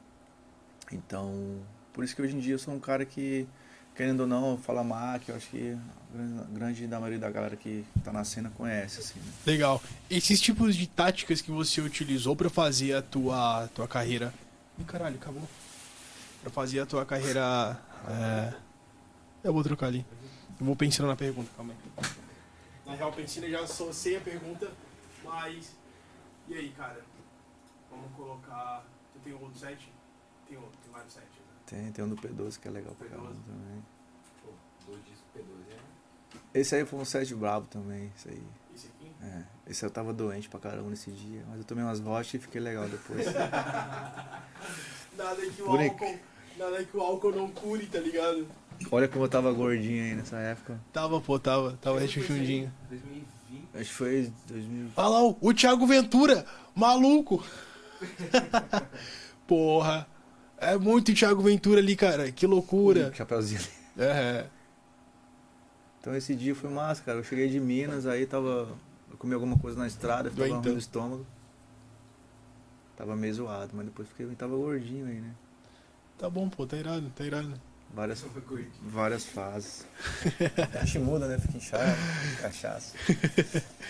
Então, 0.90 1.60
por 1.92 2.02
isso 2.02 2.16
que 2.16 2.22
hoje 2.22 2.34
em 2.34 2.40
dia 2.40 2.54
eu 2.54 2.58
sou 2.58 2.74
um 2.74 2.80
cara 2.80 3.04
que, 3.04 3.46
querendo 3.94 4.22
ou 4.22 4.26
não, 4.26 4.58
fala 4.58 4.82
Mac, 4.82 5.22
eu 5.28 5.36
acho 5.36 5.48
que 5.50 5.78
a 6.12 6.52
grande, 6.52 6.88
da 6.88 6.98
maioria 6.98 7.20
da 7.20 7.30
galera 7.30 7.54
que 7.54 7.84
tá 8.02 8.12
na 8.12 8.24
cena 8.24 8.50
conhece, 8.50 8.98
assim, 8.98 9.20
né? 9.20 9.32
Legal. 9.46 9.80
Esses 10.10 10.40
tipos 10.40 10.74
de 10.74 10.88
táticas 10.88 11.40
que 11.40 11.52
você 11.52 11.80
utilizou 11.80 12.34
pra 12.34 12.50
fazer 12.50 12.94
a 12.94 13.02
tua, 13.02 13.68
tua 13.68 13.86
carreira. 13.86 14.34
Ih, 14.80 14.84
caralho, 14.84 15.14
acabou. 15.14 15.48
Pra 16.42 16.50
fazer 16.50 16.80
a 16.80 16.86
tua 16.86 17.06
carreira. 17.06 17.80
É... 18.08 18.52
Eu 19.44 19.52
vou 19.52 19.62
trocar 19.62 19.86
ali. 19.86 20.04
Eu 20.58 20.66
vou 20.66 20.74
pensando 20.74 21.06
na 21.06 21.14
pergunta, 21.14 21.48
calma 21.56 21.72
aí. 21.72 22.25
Na 22.86 22.94
real, 22.94 23.12
eu 23.18 23.50
já 23.50 23.66
sei 23.66 24.16
a 24.16 24.20
pergunta, 24.20 24.70
mas. 25.24 25.74
E 26.46 26.54
aí, 26.54 26.70
cara? 26.70 27.04
Vamos 27.90 28.12
colocar. 28.14 28.84
Tu 29.12 29.18
tem 29.24 29.32
outro 29.32 29.58
set? 29.58 29.92
Tem 30.48 30.56
outro, 30.56 30.78
tem 30.84 30.92
vários 30.92 31.12
sets, 31.12 31.26
né? 31.26 31.54
Tem, 31.66 31.92
tem 31.92 32.04
um 32.04 32.08
do 32.08 32.16
P12 32.16 32.60
que 32.60 32.68
é 32.68 32.70
legal 32.70 32.94
pra 32.94 33.08
P12. 33.08 33.10
caramba 33.10 33.34
também. 33.44 33.84
Pô, 34.44 34.50
dois 34.86 35.04
discos 35.04 35.24
P12 35.34 35.72
é. 35.72 36.60
Esse 36.60 36.76
aí 36.76 36.86
foi 36.86 37.00
um 37.00 37.04
set 37.04 37.34
brabo 37.34 37.66
também, 37.66 38.12
isso 38.16 38.28
aí. 38.28 38.42
Esse 38.72 38.86
aqui? 38.86 39.12
É, 39.20 39.42
esse 39.66 39.84
eu 39.84 39.90
tava 39.90 40.12
doente 40.12 40.48
pra 40.48 40.60
caramba 40.60 40.88
nesse 40.88 41.10
dia, 41.10 41.44
mas 41.48 41.58
eu 41.58 41.64
tomei 41.64 41.82
umas 41.82 41.98
rochas 41.98 42.34
e 42.34 42.38
fiquei 42.38 42.60
legal 42.60 42.88
depois. 42.88 43.26
Nada 45.16 45.50
que 45.50 45.62
o 45.62 45.70
álcool. 45.70 46.18
Nada 46.56 46.84
que 46.84 46.96
o 46.96 47.00
álcool 47.00 47.32
não 47.32 47.50
cure, 47.50 47.86
tá 47.86 47.98
ligado? 47.98 48.46
Olha 48.90 49.08
como 49.08 49.24
eu 49.24 49.28
tava 49.28 49.52
gordinho 49.52 50.02
aí 50.04 50.14
nessa 50.14 50.36
época. 50.38 50.80
Tava, 50.92 51.20
pô, 51.20 51.38
tava. 51.38 51.76
Tava 51.80 51.98
rechuchundinho. 51.98 52.72
2020. 52.88 53.26
Acho 53.74 53.84
que 53.90 53.94
foi 53.94 54.32
2000. 54.48 54.88
Olha 54.96 55.08
lá, 55.08 55.22
o- 55.40 55.54
Thiago 55.54 55.86
Ventura, 55.86 56.44
maluco. 56.74 57.44
Porra. 59.46 60.06
É 60.58 60.76
muito 60.76 61.12
Thiago 61.14 61.42
Ventura 61.42 61.80
ali, 61.80 61.94
cara. 61.96 62.30
Que 62.32 62.46
loucura. 62.46 63.12
Chapeuzinho 63.14 63.60
ali. 63.60 64.06
É. 64.06 64.46
Então 66.00 66.14
esse 66.14 66.34
dia 66.34 66.54
foi 66.54 66.70
massa, 66.70 67.02
cara. 67.02 67.18
Eu 67.18 67.24
cheguei 67.24 67.48
de 67.48 67.58
Minas, 67.60 68.06
aí 68.06 68.26
tava. 68.26 68.68
Eu 69.10 69.16
comi 69.18 69.34
alguma 69.34 69.58
coisa 69.58 69.78
na 69.78 69.86
estrada, 69.86 70.30
tava 70.30 70.48
ruim 70.48 70.72
no 70.72 70.78
estômago. 70.78 71.26
Tava 72.96 73.14
meio 73.16 73.34
zoado, 73.34 73.72
mas 73.74 73.84
depois 73.86 74.08
fiquei, 74.08 74.26
tava 74.34 74.56
gordinho 74.56 75.06
aí, 75.06 75.20
né? 75.20 75.30
Tá 76.16 76.30
bom, 76.30 76.48
pô, 76.48 76.66
tá 76.66 76.76
irado, 76.76 77.10
tá 77.14 77.24
irado. 77.24 77.60
Várias, 77.96 78.18
Só 78.18 78.28
foi 78.28 78.42
curtir. 78.42 78.70
várias 78.82 79.24
fases. 79.24 79.86
A 80.78 80.84
gente 80.84 80.98
muda, 80.98 81.26
né? 81.26 81.38
Fica 81.38 81.56
inchado, 81.56 81.82
cachaça. 82.42 82.94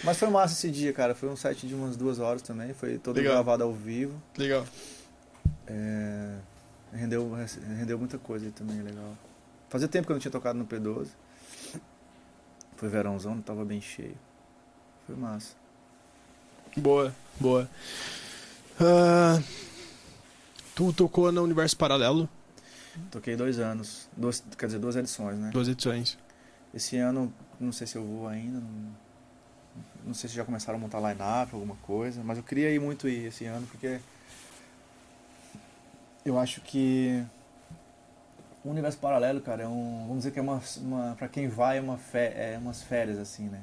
Mas 0.04 0.16
foi 0.16 0.30
massa 0.30 0.54
esse 0.54 0.70
dia, 0.70 0.92
cara. 0.92 1.12
Foi 1.12 1.28
um 1.28 1.34
set 1.34 1.66
de 1.66 1.74
umas 1.74 1.96
duas 1.96 2.20
horas 2.20 2.40
também. 2.40 2.72
Foi 2.72 2.98
todo 2.98 3.16
Legal. 3.16 3.32
gravado 3.34 3.64
ao 3.64 3.72
vivo. 3.74 4.22
Legal. 4.38 4.64
É, 5.66 6.36
rendeu, 6.92 7.28
rendeu 7.76 7.98
muita 7.98 8.16
coisa 8.16 8.46
aí 8.46 8.52
também, 8.52 8.80
legal. 8.80 9.18
Fazia 9.68 9.88
tempo 9.88 10.06
que 10.06 10.12
eu 10.12 10.14
não 10.14 10.20
tinha 10.20 10.30
tocado 10.30 10.56
no 10.56 10.64
P12. 10.64 11.08
Foi 12.76 12.88
verãozão, 12.88 13.34
não 13.34 13.42
tava 13.42 13.64
bem 13.64 13.80
cheio. 13.80 14.16
Foi 15.04 15.16
massa. 15.16 15.54
Boa, 16.76 17.12
boa. 17.40 17.68
Ah, 18.80 19.42
tu 20.76 20.92
tocou 20.92 21.32
no 21.32 21.42
Universo 21.42 21.76
Paralelo, 21.76 22.28
Toquei 23.10 23.36
dois 23.36 23.58
anos, 23.58 24.08
duas, 24.16 24.42
quer 24.58 24.66
dizer, 24.66 24.78
duas 24.78 24.96
edições, 24.96 25.38
né? 25.38 25.50
duas 25.52 25.68
edições. 25.68 26.18
Esse 26.74 26.96
ano, 26.98 27.32
não 27.60 27.72
sei 27.72 27.86
se 27.86 27.96
eu 27.96 28.04
vou 28.04 28.28
ainda, 28.28 28.60
não, 28.60 28.96
não 30.06 30.14
sei 30.14 30.28
se 30.28 30.36
já 30.36 30.44
começaram 30.44 30.78
a 30.78 30.80
montar 30.80 31.00
line-up, 31.00 31.54
alguma 31.54 31.76
coisa, 31.76 32.22
mas 32.24 32.38
eu 32.38 32.44
queria 32.44 32.70
ir 32.70 32.80
muito 32.80 33.08
ir 33.08 33.26
esse 33.26 33.44
ano, 33.46 33.66
porque 33.66 34.00
eu 36.24 36.38
acho 36.38 36.60
que 36.60 37.24
o 38.64 38.70
universo 38.70 38.98
paralelo, 38.98 39.40
cara, 39.40 39.62
é 39.62 39.68
um, 39.68 40.06
vamos 40.08 40.18
dizer 40.18 40.32
que 40.32 40.40
é 40.40 40.42
uma, 40.42 40.60
uma 40.78 41.14
para 41.16 41.28
quem 41.28 41.46
vai 41.46 41.78
é 41.78 41.80
uma 41.80 41.96
fé, 41.96 42.54
é 42.54 42.58
umas 42.58 42.82
férias 42.82 43.16
assim, 43.16 43.48
né? 43.48 43.60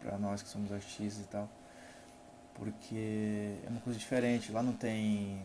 Pra 0.00 0.18
nós 0.18 0.42
que 0.42 0.48
somos 0.48 0.72
artistas 0.72 1.24
e 1.24 1.28
tal. 1.28 1.48
Porque 2.54 3.54
é 3.64 3.70
uma 3.70 3.80
coisa 3.80 3.96
diferente, 3.96 4.50
lá 4.50 4.60
não 4.60 4.72
tem 4.72 5.40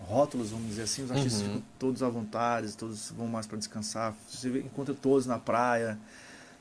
rótulos, 0.00 0.50
vamos 0.50 0.68
dizer 0.68 0.82
assim, 0.82 1.04
os 1.04 1.10
artistas 1.10 1.40
Uhum. 1.40 1.46
ficam 1.48 1.62
todos 1.78 2.02
à 2.02 2.08
vontade, 2.08 2.76
todos 2.76 3.10
vão 3.10 3.26
mais 3.26 3.46
para 3.46 3.58
descansar. 3.58 4.14
Você 4.28 4.48
encontra 4.58 4.94
todos 4.94 5.26
na 5.26 5.38
praia, 5.38 5.98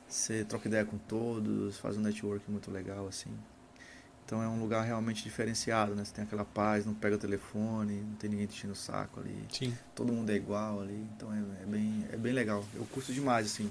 você 0.08 0.44
troca 0.46 0.68
ideia 0.68 0.86
com 0.86 0.98
todos, 0.98 1.78
faz 1.78 1.98
um 1.98 2.02
network 2.02 2.50
muito 2.50 2.72
legal 2.72 3.08
assim. 3.08 3.32
Então 4.26 4.42
é 4.42 4.48
um 4.48 4.60
lugar 4.60 4.84
realmente 4.86 5.22
diferenciado, 5.24 5.94
né? 5.96 6.06
Você 6.06 6.14
tem 6.14 6.24
aquela 6.24 6.46
paz, 6.46 6.86
não 6.86 6.94
pega 6.94 7.16
o 7.16 7.20
telefone, 7.20 8.00
não 8.02 8.16
tem 8.16 8.30
ninguém 8.30 8.48
te 8.48 8.56
enchendo 8.56 8.74
o 8.74 8.76
saco 8.76 9.20
ali 9.20 9.46
Sim. 9.52 9.78
todo 9.94 10.14
mundo 10.14 10.30
é 10.30 10.36
igual 10.36 10.80
ali, 10.82 11.06
então 11.16 11.32
é, 11.34 11.40
é 11.62 11.66
bem, 11.66 12.06
é 12.12 12.16
bem 12.18 12.32
legal. 12.34 12.64
Eu 12.74 12.86
curto 12.86 13.12
demais, 13.14 13.46
assim. 13.48 13.70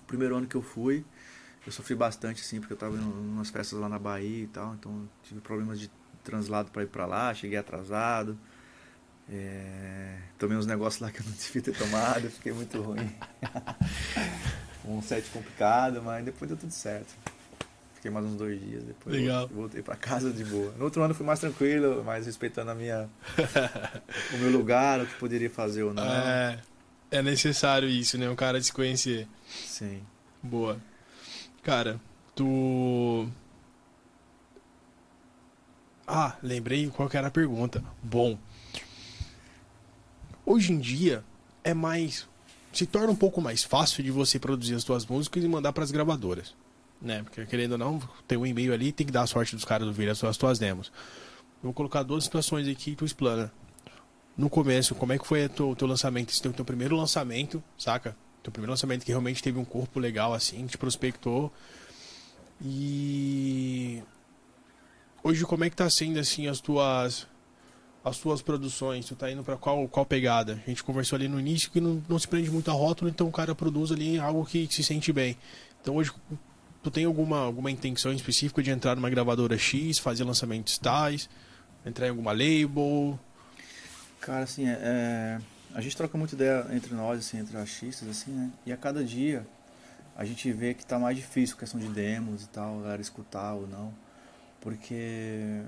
O 0.00 0.04
primeiro 0.06 0.36
ano 0.36 0.46
que 0.46 0.54
eu 0.54 0.62
fui, 0.62 1.04
eu 1.66 1.72
sofri 1.72 1.94
bastante, 1.96 2.40
assim, 2.40 2.60
porque 2.60 2.72
eu 2.72 2.76
tava 2.76 2.96
em 2.96 3.00
umas 3.00 3.50
festas 3.50 3.78
lá 3.78 3.88
na 3.88 3.98
Bahia 3.98 4.44
e 4.44 4.46
tal, 4.46 4.74
então 4.74 5.08
tive 5.24 5.40
problemas 5.40 5.80
de 5.80 5.90
translado 6.22 6.70
para 6.70 6.82
ir 6.82 6.88
para 6.88 7.06
lá, 7.06 7.34
cheguei 7.34 7.58
atrasado. 7.58 8.38
É, 9.30 10.16
tomei 10.38 10.56
uns 10.56 10.66
negócios 10.66 11.00
lá 11.00 11.10
que 11.10 11.20
eu 11.20 11.24
não 11.24 11.32
devia 11.36 11.62
ter 11.62 11.76
tomado, 11.76 12.30
fiquei 12.30 12.52
muito 12.52 12.80
ruim. 12.80 13.10
um 14.84 15.00
set 15.00 15.28
complicado, 15.30 16.02
mas 16.02 16.24
depois 16.24 16.48
deu 16.48 16.56
tudo 16.56 16.72
certo. 16.72 17.14
Fiquei 17.94 18.10
mais 18.10 18.26
uns 18.26 18.34
dois 18.36 18.60
dias, 18.60 18.82
depois 18.82 19.14
Legal. 19.14 19.40
voltei, 19.42 19.56
voltei 19.56 19.82
para 19.82 19.94
casa 19.94 20.32
de 20.32 20.44
boa. 20.44 20.74
No 20.76 20.84
outro 20.84 21.00
ano 21.02 21.14
fui 21.14 21.24
mais 21.24 21.38
tranquilo, 21.38 22.02
mais 22.02 22.26
respeitando 22.26 22.72
a 22.72 22.74
minha, 22.74 23.08
o 24.34 24.38
meu 24.38 24.50
lugar, 24.50 25.00
o 25.00 25.06
que 25.06 25.14
poderia 25.14 25.48
fazer 25.48 25.84
ou 25.84 25.94
não. 25.94 26.02
É, 26.04 26.58
é 27.12 27.22
necessário 27.22 27.88
isso, 27.88 28.18
né? 28.18 28.28
O 28.28 28.34
cara 28.34 28.60
se 28.60 28.72
conhecer. 28.72 29.28
Sim. 29.46 30.02
Boa. 30.42 30.80
Cara, 31.62 32.00
tu. 32.34 33.28
Ah, 36.14 36.36
lembrei 36.42 36.90
qual 36.90 37.08
que 37.08 37.16
era 37.16 37.28
a 37.28 37.30
pergunta. 37.30 37.82
Bom. 38.02 38.38
Hoje 40.44 40.70
em 40.70 40.78
dia 40.78 41.24
é 41.64 41.72
mais. 41.72 42.28
Se 42.70 42.84
torna 42.84 43.10
um 43.10 43.16
pouco 43.16 43.40
mais 43.40 43.64
fácil 43.64 44.04
de 44.04 44.10
você 44.10 44.38
produzir 44.38 44.74
as 44.74 44.82
suas 44.82 45.06
músicas 45.06 45.42
e 45.42 45.48
mandar 45.48 45.72
para 45.72 45.84
as 45.84 45.90
gravadoras. 45.90 46.54
Né? 47.00 47.22
Porque 47.22 47.46
querendo 47.46 47.72
ou 47.72 47.78
não, 47.78 48.02
tem 48.28 48.36
um 48.36 48.44
e-mail 48.44 48.74
ali, 48.74 48.92
tem 48.92 49.06
que 49.06 49.12
dar 49.12 49.22
a 49.22 49.26
sorte 49.26 49.56
dos 49.56 49.64
caras 49.64 49.88
ouvirem 49.88 50.10
as 50.10 50.18
suas 50.18 50.58
demos. 50.58 50.92
Vou 51.62 51.72
colocar 51.72 52.02
duas 52.02 52.24
situações 52.24 52.68
aqui 52.68 52.90
e 52.90 52.94
tu 52.94 53.06
explana. 53.06 53.50
No 54.36 54.50
começo, 54.50 54.94
como 54.94 55.14
é 55.14 55.18
que 55.18 55.26
foi 55.26 55.46
o 55.46 55.48
teu, 55.48 55.74
teu 55.74 55.88
lançamento? 55.88 56.28
Esse 56.28 56.42
teu, 56.42 56.52
teu 56.52 56.64
primeiro 56.64 56.94
lançamento, 56.94 57.64
saca? 57.78 58.14
Teu 58.42 58.52
primeiro 58.52 58.72
lançamento 58.72 59.02
que 59.02 59.12
realmente 59.12 59.42
teve 59.42 59.58
um 59.58 59.64
corpo 59.64 59.98
legal 59.98 60.34
assim, 60.34 60.66
que 60.66 60.72
te 60.72 60.78
prospectou. 60.78 61.50
E 62.60 64.02
hoje 65.22 65.44
como 65.44 65.64
é 65.64 65.70
que 65.70 65.76
tá 65.76 65.88
sendo 65.88 66.18
assim 66.18 66.46
as 66.46 66.60
tuas 66.60 67.26
as 68.04 68.18
tuas 68.18 68.42
produções? 68.42 69.06
Tu 69.06 69.14
tá 69.14 69.30
indo 69.30 69.44
pra 69.44 69.56
qual 69.56 69.86
qual 69.88 70.04
pegada? 70.04 70.60
A 70.66 70.68
gente 70.68 70.82
conversou 70.82 71.16
ali 71.16 71.28
no 71.28 71.38
início 71.38 71.70
que 71.70 71.80
não, 71.80 72.02
não 72.08 72.18
se 72.18 72.26
prende 72.26 72.50
muito 72.50 72.70
a 72.70 72.74
rótulo, 72.74 73.10
então 73.10 73.28
o 73.28 73.32
cara 73.32 73.54
produz 73.54 73.92
ali 73.92 74.18
algo 74.18 74.44
que, 74.44 74.66
se 74.70 74.82
sente 74.82 75.12
bem. 75.12 75.36
Então 75.80 75.96
hoje 75.96 76.12
tu 76.82 76.90
tem 76.90 77.04
alguma 77.04 77.38
alguma 77.38 77.70
intenção 77.70 78.12
específica 78.12 78.62
de 78.62 78.70
entrar 78.70 78.96
numa 78.96 79.08
gravadora 79.08 79.56
X, 79.56 79.98
fazer 79.98 80.24
lançamentos 80.24 80.78
tais, 80.78 81.28
entrar 81.86 82.06
em 82.06 82.10
alguma 82.10 82.32
label? 82.32 83.18
Cara, 84.20 84.44
assim, 84.44 84.68
é, 84.68 84.78
é, 84.80 85.38
a 85.74 85.80
gente 85.80 85.96
troca 85.96 86.16
muita 86.16 86.34
ideia 86.34 86.66
entre 86.72 86.94
nós, 86.94 87.18
assim, 87.18 87.38
entre 87.38 87.56
artistas, 87.56 88.08
assim, 88.08 88.30
né? 88.30 88.50
E 88.64 88.72
a 88.72 88.76
cada 88.76 89.02
dia 89.04 89.46
a 90.16 90.24
gente 90.24 90.52
vê 90.52 90.74
que 90.74 90.84
tá 90.84 90.98
mais 90.98 91.16
difícil 91.16 91.56
a 91.56 91.58
questão 91.58 91.80
de 91.80 91.88
demos 91.88 92.44
e 92.44 92.48
tal, 92.48 92.78
a 92.78 92.82
galera 92.82 93.02
escutar 93.02 93.54
ou 93.54 93.66
não. 93.66 93.92
Porque 94.62 95.60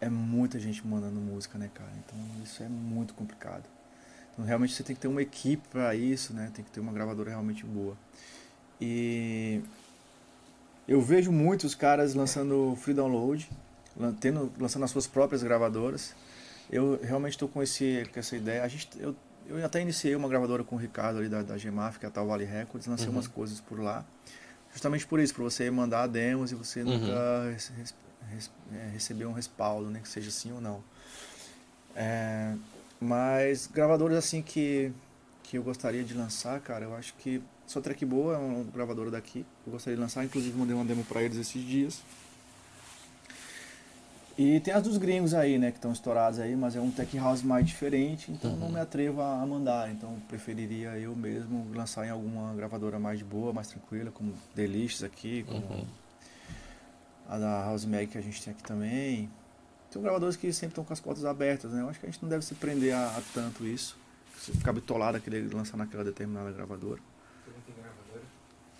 é 0.00 0.08
muita 0.08 0.58
gente 0.58 0.86
mandando 0.86 1.20
música, 1.20 1.58
né, 1.58 1.68
cara? 1.74 1.90
Então 1.98 2.18
isso 2.42 2.62
é 2.62 2.68
muito 2.68 3.12
complicado. 3.12 3.64
Então 4.32 4.44
realmente 4.44 4.72
você 4.72 4.82
tem 4.82 4.96
que 4.96 5.02
ter 5.02 5.08
uma 5.08 5.20
equipe 5.20 5.62
para 5.68 5.94
isso, 5.94 6.32
né? 6.32 6.50
Tem 6.54 6.64
que 6.64 6.70
ter 6.70 6.80
uma 6.80 6.92
gravadora 6.92 7.28
realmente 7.28 7.66
boa. 7.66 7.94
E 8.80 9.60
eu 10.88 11.00
vejo 11.00 11.30
muitos 11.30 11.74
caras 11.74 12.14
lançando 12.14 12.74
free 12.76 12.94
download, 12.94 13.48
tendo, 14.20 14.50
lançando 14.58 14.84
as 14.84 14.90
suas 14.90 15.06
próprias 15.06 15.42
gravadoras. 15.42 16.14
Eu 16.70 16.98
realmente 17.02 17.32
estou 17.32 17.48
com, 17.48 17.62
esse, 17.62 18.08
com 18.12 18.18
essa 18.18 18.36
ideia. 18.36 18.62
A 18.64 18.68
gente, 18.68 18.88
eu, 18.98 19.14
eu 19.46 19.64
até 19.64 19.80
iniciei 19.82 20.16
uma 20.16 20.28
gravadora 20.28 20.64
com 20.64 20.76
o 20.76 20.78
Ricardo 20.78 21.18
ali 21.18 21.28
da, 21.28 21.42
da 21.42 21.56
GMAF, 21.56 21.98
que 21.98 22.06
é 22.06 22.08
a 22.08 22.12
Tal 22.12 22.26
Valley 22.26 22.46
Records, 22.46 22.86
lancei 22.86 23.08
Uhum. 23.08 23.12
umas 23.12 23.26
coisas 23.28 23.60
por 23.60 23.78
lá. 23.78 24.04
Justamente 24.72 25.06
por 25.06 25.20
isso, 25.20 25.34
para 25.34 25.44
você 25.44 25.70
mandar 25.70 26.06
demos 26.06 26.50
e 26.50 26.54
você 26.54 26.80
Uhum. 26.82 26.98
nunca 26.98 27.56
é, 28.72 28.88
receber 28.92 29.26
um 29.26 29.32
respaldo, 29.32 29.90
né, 29.90 30.00
que 30.02 30.08
seja 30.08 30.30
sim 30.30 30.52
ou 30.52 30.60
não. 30.60 30.82
É, 31.94 32.54
mas 33.00 33.66
gravadores 33.66 34.16
assim 34.16 34.40
que, 34.40 34.90
que 35.42 35.58
eu 35.58 35.62
gostaria 35.62 36.02
de 36.02 36.14
lançar, 36.14 36.58
cara, 36.60 36.84
eu 36.86 36.94
acho 36.96 37.12
que 37.14 37.42
só 37.66 37.80
Track 37.80 38.04
Boa 38.04 38.34
é 38.34 38.38
um 38.38 38.64
gravador 38.64 39.10
daqui. 39.10 39.44
Eu 39.66 39.72
gostaria 39.72 39.96
de 39.96 40.00
lançar, 40.02 40.24
inclusive 40.24 40.56
mandei 40.56 40.74
uma 40.74 40.84
demo 40.84 41.04
para 41.04 41.22
eles 41.22 41.36
esses 41.36 41.62
dias. 41.62 42.02
E 44.38 44.60
tem 44.60 44.72
as 44.72 44.82
dos 44.82 44.96
gringos 44.96 45.34
aí, 45.34 45.58
né, 45.58 45.70
que 45.70 45.76
estão 45.76 45.92
estourados 45.92 46.38
aí, 46.38 46.56
mas 46.56 46.74
é 46.74 46.80
um 46.80 46.90
tech 46.90 47.14
house 47.18 47.42
mais 47.42 47.66
diferente, 47.66 48.30
então 48.32 48.56
não 48.56 48.70
me 48.70 48.80
atrevo 48.80 49.20
a 49.20 49.42
a 49.42 49.46
mandar. 49.46 49.90
Então 49.90 50.16
preferiria 50.26 50.96
eu 50.98 51.14
mesmo 51.14 51.66
lançar 51.74 52.06
em 52.06 52.10
alguma 52.10 52.54
gravadora 52.54 52.98
mais 52.98 53.18
de 53.18 53.24
boa, 53.24 53.52
mais 53.52 53.68
tranquila, 53.68 54.10
como 54.10 54.32
Delicious 54.54 55.02
aqui, 55.04 55.42
como 55.46 55.58
Uhum. 55.66 55.86
a 57.28 57.38
da 57.38 57.62
House 57.64 57.84
Mag 57.84 58.06
que 58.06 58.16
a 58.16 58.22
gente 58.22 58.42
tem 58.42 58.52
aqui 58.52 58.62
também. 58.62 59.30
Tem 59.90 60.00
gravadores 60.00 60.36
que 60.36 60.50
sempre 60.52 60.68
estão 60.72 60.84
com 60.84 60.92
as 60.94 61.00
portas 61.00 61.24
abertas, 61.26 61.70
né? 61.72 61.82
Eu 61.82 61.88
acho 61.90 62.00
que 62.00 62.06
a 62.06 62.10
gente 62.10 62.22
não 62.22 62.28
deve 62.30 62.42
se 62.44 62.54
prender 62.54 62.94
a, 62.94 63.08
a 63.08 63.22
tanto 63.34 63.66
isso. 63.66 63.98
Se 64.38 64.50
ficar 64.52 64.72
bitolado 64.72 65.18
aquele 65.18 65.46
lançar 65.54 65.76
naquela 65.76 66.02
determinada 66.02 66.50
gravadora. 66.50 67.00
Tu 67.44 67.50
não 67.50 67.60
tem 67.60 67.74
gravadora? 67.74 68.22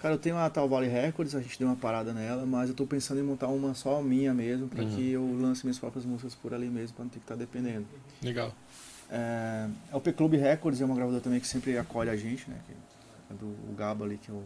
Cara, 0.03 0.14
eu 0.14 0.18
tenho 0.18 0.36
a 0.36 0.50
Tal 0.50 0.68
Valley 0.68 0.90
Records, 0.90 1.32
a 1.32 1.40
gente 1.40 1.57
deu 1.57 1.68
uma 1.68 1.76
parada 1.76 2.12
nela, 2.12 2.44
mas 2.44 2.68
eu 2.68 2.74
tô 2.74 2.84
pensando 2.84 3.20
em 3.20 3.22
montar 3.22 3.46
uma 3.46 3.72
só 3.72 4.03
minha 4.03 4.34
mesmo, 4.34 4.66
para 4.68 4.82
Uhum. 4.82 4.88
que 4.90 5.12
eu 5.12 5.38
lance 5.40 5.64
minhas 5.64 5.78
próprias 5.78 6.05
músicas 6.05 6.34
por 6.34 6.53
ali 6.53 6.68
mesmo, 6.68 6.96
para 6.96 7.05
não 7.05 7.09
ter 7.11 7.20
que 7.20 7.24
estar 7.24 7.36
dependendo. 7.36 7.86
Legal. 8.20 8.53
É, 9.09 9.68
a 9.92 9.96
OP 9.96 10.12
Club 10.12 10.32
Records 10.34 10.80
é 10.80 10.84
uma 10.84 10.96
gravadora 10.96 11.22
também 11.22 11.38
que 11.38 11.46
sempre 11.46 11.78
acolhe 11.78 12.11
a 12.11 12.16
gente, 12.16 12.50
né? 12.50 12.57
Que 12.66 12.72
é 13.32 13.36
do 13.36 13.46
o 13.46 13.74
Gaba 13.78 14.05
ali, 14.05 14.18
que 14.18 14.28
é 14.28 14.34
o, 14.34 14.42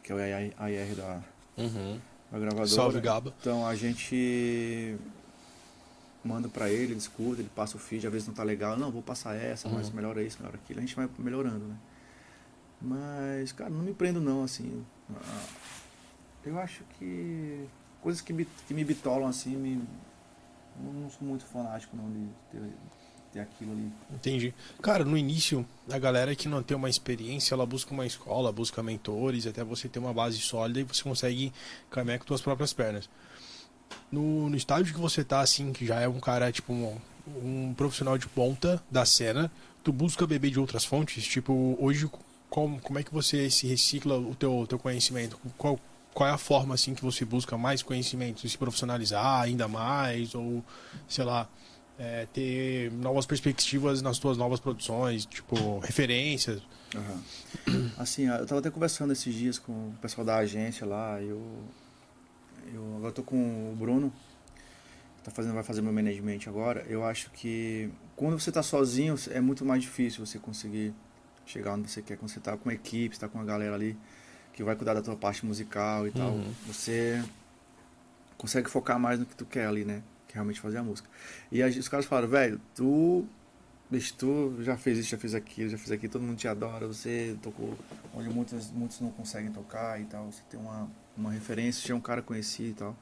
que 0.00 0.12
é 0.12 0.14
o 0.14 0.18
AR 0.18 0.94
da, 0.94 1.22
Uhum. 1.58 1.98
da 2.30 2.38
gravadora. 2.38 2.68
Salve, 2.68 3.00
Gaba. 3.00 3.34
Então 3.40 3.66
a 3.66 3.74
gente 3.74 4.96
manda 6.24 6.48
pra 6.48 6.70
ele, 6.70 6.92
ele 6.92 6.98
escuta, 6.98 7.40
ele 7.40 7.50
passa 7.52 7.76
o 7.76 7.80
feed, 7.80 8.06
às 8.06 8.12
vezes 8.12 8.28
não 8.28 8.34
tá 8.34 8.44
legal, 8.44 8.76
não, 8.78 8.92
vou 8.92 9.02
passar 9.02 9.34
essa, 9.34 9.68
mas 9.68 9.88
Uhum. 9.88 9.96
melhora 9.96 10.22
isso, 10.22 10.36
melhora 10.38 10.56
aquilo, 10.62 10.78
a 10.78 10.82
gente 10.82 10.94
vai 10.94 11.08
melhorando, 11.18 11.64
né? 11.66 11.74
Mas, 12.80 13.52
cara, 13.52 13.70
não 13.70 13.82
me 13.82 13.94
prendo 13.94 14.20
não, 14.20 14.44
assim. 14.44 14.84
Eu 16.44 16.58
acho 16.58 16.82
que 16.98 17.66
coisas 18.02 18.20
que 18.20 18.32
me, 18.32 18.46
que 18.66 18.74
me 18.74 18.84
bitolam 18.84 19.28
assim, 19.28 19.56
me, 19.56 19.82
não 20.80 21.10
sou 21.10 21.26
muito 21.26 21.44
fanático 21.44 21.96
não 21.96 22.08
de 22.10 22.28
ter, 22.52 22.72
ter 23.32 23.40
aquilo 23.40 23.72
ali. 23.72 23.92
Entendi. 24.12 24.54
Cara, 24.80 25.04
no 25.04 25.16
início, 25.16 25.66
a 25.90 25.98
galera 25.98 26.34
que 26.36 26.48
não 26.48 26.62
tem 26.62 26.76
uma 26.76 26.88
experiência, 26.88 27.54
ela 27.54 27.66
busca 27.66 27.92
uma 27.92 28.06
escola, 28.06 28.52
busca 28.52 28.82
mentores, 28.82 29.46
até 29.46 29.64
você 29.64 29.88
ter 29.88 29.98
uma 29.98 30.14
base 30.14 30.38
sólida 30.38 30.80
e 30.80 30.84
você 30.84 31.02
consegue 31.02 31.52
caminhar 31.90 32.18
com 32.18 32.26
suas 32.26 32.40
próprias 32.40 32.72
pernas. 32.72 33.08
No, 34.10 34.48
no 34.48 34.56
estágio 34.56 34.94
que 34.94 35.00
você 35.00 35.24
tá, 35.24 35.40
assim, 35.40 35.72
que 35.72 35.86
já 35.86 36.00
é 36.00 36.08
um 36.08 36.20
cara, 36.20 36.52
tipo, 36.52 36.72
um, 36.72 36.96
um 37.26 37.74
profissional 37.74 38.16
de 38.16 38.28
ponta 38.28 38.82
da 38.90 39.04
cena, 39.04 39.50
tu 39.82 39.92
busca 39.92 40.26
beber 40.26 40.50
de 40.50 40.60
outras 40.60 40.84
fontes? 40.84 41.26
Tipo, 41.26 41.76
hoje, 41.80 42.08
como, 42.48 42.80
como 42.80 42.98
é 42.98 43.02
que 43.02 43.12
você 43.12 43.50
se 43.50 43.66
recicla 43.66 44.18
o 44.18 44.34
teu, 44.34 44.66
teu 44.68 44.78
conhecimento? 44.78 45.38
Qual, 45.58 45.78
qual 46.14 46.28
é 46.28 46.32
a 46.32 46.38
forma, 46.38 46.74
assim, 46.74 46.94
que 46.94 47.02
você 47.02 47.24
busca 47.24 47.56
mais 47.56 47.82
conhecimento? 47.82 48.48
Se 48.48 48.56
profissionalizar 48.56 49.42
ainda 49.42 49.68
mais? 49.68 50.34
Ou, 50.34 50.64
sei 51.08 51.24
lá, 51.24 51.48
é, 51.98 52.26
ter 52.32 52.92
novas 52.92 53.26
perspectivas 53.26 54.02
nas 54.02 54.18
tuas 54.18 54.36
novas 54.36 54.60
produções, 54.60 55.26
tipo, 55.26 55.78
referências. 55.80 56.62
Assim, 57.98 58.26
eu 58.26 58.46
tava 58.46 58.60
até 58.60 58.70
conversando 58.70 59.12
esses 59.12 59.34
dias 59.34 59.58
com 59.58 59.72
o 59.72 59.94
pessoal 60.00 60.24
da 60.24 60.36
agência 60.36 60.86
lá, 60.86 61.20
eu, 61.20 61.42
eu 62.72 62.96
agora 62.96 63.12
tô 63.12 63.22
com 63.22 63.72
o 63.72 63.76
Bruno, 63.76 64.12
tá 65.22 65.30
fazendo, 65.30 65.54
vai 65.54 65.64
fazer 65.64 65.82
meu 65.82 65.92
management 65.92 66.40
agora. 66.46 66.84
Eu 66.88 67.04
acho 67.04 67.30
que 67.30 67.90
quando 68.14 68.38
você 68.38 68.52
tá 68.52 68.62
sozinho 68.62 69.16
é 69.30 69.40
muito 69.40 69.64
mais 69.64 69.82
difícil 69.82 70.24
você 70.24 70.38
conseguir 70.38 70.94
chegar 71.46 71.74
onde 71.74 71.90
você 71.90 72.02
quer. 72.02 72.16
Quando 72.16 72.30
você 72.30 72.40
tá 72.40 72.56
com 72.56 72.68
uma 72.68 72.74
equipe, 72.74 73.14
você 73.14 73.20
tá 73.20 73.28
com 73.28 73.38
uma 73.38 73.44
galera 73.44 73.74
ali 73.74 73.96
que 74.52 74.62
vai 74.64 74.74
cuidar 74.76 74.94
da 74.94 75.02
tua 75.02 75.16
parte 75.16 75.44
musical 75.46 76.06
e 76.06 76.10
tal, 76.10 76.30
Uhum. 76.32 76.52
você 76.66 77.22
consegue 78.38 78.70
focar 78.70 78.98
mais 78.98 79.18
no 79.18 79.26
que 79.26 79.34
tu 79.36 79.44
quer 79.46 79.66
ali, 79.66 79.84
né? 79.84 80.02
Que 80.26 80.32
é 80.32 80.34
realmente 80.36 80.60
fazer 80.60 80.78
a 80.78 80.82
música. 80.82 81.08
E 81.52 81.62
a, 81.62 81.66
os 81.66 81.88
caras 81.88 82.06
falaram, 82.06 82.28
velho, 82.28 82.60
tu 82.74 83.26
Bicho, 83.88 84.14
tu 84.14 84.56
já 84.62 84.76
fez 84.76 84.98
isso, 84.98 85.10
já 85.10 85.16
fez 85.18 85.32
aquilo, 85.32 85.70
já 85.70 85.78
fez 85.78 85.92
aquilo, 85.92 86.12
todo 86.12 86.22
mundo 86.22 86.36
te 86.36 86.48
adora, 86.48 86.88
você 86.88 87.36
tocou 87.40 87.78
onde 88.12 88.28
muitos, 88.28 88.68
muitos 88.72 88.98
não 89.00 89.12
conseguem 89.12 89.52
tocar 89.52 90.00
e 90.00 90.04
tal, 90.06 90.26
você 90.26 90.42
tem 90.50 90.58
uma, 90.58 90.90
uma 91.16 91.30
referência, 91.30 91.86
já 91.86 91.94
é 91.94 91.96
um 91.96 92.00
cara 92.00 92.20
conhecido 92.20 92.70
e 92.70 92.74
tal. 92.74 92.96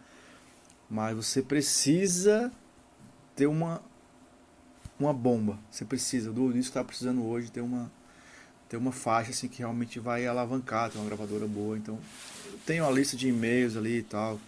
Mas 0.90 1.16
você 1.16 1.40
precisa 1.40 2.52
ter 3.34 3.46
uma, 3.46 3.80
uma 5.00 5.14
bomba. 5.14 5.58
Você 5.70 5.86
precisa, 5.86 6.30
do 6.30 6.54
isso 6.54 6.68
que 6.68 6.74
tá 6.74 6.84
precisando 6.84 7.24
hoje 7.24 7.50
ter 7.50 7.62
uma 7.62 7.90
ter 8.68 8.76
uma 8.76 8.92
faixa 8.92 9.30
assim 9.30 9.48
que 9.48 9.58
realmente 9.58 9.98
vai 10.00 10.26
alavancar, 10.26 10.90
ter 10.90 10.98
uma 10.98 11.06
gravadora 11.06 11.46
boa. 11.46 11.76
Então, 11.76 11.98
tenho 12.66 12.84
uma 12.84 12.92
lista 12.92 13.16
de 13.16 13.28
e-mails 13.28 13.76
ali 13.76 13.98
e 13.98 14.02
tal 14.02 14.40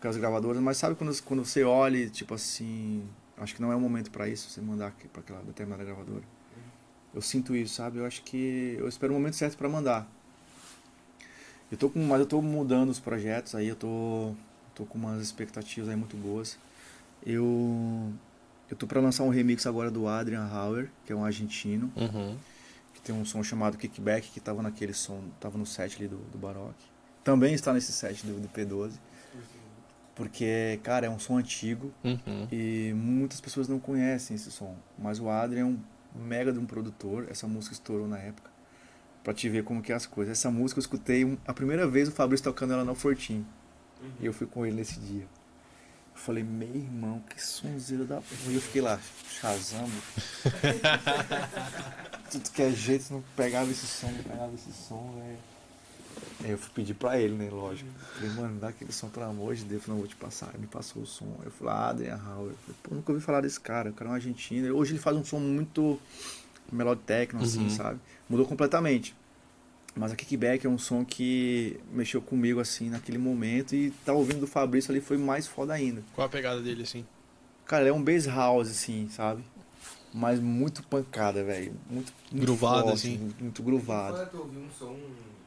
com 0.00 0.08
as 0.08 0.16
gravadoras, 0.16 0.62
mas 0.62 0.78
sabe 0.78 0.94
quando, 0.94 1.22
quando 1.22 1.44
você 1.44 1.62
olha, 1.62 2.08
tipo 2.08 2.32
assim, 2.34 3.06
acho 3.36 3.54
que 3.54 3.60
não 3.60 3.70
é 3.70 3.76
o 3.76 3.80
momento 3.80 4.10
para 4.10 4.28
isso, 4.28 4.48
você 4.48 4.60
mandar 4.60 4.94
para 5.12 5.20
aquela 5.20 5.42
determinada 5.42 5.84
gravadora. 5.84 6.22
Eu 7.14 7.20
sinto 7.20 7.54
isso, 7.54 7.74
sabe? 7.74 7.98
Eu 7.98 8.06
acho 8.06 8.22
que 8.22 8.76
eu 8.78 8.88
espero 8.88 9.12
o 9.12 9.16
momento 9.16 9.34
certo 9.36 9.58
para 9.58 9.68
mandar. 9.68 10.10
Eu 11.70 11.76
tô 11.76 11.90
com, 11.90 12.00
mas 12.04 12.20
eu 12.20 12.26
tô 12.26 12.40
mudando 12.40 12.88
os 12.88 12.98
projetos 12.98 13.54
aí, 13.54 13.68
eu 13.68 13.76
tô 13.76 14.34
tô 14.74 14.86
com 14.86 14.96
umas 14.96 15.20
expectativas 15.20 15.88
aí 15.90 15.96
muito 15.96 16.16
boas. 16.16 16.58
Eu 17.24 18.10
eu 18.70 18.76
tô 18.76 18.86
para 18.86 19.00
lançar 19.00 19.24
um 19.24 19.28
remix 19.28 19.66
agora 19.66 19.90
do 19.90 20.06
Adrian 20.08 20.46
Hauer, 20.46 20.88
que 21.04 21.12
é 21.12 21.16
um 21.16 21.24
argentino, 21.24 21.92
Uhum. 21.96 22.36
Tem 23.10 23.20
um 23.20 23.24
som 23.24 23.42
chamado 23.42 23.76
Kickback, 23.76 24.30
que 24.30 24.38
tava 24.40 24.62
naquele 24.62 24.94
som, 24.94 25.20
tava 25.40 25.58
no 25.58 25.66
set 25.66 25.96
ali 25.96 26.06
do, 26.06 26.16
do 26.30 26.38
Baroque. 26.38 26.84
Também 27.24 27.52
está 27.54 27.72
nesse 27.72 27.92
set 27.92 28.24
do, 28.24 28.40
do 28.40 28.48
P12. 28.48 28.92
Porque, 30.14 30.78
cara, 30.82 31.06
é 31.06 31.10
um 31.10 31.18
som 31.18 31.36
antigo 31.38 31.92
Uhum. 32.04 32.46
e 32.52 32.92
muitas 32.94 33.40
pessoas 33.40 33.68
não 33.68 33.78
conhecem 33.80 34.34
esse 34.36 34.50
som. 34.50 34.76
Mas 34.98 35.18
o 35.18 35.28
Adrian 35.28 35.62
é 35.62 35.64
um 35.64 35.78
mega 36.14 36.52
de 36.52 36.58
um 36.58 36.66
produtor, 36.66 37.26
essa 37.30 37.46
música 37.48 37.72
estourou 37.74 38.06
na 38.06 38.18
época. 38.18 38.50
Pra 39.24 39.34
te 39.34 39.48
ver 39.48 39.64
como 39.64 39.82
que 39.82 39.92
é 39.92 39.94
as 39.94 40.06
coisas. 40.06 40.38
Essa 40.38 40.50
música 40.50 40.78
eu 40.78 40.82
escutei 40.82 41.38
a 41.46 41.52
primeira 41.52 41.86
vez 41.86 42.08
o 42.08 42.12
Fabrício 42.12 42.44
tocando 42.44 42.72
ela 42.72 42.84
no 42.84 42.94
Fortim. 42.94 43.44
E 44.20 44.26
eu 44.26 44.32
fui 44.32 44.46
com 44.46 44.64
ele 44.64 44.76
nesse 44.76 44.98
dia. 45.00 45.26
Eu 46.20 46.24
falei, 46.26 46.44
meu 46.44 46.68
irmão, 46.68 47.22
que 47.30 47.42
sonzeira 47.42 48.04
da 48.04 48.16
porra. 48.16 48.52
E 48.52 48.54
eu 48.54 48.60
fiquei 48.60 48.82
lá, 48.82 49.00
chazando. 49.40 49.90
Tudo 52.30 52.50
que 52.50 52.60
é 52.62 52.70
jeito, 52.70 53.10
não 53.12 53.24
pegava 53.34 53.70
esse 53.70 53.86
som, 53.86 54.08
não 54.08 54.22
pegava 54.22 54.54
esse 54.54 54.70
som, 54.72 55.14
velho. 55.18 55.38
Aí 56.44 56.50
eu 56.50 56.58
fui 56.58 56.70
pedir 56.74 56.92
pra 56.94 57.18
ele, 57.18 57.34
né, 57.34 57.48
lógico. 57.50 57.88
Falei, 58.14 58.30
mano, 58.30 58.60
dá 58.60 58.68
aquele 58.68 58.92
som, 58.92 59.08
pelo 59.08 59.26
amor 59.26 59.54
de 59.54 59.64
Deus. 59.64 59.86
Não, 59.86 59.96
vou 59.96 60.06
te 60.06 60.14
passar. 60.16 60.48
Ele 60.50 60.58
me 60.62 60.66
passou 60.66 61.02
o 61.02 61.06
som. 61.06 61.38
Eu 61.42 61.50
falei, 61.50 61.72
ah, 61.74 61.88
Adrian 61.88 62.20
Hauer. 62.26 62.50
Eu 62.50 62.56
falei, 62.58 62.76
pô, 62.82 62.94
nunca 62.94 63.12
ouvi 63.12 63.24
falar 63.24 63.40
desse 63.40 63.58
cara. 63.58 63.88
O 63.90 63.92
cara 63.94 64.10
é 64.10 64.12
um 64.12 64.14
argentino. 64.14 64.76
Hoje 64.76 64.92
ele 64.92 64.98
faz 65.00 65.16
um 65.16 65.24
som 65.24 65.38
muito 65.40 65.98
techno, 67.06 67.42
assim, 67.42 67.62
Uhum. 67.64 67.70
sabe? 67.70 67.98
Mudou 68.28 68.46
completamente. 68.46 69.14
Mas 69.94 70.12
a 70.12 70.16
Kickback 70.16 70.66
é 70.66 70.68
um 70.70 70.78
som 70.78 71.04
que 71.04 71.80
mexeu 71.92 72.22
comigo, 72.22 72.60
assim, 72.60 72.88
naquele 72.88 73.18
momento. 73.18 73.74
E 73.74 73.90
tá 74.04 74.12
ouvindo 74.12 74.40
do 74.40 74.46
Fabrício 74.46 74.90
ali 74.90 75.00
foi 75.00 75.18
mais 75.18 75.46
foda 75.46 75.72
ainda. 75.72 76.02
Qual 76.14 76.26
a 76.26 76.30
pegada 76.30 76.60
dele, 76.60 76.82
assim? 76.82 77.04
Cara, 77.66 77.82
ele 77.82 77.90
é 77.90 77.92
um 77.92 78.02
bass 78.02 78.26
house, 78.26 78.70
assim, 78.70 79.08
sabe? 79.10 79.44
Mas 80.12 80.40
muito 80.40 80.82
pancada, 80.84 81.44
velho. 81.44 81.74
Muito, 81.88 82.12
muito 82.30 82.44
Gruvado, 82.44 82.82
forte, 82.88 82.92
assim. 82.94 83.18
Muito, 83.18 83.42
muito 83.42 83.62
gruvado. 83.62 84.16
Quando 84.16 84.30
tu 84.30 84.38
ouvir 84.38 84.58
um 84.58 84.70
som, 84.70 84.96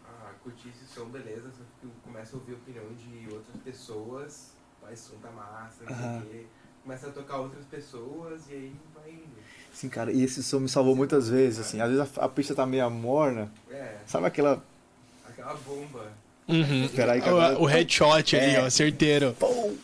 ah, 0.05 0.31
curtir 0.41 0.69
esse 0.69 0.85
som, 0.93 1.05
beleza, 1.05 1.49
só 1.51 1.63
que 1.63 1.87
tu 1.87 1.89
começa 2.03 2.35
a 2.35 2.39
ouvir 2.39 2.53
a 2.53 2.55
opinião 2.55 2.93
de 2.93 3.33
outras 3.33 3.55
pessoas, 3.63 4.53
vai, 4.81 4.95
som 4.95 5.15
tá 5.17 5.31
massa, 5.31 5.83
não 5.83 5.95
sei 5.95 6.05
Aham. 6.05 6.19
o 6.19 6.29
quê. 6.29 6.45
Começa 6.83 7.07
a 7.07 7.11
tocar 7.11 7.37
outras 7.39 7.65
pessoas 7.65 8.49
e 8.49 8.53
aí 8.53 8.75
vai 8.93 9.11
indo. 9.11 9.37
Sim, 9.73 9.89
cara, 9.89 10.11
e 10.11 10.23
esse 10.23 10.41
som 10.43 10.59
me 10.59 10.69
salvou 10.69 10.95
muitas 10.95 11.27
vezes, 11.29 11.59
assim. 11.59 11.81
Às 11.81 11.89
vezes 11.91 12.17
a, 12.17 12.25
a 12.25 12.29
pista 12.29 12.53
tá 12.55 12.65
meio 12.65 12.89
morna. 12.91 13.51
É, 13.71 13.95
Sabe 14.05 14.27
aquela. 14.27 14.63
aquela 15.27 15.55
bomba. 15.55 16.11
Uhum. 16.47 16.85
Espera 16.85 17.13
aí 17.13 17.21
que 17.21 17.27
agora- 17.29 17.57
O, 17.57 17.63
o 17.63 17.65
headshot 17.65 18.35
ali, 18.35 18.55
É. 18.55 18.61
ó, 18.63 18.69
certeiro. 18.69 19.33
Pum! 19.39 19.75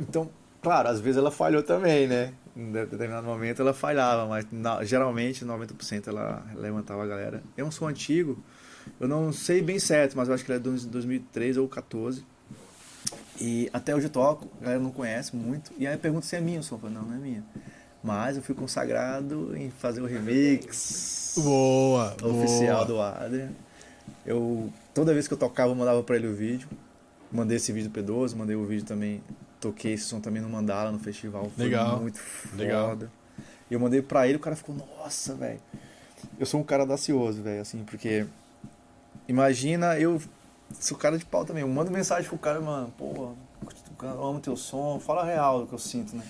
Então, 0.00 0.30
claro, 0.62 0.88
às 0.88 1.00
vezes 1.00 1.18
ela 1.18 1.30
falhou 1.30 1.62
também, 1.62 2.06
né? 2.06 2.32
Em 2.56 2.70
determinado 2.70 3.26
momento 3.26 3.60
ela 3.60 3.74
falhava, 3.74 4.26
mas 4.26 4.46
na- 4.52 4.84
geralmente 4.84 5.44
90% 5.44 6.06
ela 6.08 6.44
levantava 6.54 7.02
a 7.02 7.06
galera. 7.06 7.42
É 7.56 7.64
um 7.64 7.70
som 7.70 7.88
antigo, 7.88 8.38
eu 9.00 9.08
não 9.08 9.32
sei 9.32 9.60
bem 9.60 9.78
certo, 9.80 10.16
mas 10.16 10.28
eu 10.28 10.34
acho 10.34 10.44
que 10.44 10.52
ele 10.52 10.58
é 10.58 10.62
de 10.62 10.86
2003 10.86 11.56
ou 11.56 11.66
14. 11.68 12.24
E 13.40 13.68
até 13.72 13.94
hoje 13.96 14.06
eu 14.06 14.10
toco, 14.10 14.48
a 14.60 14.64
galera 14.64 14.80
não 14.80 14.90
conhece 14.92 15.34
muito. 15.34 15.72
E 15.76 15.86
aí 15.86 15.96
pergunta 15.96 16.24
se 16.26 16.36
é 16.36 16.40
minha 16.40 16.60
o 16.60 16.62
som. 16.62 16.76
Eu 16.76 16.78
falo, 16.80 16.92
não, 16.92 17.02
não 17.02 17.14
é 17.14 17.18
minha. 17.18 17.44
Mas 18.04 18.36
eu 18.36 18.42
fui 18.42 18.54
consagrado 18.54 19.56
em 19.56 19.70
fazer 19.70 20.02
o 20.02 20.04
remix 20.04 21.36
Boa, 21.42 22.14
oficial 22.22 22.84
boa. 22.84 22.86
do 22.86 23.00
Adrian. 23.00 23.48
Eu, 24.26 24.70
toda 24.92 25.14
vez 25.14 25.26
que 25.26 25.32
eu 25.32 25.38
tocava, 25.38 25.72
eu 25.72 25.74
mandava 25.74 26.02
pra 26.02 26.16
ele 26.16 26.26
o 26.28 26.34
vídeo. 26.34 26.68
Mandei 27.32 27.56
esse 27.56 27.72
vídeo 27.72 27.88
do 27.88 27.98
P12, 27.98 28.36
mandei 28.36 28.54
o 28.54 28.64
vídeo 28.66 28.84
também. 28.84 29.22
Toquei 29.58 29.94
esse 29.94 30.04
som 30.04 30.20
também 30.20 30.42
no 30.42 30.50
Mandala, 30.50 30.92
no 30.92 30.98
festival. 30.98 31.50
Foi 31.56 31.64
Legal. 31.64 31.98
muito 31.98 32.18
foda. 32.18 32.62
Legal. 32.62 32.98
E 33.70 33.74
eu 33.74 33.80
mandei 33.80 34.02
pra 34.02 34.28
ele, 34.28 34.36
o 34.36 34.40
cara 34.40 34.54
ficou, 34.54 34.74
nossa, 34.74 35.34
velho. 35.34 35.58
Eu 36.38 36.44
sou 36.44 36.60
um 36.60 36.64
cara 36.64 36.82
audacioso, 36.82 37.42
velho, 37.42 37.62
assim, 37.62 37.82
porque. 37.84 38.26
Imagina, 39.26 39.98
eu 39.98 40.20
sou 40.78 40.98
cara 40.98 41.16
de 41.16 41.24
pau 41.24 41.46
também. 41.46 41.62
Eu 41.62 41.68
mando 41.68 41.90
mensagem 41.90 42.28
pro 42.28 42.36
cara, 42.36 42.60
mano, 42.60 42.92
pô, 42.98 43.32
eu 44.02 44.24
amo 44.26 44.40
teu 44.40 44.54
som, 44.56 45.00
fala 45.00 45.22
a 45.22 45.24
real 45.24 45.62
do 45.62 45.66
que 45.66 45.72
eu 45.72 45.78
sinto, 45.78 46.14
né? 46.14 46.22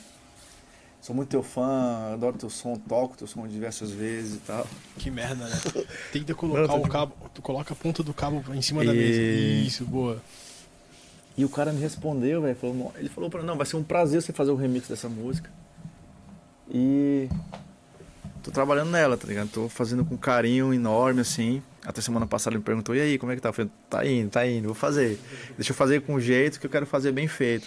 Sou 1.04 1.14
muito 1.14 1.28
teu 1.28 1.42
fã, 1.42 2.14
adoro 2.14 2.38
teu 2.38 2.48
som, 2.48 2.76
toco 2.76 3.14
teu 3.14 3.26
som 3.26 3.46
diversas 3.46 3.90
vezes 3.90 4.36
e 4.36 4.38
tal. 4.38 4.66
Que 4.96 5.10
merda, 5.10 5.46
né? 5.46 5.60
Tenta 6.10 6.34
colocar 6.34 6.66
Não, 6.66 6.78
o 6.78 6.82
tô- 6.84 6.88
cabo. 6.88 7.14
Tu 7.34 7.42
coloca 7.42 7.74
a 7.74 7.76
ponta 7.76 8.02
do 8.02 8.14
cabo 8.14 8.42
em 8.54 8.62
cima 8.62 8.82
da 8.82 8.94
E- 8.94 8.96
mesa. 8.96 9.20
Isso, 9.68 9.84
boa. 9.84 10.22
E 11.36 11.44
o 11.44 11.48
cara 11.50 11.74
me 11.74 11.80
respondeu, 11.82 12.40
velho. 12.40 12.56
Ele 12.96 13.10
falou 13.10 13.28
pra 13.28 13.42
mim, 13.42 13.46
não, 13.46 13.54
vai 13.54 13.66
ser 13.66 13.76
um 13.76 13.82
prazer 13.82 14.22
você 14.22 14.32
fazer 14.32 14.50
o 14.50 14.56
remix 14.56 14.88
dessa 14.88 15.06
música. 15.06 15.50
E 16.72 17.28
tô 18.42 18.50
trabalhando 18.50 18.90
nela, 18.90 19.18
tá 19.18 19.28
ligado? 19.28 19.50
Tô 19.50 19.68
fazendo 19.68 20.06
com 20.06 20.16
carinho 20.16 20.72
enorme, 20.72 21.20
assim. 21.20 21.62
Até 21.84 22.00
semana 22.00 22.26
passada 22.26 22.54
ele 22.54 22.60
me 22.60 22.64
perguntou, 22.64 22.96
e 22.96 23.00
aí, 23.02 23.18
como 23.18 23.30
é 23.30 23.34
que 23.34 23.42
tá? 23.42 23.50
Eu 23.50 23.52
falei, 23.52 23.70
tá 23.90 24.06
indo, 24.06 24.30
tá 24.30 24.46
indo, 24.46 24.64
vou 24.68 24.74
fazer. 24.74 25.20
Deixa 25.54 25.72
eu 25.72 25.76
fazer 25.76 26.00
com 26.00 26.14
o 26.14 26.20
jeito 26.20 26.58
que 26.58 26.64
eu 26.64 26.70
quero 26.70 26.86
fazer 26.86 27.12
bem 27.12 27.28
feito. 27.28 27.66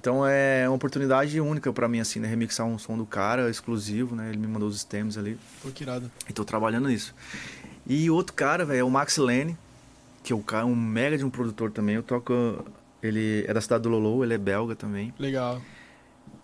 Então 0.00 0.24
é 0.24 0.68
uma 0.68 0.76
oportunidade 0.76 1.40
única 1.40 1.72
pra 1.72 1.88
mim, 1.88 1.98
assim, 1.98 2.20
né? 2.20 2.28
Remixar 2.28 2.66
um 2.66 2.78
som 2.78 2.96
do 2.96 3.04
cara, 3.04 3.50
exclusivo, 3.50 4.14
né? 4.14 4.28
Ele 4.28 4.38
me 4.38 4.46
mandou 4.46 4.68
os 4.68 4.80
stems 4.80 5.18
ali. 5.18 5.38
Pô, 5.60 5.70
que 5.70 5.82
irado. 5.82 6.10
E 6.28 6.32
tô 6.32 6.44
trabalhando 6.44 6.88
nisso. 6.88 7.14
E 7.86 8.08
outro 8.10 8.32
cara, 8.34 8.64
velho, 8.64 8.80
é 8.80 8.84
o 8.84 8.90
Max 8.90 9.16
Lane, 9.16 9.56
que 10.22 10.32
é 10.32 10.36
um 10.36 10.42
cara, 10.42 10.66
um 10.66 10.76
mega 10.76 11.18
de 11.18 11.24
um 11.24 11.30
produtor 11.30 11.72
também. 11.72 11.96
Eu 11.96 12.02
toco. 12.02 12.64
Ele 13.02 13.44
é 13.46 13.52
da 13.52 13.60
cidade 13.60 13.82
do 13.82 13.88
Lolo, 13.88 14.24
ele 14.24 14.34
é 14.34 14.38
belga 14.38 14.76
também. 14.76 15.12
Legal. 15.18 15.60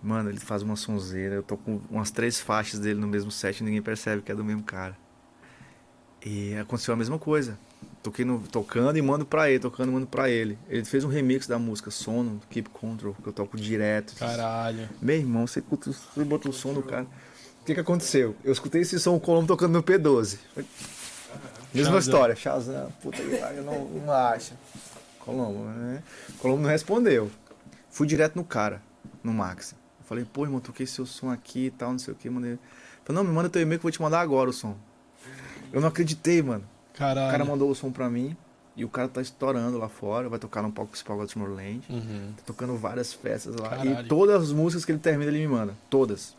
Mano, 0.02 0.30
ele 0.30 0.40
faz 0.40 0.62
uma 0.62 0.76
sonzeira. 0.76 1.36
Eu 1.36 1.42
tô 1.42 1.56
com 1.56 1.80
umas 1.88 2.10
três 2.10 2.40
faixas 2.40 2.80
dele 2.80 3.00
no 3.00 3.06
mesmo 3.06 3.30
set 3.30 3.60
e 3.60 3.64
ninguém 3.64 3.82
percebe 3.82 4.20
que 4.22 4.32
é 4.32 4.34
do 4.34 4.44
mesmo 4.44 4.62
cara. 4.62 4.96
E 6.24 6.54
aconteceu 6.56 6.92
a 6.92 6.96
mesma 6.96 7.18
coisa. 7.18 7.58
Toquei 8.04 8.22
no, 8.22 8.38
tocando 8.40 8.98
e 8.98 9.00
mando 9.02 9.24
pra 9.24 9.48
ele, 9.48 9.60
tocando 9.60 9.88
e 9.88 9.92
mando 9.92 10.06
pra 10.06 10.28
ele. 10.28 10.58
Ele 10.68 10.84
fez 10.84 11.04
um 11.04 11.08
remix 11.08 11.46
da 11.46 11.58
música 11.58 11.90
Sono, 11.90 12.38
Keep 12.50 12.68
Control, 12.68 13.14
que 13.14 13.26
eu 13.26 13.32
toco 13.32 13.56
direto. 13.56 14.14
Caralho. 14.16 14.90
Meu 15.00 15.16
irmão, 15.16 15.46
você, 15.46 15.62
você 15.62 16.22
botou 16.22 16.50
o 16.50 16.54
som 16.54 16.74
do 16.74 16.82
cara. 16.82 17.04
O 17.62 17.64
que 17.64 17.72
que 17.72 17.80
aconteceu? 17.80 18.36
Eu 18.44 18.52
escutei 18.52 18.82
esse 18.82 19.00
som, 19.00 19.16
o 19.16 19.20
Colombo 19.20 19.46
tocando 19.48 19.72
no 19.72 19.82
P12. 19.82 20.36
Mesma 21.72 21.92
Shazam. 21.94 21.98
história. 21.98 22.36
Shazam, 22.36 22.92
puta 23.00 23.22
que 23.22 23.38
pariu, 23.38 23.62
não, 23.62 23.86
não 23.86 24.12
acha. 24.12 24.54
Colombo, 25.20 25.64
né? 25.64 26.02
Colombo 26.40 26.60
não 26.60 26.68
respondeu. 26.68 27.30
Fui 27.88 28.06
direto 28.06 28.36
no 28.36 28.44
cara, 28.44 28.82
no 29.22 29.32
Max. 29.32 29.72
Eu 29.72 30.04
falei, 30.04 30.26
pô, 30.30 30.44
irmão, 30.44 30.60
toquei 30.60 30.86
seu 30.86 31.06
som 31.06 31.30
aqui 31.30 31.68
e 31.68 31.70
tal, 31.70 31.92
não 31.92 31.98
sei 31.98 32.12
o 32.12 32.16
que. 32.18 32.28
Mandei. 32.28 32.58
Falei, 33.02 33.22
não, 33.22 33.24
me 33.24 33.34
manda 33.34 33.48
teu 33.48 33.62
e-mail 33.62 33.78
que 33.80 33.86
eu 33.86 33.88
vou 33.88 33.92
te 33.92 34.02
mandar 34.02 34.20
agora 34.20 34.50
o 34.50 34.52
som. 34.52 34.76
Eu 35.72 35.80
não 35.80 35.88
acreditei, 35.88 36.42
mano. 36.42 36.73
Caralho. 36.94 37.28
O 37.28 37.30
cara 37.30 37.44
mandou 37.44 37.70
o 37.70 37.74
som 37.74 37.90
pra 37.90 38.08
mim 38.08 38.36
e 38.76 38.84
o 38.84 38.88
cara 38.88 39.08
tá 39.08 39.20
estourando 39.20 39.78
lá 39.78 39.88
fora. 39.88 40.28
Vai 40.28 40.38
tocar 40.38 40.62
no 40.62 40.72
palco 40.72 40.92
principal 40.92 41.18
da 41.18 41.26
Tomorrowland. 41.26 41.82
Uhum. 41.88 42.32
Tá 42.36 42.42
tocando 42.46 42.76
várias 42.76 43.12
festas 43.12 43.56
lá. 43.56 43.70
Caralho. 43.70 44.00
E 44.00 44.04
todas 44.04 44.42
as 44.42 44.52
músicas 44.52 44.84
que 44.84 44.92
ele 44.92 44.98
termina, 44.98 45.30
ele 45.30 45.40
me 45.40 45.48
manda. 45.48 45.74
Todas. 45.90 46.34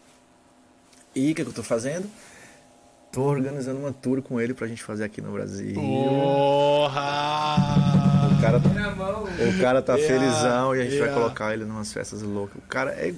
E 1.14 1.32
o 1.32 1.36
que, 1.36 1.44
que 1.44 1.50
eu 1.50 1.54
tô 1.54 1.64
fazendo? 1.64 2.10
Tô 3.12 3.22
organizando 3.22 3.80
uma 3.80 3.94
tour 3.94 4.22
com 4.22 4.42
ele 4.42 4.54
pra 4.54 4.68
gente 4.68 4.84
fazer 4.84 5.06
aqui 5.06 5.22
no 5.22 5.32
Brasil. 5.32 5.74
Porra! 5.74 6.96
O 8.38 8.42
cara, 8.42 8.60
mão. 8.60 9.24
o 9.24 9.62
cara 9.62 9.82
tá 9.82 9.96
Yeah, 9.96 10.20
felizão 10.20 10.76
e 10.76 10.82
a 10.82 10.84
gente 10.84 10.98
vai 10.98 11.08
yeah. 11.08 11.22
colocar 11.22 11.54
ele 11.54 11.64
numas 11.64 11.94
festas 11.94 12.22
loucas. 12.22 12.58
O 12.58 12.68
cara 12.68 12.92
é 12.92 13.14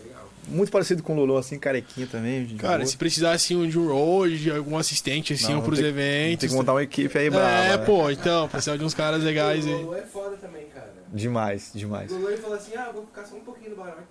muito 0.47 0.71
parecido 0.71 1.03
com 1.03 1.13
o 1.13 1.15
Lolo, 1.17 1.37
assim, 1.37 1.59
carequinha 1.59 2.07
também. 2.07 2.45
de 2.45 2.55
Cara, 2.55 2.77
boa. 2.77 2.85
se 2.85 2.97
precisar 2.97 3.31
assim 3.33 3.67
de 3.67 3.77
um 3.77 4.27
de 4.29 4.51
algum 4.51 4.77
assistente 4.77 5.33
assim, 5.33 5.49
Não, 5.51 5.57
ou 5.57 5.61
pros 5.65 5.79
tem- 5.79 5.87
eventos. 5.89 6.39
Tem 6.41 6.49
que 6.49 6.55
montar 6.55 6.73
uma 6.73 6.83
equipe 6.83 7.17
aí 7.17 7.29
brava. 7.29 7.49
É, 7.65 7.77
né? 7.77 7.85
pô, 7.85 8.09
então, 8.09 8.47
precisa 8.47 8.77
de 8.77 8.83
uns 8.83 8.93
caras 8.93 9.23
legais 9.23 9.65
o 9.65 9.69
aí. 9.69 9.75
Lolo 9.83 9.95
é 9.95 10.01
foda 10.01 10.37
também, 10.37 10.65
cara. 10.67 10.93
Demais, 11.13 11.71
demais. 11.73 12.11
O 12.11 12.15
Lolo 12.15 12.29
ele 12.29 12.37
falou 12.37 12.55
assim, 12.57 12.75
ah, 12.75 12.91
vou 12.93 13.05
ficar 13.05 13.25
só 13.25 13.35
um 13.35 13.41
pouquinho 13.41 13.71
no 13.71 13.75
Baroque. 13.77 14.03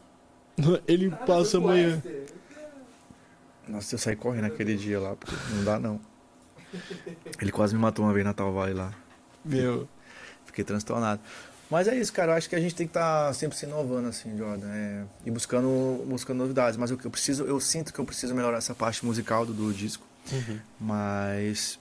Ele 0.89 1.11
Ah, 1.13 1.17
passa 1.27 1.59
amanhã. 1.59 1.97
After. 1.97 2.25
Nossa, 3.69 3.95
eu 3.95 3.99
saí 3.99 4.17
correndo 4.17 4.45
aquele 4.47 4.75
dia 4.77 4.99
lá, 4.99 5.15
porque 5.17 5.35
não 5.55 5.65
dá 5.65 5.79
não. 5.79 6.01
Ele 7.41 7.53
quase 7.53 7.75
me 7.75 7.81
matou 7.81 8.05
uma 8.05 8.13
vez 8.15 8.25
na 8.25 8.33
Tal 8.33 8.53
Vale 8.53 8.73
lá. 8.73 8.93
Meu. 9.45 9.89
Fiquei 10.47 10.65
transtornado. 10.65 11.21
Mas 11.71 11.89
é 11.89 11.97
isso, 11.97 12.13
cara. 12.13 12.33
Eu 12.33 12.37
acho 12.37 12.49
que 12.49 12.55
a 12.55 12.61
gente 12.61 12.75
tem 12.75 12.87
que 12.87 12.91
estar 12.91 13.33
sempre 13.35 13.57
se 13.57 13.67
inovando, 13.67 14.09
assim, 14.09 14.37
Jordan. 14.37 14.69
É, 14.69 15.05
e 15.25 15.31
buscando, 15.31 16.05
buscando 16.07 16.39
novidades. 16.39 16.77
Mas 16.77 16.91
eu, 16.91 16.99
eu 17.03 17.11
preciso, 17.11 17.45
eu 17.45 17.59
sinto 17.61 17.93
que 17.93 17.99
eu 17.99 18.05
preciso 18.05 18.35
melhorar 18.35 18.59
essa 18.59 18.75
parte 18.75 19.05
musical 19.05 19.45
do, 19.45 19.53
do 19.53 19.73
disco. 19.73 20.07
Uhum. 20.33 20.59
Mas 20.81 21.79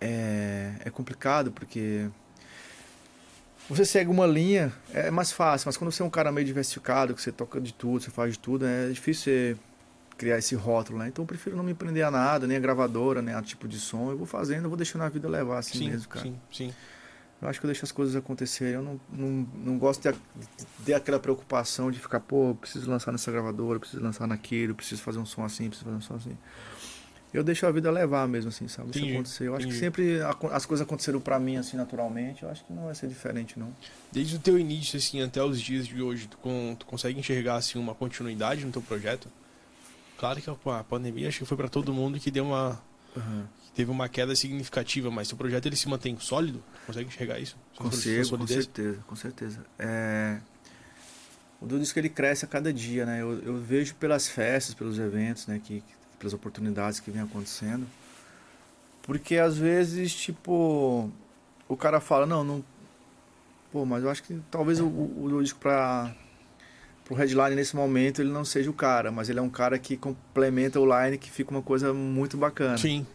é, 0.00 0.72
é 0.84 0.90
complicado 0.90 1.50
porque 1.52 2.08
você 3.68 3.84
segue 3.84 4.10
uma 4.10 4.26
linha, 4.26 4.72
é 4.92 5.10
mais 5.10 5.32
fácil. 5.32 5.68
Mas 5.68 5.76
quando 5.76 5.90
você 5.90 6.02
é 6.02 6.04
um 6.04 6.10
cara 6.10 6.30
meio 6.30 6.46
diversificado, 6.46 7.14
que 7.14 7.22
você 7.22 7.32
toca 7.32 7.60
de 7.60 7.72
tudo, 7.72 8.02
você 8.02 8.10
faz 8.10 8.32
de 8.32 8.38
tudo, 8.38 8.66
é 8.66 8.88
difícil 8.88 9.24
você 9.24 9.56
criar 10.16 10.38
esse 10.38 10.54
rótulo, 10.54 10.98
né? 10.98 11.08
Então 11.08 11.22
eu 11.22 11.26
prefiro 11.26 11.56
não 11.56 11.64
me 11.64 11.74
prender 11.74 12.04
a 12.04 12.10
nada, 12.10 12.46
nem 12.46 12.56
a 12.56 12.60
gravadora, 12.60 13.22
nem 13.22 13.34
a 13.34 13.42
tipo 13.42 13.66
de 13.66 13.78
som. 13.78 14.10
Eu 14.10 14.18
vou 14.18 14.26
fazendo, 14.26 14.64
eu 14.64 14.68
vou 14.68 14.76
deixando 14.76 15.02
a 15.02 15.08
vida 15.08 15.28
levar 15.28 15.58
assim 15.58 15.78
Sim, 15.78 15.90
mesmo, 15.90 16.08
cara. 16.08 16.24
sim, 16.24 16.36
sim. 16.52 16.74
Eu 17.42 17.48
acho 17.48 17.58
que 17.58 17.66
eu 17.66 17.68
deixo 17.68 17.84
as 17.84 17.90
coisas 17.90 18.14
acontecerem. 18.14 18.74
Eu 18.74 18.82
não, 18.82 19.00
não, 19.12 19.48
não 19.56 19.78
gosto 19.78 20.00
de, 20.00 20.16
de 20.16 20.46
ter 20.86 20.94
aquela 20.94 21.18
preocupação 21.18 21.90
de 21.90 21.98
ficar, 21.98 22.20
pô, 22.20 22.54
preciso 22.54 22.88
lançar 22.88 23.10
nessa 23.10 23.32
gravadora, 23.32 23.80
preciso 23.80 24.00
lançar 24.02 24.28
naquilo, 24.28 24.74
preciso 24.76 25.02
fazer 25.02 25.18
um 25.18 25.26
som 25.26 25.44
assim, 25.44 25.68
preciso 25.68 25.84
fazer 25.86 25.96
um 25.96 26.00
som 26.00 26.14
assim. 26.14 26.38
Eu 27.34 27.42
deixo 27.42 27.66
a 27.66 27.72
vida 27.72 27.90
levar 27.90 28.28
mesmo, 28.28 28.50
assim, 28.50 28.68
sabe? 28.68 28.90
Deixa 28.90 28.98
Entendi, 29.00 29.14
acontecer. 29.14 29.48
Eu 29.48 29.56
acho 29.56 29.66
que 29.66 29.72
sempre 29.74 30.20
as 30.52 30.66
coisas 30.66 30.86
aconteceram 30.86 31.18
pra 31.18 31.40
mim, 31.40 31.56
assim, 31.56 31.78
naturalmente. 31.78 32.42
Eu 32.42 32.50
acho 32.50 32.62
que 32.64 32.72
não 32.72 32.84
vai 32.84 32.94
ser 32.94 33.08
diferente, 33.08 33.58
não. 33.58 33.74
Desde 34.12 34.36
o 34.36 34.38
teu 34.38 34.58
início, 34.58 34.98
assim, 34.98 35.22
até 35.22 35.42
os 35.42 35.58
dias 35.60 35.86
de 35.86 36.00
hoje, 36.02 36.28
tu, 36.28 36.36
con- 36.36 36.76
tu 36.78 36.84
consegue 36.84 37.18
enxergar, 37.18 37.56
assim, 37.56 37.78
uma 37.78 37.94
continuidade 37.94 38.64
no 38.66 38.70
teu 38.70 38.82
projeto? 38.82 39.28
Claro 40.18 40.40
que 40.42 40.50
a 40.50 40.78
a 40.78 40.84
pandemia, 40.84 41.26
acho 41.28 41.38
que 41.38 41.44
foi 41.46 41.56
pra 41.56 41.68
todo 41.68 41.92
mundo 41.92 42.20
que 42.20 42.30
deu 42.30 42.44
uma... 42.44 42.78
que 43.20 43.72
teve 43.74 43.90
uma 43.90 44.08
queda 44.08 44.34
significativa, 44.34 45.10
mas 45.10 45.28
teu 45.28 45.36
projeto, 45.36 45.66
ele 45.66 45.76
se 45.76 45.88
mantém 45.88 46.18
sólido? 46.18 46.62
Consegue 46.86 47.08
enxergar 47.08 47.38
isso? 47.38 47.56
Sua 47.74 47.86
Consigo, 47.86 48.38
com 48.38 48.46
certeza, 48.46 48.98
com 49.06 49.16
certeza. 49.16 49.66
É... 49.78 50.38
O 51.60 51.66
Dudu 51.66 51.80
diz 51.80 51.92
que 51.92 52.00
ele 52.00 52.08
cresce 52.08 52.44
a 52.44 52.48
cada 52.48 52.72
dia, 52.72 53.06
né? 53.06 53.22
Eu, 53.22 53.40
eu 53.42 53.60
vejo 53.60 53.94
pelas 53.94 54.26
festas, 54.26 54.74
pelos 54.74 54.98
eventos, 54.98 55.46
né? 55.46 55.60
Que, 55.62 55.82
pelas 56.18 56.32
oportunidades 56.32 56.98
que 56.98 57.10
vem 57.10 57.22
acontecendo. 57.22 57.86
Porque 59.02 59.36
às 59.36 59.56
vezes, 59.56 60.14
tipo, 60.14 61.10
o 61.68 61.76
cara 61.76 62.00
fala, 62.00 62.26
não, 62.26 62.42
não. 62.42 62.64
Pô, 63.70 63.84
mas 63.86 64.02
eu 64.02 64.10
acho 64.10 64.22
que 64.22 64.40
talvez 64.50 64.80
o, 64.80 64.86
o, 64.86 65.24
o 65.24 65.42
disco 65.42 65.58
pra, 65.58 66.14
pro 67.04 67.14
headline 67.14 67.54
nesse 67.56 67.74
momento 67.74 68.20
ele 68.22 68.30
não 68.30 68.44
seja 68.44 68.70
o 68.70 68.74
cara, 68.74 69.10
mas 69.10 69.28
ele 69.28 69.38
é 69.38 69.42
um 69.42 69.50
cara 69.50 69.78
que 69.78 69.96
complementa 69.96 70.80
o 70.80 70.86
line 70.86 71.18
que 71.18 71.30
fica 71.30 71.50
uma 71.50 71.62
coisa 71.62 71.92
muito 71.92 72.36
bacana. 72.36 72.78
Sim, 72.78 73.06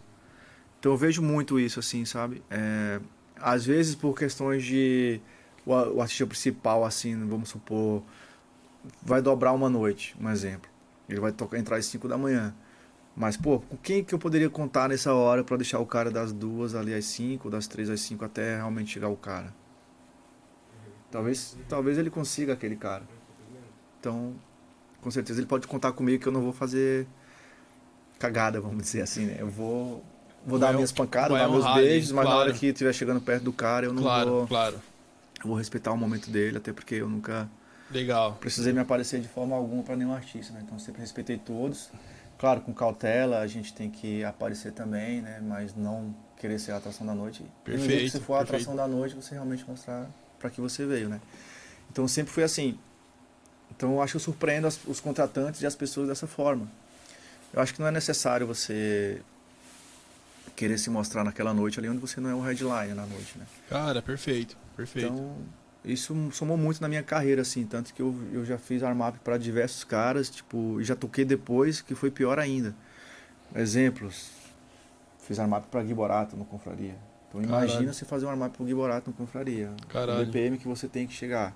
Então 0.79 0.91
eu 0.91 0.97
vejo 0.97 1.21
muito 1.21 1.59
isso, 1.59 1.79
assim, 1.79 2.05
sabe? 2.05 2.43
É, 2.49 2.99
às 3.39 3.65
vezes 3.65 3.95
por 3.95 4.17
questões 4.17 4.63
de 4.63 5.19
o, 5.65 5.71
o 5.73 6.01
artista 6.01 6.25
principal, 6.25 6.85
assim, 6.85 7.27
vamos 7.27 7.49
supor, 7.49 8.03
vai 9.01 9.21
dobrar 9.21 9.51
uma 9.51 9.69
noite, 9.69 10.15
um 10.19 10.29
exemplo. 10.29 10.69
Ele 11.09 11.19
vai 11.19 11.31
tocar, 11.31 11.57
entrar 11.57 11.77
às 11.77 11.85
5 11.85 12.07
da 12.07 12.17
manhã. 12.17 12.53
Mas, 13.15 13.35
pô, 13.35 13.59
com 13.59 13.75
quem 13.77 14.03
que 14.03 14.13
eu 14.13 14.19
poderia 14.19 14.49
contar 14.49 14.89
nessa 14.89 15.13
hora 15.13 15.43
pra 15.43 15.57
deixar 15.57 15.79
o 15.79 15.85
cara 15.85 16.11
das 16.11 16.31
duas 16.31 16.75
ali 16.75 16.93
às 16.93 17.05
5, 17.05 17.49
das 17.49 17.65
três 17.65 17.89
às 17.89 17.99
5 18.01 18.23
até 18.23 18.57
realmente 18.57 18.91
chegar 18.91 19.09
o 19.09 19.17
cara? 19.17 19.53
Talvez, 21.09 21.57
talvez 21.67 21.97
ele 21.97 22.09
consiga 22.09 22.53
aquele 22.53 22.75
cara. 22.75 23.03
Então, 23.99 24.35
com 25.01 25.11
certeza 25.11 25.39
ele 25.39 25.47
pode 25.47 25.67
contar 25.67 25.93
comigo 25.93 26.21
que 26.23 26.27
eu 26.29 26.33
não 26.33 26.41
vou 26.41 26.53
fazer 26.53 27.07
cagada, 28.19 28.59
vamos 28.59 28.83
dizer 28.83 29.01
assim, 29.01 29.25
né? 29.25 29.37
Eu 29.39 29.49
vou, 29.49 30.03
vou 30.45 30.57
dar 30.59 30.67
Vai 30.67 30.73
minhas 30.73 30.91
pancadas, 30.91 31.31
vai 31.31 31.39
dar 31.39 31.47
meus 31.49 31.65
honrar 31.65 31.73
beijos, 31.73 32.11
mas 32.11 32.27
na 32.27 32.35
claro. 32.35 32.39
hora 32.49 32.53
que 32.53 32.67
estiver 32.67 32.93
chegando 32.93 33.21
perto 33.21 33.43
do 33.43 33.53
cara, 33.53 33.85
eu 33.85 33.93
não 33.93 34.03
claro, 34.03 34.09
vou. 34.09 34.47
claro. 34.47 34.81
Eu 35.41 35.47
vou 35.49 35.55
respeitar 35.57 35.91
o 35.91 35.97
momento 35.97 36.29
dele, 36.31 36.57
até 36.57 36.73
porque 36.73 36.95
eu 36.95 37.09
nunca 37.09 37.49
Legal. 37.89 38.39
precisei 38.39 38.73
me 38.73 38.79
aparecer 38.79 39.21
de 39.21 39.27
forma 39.27 39.55
alguma 39.55 39.83
para 39.83 39.95
nenhum 39.95 40.13
artista, 40.13 40.53
né? 40.53 40.61
Então 40.65 40.79
sempre 40.79 41.01
respeitei 41.01 41.37
todos. 41.37 41.89
Claro, 42.39 42.61
com 42.61 42.73
cautela, 42.73 43.39
a 43.39 43.47
gente 43.47 43.73
tem 43.73 43.89
que 43.89 44.23
aparecer 44.23 44.71
também, 44.73 45.21
né? 45.21 45.41
Mas 45.41 45.75
não 45.75 46.15
querer 46.37 46.59
ser 46.59 46.71
a 46.73 46.77
atração 46.77 47.05
da 47.05 47.15
noite. 47.15 47.43
E 47.73 47.77
Perfeito, 47.77 48.11
você 48.11 48.19
for 48.19 48.35
a 48.35 48.39
perfeito. 48.39 48.43
atração 48.43 48.75
da 48.75 48.87
noite, 48.87 49.15
você 49.15 49.33
realmente 49.35 49.65
mostrar 49.67 50.07
para 50.39 50.49
que 50.49 50.61
você 50.61 50.85
veio, 50.85 51.09
né? 51.09 51.19
Então 51.91 52.07
sempre 52.07 52.31
foi 52.33 52.43
assim. 52.43 52.77
Então 53.77 53.93
eu 53.93 54.01
acho 54.01 54.13
que 54.13 54.17
eu 54.17 54.21
surpreendo 54.21 54.65
as- 54.67 54.79
os 54.87 54.99
contratantes 54.99 55.61
e 55.61 55.65
as 55.67 55.75
pessoas 55.75 56.07
dessa 56.07 56.25
forma. 56.27 56.67
Eu 57.53 57.61
acho 57.61 57.73
que 57.73 57.79
não 57.79 57.87
é 57.87 57.91
necessário 57.91 58.45
você 58.47 59.21
querer 60.55 60.77
se 60.79 60.89
mostrar 60.89 61.23
naquela 61.23 61.53
noite 61.53 61.79
ali 61.79 61.87
onde 61.87 61.99
você 61.99 62.19
não 62.19 62.29
é 62.29 62.35
o 62.35 62.41
headline 62.41 62.93
na 62.93 63.05
noite, 63.05 63.37
né? 63.37 63.45
Cara, 63.69 64.01
perfeito, 64.01 64.57
perfeito. 64.75 65.05
Então, 65.13 65.37
isso 65.85 66.15
somou 66.33 66.57
muito 66.57 66.81
na 66.81 66.89
minha 66.89 67.03
carreira, 67.03 67.43
assim. 67.43 67.65
Tanto 67.65 67.93
que 67.93 68.01
eu, 68.01 68.15
eu 68.33 68.43
já 68.43 68.57
fiz 68.57 68.81
armap 68.81 69.15
para 69.23 69.37
diversos 69.37 69.83
caras, 69.83 70.29
tipo, 70.29 70.81
e 70.81 70.83
já 70.83 70.95
toquei 70.95 71.23
depois, 71.23 71.79
que 71.79 71.93
foi 71.93 72.09
pior 72.09 72.39
ainda. 72.39 72.75
Exemplos. 73.55 74.31
Fiz 75.19 75.39
armap 75.39 75.65
para 75.67 75.83
Gui 75.83 75.93
Borato 75.93 76.35
no 76.35 76.43
Confraria. 76.45 76.95
Então, 77.29 77.41
imagina 77.41 77.67
Caralho. 77.67 77.93
você 77.93 78.05
fazer 78.05 78.25
um 78.25 78.29
armap 78.29 78.51
pro 78.53 78.65
Gui 78.65 78.73
Borato 78.73 79.09
no 79.11 79.15
Confraria. 79.15 79.71
Caralho. 79.89 80.23
O 80.23 80.25
BPM 80.25 80.57
que 80.57 80.67
você 80.67 80.87
tem 80.87 81.05
que 81.05 81.13
chegar. 81.13 81.53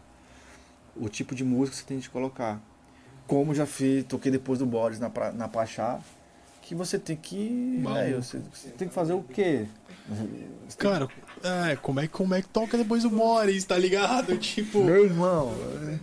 O 0.96 1.08
tipo 1.10 1.34
de 1.34 1.44
música 1.44 1.76
que 1.76 1.82
você 1.82 1.88
tem 1.88 2.00
que 2.00 2.10
colocar. 2.10 2.60
Como 3.28 3.54
já 3.56 3.66
fiz, 3.66 4.04
toquei 4.04 4.32
depois 4.32 4.60
do 4.60 4.66
Boris 4.66 5.00
na, 5.00 5.10
pra- 5.10 5.32
na 5.32 5.48
Pachá. 5.48 6.00
Que 6.62 6.76
você 6.76 7.00
tem 7.00 7.16
que. 7.16 7.82
Velho, 7.86 8.22
você, 8.24 8.40
você 8.54 8.70
tem 8.70 8.88
que 8.88 8.94
fazer 8.94 9.14
o 9.14 9.24
quê? 9.24 9.66
Você 10.08 10.78
tem 10.78 10.90
Cara, 10.92 11.08
é, 11.44 11.76
como 11.76 12.00
é, 12.00 12.08
como 12.08 12.34
é 12.36 12.42
que 12.42 12.48
toca 12.50 12.78
depois 12.78 13.04
o 13.06 13.10
Boris, 13.10 13.64
tá 13.64 13.78
ligado? 13.78 14.38
Tipo, 14.40 14.84
Meu 14.84 15.06
irmão. 15.06 15.54
é. 15.90 16.00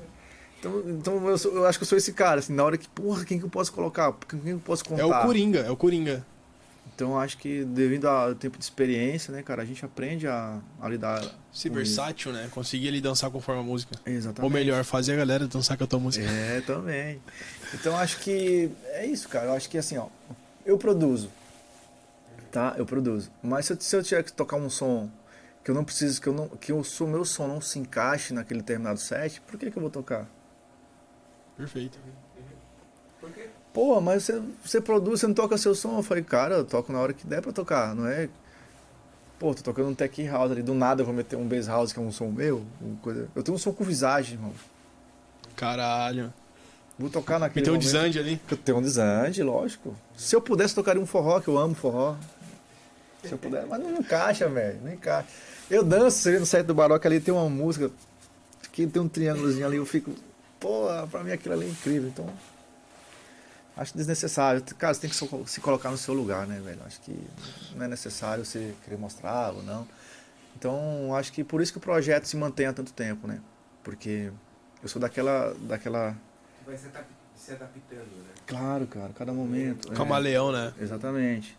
Então, 0.59 0.83
então 0.89 1.29
eu, 1.29 1.39
sou- 1.39 1.53
eu 1.55 1.67
acho 1.67 1.79
que 1.79 1.85
eu 1.85 1.89
sou 1.89 1.97
esse 1.99 2.13
cara, 2.13 2.41
assim, 2.41 2.53
na 2.53 2.65
hora 2.65 2.77
que, 2.77 2.89
porra, 2.89 3.25
quem 3.25 3.39
que 3.39 3.45
eu 3.45 3.49
posso 3.51 3.73
colocar? 3.73 4.13
Quem 4.29 4.41
que 4.41 4.49
eu 4.51 4.59
posso 4.59 4.85
contar? 4.85 5.03
é 5.03 5.05
o 5.05 5.23
Coringa, 5.23 5.61
é 5.61 5.71
o 5.71 5.77
Coringa. 5.77 6.27
Então 6.99 7.17
acho 7.17 7.39
que 7.39 7.65
devido 7.65 8.09
ao 8.09 8.35
tempo 8.35 8.59
de 8.59 8.65
experiência, 8.65 9.33
né, 9.33 9.41
cara, 9.41 9.63
a 9.63 9.65
gente 9.65 9.85
aprende 9.85 10.27
a, 10.27 10.59
a 10.81 10.89
lidar. 10.89 11.23
Com 11.23 11.73
versátil, 11.73 12.33
né? 12.33 12.49
Conseguir 12.51 12.89
ali 12.89 13.01
dançar 13.01 13.31
conforme 13.31 13.61
a 13.61 13.65
música. 13.65 13.95
isso. 14.01 14.11
Exatamente. 14.11 14.43
Ou 14.43 14.51
melhor, 14.51 14.83
fazer 14.83 15.13
a 15.13 15.17
galera 15.17 15.47
dançar 15.47 15.79
com 15.79 15.85
a 15.85 15.87
tua 15.87 16.01
música. 16.01 16.27
É, 16.27 16.61
também. 16.63 17.23
Então 17.73 17.97
acho 17.97 18.19
que 18.19 18.69
é 18.87 19.07
isso, 19.07 19.29
cara. 19.29 19.47
Eu 19.47 19.53
acho 19.53 19.71
que 19.71 19.79
assim, 19.79 19.97
ó, 19.97 20.09
eu 20.67 20.77
produzo. 20.77 21.31
Tá? 22.51 22.75
Eu 22.77 22.85
produzo. 22.85 23.31
Mas 23.41 23.67
se 23.67 23.75
eu, 23.75 23.81
se 23.81 23.95
eu 23.95 24.03
tiver 24.03 24.25
que 24.25 24.33
tocar 24.33 24.57
um 24.57 24.69
som 24.69 25.09
que 25.63 25.71
eu 25.71 25.77
não 25.77 25.85
preciso, 25.85 26.21
que 26.21 26.29
eu 26.29 26.33
não, 26.33 26.49
que 26.49 26.73
o 26.73 26.83
meu 27.07 27.25
som 27.25 27.47
não 27.47 27.61
se 27.61 27.79
encaixe 27.79 28.35
naquele 28.35 28.59
determinado 28.59 28.99
set, 28.99 29.41
por 29.43 29.57
que 29.57 29.71
que 29.71 29.79
eu 29.79 29.83
vou 29.83 29.91
tocar? 29.91 30.29
Perfeito. 31.57 31.97
Pô, 33.73 34.01
mas 34.01 34.25
você, 34.25 34.43
você 34.65 34.81
produz, 34.81 35.21
você 35.21 35.27
não 35.27 35.35
toca 35.35 35.57
seu 35.59 35.75
som? 35.75 35.99
Eu 35.99 36.03
falei, 36.03 36.25
cara, 36.25 36.57
eu 36.57 36.65
toco 36.65 36.93
na 36.93 36.99
hora 36.99 37.13
que 37.13 37.27
der 37.27 37.41
pra 37.41 37.53
tocar, 37.53 37.95
não 37.95 38.07
é? 38.07 38.29
Pô, 39.39 39.55
tô 39.55 39.63
tocando 39.63 39.89
um 39.89 39.95
tech 39.95 40.27
house 40.27 40.51
ali, 40.51 40.63
do 40.63 40.75
nada 40.75 41.03
eu 41.03 41.07
vou 41.07 41.15
meter 41.15 41.37
um 41.37 41.47
bass 41.47 41.69
house 41.69 41.93
que 41.93 41.99
é 41.99 42.03
um 42.03 42.11
som 42.11 42.27
meu, 42.27 42.65
coisa... 43.03 43.29
Eu 43.37 43.43
tenho 43.43 43.55
um 43.55 43.59
som 43.59 43.73
com 43.73 43.85
visagem, 43.85 44.35
irmão. 44.35 44.53
Caralho. 45.55 46.33
Vou 46.99 47.09
tocar 47.09 47.39
naquele 47.39 47.65
Então 47.65 47.75
um 47.75 47.79
desande 47.79 48.19
ali. 48.19 48.41
Eu 48.51 48.57
tenho 48.57 48.79
um 48.79 48.83
desande, 48.83 49.41
lógico. 49.43 49.95
Se 50.17 50.35
eu 50.35 50.41
pudesse, 50.41 50.75
tocaria 50.75 51.01
um 51.01 51.07
forró, 51.07 51.41
que 51.41 51.47
eu 51.47 51.57
amo 51.57 51.75
forró. 51.75 52.17
Se 53.23 53.31
eu 53.31 53.39
puder, 53.39 53.65
mas 53.67 53.81
não 53.81 53.99
encaixa, 53.99 54.49
velho, 54.49 54.81
não 54.83 54.93
encaixa. 54.93 55.29
Eu 55.71 55.85
danço, 55.85 56.19
você 56.19 56.33
vê 56.33 56.39
no 56.41 56.47
site 56.47 56.67
do 56.67 56.75
Baroque 56.75 57.07
ali, 57.07 57.21
tem 57.21 57.33
uma 57.33 57.49
música 57.49 57.91
que 58.73 58.87
tem 58.87 59.01
um 59.01 59.09
triângulozinho 59.09 59.67
ali, 59.67 59.77
eu 59.77 59.87
fico... 59.87 60.13
Pô, 60.59 60.87
pra 61.09 61.23
mim 61.23 61.31
aquilo 61.31 61.55
ali 61.55 61.67
é 61.67 61.69
incrível, 61.69 62.09
então... 62.09 62.27
Acho 63.79 63.97
desnecessário. 63.97 64.61
Cara, 64.77 64.93
você 64.93 65.01
tem 65.03 65.11
que 65.11 65.17
se 65.51 65.61
colocar 65.61 65.91
no 65.91 65.97
seu 65.97 66.13
lugar, 66.13 66.47
né, 66.47 66.61
velho? 66.63 66.81
Acho 66.85 67.01
que 67.01 67.17
não 67.77 67.85
é 67.85 67.89
necessário 67.89 68.45
você 68.45 68.75
querer 68.85 68.97
mostrar 68.99 69.53
ou 69.53 69.63
não. 69.63 69.87
Então, 70.57 71.15
acho 71.15 71.33
que 71.33 71.45
por 71.45 71.63
isso 71.63 71.71
que 71.73 71.79
o 71.79 71.81
projeto 71.81 72.25
se 72.25 72.37
mantém 72.37 72.67
há 72.67 72.73
tanto 72.73 72.93
tempo, 72.93 73.29
né? 73.29 73.41
Porque 73.85 74.33
eu 74.83 74.89
sou 74.89 75.01
daquela... 75.01 75.55
daquela... 75.61 76.17
Vai 76.67 76.77
se, 76.77 76.89
adap- 76.89 77.07
se 77.37 77.53
adaptando, 77.53 78.01
né? 78.01 78.33
Claro, 78.47 78.87
cara, 78.89 79.11
cada 79.17 79.33
momento. 79.33 79.93
é. 79.93 79.95
Camaleão, 79.95 80.51
né? 80.51 80.75
Exatamente. 80.81 81.57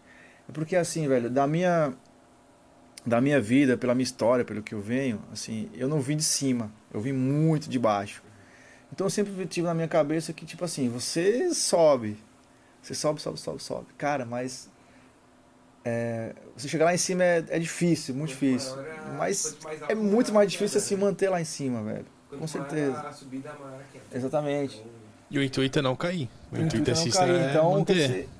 É 0.47 0.51
porque 0.51 0.75
assim, 0.75 1.07
velho, 1.07 1.29
da 1.29 1.47
minha 1.47 1.93
da 3.05 3.21
minha 3.21 3.39
vida, 3.39 3.77
pela 3.77 3.95
minha 3.95 4.03
história, 4.03 4.43
pelo 4.43 4.61
que 4.61 4.75
eu 4.75 4.81
venho, 4.81 5.21
assim, 5.31 5.69
eu 5.73 5.87
não 5.87 6.01
vim 6.01 6.17
de 6.17 6.23
cima, 6.23 6.69
eu 6.93 6.99
vim 6.99 7.13
muito 7.13 7.69
de 7.69 7.79
baixo. 7.79 8.21
Então 8.91 9.05
eu 9.07 9.11
sempre 9.11 9.45
tive 9.45 9.67
na 9.67 9.73
minha 9.73 9.87
cabeça 9.87 10.33
que 10.33 10.45
tipo 10.45 10.65
assim, 10.65 10.89
você 10.89 11.53
sobe, 11.53 12.17
você 12.81 12.93
sobe, 12.95 13.21
sobe, 13.21 13.39
sobe, 13.39 13.61
sobe. 13.63 13.87
Cara, 13.97 14.25
mas 14.25 14.69
é, 15.85 16.33
você 16.55 16.67
chegar 16.67 16.85
lá 16.85 16.93
em 16.93 16.97
cima 16.97 17.23
é, 17.23 17.45
é 17.49 17.59
difícil, 17.59 18.13
muito 18.15 18.31
Quanto 18.31 18.39
difícil. 18.39 18.73
a- 18.79 19.13
Mas 19.17 19.57
é 19.87 19.95
muito 19.95 20.33
mais 20.33 20.47
queda, 20.47 20.51
difícil 20.51 20.81
se 20.81 20.95
né? 20.95 21.01
manter 21.01 21.29
lá 21.29 21.39
em 21.39 21.45
cima, 21.45 21.81
velho. 21.83 22.05
Quanto 22.29 22.41
com 22.41 22.47
certeza. 22.47 22.97
maior 22.97 23.09
A 23.09 23.13
subida, 23.13 23.53
maior 23.59 23.81
a. 23.91 24.17
Exatamente. 24.17 24.75
Então, 24.77 24.91
E 25.31 25.37
o 25.39 25.43
intuito 25.43 25.79
é 25.79 25.81
não 25.81 25.95
cair. 25.95 26.27
O 26.51 26.55
Então, 26.55 26.65
intuito 26.65 26.89
é 26.89 26.93
não 26.93 27.01
se 27.01 27.11
cair. 27.11 27.35
é 27.35 27.49
Então, 27.51 27.85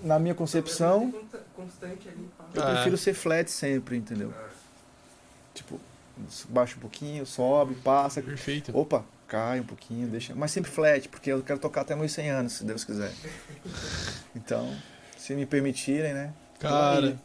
na 0.02 0.20
minha 0.20 0.34
concepção, 0.36 1.14
eu 2.54 2.64
Ah. 2.64 2.74
prefiro 2.74 2.98
ser 2.98 3.14
flat 3.14 3.50
sempre, 3.50 3.96
entendeu? 3.98 4.34
Ah, 4.36 4.50
Tipo, 5.54 5.80
baixa 6.50 6.76
um 6.76 6.80
pouquinho, 6.80 7.26
sobe, 7.26 7.76
passa. 7.76 8.22
Perfeito. 8.22 8.76
Opa, 8.78 9.04
cai 9.30 9.60
um 9.60 9.64
pouquinho, 9.64 10.08
deixa. 10.08 10.34
Mas 10.36 10.52
sempre 10.52 10.70
flat, 10.72 11.08
porque 11.08 11.32
eu 11.32 11.42
quero 11.44 11.60
tocar 11.60 11.82
até 11.82 11.96
meus 11.96 12.12
100 12.12 12.30
anos, 12.32 12.54
se 12.54 12.66
Deus 12.66 12.84
quiser. 12.84 13.12
Então, 14.36 14.74
se 15.18 15.34
me 15.36 15.46
permitirem, 15.46 16.14
né? 16.14 16.34
Cara, 16.60 17.18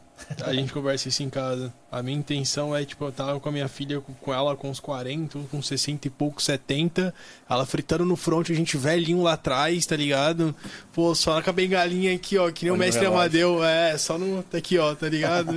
a 0.44 0.52
gente 0.54 0.72
conversa 0.72 1.08
isso 1.08 1.22
em 1.22 1.28
casa. 1.30 1.72
A 1.90 2.00
minha 2.02 2.16
intenção 2.16 2.74
é, 2.74 2.84
tipo, 2.84 3.04
eu 3.04 3.10
tava 3.10 3.40
com 3.40 3.48
a 3.48 3.52
minha 3.52 3.66
filha, 3.66 4.00
com- 4.00 4.32
ela 4.32 4.54
com 4.54 4.70
uns 4.70 4.78
40, 4.78 5.40
com 5.50 5.60
60 5.60 6.06
e 6.06 6.10
pouco, 6.10 6.40
70. 6.40 7.12
Ela 7.50 7.66
fritando 7.66 8.04
no 8.04 8.14
front, 8.14 8.48
a 8.50 8.54
gente 8.54 8.76
velhinho 8.76 9.22
lá 9.22 9.32
atrás, 9.32 9.84
tá 9.86 9.96
ligado? 9.96 10.54
Pô, 10.92 11.14
só 11.16 11.42
com 11.42 11.50
a 11.50 11.52
bengalinha 11.52 12.14
aqui, 12.14 12.38
ó, 12.38 12.48
que 12.52 12.64
nem 12.64 12.70
o 12.70 12.74
Olha 12.74 12.82
o 12.82 12.84
mestre. 12.84 13.06
Amadeu. 13.06 13.64
É, 13.64 13.98
só 13.98 14.16
no. 14.16 14.42
Tá 14.44 14.58
aqui, 14.58 14.78
ó, 14.78 14.94
tá 14.94 15.08
ligado? 15.08 15.52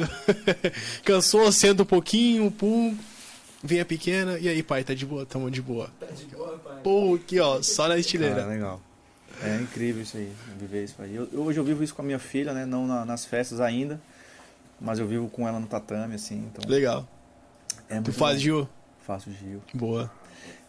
Cansou, 1.06 1.52
senta 1.52 1.84
um 1.84 1.86
pouquinho, 1.86 2.50
pum. 2.50 2.98
Vem 3.64 3.80
a 3.80 3.86
pequena, 3.86 4.38
e 4.38 4.48
aí, 4.48 4.62
pai, 4.62 4.84
tá 4.84 4.94
de 4.94 5.06
boa? 5.06 5.26
Tamo 5.26 5.50
de 5.50 5.62
boa. 5.62 5.90
Tá 6.00 6.06
de 6.08 6.26
boa, 6.28 6.60
pai. 6.64 6.78
Pô, 6.84 7.16
aqui, 7.16 7.40
ó, 7.40 7.62
só 7.62 7.88
na 7.88 7.98
estileira. 7.98 8.44
Ah, 8.44 8.48
legal. 8.48 8.82
É 9.42 9.60
incrível 9.62 10.02
isso 10.04 10.18
aí, 10.18 10.32
viver 10.60 10.84
isso 10.84 10.96
aí. 11.00 11.16
Eu- 11.16 11.28
hoje 11.42 11.60
eu 11.60 11.64
vivo 11.64 11.84
isso 11.84 11.94
com 11.94 12.02
a 12.02 12.06
minha 12.06 12.20
filha, 12.20 12.54
né? 12.54 12.66
Não 12.66 12.88
na- 12.88 13.06
nas 13.06 13.26
festas 13.26 13.60
ainda, 13.60 14.00
mas 14.80 15.00
eu 15.00 15.08
vivo 15.08 15.28
com 15.30 15.48
ela 15.48 15.60
no 15.60 15.68
tatame, 15.68 16.16
assim. 16.16 16.50
Então 16.52 16.70
Legal. 16.70 17.08
é 17.90 18.00
Tu 18.02 18.12
faz, 18.14 18.36
bom. 18.38 18.42
Gil? 18.42 18.70
Faço 19.06 19.32
Gil. 19.32 19.62
Boa. 19.74 20.10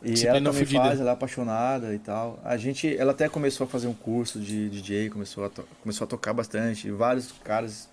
E 0.03 0.11
Disciplina 0.13 0.37
ela 0.37 0.45
também 0.51 0.65
fudida. 0.65 0.83
faz, 0.85 1.01
ela 1.01 1.11
é 1.11 1.13
apaixonada 1.13 1.95
e 1.95 1.99
tal. 1.99 2.39
A 2.45 2.57
gente, 2.57 2.97
ela 2.97 3.13
até 3.13 3.29
começou 3.29 3.65
a 3.67 3.69
fazer 3.69 3.87
um 3.87 3.95
curso 3.95 4.39
de 4.41 4.69
DJ, 4.71 5.11
começou 5.11 5.45
a, 5.45 5.49
to- 5.51 5.67
começou 5.83 6.05
a 6.05 6.09
tocar 6.09 6.33
bastante. 6.33 6.89
E 6.89 6.91
vários 6.91 7.33
caras 7.45 7.89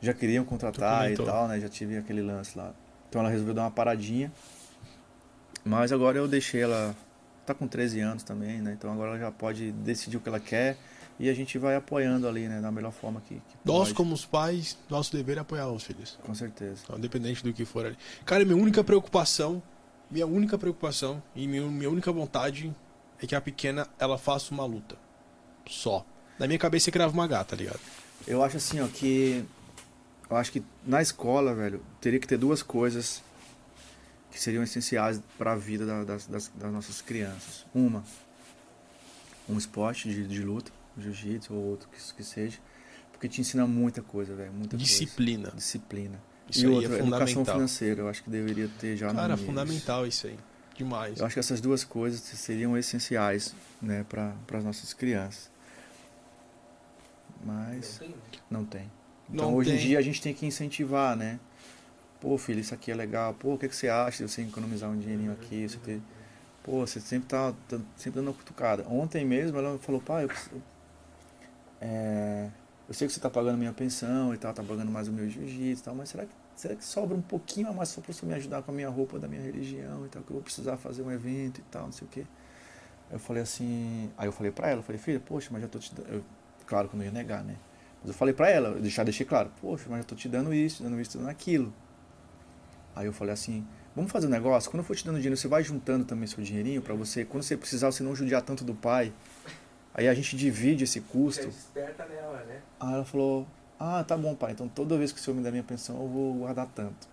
já 0.00 0.12
queriam 0.12 0.44
contratar 0.44 1.10
e 1.10 1.16
tal, 1.16 1.48
né? 1.48 1.60
Já 1.60 1.68
tive 1.68 1.96
aquele 1.96 2.22
lance 2.22 2.56
lá. 2.58 2.72
Então 3.16 3.24
ela 3.24 3.30
resolveu 3.30 3.54
dar 3.54 3.62
uma 3.62 3.70
paradinha. 3.70 4.30
Mas 5.64 5.90
agora 5.90 6.18
eu 6.18 6.28
deixei 6.28 6.60
ela. 6.60 6.94
Tá 7.46 7.54
com 7.54 7.66
13 7.66 8.00
anos 8.00 8.22
também, 8.22 8.60
né? 8.60 8.74
Então 8.76 8.92
agora 8.92 9.12
ela 9.12 9.18
já 9.18 9.32
pode 9.32 9.72
decidir 9.72 10.18
o 10.18 10.20
que 10.20 10.28
ela 10.28 10.38
quer. 10.38 10.76
E 11.18 11.30
a 11.30 11.32
gente 11.34 11.56
vai 11.56 11.76
apoiando 11.76 12.28
ali, 12.28 12.46
né? 12.46 12.60
Da 12.60 12.70
melhor 12.70 12.92
forma 12.92 13.22
que, 13.22 13.36
que 13.36 13.56
Nós, 13.64 13.84
pode. 13.84 13.94
como 13.94 14.14
os 14.14 14.26
pais, 14.26 14.76
nosso 14.90 15.16
dever 15.16 15.38
é 15.38 15.40
apoiar 15.40 15.66
os 15.68 15.82
filhos. 15.82 16.18
Com 16.22 16.34
certeza. 16.34 16.82
Então, 16.84 16.98
independente 16.98 17.42
do 17.42 17.54
que 17.54 17.64
for 17.64 17.86
ali. 17.86 17.96
Cara, 18.26 18.44
minha 18.44 18.56
única 18.56 18.84
preocupação, 18.84 19.62
minha 20.10 20.26
única 20.26 20.58
preocupação 20.58 21.22
e 21.34 21.48
minha, 21.48 21.62
minha 21.62 21.88
única 21.88 22.12
vontade 22.12 22.70
é 23.22 23.26
que 23.26 23.34
a 23.34 23.40
pequena 23.40 23.88
ela 23.98 24.18
faça 24.18 24.52
uma 24.52 24.66
luta. 24.66 24.96
Só. 25.66 26.04
Na 26.38 26.46
minha 26.46 26.58
cabeça 26.58 26.90
é 26.90 26.92
criava 26.92 27.14
uma 27.14 27.26
gata, 27.26 27.56
tá 27.56 27.56
ligado? 27.56 27.80
Eu 28.26 28.42
acho 28.42 28.58
assim, 28.58 28.78
ó, 28.80 28.86
que. 28.88 29.42
Eu 30.28 30.36
acho 30.36 30.50
que 30.52 30.62
na 30.84 31.00
escola, 31.00 31.54
velho, 31.54 31.80
teria 32.00 32.18
que 32.18 32.26
ter 32.26 32.36
duas 32.36 32.62
coisas 32.62 33.22
que 34.30 34.40
seriam 34.40 34.62
essenciais 34.62 35.20
para 35.38 35.52
a 35.52 35.56
vida 35.56 35.86
da- 35.86 36.04
das, 36.04 36.26
das, 36.26 36.48
das 36.54 36.72
nossas 36.72 37.00
crianças. 37.00 37.64
Uma, 37.74 38.02
um 39.48 39.56
esporte 39.56 40.08
de, 40.08 40.26
de 40.26 40.42
luta, 40.42 40.72
jiu-jitsu 40.98 41.54
ou 41.54 41.62
outro 41.64 41.88
que, 41.88 42.14
que 42.14 42.24
seja, 42.24 42.58
porque 43.12 43.28
te 43.28 43.40
ensina 43.40 43.66
muita 43.66 44.02
coisa, 44.02 44.34
velho, 44.34 44.52
muita 44.52 44.76
Disciplina. 44.76 45.42
coisa. 45.44 45.56
Disciplina. 45.56 46.20
Isso 46.50 46.60
e 46.66 46.68
aí 46.68 46.74
outra, 46.74 46.96
é 46.96 47.00
educação 47.00 47.44
financeira, 47.44 48.00
eu 48.02 48.08
acho 48.08 48.22
que 48.22 48.30
deveria 48.30 48.68
ter 48.78 48.96
já 48.96 49.08
no 49.12 49.14
Cara, 49.14 49.36
fundamental 49.36 50.06
isso 50.06 50.26
aí. 50.26 50.38
Demais. 50.76 51.18
Eu 51.18 51.24
acho 51.26 51.34
que 51.34 51.40
essas 51.40 51.60
duas 51.60 51.82
coisas 51.84 52.20
seriam 52.20 52.76
essenciais, 52.76 53.54
né, 53.80 54.04
para 54.08 54.34
as 54.58 54.64
nossas 54.64 54.92
crianças. 54.92 55.50
Mas 57.44 58.00
Não 58.00 58.08
tem? 58.08 58.16
não 58.50 58.64
tem. 58.64 58.92
Então 59.32 59.48
Não 59.50 59.56
hoje 59.56 59.70
em 59.70 59.76
tem. 59.76 59.86
dia 59.88 59.98
a 59.98 60.02
gente 60.02 60.20
tem 60.22 60.34
que 60.34 60.46
incentivar, 60.46 61.16
né? 61.16 61.38
Pô, 62.20 62.38
filho, 62.38 62.60
isso 62.60 62.74
aqui 62.74 62.90
é 62.90 62.94
legal. 62.94 63.34
Pô, 63.34 63.54
o 63.54 63.58
que, 63.58 63.68
que 63.68 63.76
você 63.76 63.88
acha 63.88 64.24
de 64.24 64.32
você 64.32 64.42
economizar 64.42 64.90
um 64.90 64.98
dinheirinho 64.98 65.32
aqui? 65.32 65.68
Você 65.68 65.78
ter... 65.78 66.00
Pô, 66.64 66.86
você 66.86 67.00
sempre 67.00 67.28
tá, 67.28 67.54
tá 67.68 67.78
sempre 67.96 68.20
dando 68.20 68.28
uma 68.28 68.34
cutucada. 68.34 68.86
Ontem 68.88 69.24
mesmo 69.24 69.58
ela 69.58 69.78
falou, 69.78 70.00
pai, 70.00 70.24
eu, 70.24 70.30
é, 71.80 72.48
eu 72.88 72.94
sei 72.94 73.06
que 73.06 73.12
você 73.14 73.20
tá 73.20 73.30
pagando 73.30 73.58
minha 73.58 73.72
pensão 73.72 74.34
e 74.34 74.38
tal, 74.38 74.52
tá 74.52 74.62
pagando 74.62 74.90
mais 74.90 75.08
o 75.08 75.12
meu 75.12 75.28
jiu-jitsu 75.28 75.82
e 75.82 75.84
tal, 75.84 75.94
mas 75.94 76.08
será 76.08 76.24
que, 76.24 76.32
será 76.54 76.74
que 76.74 76.84
sobra 76.84 77.16
um 77.16 77.22
pouquinho 77.22 77.68
a 77.68 77.72
mais 77.72 77.88
só 77.90 78.00
pra 78.00 78.12
você 78.12 78.24
me 78.26 78.34
ajudar 78.34 78.62
com 78.62 78.70
a 78.70 78.74
minha 78.74 78.88
roupa 78.88 79.18
da 79.18 79.28
minha 79.28 79.42
religião 79.42 80.06
e 80.06 80.08
tal, 80.08 80.22
que 80.22 80.30
eu 80.30 80.34
vou 80.34 80.42
precisar 80.42 80.76
fazer 80.76 81.02
um 81.02 81.10
evento 81.10 81.58
e 81.60 81.64
tal, 81.70 81.84
não 81.84 81.92
sei 81.92 82.06
o 82.06 82.10
quê. 82.10 82.24
Eu 83.10 83.18
falei 83.18 83.42
assim, 83.42 84.10
aí 84.18 84.28
eu 84.28 84.32
falei 84.32 84.52
pra 84.52 84.68
ela, 84.70 84.80
eu 84.80 84.84
falei, 84.84 85.00
filha, 85.00 85.20
poxa, 85.20 85.48
mas 85.52 85.62
já 85.62 85.68
tô 85.68 85.78
te 85.78 85.94
dando. 85.94 86.08
eu- 86.12 86.24
Claro 86.66 86.88
que 86.88 86.94
eu 86.96 86.98
não 86.98 87.04
ia 87.04 87.12
negar, 87.12 87.44
né? 87.44 87.56
Mas 88.06 88.14
eu 88.14 88.14
falei 88.14 88.32
pra 88.32 88.48
ela, 88.48 88.68
eu 88.68 88.80
deixar 88.80 89.02
deixei 89.02 89.26
claro, 89.26 89.50
poxa, 89.60 89.86
mas 89.88 89.98
eu 89.98 90.04
tô 90.04 90.14
te 90.14 90.28
dando 90.28 90.54
isso, 90.54 90.80
dando 90.80 91.00
isso, 91.00 91.18
dando 91.18 91.28
aquilo. 91.28 91.74
Aí 92.94 93.04
eu 93.04 93.12
falei 93.12 93.34
assim, 93.34 93.66
vamos 93.96 94.12
fazer 94.12 94.28
um 94.28 94.30
negócio, 94.30 94.70
quando 94.70 94.78
eu 94.78 94.84
for 94.84 94.94
te 94.94 95.04
dando 95.04 95.16
dinheiro, 95.16 95.36
você 95.36 95.48
vai 95.48 95.64
juntando 95.64 96.04
também 96.04 96.24
seu 96.28 96.40
dinheirinho 96.40 96.80
pra 96.80 96.94
você, 96.94 97.24
quando 97.24 97.42
você 97.42 97.56
precisar, 97.56 97.90
você 97.90 98.04
não 98.04 98.14
judiar 98.14 98.42
tanto 98.42 98.62
do 98.62 98.74
pai. 98.74 99.12
Aí 99.92 100.06
a 100.06 100.14
gente 100.14 100.36
divide 100.36 100.84
esse 100.84 101.00
custo. 101.00 101.48
desperta 101.48 102.06
nela, 102.06 102.44
né? 102.44 102.60
Aí 102.78 102.94
ela 102.94 103.04
falou, 103.04 103.44
ah, 103.76 104.04
tá 104.04 104.16
bom, 104.16 104.36
pai, 104.36 104.52
então 104.52 104.68
toda 104.68 104.96
vez 104.96 105.10
que 105.10 105.18
o 105.18 105.22
senhor 105.22 105.36
me 105.36 105.42
der 105.42 105.50
minha 105.50 105.64
pensão, 105.64 106.00
eu 106.00 106.06
vou 106.06 106.34
guardar 106.34 106.68
tanto. 106.68 107.08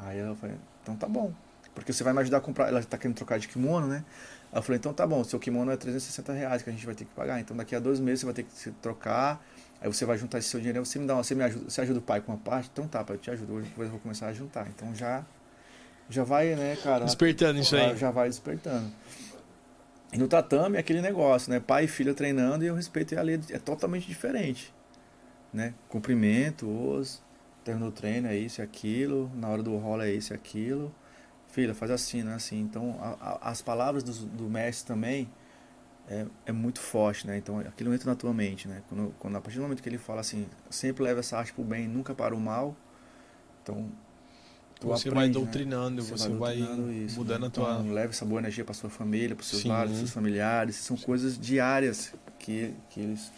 Aí 0.00 0.18
eu 0.18 0.34
falei, 0.34 0.56
então 0.82 0.96
tá 0.96 1.06
bom. 1.06 1.32
Porque 1.76 1.92
você 1.92 2.02
vai 2.02 2.12
me 2.12 2.20
ajudar 2.20 2.38
a 2.38 2.40
comprar. 2.40 2.68
Ela 2.68 2.82
tá 2.82 2.98
querendo 2.98 3.16
trocar 3.16 3.38
de 3.38 3.48
kimono, 3.48 3.86
né? 3.86 4.04
Eu 4.52 4.62
falei, 4.62 4.78
então 4.78 4.92
tá 4.92 5.06
bom, 5.06 5.24
seu 5.24 5.40
kimono 5.40 5.70
é 5.70 5.76
360 5.76 6.32
reais 6.32 6.62
que 6.62 6.68
a 6.68 6.72
gente 6.72 6.84
vai 6.84 6.94
ter 6.94 7.06
que 7.06 7.14
pagar. 7.14 7.40
Então 7.40 7.56
daqui 7.56 7.74
a 7.74 7.80
dois 7.80 7.98
meses 7.98 8.20
você 8.20 8.26
vai 8.26 8.34
ter 8.34 8.42
que 8.42 8.52
se 8.52 8.70
trocar. 8.72 9.42
Aí 9.80 9.92
você 9.92 10.04
vai 10.04 10.18
juntar 10.18 10.38
esse 10.38 10.48
seu 10.48 10.60
dinheiro. 10.60 10.84
Você 10.84 10.98
me 10.98 11.06
dá 11.06 11.14
uma, 11.14 11.24
você 11.24 11.34
me 11.34 11.42
ajuda, 11.42 11.70
você 11.70 11.80
ajuda 11.80 11.98
o 11.98 12.02
pai 12.02 12.20
com 12.20 12.32
uma 12.32 12.38
parte? 12.38 12.68
Então 12.72 12.86
tá, 12.86 13.02
pai, 13.02 13.16
eu 13.16 13.20
te 13.20 13.30
ajudo. 13.30 13.54
Hoje 13.54 13.68
depois 13.68 13.86
eu 13.86 13.92
vou 13.92 14.00
começar 14.00 14.26
a 14.26 14.32
juntar. 14.32 14.68
Então 14.68 14.94
já. 14.94 15.24
Já 16.10 16.24
vai, 16.24 16.54
né, 16.54 16.76
cara? 16.82 17.06
Despertando 17.06 17.58
isso 17.58 17.74
aí. 17.74 17.96
já 17.96 18.10
vai 18.10 18.28
despertando. 18.28 18.92
E 20.12 20.18
no 20.18 20.28
tatame 20.28 20.76
é 20.76 20.80
aquele 20.80 21.00
negócio, 21.00 21.50
né? 21.50 21.58
Pai 21.58 21.84
e 21.84 21.88
filha 21.88 22.12
treinando 22.12 22.62
e 22.64 22.70
o 22.70 22.74
respeito 22.74 23.14
e 23.14 23.16
a 23.16 23.22
lei 23.22 23.40
é 23.48 23.58
totalmente 23.58 24.06
diferente. 24.06 24.74
Né? 25.50 25.72
Cumprimento, 25.88 26.68
os, 26.68 27.22
terminou 27.64 27.88
o 27.88 27.92
treino, 27.92 28.28
é 28.28 28.36
isso 28.36 28.60
e 28.60 28.62
aquilo, 28.62 29.30
na 29.34 29.48
hora 29.48 29.62
do 29.62 29.74
rolo 29.78 30.02
é 30.02 30.12
isso 30.12 30.34
e 30.34 30.34
aquilo. 30.34 30.94
Filha, 31.52 31.74
faz 31.74 31.90
assim, 31.90 32.22
não 32.22 32.32
é 32.32 32.34
assim. 32.34 32.60
Então, 32.60 32.98
a- 33.00 33.16
a- 33.20 33.50
as 33.50 33.62
palavras 33.62 34.02
do, 34.02 34.12
do 34.26 34.44
mestre 34.50 34.86
também 34.86 35.28
é, 36.08 36.26
é 36.46 36.52
muito 36.52 36.80
forte, 36.80 37.26
né? 37.26 37.36
Então, 37.36 37.58
aquilo 37.60 37.92
entra 37.94 38.10
na 38.10 38.16
tua 38.16 38.32
mente, 38.32 38.66
né? 38.66 38.82
Quando, 38.88 39.14
quando, 39.18 39.36
a 39.36 39.40
partir 39.40 39.58
do 39.58 39.62
momento 39.62 39.82
que 39.82 39.88
ele 39.88 39.98
fala 39.98 40.20
assim, 40.22 40.46
sempre 40.70 41.04
leva 41.04 41.20
essa 41.20 41.36
arte 41.38 41.52
pro 41.52 41.62
bem, 41.62 41.86
nunca 41.86 42.14
para 42.14 42.34
o 42.34 42.40
mal. 42.40 42.74
Então, 43.62 43.86
Você 44.80 45.10
vai 45.10 45.28
aprende, 45.28 45.38
né? 45.38 45.44
doutrinando, 45.44 46.02
você, 46.02 46.28
vai, 46.30 46.56
doutrinando 46.58 46.92
isso, 46.92 47.16
mudando 47.18 47.42
né? 47.42 47.46
a 47.48 47.50
tua. 47.50 47.72
Então, 47.74 47.92
leva 47.92 48.12
essa 48.12 48.24
boa 48.24 48.40
energia 48.40 48.64
para 48.64 48.74
sua 48.74 48.90
família, 48.90 49.36
para 49.36 49.44
seus 49.44 49.62
Sim. 49.62 49.68
lares, 49.68 49.96
seus 49.98 50.10
familiares. 50.10 50.76
São 50.76 50.96
coisas 50.96 51.38
diárias 51.38 52.14
que, 52.38 52.74
que 52.88 52.98
eles, 52.98 53.30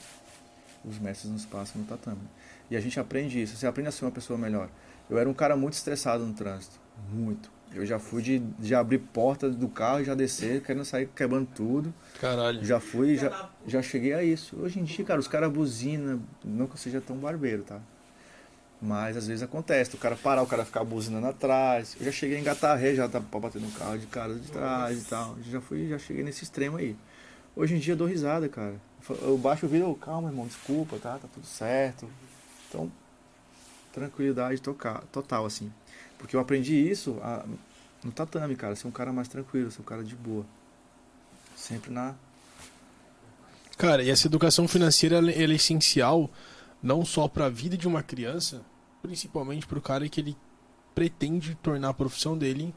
os 0.84 0.98
mestres 1.00 1.30
nos 1.32 1.44
passam 1.44 1.80
no 1.82 1.86
tatame. 1.86 2.22
E 2.70 2.76
a 2.76 2.80
gente 2.80 2.98
aprende 2.98 3.42
isso. 3.42 3.56
Você 3.56 3.66
aprende 3.66 3.88
a 3.88 3.92
ser 3.92 4.04
uma 4.04 4.10
pessoa 4.12 4.38
melhor. 4.38 4.70
Eu 5.10 5.18
era 5.18 5.28
um 5.28 5.34
cara 5.34 5.56
muito 5.56 5.74
estressado 5.74 6.24
no 6.24 6.32
trânsito, 6.32 6.80
muito. 7.12 7.52
Eu 7.74 7.84
já 7.84 7.98
fui 7.98 8.22
de, 8.22 8.38
de 8.38 8.74
abrir 8.74 8.98
porta 8.98 9.50
do 9.50 9.68
carro 9.68 10.00
e 10.00 10.04
já 10.04 10.14
descer, 10.14 10.62
querendo 10.62 10.84
sair 10.84 11.08
quebrando 11.08 11.48
tudo. 11.54 11.92
Caralho. 12.20 12.64
Já 12.64 12.78
fui, 12.78 13.16
já, 13.16 13.50
já 13.66 13.82
cheguei 13.82 14.14
a 14.14 14.22
isso. 14.22 14.56
Hoje 14.60 14.78
em 14.78 14.84
dia, 14.84 15.04
cara, 15.04 15.18
os 15.18 15.26
caras 15.26 15.52
buzinam, 15.52 16.22
não 16.44 16.66
que 16.66 16.74
eu 16.74 16.78
seja 16.78 17.00
tão 17.00 17.16
barbeiro, 17.16 17.64
tá? 17.64 17.80
Mas 18.80 19.16
às 19.16 19.26
vezes 19.26 19.42
acontece, 19.42 19.94
o 19.94 19.98
cara 19.98 20.14
parar, 20.14 20.42
o 20.42 20.46
cara 20.46 20.64
ficar 20.64 20.84
buzinando 20.84 21.26
atrás. 21.26 21.96
Eu 21.98 22.04
já 22.06 22.12
cheguei 22.12 22.36
a 22.36 22.40
engatar 22.40 22.78
ré, 22.78 22.94
já 22.94 23.08
tá 23.08 23.20
pra 23.20 23.40
bater 23.40 23.60
no 23.60 23.70
carro 23.72 23.98
de 23.98 24.06
cara 24.06 24.34
de 24.34 24.50
trás 24.50 25.02
e 25.02 25.04
tal. 25.06 25.36
Já 25.42 25.60
fui, 25.60 25.88
já 25.88 25.98
cheguei 25.98 26.22
nesse 26.22 26.44
extremo 26.44 26.76
aí. 26.76 26.94
Hoje 27.56 27.74
em 27.74 27.78
dia 27.78 27.94
eu 27.94 27.96
dou 27.96 28.06
risada, 28.06 28.48
cara. 28.48 28.74
Eu 29.22 29.36
baixo 29.38 29.66
o 29.66 29.68
vídeo, 29.68 29.88
oh, 29.88 29.94
calma, 29.94 30.28
irmão, 30.28 30.46
desculpa, 30.46 30.96
tá? 30.98 31.18
Tá 31.18 31.28
tudo 31.32 31.46
certo. 31.46 32.08
Então, 32.68 32.90
tranquilidade 33.92 34.60
tocar, 34.60 35.02
total, 35.12 35.46
assim. 35.46 35.72
Porque 36.24 36.34
eu 36.34 36.40
aprendi 36.40 36.74
isso 36.74 37.18
a- 37.22 37.44
no 38.02 38.10
tatame, 38.10 38.56
cara. 38.56 38.74
Ser 38.74 38.86
um 38.86 38.90
cara 38.90 39.12
mais 39.12 39.28
tranquilo, 39.28 39.70
ser 39.70 39.82
um 39.82 39.84
cara 39.84 40.02
de 40.02 40.16
boa. 40.16 40.46
Sempre 41.54 41.90
na, 41.92 42.14
Cara, 43.76 44.02
e 44.02 44.08
essa 44.08 44.26
educação 44.26 44.66
financeira 44.66 45.16
ela 45.16 45.30
ela 45.30 45.52
é 45.52 45.56
essencial 45.56 46.30
não 46.82 47.04
só 47.04 47.28
para 47.28 47.44
a 47.44 47.48
vida 47.50 47.76
de 47.76 47.86
uma 47.86 48.02
criança, 48.02 48.62
principalmente 49.02 49.66
para 49.66 49.78
o 49.78 49.82
cara 49.82 50.08
que 50.08 50.18
ele 50.18 50.34
pretende 50.94 51.54
tornar 51.56 51.90
a 51.90 51.94
profissão 51.94 52.38
dele 52.38 52.74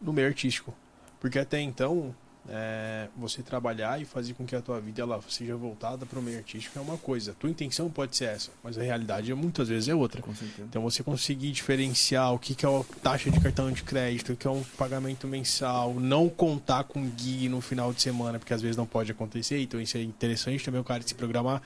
no 0.00 0.12
meio 0.12 0.28
artístico. 0.28 0.72
Porque 1.18 1.36
até 1.38 1.60
então, 1.60 2.14
é, 2.48 3.08
você 3.16 3.42
trabalhar 3.42 4.00
e 4.00 4.04
fazer 4.04 4.34
com 4.34 4.44
que 4.44 4.56
a 4.56 4.60
tua 4.60 4.80
vida 4.80 5.02
ela 5.02 5.20
seja 5.28 5.56
voltada 5.56 6.04
para 6.04 6.18
o 6.18 6.22
meio 6.22 6.38
artístico 6.38 6.78
é 6.78 6.82
uma 6.82 6.98
coisa. 6.98 7.30
A 7.30 7.34
tua 7.34 7.48
intenção 7.48 7.88
pode 7.88 8.16
ser 8.16 8.24
essa, 8.26 8.50
mas 8.62 8.76
a 8.76 8.82
realidade 8.82 9.30
é, 9.30 9.34
muitas 9.34 9.68
vezes 9.68 9.88
é 9.88 9.94
outra. 9.94 10.20
Então 10.68 10.82
você 10.82 11.02
conseguir 11.02 11.52
diferenciar 11.52 12.32
o 12.34 12.38
que, 12.38 12.54
que 12.54 12.66
é 12.66 12.68
uma 12.68 12.84
taxa 13.02 13.30
de 13.30 13.38
cartão 13.40 13.70
de 13.70 13.82
crédito, 13.82 14.32
o 14.32 14.36
que 14.36 14.46
é 14.46 14.50
um 14.50 14.62
pagamento 14.76 15.26
mensal, 15.28 15.94
não 15.94 16.28
contar 16.28 16.84
com 16.84 17.08
guia 17.08 17.48
no 17.48 17.60
final 17.60 17.92
de 17.92 18.02
semana, 18.02 18.38
porque 18.38 18.52
às 18.52 18.60
vezes 18.60 18.76
não 18.76 18.86
pode 18.86 19.12
acontecer, 19.12 19.60
então 19.60 19.80
isso 19.80 19.96
é 19.96 20.02
interessante 20.02 20.64
também 20.64 20.80
o 20.80 20.84
cara 20.84 21.02
se 21.02 21.14
programar 21.14 21.62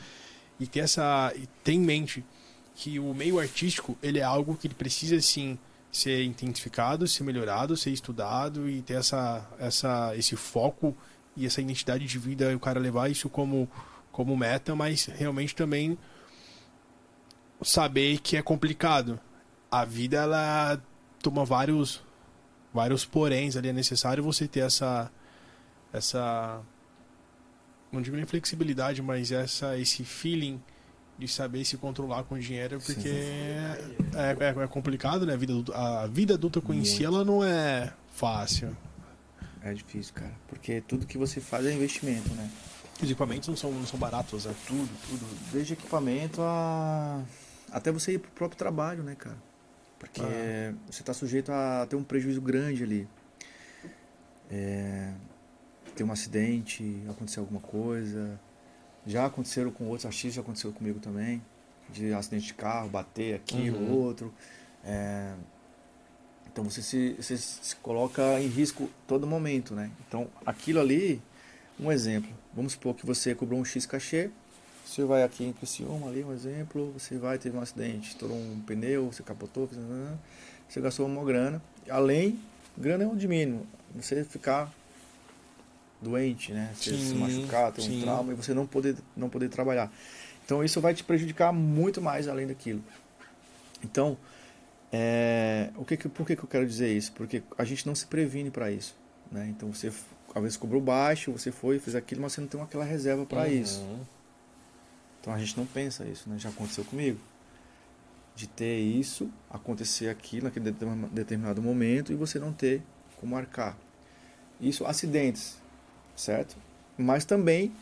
e 0.60 0.66
ter 0.66 0.80
essa. 0.80 1.32
e 1.36 1.46
ter 1.64 1.72
em 1.72 1.80
mente 1.80 2.24
que 2.74 2.98
o 3.00 3.14
meio 3.14 3.38
artístico 3.38 3.96
ele 4.02 4.18
é 4.18 4.22
algo 4.22 4.54
que 4.54 4.66
ele 4.66 4.74
precisa 4.74 5.18
sim 5.22 5.58
ser 5.96 6.24
intensificado, 6.24 7.08
ser 7.08 7.24
melhorado, 7.24 7.76
ser 7.76 7.90
estudado 7.90 8.68
e 8.68 8.82
ter 8.82 8.94
essa, 8.94 9.48
essa, 9.58 10.14
esse 10.14 10.36
foco 10.36 10.94
e 11.34 11.46
essa 11.46 11.60
identidade 11.60 12.04
de 12.04 12.18
vida 12.18 12.52
e 12.52 12.54
o 12.54 12.60
cara 12.60 12.78
levar 12.78 13.10
isso 13.10 13.30
como, 13.30 13.68
como 14.12 14.36
meta, 14.36 14.74
mas 14.74 15.06
realmente 15.06 15.54
também 15.54 15.96
saber 17.62 18.18
que 18.18 18.36
é 18.36 18.42
complicado. 18.42 19.18
A 19.70 19.84
vida 19.86 20.18
ela 20.18 20.80
toma 21.22 21.44
vários 21.44 22.04
vários 22.72 23.06
poréns 23.06 23.56
ali 23.56 23.70
é 23.70 23.72
necessário 23.72 24.22
você 24.22 24.46
ter 24.46 24.60
essa 24.60 25.10
essa 25.90 26.60
não 27.90 28.02
digo 28.02 28.16
nem 28.16 28.26
flexibilidade, 28.26 29.00
mas 29.00 29.32
essa 29.32 29.78
esse 29.78 30.04
feeling 30.04 30.60
de 31.18 31.26
saber 31.26 31.64
se 31.64 31.76
controlar 31.76 32.24
com 32.24 32.38
dinheiro, 32.38 32.78
porque 32.84 33.08
é, 33.08 33.78
é, 34.14 34.62
é, 34.62 34.66
complicado, 34.66 35.24
né? 35.24 35.32
A 35.32 35.36
vida, 35.36 35.52
adulta, 35.52 35.76
a 35.76 36.06
vida 36.06 36.34
adulta 36.34 36.60
com 36.60 36.74
em 36.74 36.84
si, 36.84 37.04
ela 37.04 37.24
não 37.24 37.42
é 37.42 37.92
fácil. 38.12 38.76
É 39.62 39.72
difícil, 39.72 40.14
cara. 40.14 40.32
Porque 40.46 40.80
tudo 40.80 41.06
que 41.06 41.16
você 41.16 41.40
faz 41.40 41.64
é 41.66 41.72
investimento, 41.72 42.28
né? 42.34 42.50
Os 42.96 43.04
equipamentos 43.04 43.48
não 43.48 43.56
são, 43.56 43.72
não 43.72 43.86
são 43.86 43.98
baratos, 43.98 44.44
né? 44.44 44.54
Tudo, 44.66 44.90
tudo. 45.08 45.26
Desde 45.52 45.72
equipamento 45.72 46.40
a. 46.42 47.22
Até 47.72 47.90
você 47.90 48.12
ir 48.12 48.18
pro 48.18 48.30
próprio 48.30 48.58
trabalho, 48.58 49.02
né, 49.02 49.14
cara? 49.14 49.36
Porque 49.98 50.20
ah. 50.20 50.74
você 50.90 51.02
tá 51.02 51.12
sujeito 51.14 51.50
a 51.50 51.86
ter 51.88 51.96
um 51.96 52.04
prejuízo 52.04 52.40
grande 52.40 52.82
ali. 52.82 53.08
É... 54.50 55.12
Ter 55.94 56.04
um 56.04 56.12
acidente, 56.12 57.02
acontecer 57.08 57.40
alguma 57.40 57.60
coisa 57.60 58.38
já 59.06 59.26
aconteceram 59.26 59.70
com 59.70 59.84
outros 59.84 60.06
artistas, 60.06 60.34
já 60.34 60.42
aconteceu 60.42 60.72
comigo 60.72 60.98
também. 60.98 61.42
De 61.88 62.12
acidente 62.12 62.46
de 62.46 62.54
carro, 62.54 62.88
bater 62.88 63.36
aqui, 63.36 63.70
uhum. 63.70 63.92
outro. 63.92 64.34
É... 64.84 65.34
Então 66.50 66.64
você 66.64 66.82
se, 66.82 67.12
você 67.12 67.36
se 67.36 67.76
coloca 67.76 68.40
em 68.40 68.48
risco 68.48 68.90
todo 69.06 69.26
momento, 69.26 69.74
né? 69.74 69.90
Então 70.08 70.26
aquilo 70.44 70.80
ali, 70.80 71.22
um 71.78 71.92
exemplo. 71.92 72.30
Vamos 72.54 72.72
supor 72.72 72.94
que 72.94 73.04
você 73.04 73.34
cobrou 73.34 73.60
um 73.60 73.64
X 73.64 73.84
cachê, 73.86 74.30
você 74.84 75.04
vai 75.04 75.22
aqui 75.22 75.44
em 75.44 75.52
Criciúma 75.52 76.08
ali, 76.08 76.24
um 76.24 76.32
exemplo, 76.32 76.92
você 76.92 77.18
vai, 77.18 77.38
teve 77.38 77.56
um 77.56 77.60
acidente, 77.60 78.10
estourou 78.10 78.36
um 78.36 78.60
pneu, 78.60 79.12
você 79.12 79.22
capotou, 79.22 79.68
você 80.66 80.80
gastou 80.80 81.06
uma 81.06 81.24
grana. 81.24 81.60
Além, 81.90 82.38
grana 82.78 83.04
é 83.04 83.06
um 83.06 83.16
de 83.16 83.28
mínimo. 83.28 83.66
Você 83.94 84.24
ficar 84.24 84.72
doente, 86.06 86.52
né? 86.52 86.72
Você 86.74 86.90
sim, 86.90 87.08
se 87.08 87.14
machucar, 87.14 87.72
ter 87.72 87.82
sim. 87.82 87.98
um 87.98 88.02
trauma 88.02 88.32
e 88.32 88.36
você 88.36 88.54
não 88.54 88.66
poder, 88.66 88.96
não 89.16 89.28
poder 89.28 89.48
trabalhar. 89.48 89.92
Então 90.44 90.62
isso 90.62 90.80
vai 90.80 90.94
te 90.94 91.02
prejudicar 91.02 91.52
muito 91.52 92.00
mais 92.00 92.28
além 92.28 92.46
daquilo. 92.46 92.82
Então, 93.82 94.16
é, 94.92 95.70
o 95.76 95.84
que, 95.84 95.96
por 96.08 96.26
que, 96.26 96.36
que 96.36 96.44
eu 96.44 96.48
quero 96.48 96.66
dizer 96.66 96.96
isso? 96.96 97.12
Porque 97.12 97.42
a 97.58 97.64
gente 97.64 97.86
não 97.86 97.94
se 97.94 98.06
previne 98.06 98.50
para 98.50 98.70
isso. 98.70 98.96
Né? 99.30 99.48
Então 99.50 99.72
você 99.72 99.92
às 100.34 100.42
vezes 100.42 100.56
cobrou 100.56 100.80
baixo, 100.80 101.32
você 101.32 101.50
foi, 101.50 101.78
fez 101.78 101.96
aquilo, 101.96 102.22
mas 102.22 102.32
você 102.32 102.40
não 102.40 102.48
tem 102.48 102.60
aquela 102.60 102.84
reserva 102.84 103.26
para 103.26 103.42
uhum. 103.42 103.46
isso. 103.46 103.84
Então 105.20 105.34
a 105.34 105.38
gente 105.38 105.56
não 105.56 105.66
pensa 105.66 106.04
isso, 106.04 106.28
né? 106.30 106.38
Já 106.38 106.50
aconteceu 106.50 106.84
comigo. 106.84 107.18
De 108.36 108.46
ter 108.46 108.78
isso, 108.78 109.30
acontecer 109.50 110.08
aquilo 110.08 110.44
naquele 110.44 110.70
determinado 111.10 111.60
momento 111.60 112.12
e 112.12 112.14
você 112.14 112.38
não 112.38 112.52
ter 112.52 112.82
como 113.18 113.34
marcar. 113.34 113.76
Isso, 114.60 114.86
acidentes 114.86 115.56
certo? 116.16 116.56
Mas 116.98 117.24
também 117.24 117.72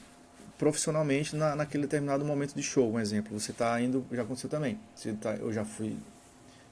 profissionalmente 0.59 1.35
na, 1.37 1.55
naquele 1.57 1.85
determinado 1.85 2.25
momento 2.25 2.55
de 2.55 2.63
show, 2.63 2.93
um 2.93 3.01
exemplo. 3.01 3.39
Você 3.39 3.51
está 3.51 3.81
indo, 3.81 4.05
já 4.13 4.23
aconteceu 4.23 4.49
também. 4.49 4.79
Você 4.95 5.13
tá, 5.13 5.35
eu 5.37 5.53
já 5.53 5.65
fui, 5.65 5.97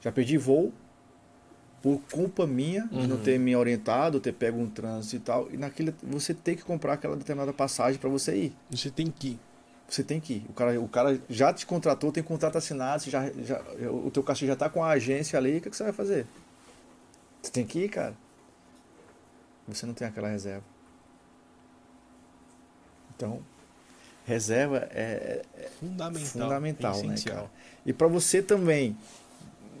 já 0.01 0.11
perdi 0.11 0.37
voo 0.37 0.73
por 1.81 1.99
culpa 2.09 2.47
minha 2.47 2.87
uhum. 2.91 3.01
de 3.01 3.07
não 3.07 3.17
uhum. 3.17 3.23
ter 3.23 3.37
me 3.37 3.55
orientado, 3.55 4.19
ter 4.19 4.31
pego 4.31 4.57
um 4.57 4.69
trânsito 4.69 5.15
e 5.17 5.19
tal. 5.19 5.49
E 5.51 5.57
naquele 5.57 5.93
você 6.01 6.33
tem 6.33 6.55
que 6.55 6.63
comprar 6.63 6.93
aquela 6.93 7.15
determinada 7.15 7.51
passagem 7.51 7.99
para 7.99 8.09
você 8.09 8.35
ir. 8.35 8.55
Você 8.71 8.89
tem 8.89 9.07
que 9.07 9.29
ir. 9.29 9.39
Você 9.87 10.01
tem 10.01 10.19
que 10.19 10.35
ir. 10.35 10.45
O 10.49 10.53
cara, 10.53 10.79
o 10.79 10.87
cara 10.87 11.21
já 11.29 11.53
te 11.53 11.65
contratou, 11.65 12.11
tem 12.11 12.23
contrato 12.23 12.57
assinado, 12.57 13.03
já, 13.09 13.29
já, 13.43 13.61
o 13.89 14.09
teu 14.09 14.23
cachê 14.23 14.47
já 14.47 14.53
está 14.53 14.69
com 14.69 14.83
a 14.83 14.91
agência 14.91 15.37
ali, 15.37 15.57
o 15.57 15.61
que, 15.61 15.69
que 15.69 15.75
você 15.75 15.83
vai 15.83 15.93
fazer? 15.93 16.25
Você 17.41 17.51
tem 17.51 17.65
que 17.65 17.79
ir, 17.79 17.89
cara. 17.89 18.15
Você 19.67 19.85
não 19.85 19.93
tem 19.93 20.07
aquela 20.07 20.29
reserva. 20.29 20.72
Então, 23.15 23.41
reserva 24.25 24.87
é, 24.91 25.43
é 25.57 25.69
fundamental, 25.79 26.25
fundamental 26.25 26.99
é 26.99 27.07
né, 27.07 27.15
cara? 27.23 27.51
E 27.85 27.93
para 27.93 28.07
você 28.07 28.41
também 28.41 28.97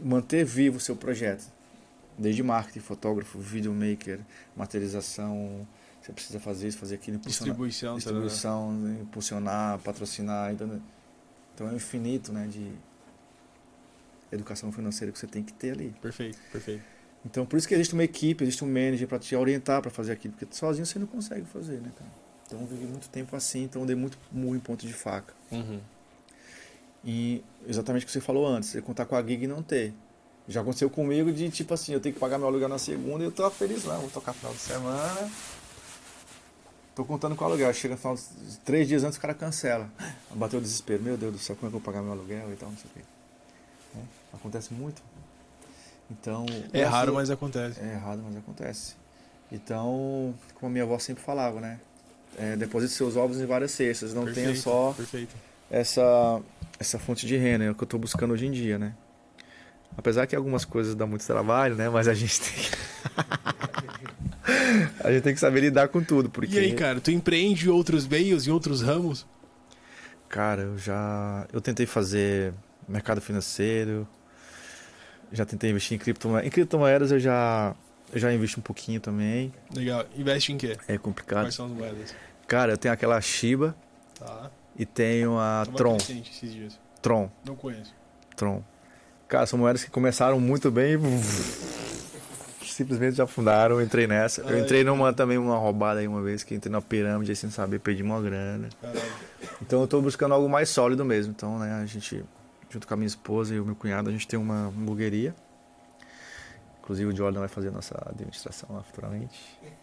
manter 0.01 0.43
vivo 0.43 0.77
o 0.77 0.79
seu 0.79 0.95
projeto, 0.95 1.45
desde 2.17 2.43
marketing, 2.43 2.79
fotógrafo, 2.79 3.39
videomaker, 3.39 4.19
materialização, 4.55 5.67
você 6.01 6.11
precisa 6.11 6.39
fazer 6.39 6.67
isso, 6.67 6.77
fazer 6.77 6.95
aquilo, 6.95 7.17
distribuição, 7.17 7.95
distribuição, 7.95 8.73
né? 8.73 8.99
impulsionar, 9.01 9.79
patrocinar, 9.79 10.51
então, 10.51 10.81
então 11.55 11.69
é 11.69 11.73
infinito, 11.73 12.33
né, 12.33 12.47
de 12.47 12.71
educação 14.31 14.71
financeira 14.71 15.11
que 15.11 15.19
você 15.19 15.27
tem 15.27 15.43
que 15.43 15.53
ter 15.53 15.71
ali. 15.71 15.95
Perfeito, 16.01 16.37
perfeito. 16.51 16.83
Então, 17.25 17.45
por 17.45 17.55
isso 17.55 17.67
que 17.67 17.73
existe 17.73 17.93
uma 17.93 18.03
equipe, 18.03 18.43
existe 18.43 18.65
um 18.65 18.67
manager 18.67 19.07
para 19.07 19.17
te 19.17 19.33
orientar 19.33 19.81
para 19.81 19.89
fazer 19.89 20.11
aquilo, 20.11 20.33
porque 20.33 20.53
sozinho 20.53 20.85
você 20.85 20.99
não 20.99 21.07
consegue 21.07 21.45
fazer, 21.45 21.79
né, 21.79 21.91
cara? 21.97 22.11
Então 22.53 22.61
eu 22.61 22.67
vivi 22.67 22.85
muito 22.85 23.09
tempo 23.09 23.35
assim, 23.35 23.63
então 23.63 23.81
eu 23.81 23.87
dei 23.87 23.95
muito 23.95 24.15
murro 24.31 24.55
em 24.55 24.59
ponto 24.59 24.85
de 24.85 24.93
faca. 24.93 25.33
Uhum. 25.51 25.79
E 27.03 27.43
exatamente 27.67 28.03
o 28.03 28.05
que 28.05 28.11
você 28.11 28.21
falou 28.21 28.45
antes, 28.45 28.69
você 28.69 28.81
contar 28.81 29.05
com 29.05 29.15
a 29.15 29.23
gig 29.23 29.43
e 29.43 29.47
não 29.47 29.63
ter. 29.63 29.91
Já 30.47 30.61
aconteceu 30.61 30.89
comigo 30.89 31.31
de 31.31 31.49
tipo 31.49 31.73
assim, 31.73 31.93
eu 31.93 31.99
tenho 31.99 32.13
que 32.13 32.19
pagar 32.19 32.37
meu 32.37 32.47
aluguel 32.47 32.69
na 32.69 32.77
segunda 32.77 33.23
e 33.23 33.27
eu 33.27 33.31
tô 33.31 33.49
feliz 33.49 33.85
lá, 33.85 33.97
vou 33.97 34.09
tocar 34.09 34.33
final 34.33 34.53
de 34.53 34.59
semana. 34.59 35.31
Tô 36.93 37.03
contando 37.03 37.35
com 37.35 37.43
o 37.43 37.47
aluguel, 37.47 37.73
chega 37.73 37.97
final 37.97 38.15
de, 38.15 38.21
três 38.63 38.87
dias 38.87 39.03
antes 39.03 39.17
o 39.17 39.21
cara 39.21 39.33
cancela. 39.33 39.89
Bateu 40.35 40.59
o 40.59 40.61
desespero, 40.61 41.01
meu 41.01 41.17
Deus 41.17 41.33
do 41.33 41.39
céu, 41.39 41.55
como 41.55 41.67
é 41.67 41.71
que 41.71 41.75
eu 41.75 41.79
vou 41.79 41.81
pagar 41.81 42.03
meu 42.03 42.11
aluguel 42.11 42.53
e 42.53 42.55
tal, 42.55 42.69
não 42.69 42.77
sei 42.77 42.91
o 42.91 42.93
quê. 42.93 43.01
É, 43.95 44.35
acontece 44.35 44.71
muito. 44.73 45.01
Então. 46.11 46.45
É 46.71 46.83
raro, 46.83 47.15
mas 47.15 47.31
acontece. 47.31 47.79
É 47.79 47.93
errado, 47.93 48.21
mas 48.23 48.37
acontece. 48.37 48.95
Então, 49.51 50.35
como 50.55 50.69
a 50.69 50.71
minha 50.71 50.83
avó 50.83 50.99
sempre 50.99 51.23
falava, 51.23 51.59
né? 51.59 51.79
É, 52.37 52.55
deposite 52.55 52.93
seus 52.93 53.15
ovos 53.15 53.39
em 53.39 53.45
várias 53.45 53.71
cestas, 53.71 54.13
não 54.13 54.25
perfeito, 54.25 54.47
tenha 54.47 54.59
só 54.59 54.93
perfeito. 54.95 55.35
essa 55.69 56.41
essa 56.79 56.99
fonte 56.99 57.25
de 57.25 57.37
renda, 57.37 57.63
é 57.65 57.71
o 57.71 57.75
que 57.75 57.83
eu 57.83 57.85
estou 57.85 57.99
buscando 57.99 58.33
hoje 58.33 58.45
em 58.45 58.51
dia, 58.51 58.77
né? 58.77 58.93
Apesar 59.95 60.25
que 60.25 60.35
algumas 60.35 60.65
coisas 60.65 60.95
dão 60.95 61.07
muito 61.07 61.25
trabalho, 61.25 61.75
né? 61.75 61.87
Mas 61.89 62.07
a 62.07 62.13
gente 62.13 62.41
tem 62.41 62.53
a 65.03 65.11
gente 65.11 65.23
tem 65.23 65.33
que 65.33 65.39
saber 65.39 65.61
lidar 65.61 65.87
com 65.87 66.03
tudo, 66.03 66.29
porque 66.29 66.55
E 66.55 66.59
aí, 66.59 66.73
cara, 66.73 66.99
tu 66.99 67.11
empreende 67.11 67.69
outros 67.69 68.07
meios 68.07 68.47
e 68.47 68.51
outros 68.51 68.81
ramos? 68.81 69.25
Cara, 70.27 70.63
eu 70.63 70.77
já 70.77 71.47
eu 71.53 71.61
tentei 71.61 71.85
fazer 71.85 72.53
mercado 72.87 73.21
financeiro, 73.21 74.07
já 75.31 75.45
tentei 75.45 75.69
investir 75.69 75.95
em 75.95 75.99
criptomoedas. 75.99 76.47
Em 76.47 76.49
criptomoedas 76.49 77.11
eu 77.11 77.19
já 77.19 77.75
eu 78.13 78.19
já 78.19 78.33
invisto 78.33 78.59
um 78.59 78.63
pouquinho 78.63 78.99
também. 78.99 79.51
Legal. 79.75 80.05
Investe 80.15 80.51
em 80.53 80.57
quê? 80.57 80.77
É 80.87 80.97
complicado. 80.97 81.45
Quais 81.45 81.55
são 81.55 81.65
as 81.65 81.71
moedas? 81.71 82.15
Cara, 82.47 82.73
eu 82.73 82.77
tenho 82.77 82.93
aquela 82.93 83.19
Shiba. 83.19 83.75
Tá. 84.17 84.51
E 84.77 84.85
tenho 84.85 85.37
a 85.37 85.65
Tron. 85.75 85.97
Tron. 87.01 87.29
Não 87.45 87.55
conheço. 87.55 87.93
Tron. 88.35 88.63
Cara, 89.27 89.45
são 89.45 89.59
moedas 89.59 89.83
que 89.83 89.89
começaram 89.89 90.39
muito 90.39 90.71
bem 90.71 90.95
e 90.95 92.65
simplesmente 92.65 93.15
já 93.15 93.23
afundaram. 93.23 93.75
Eu 93.75 93.81
entrei 93.85 94.07
nessa. 94.07 94.41
Eu 94.41 94.59
entrei 94.59 94.83
numa 94.83 95.13
também 95.13 95.37
uma 95.37 95.57
roubada 95.57 95.99
aí 95.99 96.07
uma 96.07 96.21
vez, 96.21 96.43
que 96.43 96.55
entrei 96.55 96.71
na 96.71 96.81
pirâmide 96.81 97.31
aí 97.31 97.35
sem 97.35 97.49
saber, 97.49 97.79
perdi 97.79 98.03
uma 98.03 98.19
grana. 98.21 98.69
Caralho. 98.81 99.01
Então 99.61 99.81
eu 99.81 99.87
tô 99.87 100.01
buscando 100.01 100.33
algo 100.33 100.49
mais 100.49 100.69
sólido 100.69 101.05
mesmo. 101.05 101.33
Então, 101.35 101.59
né, 101.59 101.73
a 101.73 101.85
gente, 101.85 102.23
junto 102.69 102.87
com 102.87 102.93
a 102.93 102.97
minha 102.97 103.07
esposa 103.07 103.53
e 103.53 103.59
o 103.59 103.65
meu 103.65 103.75
cunhado, 103.75 104.09
a 104.09 104.11
gente 104.11 104.27
tem 104.27 104.39
uma 104.39 104.67
hamburgueria. 104.67 105.35
Inclusive 106.83 107.11
o 107.11 107.15
Jordan 107.15 107.39
vai 107.39 107.47
fazer 107.47 107.69
a 107.69 107.71
nossa 107.71 107.95
administração 108.09 108.69
lá 108.73 108.83
futuramente. 108.83 109.39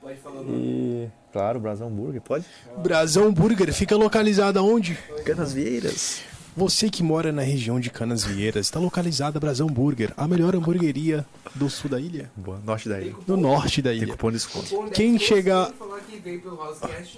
Pode 0.00 0.18
falar 0.20 0.42
E, 0.42 1.08
claro, 1.32 1.58
Brasão 1.58 1.90
Burger, 1.90 2.20
pode? 2.20 2.44
Brasão 2.78 3.32
Burger 3.32 3.72
fica 3.74 3.96
localizada 3.96 4.62
onde? 4.62 4.94
Canas 5.24 5.52
Vieiras. 5.52 6.22
Você 6.56 6.88
que 6.88 7.02
mora 7.02 7.32
na 7.32 7.42
região 7.42 7.80
de 7.80 7.90
Canas 7.90 8.24
Vieiras, 8.24 8.66
está 8.66 8.78
localizada 8.78 9.40
Brasão 9.40 9.66
Burger, 9.66 10.12
a 10.16 10.28
melhor 10.28 10.54
hamburgueria 10.54 11.26
do 11.54 11.68
sul 11.68 11.90
da 11.90 11.98
ilha. 12.00 12.30
Boa, 12.36 12.58
norte 12.64 12.88
da 12.88 13.00
ilha. 13.00 13.14
Do 13.26 13.36
norte 13.36 13.82
da 13.82 13.90
Tem 13.90 13.98
ilha. 14.02 14.12
cupom 14.12 14.28
de 14.30 14.36
desconto. 14.36 14.90
Quem 14.92 15.18
chegar, 15.18 15.72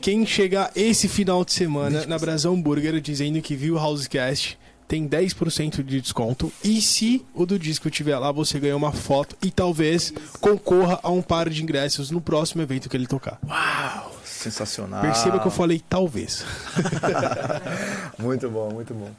quem 0.00 0.24
chegar 0.24 0.72
esse 0.74 1.08
final 1.08 1.44
de 1.44 1.52
semana 1.52 2.06
na 2.06 2.18
Brasão 2.18 2.60
Burger 2.60 3.00
dizendo 3.00 3.40
que 3.42 3.54
viu 3.54 3.74
o 3.74 3.78
Housecast, 3.78 4.58
tem 4.88 5.06
10% 5.06 5.84
de 5.84 6.00
desconto. 6.00 6.50
E 6.64 6.80
se 6.80 7.24
o 7.34 7.44
do 7.44 7.58
disco 7.58 7.88
estiver 7.88 8.18
lá, 8.18 8.32
você 8.32 8.58
ganha 8.58 8.76
uma 8.76 8.90
foto 8.90 9.36
e 9.42 9.50
talvez 9.50 10.12
concorra 10.40 10.98
a 11.02 11.10
um 11.10 11.20
par 11.20 11.50
de 11.50 11.62
ingressos 11.62 12.10
no 12.10 12.20
próximo 12.20 12.62
evento 12.62 12.88
que 12.88 12.96
ele 12.96 13.06
tocar. 13.06 13.38
Uau, 13.46 14.16
sensacional. 14.24 15.02
Perceba 15.02 15.38
que 15.38 15.46
eu 15.46 15.50
falei 15.50 15.82
talvez. 15.86 16.44
muito 18.18 18.48
bom, 18.48 18.72
muito 18.72 18.94
bom. 18.94 19.10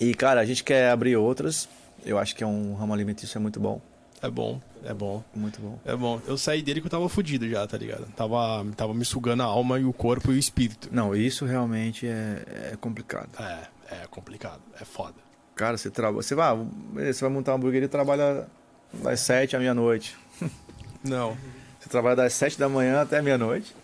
E 0.00 0.12
cara, 0.14 0.40
a 0.40 0.44
gente 0.44 0.64
quer 0.64 0.90
abrir 0.90 1.16
outras. 1.16 1.68
Eu 2.04 2.18
acho 2.18 2.34
que 2.34 2.42
é 2.42 2.46
um 2.46 2.74
ramo 2.74 2.92
alimentício 2.92 3.38
é 3.38 3.40
muito 3.40 3.60
bom. 3.60 3.80
É 4.20 4.30
bom, 4.30 4.60
é 4.84 4.94
bom. 4.94 5.22
Muito 5.34 5.60
bom. 5.60 5.78
É 5.84 5.96
bom. 5.96 6.20
Eu 6.26 6.38
saí 6.38 6.62
dele 6.62 6.80
que 6.80 6.86
eu 6.86 6.90
tava 6.90 7.08
fudido 7.08 7.48
já, 7.48 7.66
tá 7.66 7.76
ligado? 7.76 8.06
Tava, 8.16 8.64
tava 8.76 8.94
me 8.94 9.04
sugando 9.04 9.42
a 9.42 9.46
alma 9.46 9.80
e 9.80 9.84
o 9.84 9.92
corpo 9.92 10.30
e 10.30 10.36
o 10.36 10.38
espírito. 10.38 10.88
Não, 10.92 11.14
isso 11.14 11.44
realmente 11.44 12.06
é, 12.06 12.70
é 12.72 12.76
complicado. 12.80 13.30
É, 13.40 13.66
é 14.02 14.06
complicado. 14.10 14.60
É 14.80 14.84
foda. 14.84 15.14
Cara, 15.54 15.76
você 15.76 15.90
trabalha. 15.90 16.22
Você 16.22 16.34
vai, 16.34 16.56
você 16.94 17.20
vai 17.20 17.30
montar 17.30 17.52
uma 17.52 17.58
hamburgueria 17.58 17.86
e 17.86 17.88
trabalha 17.88 18.46
das 18.92 19.20
7 19.20 19.54
à 19.56 19.58
meia-noite. 19.58 20.16
Não. 21.04 21.36
Você 21.80 21.88
trabalha 21.88 22.16
das 22.16 22.32
7 22.34 22.58
da 22.58 22.68
manhã 22.68 23.00
até 23.02 23.20
meia-noite 23.20 23.74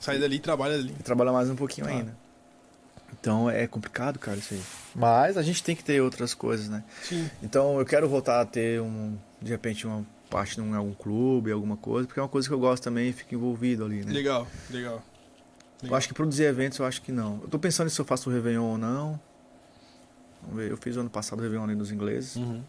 Sai 0.00 0.18
dali 0.18 0.36
e 0.36 0.40
trabalha 0.40 0.74
ali. 0.74 0.94
e 0.98 1.02
trabalha 1.02 1.32
mais 1.32 1.48
um 1.48 1.56
pouquinho 1.56 1.86
Ah. 1.86 1.90
ainda. 1.90 2.16
Então 3.18 3.48
é 3.48 3.66
complicado, 3.66 4.18
cara, 4.18 4.36
isso 4.36 4.52
aí. 4.54 4.62
Mas 4.94 5.36
a 5.36 5.42
gente 5.42 5.62
tem 5.62 5.74
que 5.74 5.82
ter 5.82 6.00
outras 6.02 6.34
coisas, 6.34 6.68
né? 6.68 6.84
Sim. 7.02 7.28
Então 7.42 7.78
eu 7.78 7.86
quero 7.86 8.08
voltar 8.08 8.40
a 8.40 8.44
ter 8.44 8.80
um, 8.80 9.16
de 9.40 9.50
repente, 9.50 9.86
uma 9.86 10.04
parte 10.28 10.60
em 10.60 10.74
algum 10.74 10.92
clube, 10.92 11.50
alguma 11.50 11.76
coisa, 11.76 12.06
porque 12.06 12.20
é 12.20 12.22
uma 12.22 12.28
coisa 12.28 12.46
que 12.48 12.52
eu 12.54 12.58
gosto 12.58 12.82
também 12.84 13.08
e 13.08 13.12
fico 13.12 13.34
envolvido 13.34 13.84
ali, 13.84 14.04
né? 14.04 14.12
Legal, 14.12 14.46
legal. 14.70 15.02
Eu 15.82 15.94
acho 15.94 16.08
que 16.08 16.14
produzir 16.14 16.44
eventos, 16.44 16.78
eu 16.78 16.84
acho 16.86 17.00
que 17.02 17.12
não. 17.12 17.40
Eu 17.42 17.48
tô 17.48 17.58
pensando 17.58 17.88
se 17.90 18.00
eu 18.00 18.04
faço 18.04 18.28
o 18.28 18.32
Réveillon 18.32 18.64
ou 18.64 18.78
não. 18.78 19.20
Eu 20.56 20.76
fiz 20.76 20.96
o 20.96 21.00
ano 21.00 21.10
passado 21.10 21.38
o 21.38 21.42
Réveillon 21.42 21.76
dos 21.76 21.90
ingleses. 21.90 22.36
Uhum. 22.36 22.62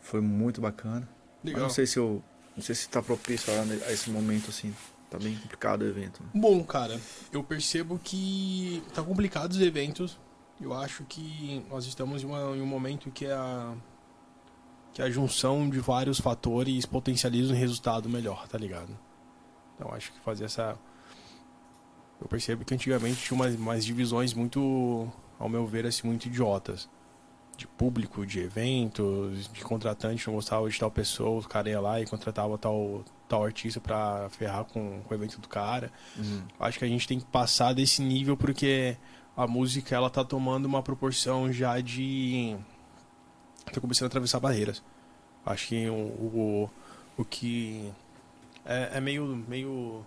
Foi 0.00 0.20
muito 0.20 0.60
bacana. 0.60 1.08
Mas 1.42 1.52
Legal. 1.52 1.62
não 1.62 1.70
sei 1.70 1.86
se 1.86 1.98
eu. 1.98 2.22
Não 2.56 2.62
sei 2.62 2.74
se 2.74 2.88
tá 2.88 3.02
propício 3.02 3.52
a, 3.52 3.62
a 3.88 3.92
esse 3.92 4.10
momento, 4.10 4.50
assim. 4.50 4.74
Tá 5.10 5.18
bem 5.18 5.36
complicado 5.36 5.82
o 5.82 5.86
evento. 5.86 6.22
né? 6.22 6.28
Bom, 6.34 6.62
cara, 6.64 7.00
eu 7.32 7.42
percebo 7.44 7.98
que 8.02 8.82
tá 8.94 9.02
complicado 9.02 9.52
os 9.52 9.60
eventos. 9.60 10.18
Eu 10.60 10.72
acho 10.72 11.04
que 11.04 11.64
nós 11.68 11.84
estamos 11.86 12.22
em, 12.22 12.26
uma- 12.26 12.56
em 12.56 12.60
um 12.62 12.66
momento 12.66 13.10
que 13.10 13.26
a 13.26 13.74
que 14.92 15.02
a 15.02 15.10
junção 15.10 15.68
de 15.68 15.80
vários 15.80 16.20
fatores 16.20 16.86
potencializa 16.86 17.52
um 17.52 17.56
resultado 17.56 18.08
melhor, 18.08 18.46
tá 18.46 18.56
ligado? 18.56 18.96
Então 19.74 19.92
acho 19.92 20.12
que 20.12 20.20
fazer 20.20 20.44
essa 20.44 20.78
eu 22.20 22.28
percebo 22.28 22.64
que 22.64 22.72
antigamente 22.74 23.22
tinha 23.22 23.34
umas, 23.36 23.54
umas 23.56 23.84
divisões 23.84 24.32
muito, 24.32 25.10
ao 25.38 25.48
meu 25.48 25.66
ver, 25.66 25.84
assim, 25.86 26.06
muito 26.06 26.26
idiotas. 26.26 26.88
De 27.56 27.66
público, 27.66 28.26
de 28.26 28.40
eventos, 28.40 29.48
de 29.52 29.62
contratante, 29.62 30.26
não 30.26 30.34
gostava 30.34 30.68
de 30.68 30.78
tal 30.78 30.90
pessoa, 30.90 31.40
o 31.40 31.48
cara 31.48 31.68
ia 31.68 31.80
lá 31.80 32.00
e 32.00 32.06
contratava 32.06 32.58
tal, 32.58 33.04
tal 33.28 33.44
artista 33.44 33.80
pra 33.80 34.28
ferrar 34.30 34.64
com, 34.64 35.00
com 35.02 35.14
o 35.14 35.16
evento 35.16 35.40
do 35.40 35.48
cara. 35.48 35.92
Acho 36.58 36.78
que 36.78 36.84
a 36.84 36.88
gente 36.88 37.06
tem 37.06 37.20
que 37.20 37.26
passar 37.26 37.72
desse 37.72 38.02
nível 38.02 38.36
porque 38.36 38.96
a 39.36 39.46
música 39.46 39.94
ela 39.94 40.10
tá 40.10 40.24
tomando 40.24 40.66
uma 40.66 40.82
proporção 40.82 41.52
já 41.52 41.80
de. 41.80 42.56
tá 43.72 43.80
começando 43.80 44.06
a 44.06 44.08
atravessar 44.08 44.40
barreiras. 44.40 44.82
Acho 45.44 45.68
que 45.68 45.88
o, 45.88 45.94
o, 45.94 46.70
o 47.16 47.24
que. 47.24 47.92
É, 48.64 48.92
é 48.94 49.00
meio, 49.00 49.44
meio 49.48 50.04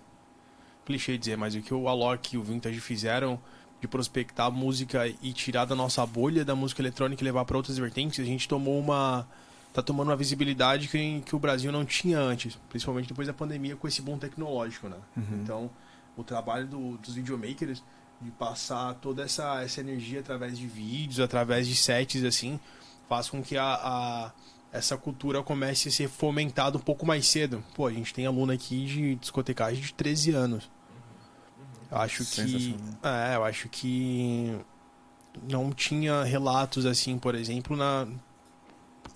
clichê 0.85 1.17
dizer, 1.17 1.37
mas 1.37 1.53
o 1.53 1.61
que 1.61 1.73
o 1.73 1.87
Alok 1.87 2.35
e 2.35 2.37
o 2.37 2.43
Vintage 2.43 2.79
fizeram 2.79 3.39
de 3.81 3.87
prospectar 3.87 4.51
música 4.51 5.07
e 5.21 5.31
tirar 5.33 5.65
da 5.65 5.75
nossa 5.75 6.05
bolha 6.05 6.43
da 6.43 6.55
música 6.55 6.81
eletrônica 6.81 7.21
e 7.21 7.25
levar 7.25 7.45
para 7.45 7.57
outras 7.57 7.77
vertentes, 7.77 8.19
a 8.19 8.23
gente 8.27 8.47
tomou 8.47 8.79
uma. 8.79 9.27
tá 9.73 9.81
tomando 9.83 10.09
uma 10.09 10.15
visibilidade 10.17 10.87
que, 10.87 11.21
que 11.25 11.35
o 11.35 11.39
Brasil 11.39 11.71
não 11.71 11.85
tinha 11.85 12.19
antes, 12.19 12.57
principalmente 12.69 13.07
depois 13.09 13.27
da 13.27 13.33
pandemia 13.33 13.75
com 13.75 13.87
esse 13.87 14.01
boom 14.01 14.17
tecnológico, 14.17 14.89
né? 14.89 14.97
Uhum. 15.15 15.39
Então, 15.43 15.69
o 16.15 16.23
trabalho 16.23 16.65
do- 16.67 16.97
dos 16.97 17.13
videomakers 17.13 17.83
de 18.19 18.31
passar 18.31 18.95
toda 18.95 19.21
essa, 19.21 19.61
essa 19.61 19.79
energia 19.79 20.21
através 20.21 20.57
de 20.57 20.65
vídeos, 20.65 21.19
através 21.19 21.67
de 21.67 21.75
sets, 21.75 22.23
assim, 22.23 22.59
faz 23.07 23.29
com 23.29 23.43
que 23.43 23.55
a, 23.55 23.63
a- 23.75 24.31
essa 24.71 24.97
cultura 24.97 25.43
comece 25.43 25.89
a 25.89 25.91
ser 25.91 26.09
fomentada 26.09 26.77
um 26.77 26.81
pouco 26.81 27.05
mais 27.05 27.27
cedo. 27.27 27.63
Pô, 27.75 27.85
a 27.85 27.93
gente 27.93 28.11
tem 28.13 28.25
aluno 28.25 28.51
aqui 28.51 28.85
de 28.87 29.15
discotecagem 29.15 29.81
de 29.83 29.93
13 29.93 30.31
anos. 30.31 30.67
Eu 31.91 31.97
acho 31.97 32.25
que. 32.25 32.75
É, 33.03 33.35
eu 33.35 33.43
acho 33.43 33.69
que 33.69 34.57
não 35.49 35.71
tinha 35.71 36.23
relatos 36.23 36.85
assim, 36.85 37.17
por 37.17 37.35
exemplo, 37.35 37.75
na 37.75 38.07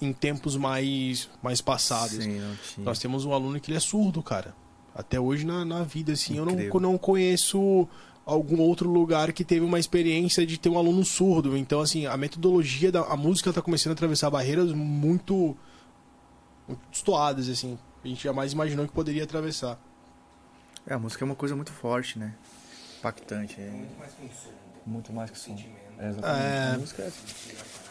em 0.01 0.11
tempos 0.13 0.55
mais 0.55 1.29
mais 1.41 1.61
passados. 1.61 2.23
Sim, 2.23 2.39
não 2.39 2.55
tinha. 2.55 2.85
Nós 2.85 2.99
temos 2.99 3.25
um 3.25 3.33
aluno 3.33 3.59
que 3.59 3.69
ele 3.69 3.77
é 3.77 3.81
surdo, 3.81 4.23
cara. 4.23 4.55
Até 4.93 5.19
hoje 5.19 5.45
na, 5.45 5.63
na 5.63 5.83
vida, 5.83 6.13
assim, 6.13 6.37
eu 6.37 6.45
não, 6.45 6.53
Incrível. 6.53 6.79
não 6.79 6.97
conheço 6.97 7.87
algum 8.25 8.61
outro 8.61 8.89
lugar 8.89 9.31
que 9.31 9.43
teve 9.43 9.65
uma 9.65 9.79
experiência 9.79 10.45
de 10.45 10.57
ter 10.57 10.69
um 10.69 10.77
aluno 10.77 11.03
surdo. 11.03 11.57
Então, 11.57 11.79
assim, 11.79 12.05
a 12.05 12.17
metodologia 12.17 12.91
da 12.91 13.01
a 13.01 13.15
música 13.15 13.53
tá 13.53 13.61
começando 13.61 13.91
a 13.91 13.93
atravessar 13.93 14.29
barreiras 14.29 14.71
muito, 14.71 15.55
muito 16.67 16.81
estoadas, 16.91 17.49
assim. 17.49 17.77
A 18.03 18.07
gente 18.07 18.23
jamais 18.23 18.53
imaginou 18.53 18.85
que 18.87 18.93
poderia 18.93 19.23
atravessar. 19.23 19.79
É, 20.85 20.93
a 20.93 20.99
música 20.99 21.23
é 21.23 21.25
uma 21.25 21.35
coisa 21.35 21.55
muito 21.55 21.71
forte, 21.71 22.17
né? 22.17 22.33
Impactante. 23.01 23.59
É 23.59 23.69
Muito 23.69 23.97
mais 23.99 24.13
com 24.13 24.27
som. 24.29 24.49
muito 24.85 25.13
mais 25.13 25.31
que 25.31 25.37
som. 25.37 25.55
Sentimento. 25.57 25.81
É, 25.99 26.09
exatamente. 26.09 26.45
É. 26.45 26.71
A 26.73 26.77
música 26.77 27.03
é... 27.03 27.11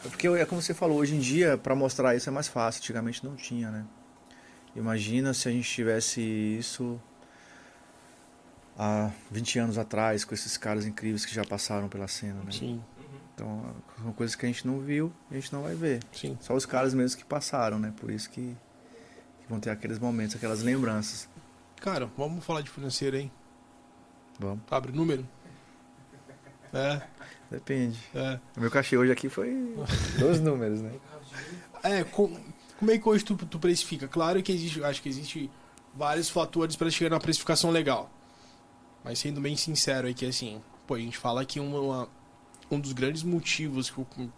porque 0.02 0.28
é 0.28 0.44
como 0.46 0.62
você 0.62 0.72
falou, 0.74 0.98
hoje 0.98 1.14
em 1.14 1.18
dia, 1.20 1.58
pra 1.58 1.74
mostrar 1.74 2.14
isso 2.16 2.28
é 2.28 2.32
mais 2.32 2.48
fácil. 2.48 2.80
Antigamente 2.80 3.24
não 3.24 3.34
tinha, 3.36 3.70
né? 3.70 3.84
Imagina 4.74 5.34
se 5.34 5.48
a 5.48 5.52
gente 5.52 5.68
tivesse 5.68 6.20
isso 6.20 7.00
há 8.78 9.10
20 9.30 9.58
anos 9.58 9.78
atrás, 9.78 10.24
com 10.24 10.32
esses 10.34 10.56
caras 10.56 10.86
incríveis 10.86 11.24
que 11.26 11.34
já 11.34 11.44
passaram 11.44 11.88
pela 11.88 12.08
cena, 12.08 12.42
né? 12.44 12.52
Sim, 12.52 12.82
Então, 13.34 13.74
são 14.02 14.12
coisas 14.12 14.36
que 14.36 14.46
a 14.46 14.48
gente 14.48 14.66
não 14.66 14.78
viu 14.80 15.12
e 15.30 15.36
a 15.36 15.40
gente 15.40 15.52
não 15.52 15.62
vai 15.62 15.74
ver. 15.74 16.00
sim. 16.12 16.38
Só 16.40 16.54
os 16.54 16.64
caras 16.66 16.94
mesmos 16.94 17.14
que 17.14 17.24
passaram, 17.24 17.78
né? 17.78 17.92
Por 17.96 18.10
isso 18.10 18.30
que, 18.30 18.56
que 19.40 19.48
vão 19.48 19.58
ter 19.60 19.70
aqueles 19.70 19.98
momentos, 19.98 20.36
aquelas 20.36 20.62
lembranças. 20.62 21.28
Cara, 21.80 22.06
vamos 22.16 22.44
falar 22.44 22.60
de 22.62 22.70
financeiro, 22.70 23.16
hein? 23.16 23.30
Vamos. 24.40 24.60
Abre 24.70 24.90
o 24.90 24.94
número. 24.94 25.26
É, 26.72 27.02
Depende. 27.50 27.98
é. 28.14 28.38
O 28.56 28.60
meu 28.60 28.70
cachê 28.70 28.96
hoje 28.96 29.12
aqui 29.12 29.28
foi 29.28 29.74
dois 30.18 30.40
números, 30.40 30.80
né? 30.80 30.92
É, 31.82 32.04
com- 32.04 32.34
como 32.78 32.90
é 32.90 32.98
que 32.98 33.08
hoje 33.08 33.24
tu, 33.24 33.36
tu 33.36 33.58
precifica? 33.58 34.08
Claro 34.08 34.42
que 34.42 34.50
existe, 34.52 34.82
acho 34.82 35.02
que 35.02 35.08
existe 35.08 35.50
vários 35.94 36.30
fatores 36.30 36.76
para 36.76 36.88
chegar 36.90 37.10
na 37.10 37.20
precificação 37.20 37.70
legal. 37.70 38.10
Mas 39.04 39.18
sendo 39.18 39.40
bem 39.40 39.56
sincero 39.56 40.06
aí 40.06 40.14
que 40.14 40.24
assim, 40.26 40.62
pô, 40.86 40.94
a 40.94 40.98
gente 40.98 41.18
fala 41.18 41.44
que 41.44 41.58
uma, 41.58 42.08
um 42.70 42.78
dos 42.78 42.92
grandes 42.92 43.22
motivos 43.22 43.90
que 43.90 44.30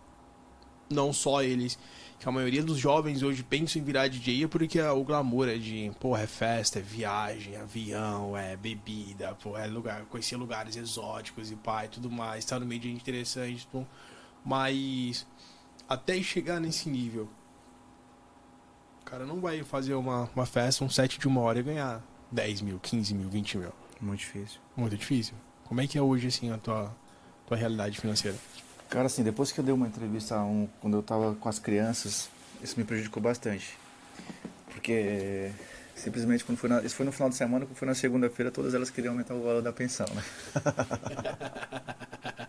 não 0.90 1.12
só 1.12 1.42
eles, 1.42 1.78
que 2.23 2.28
a 2.28 2.32
maioria 2.32 2.62
dos 2.62 2.78
jovens 2.78 3.24
hoje 3.24 3.43
pensam 3.43 3.82
em 3.82 3.85
virar 3.85 4.07
DJ 4.07 4.44
é 4.44 4.47
porque 4.47 4.78
é 4.78 4.89
o 4.93 5.03
glamour 5.03 5.49
é 5.49 5.59
de, 5.59 5.90
porra, 5.99 6.23
é 6.23 6.27
festa, 6.28 6.78
é 6.78 6.82
viagem, 6.82 7.57
avião, 7.57 8.36
é 8.36 8.57
bebida, 8.57 9.35
porra, 9.35 9.65
é 9.65 9.66
lugar, 9.66 10.05
conhecer 10.05 10.36
lugares 10.36 10.77
exóticos 10.77 11.51
e 11.51 11.57
pai, 11.57 11.89
tudo 11.89 12.09
mais, 12.09 12.44
estar 12.44 12.61
no 12.61 12.66
meio 12.66 12.81
de 12.81 12.90
gente 12.90 13.01
interessante, 13.01 13.66
mas 14.44 15.27
até 15.89 16.23
chegar 16.23 16.61
nesse 16.61 16.89
nível, 16.89 17.28
o 19.01 19.05
cara 19.05 19.27
não 19.27 19.40
vai 19.40 19.65
fazer 19.65 19.94
uma, 19.94 20.31
uma 20.32 20.47
festa, 20.47 20.85
um 20.85 20.89
set 20.89 21.19
de 21.19 21.27
uma 21.27 21.40
hora 21.40 21.59
e 21.59 21.62
ganhar 21.65 22.05
10 22.31 22.61
mil, 22.61 22.78
15 22.78 23.15
mil, 23.16 23.28
20 23.28 23.59
mil. 23.59 23.73
Muito 24.01 24.20
difícil. 24.20 24.61
Muito 24.77 24.97
difícil. 24.97 25.35
Como 25.65 25.81
é 25.81 25.89
que 25.89 25.99
é 25.99 26.03
hoje, 26.03 26.28
assim, 26.28 26.53
a 26.53 26.59
tua, 26.59 26.97
tua 27.49 27.57
realidade 27.57 27.99
financeira? 28.01 28.39
Cara, 28.93 29.06
assim, 29.06 29.23
depois 29.23 29.51
que 29.51 29.59
eu 29.59 29.64
dei 29.64 29.73
uma 29.73 29.86
entrevista 29.86 30.39
um, 30.40 30.69
quando 30.78 30.98
eu 30.98 31.02
tava 31.02 31.35
com 31.36 31.48
as 31.48 31.59
crianças, 31.59 32.28
isso 32.62 32.78
me 32.78 32.85
prejudicou 32.85 33.23
bastante. 33.23 33.78
Porque 34.66 35.51
simplesmente 35.97 36.44
quando 36.44 36.59
foi 36.59 36.69
na, 36.69 36.82
isso 36.82 36.94
foi 36.94 37.06
no 37.06 37.10
final 37.10 37.31
de 37.31 37.36
semana, 37.36 37.64
quando 37.64 37.74
foi 37.74 37.89
na 37.89 37.94
segunda-feira, 37.94 38.51
todas 38.51 38.74
elas 38.74 38.90
queriam 38.90 39.14
aumentar 39.14 39.32
o 39.32 39.43
valor 39.43 39.62
da 39.62 39.73
pensão, 39.73 40.05
né? 40.14 40.23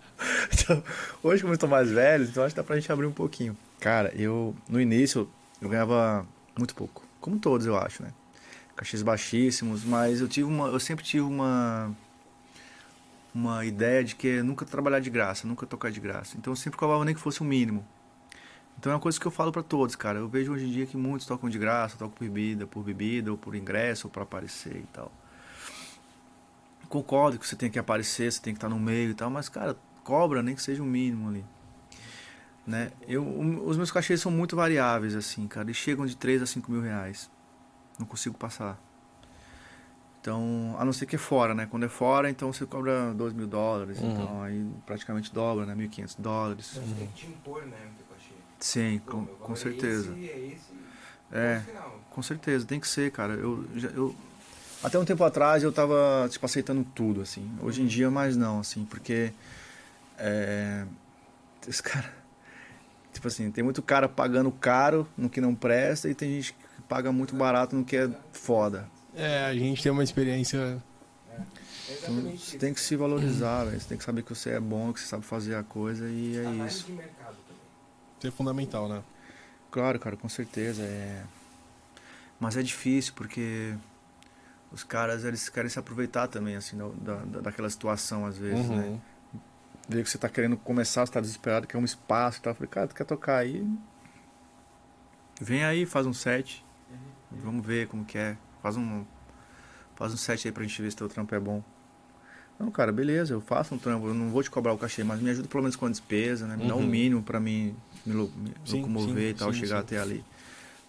então, 0.52 0.84
hoje 1.24 1.44
como 1.44 1.54
eu 1.54 1.58
tô 1.58 1.68
mais 1.68 1.90
velho, 1.90 2.26
então 2.26 2.44
acho 2.44 2.54
que 2.54 2.60
dá 2.60 2.64
pra 2.66 2.76
gente 2.76 2.92
abrir 2.92 3.06
um 3.06 3.14
pouquinho. 3.14 3.56
Cara, 3.80 4.14
eu 4.14 4.54
no 4.68 4.82
início 4.82 5.30
eu 5.62 5.70
ganhava 5.70 6.28
muito 6.58 6.76
pouco, 6.76 7.06
como 7.22 7.40
todos 7.40 7.66
eu 7.66 7.78
acho, 7.78 8.04
né? 8.04 8.10
Cachês 8.76 9.02
baixíssimos, 9.02 9.86
mas 9.86 10.20
eu 10.20 10.28
tive 10.28 10.50
uma, 10.50 10.68
eu 10.68 10.80
sempre 10.82 11.06
tive 11.06 11.24
uma 11.24 11.96
uma 13.34 13.66
ideia 13.66 14.04
de 14.04 14.16
que 14.16 14.28
é 14.28 14.44
nunca 14.44 14.66
trabalhar 14.66 15.00
de 15.00 15.10
graça, 15.10 15.48
nunca 15.48 15.66
tocar 15.66 15.92
de 15.92 16.00
graça. 16.00 16.38
Então 16.38 16.54
eu 16.54 16.58
sempre 16.58 16.78
cobrava 16.78 17.04
nem 17.04 17.16
que 17.16 17.22
fosse 17.22 17.42
o 17.42 17.46
mínimo. 17.46 17.86
Então 18.78 18.92
é 18.92 18.96
uma 18.96 19.02
coisa 19.02 19.20
que 19.20 19.26
eu 19.26 19.32
falo 19.32 19.52
pra 19.52 19.64
todos, 19.64 19.96
cara. 19.96 20.20
Eu 20.20 20.28
vejo 20.28 20.52
hoje 20.52 20.66
em 20.66 20.72
dia 20.72 20.86
que 20.86 20.98
muitos 20.98 21.26
tocam 21.26 21.50
de 21.50 21.58
graça, 21.58 21.98
tocam 21.98 22.14
por 22.14 22.24
bebida, 22.24 22.68
por 22.68 22.84
bebida, 22.84 23.32
ou 23.32 23.38
por 23.38 23.56
ingresso, 23.56 24.08
ou 24.08 24.12
pra 24.12 24.24
aparecer 24.24 24.76
e 24.76 24.88
tal. 24.92 25.12
Concordo 26.90 27.40
que 27.40 27.48
você 27.48 27.56
tem 27.56 27.72
que 27.72 27.80
aparecer, 27.80 28.32
você 28.32 28.42
tem 28.42 28.54
que 28.54 28.58
estar 28.58 28.70
no 28.70 28.80
meio 28.80 29.12
e 29.12 29.14
tal, 29.14 29.30
mas, 29.30 29.50
cara, 29.50 29.76
cobra 30.04 30.44
nem 30.44 30.54
que 30.54 30.62
seja 30.62 30.84
o 30.84 30.86
mínimo 30.86 31.30
ali. 31.30 31.46
Né? 32.68 32.92
Eu, 33.08 33.26
os 33.66 33.78
meus 33.78 33.92
cachês 33.92 34.22
são 34.22 34.32
muito 34.32 34.56
variáveis, 34.56 35.16
assim, 35.16 35.48
cara. 35.48 35.66
Eles 35.66 35.78
chegam 35.78 36.06
de 36.06 36.16
3 36.16 36.42
a 36.42 36.46
5 36.46 36.72
mil 36.72 36.82
reais. 36.82 37.32
Não 37.98 38.06
consigo 38.06 38.38
passar. 38.38 38.80
Então, 40.24 40.74
a 40.80 40.86
não 40.86 40.94
ser 40.94 41.06
que 41.06 41.18
é 41.18 41.20
fora, 41.20 41.54
né? 41.54 41.68
Quando 41.70 41.84
é 41.86 41.90
fora, 41.90 42.30
então 42.30 42.54
você 42.54 42.66
cobra 42.66 43.14
2 43.14 43.34
mil 43.34 43.46
dólares. 43.46 44.00
Uhum. 44.00 44.10
Então, 44.14 44.42
aí 44.42 44.66
praticamente 44.86 45.34
dobra, 45.34 45.66
né? 45.66 45.76
1.500 45.76 46.16
dólares. 46.18 46.66
Você 46.68 46.80
tem 46.98 47.08
que 47.08 47.14
te 47.14 47.26
impor, 47.28 47.66
né? 47.66 47.76
Sim, 48.58 49.02
Pô, 49.06 49.12
com, 49.12 49.26
com 49.26 49.44
valor 49.44 49.58
certeza. 49.58 50.14
É 50.18 50.24
esse, 50.24 50.30
é 50.32 50.48
esse. 50.54 50.74
É, 51.34 51.62
com 52.10 52.22
certeza, 52.24 52.66
tem 52.66 52.80
que 52.80 52.88
ser, 52.88 53.12
cara. 53.12 53.34
Eu, 53.34 53.66
já- 53.76 53.90
eu, 53.90 54.16
até 54.82 54.98
um 54.98 55.04
tempo 55.04 55.26
atrás 55.26 55.62
eu 55.62 55.74
tava, 55.74 56.26
tipo, 56.30 56.46
aceitando 56.46 56.86
tudo, 56.96 57.20
assim. 57.20 57.52
Hoje 57.62 57.82
em 57.82 57.86
dia, 57.86 58.10
mais 58.10 58.38
não, 58.38 58.62
assim, 58.62 58.86
porque. 58.86 59.34
É, 60.18 60.86
os 61.68 61.82
cara, 61.82 62.10
tipo 63.12 63.28
assim, 63.28 63.52
tem 63.52 63.62
muito 63.62 63.82
cara 63.82 64.08
pagando 64.08 64.54
caro 64.54 65.06
no 65.18 65.30
que 65.30 65.42
não 65.42 65.54
presta 65.54 66.10
e 66.10 66.16
tem 66.16 66.32
gente 66.36 66.54
que 66.54 66.82
paga 66.88 67.12
muito 67.12 67.36
barato 67.36 67.76
no 67.76 67.84
que 67.84 67.98
é 67.98 68.10
foda. 68.32 68.88
É, 69.16 69.46
a 69.46 69.54
gente 69.54 69.82
tem 69.84 69.92
uma 69.92 70.04
experiência. 70.04 70.82
É 71.30 71.42
Então, 71.94 72.32
você 72.38 72.58
tem 72.58 72.74
que 72.74 72.80
se 72.82 72.96
valorizar, 72.96 73.66
velho. 73.66 73.80
Você 73.80 73.88
tem 73.88 73.98
que 73.98 74.04
saber 74.04 74.24
que 74.24 74.34
você 74.34 74.52
é 74.52 74.60
bom, 74.60 74.92
que 74.94 75.00
você 75.00 75.06
sabe 75.08 75.24
fazer 75.26 75.56
a 75.56 75.64
coisa 75.64 76.08
e 76.10 76.38
é 76.38 76.46
Análise 76.46 76.78
isso. 76.78 76.86
de 76.88 76.92
mercado 76.94 77.36
também. 77.48 77.62
Isso 78.20 78.28
é 78.28 78.32
fundamental, 78.32 78.88
né? 78.90 79.04
Claro, 79.70 80.00
cara, 80.00 80.16
com 80.16 80.30
certeza. 80.30 80.82
É... 80.84 81.24
Mas 82.40 82.58
é 82.58 82.62
difícil 82.64 83.14
porque 83.16 83.74
os 84.72 84.84
caras 84.84 85.24
eles 85.24 85.48
querem 85.50 85.70
se 85.70 85.78
aproveitar 85.78 86.28
também, 86.28 86.56
assim, 86.56 86.78
da, 86.78 87.16
da, 87.18 87.42
daquela 87.42 87.70
situação 87.70 88.26
às 88.26 88.38
vezes, 88.38 88.68
Uhum. 88.68 88.76
né? 88.78 89.02
Vê 89.88 90.02
que 90.02 90.10
você 90.10 90.18
tá 90.18 90.30
querendo 90.30 90.56
começar, 90.58 91.06
você 91.06 91.12
tá 91.12 91.20
desesperado, 91.20 91.68
quer 91.68 91.78
um 91.78 91.84
espaço 91.84 92.40
e 92.40 92.42
tal. 92.42 92.52
Eu 92.52 92.56
falei, 92.56 92.70
cara, 92.70 92.88
tu 92.88 92.96
quer 92.96 93.04
tocar 93.04 93.38
aí? 93.38 93.68
Vem 95.42 95.64
aí, 95.66 95.86
faz 95.86 96.06
um 96.08 96.14
set. 96.14 96.66
Vamos 97.30 97.66
ver 97.66 97.88
como 97.88 98.06
que 98.06 98.18
é. 98.18 98.38
Faz 98.64 98.78
um. 98.78 99.04
Faz 99.96 100.14
um 100.14 100.18
set 100.18 100.48
aí 100.48 100.52
pra 100.52 100.64
gente 100.64 100.82
ver 100.82 100.90
se 100.90 100.96
teu 100.98 101.08
trampo 101.10 101.36
é 101.36 101.40
bom. 101.40 101.62
Não, 102.58 102.72
cara, 102.72 102.92
beleza, 102.92 103.34
eu 103.34 103.42
faço 103.42 103.76
um 103.76 103.78
trampo, 103.78 104.08
eu 104.08 104.14
não 104.14 104.30
vou 104.30 104.42
te 104.42 104.50
cobrar 104.50 104.72
o 104.74 104.78
cachê, 104.78 105.04
mas 105.04 105.20
me 105.20 105.30
ajuda 105.30 105.48
pelo 105.48 105.64
menos 105.64 105.76
com 105.76 105.86
a 105.86 105.90
despesa, 105.90 106.48
né? 106.48 106.56
Me 106.56 106.68
dá 106.68 106.76
o 106.76 106.80
Uhum. 106.80 106.88
mínimo 106.88 107.22
pra 107.22 107.40
mim 107.40 107.76
me, 108.06 108.14
me 108.14 108.54
Sim, 108.64 108.78
locomover 108.80 109.24
sim, 109.24 109.30
e 109.30 109.34
tal, 109.34 109.54
sim, 109.54 109.60
chegar 109.60 109.80
até 109.80 110.00
ali. 110.00 110.24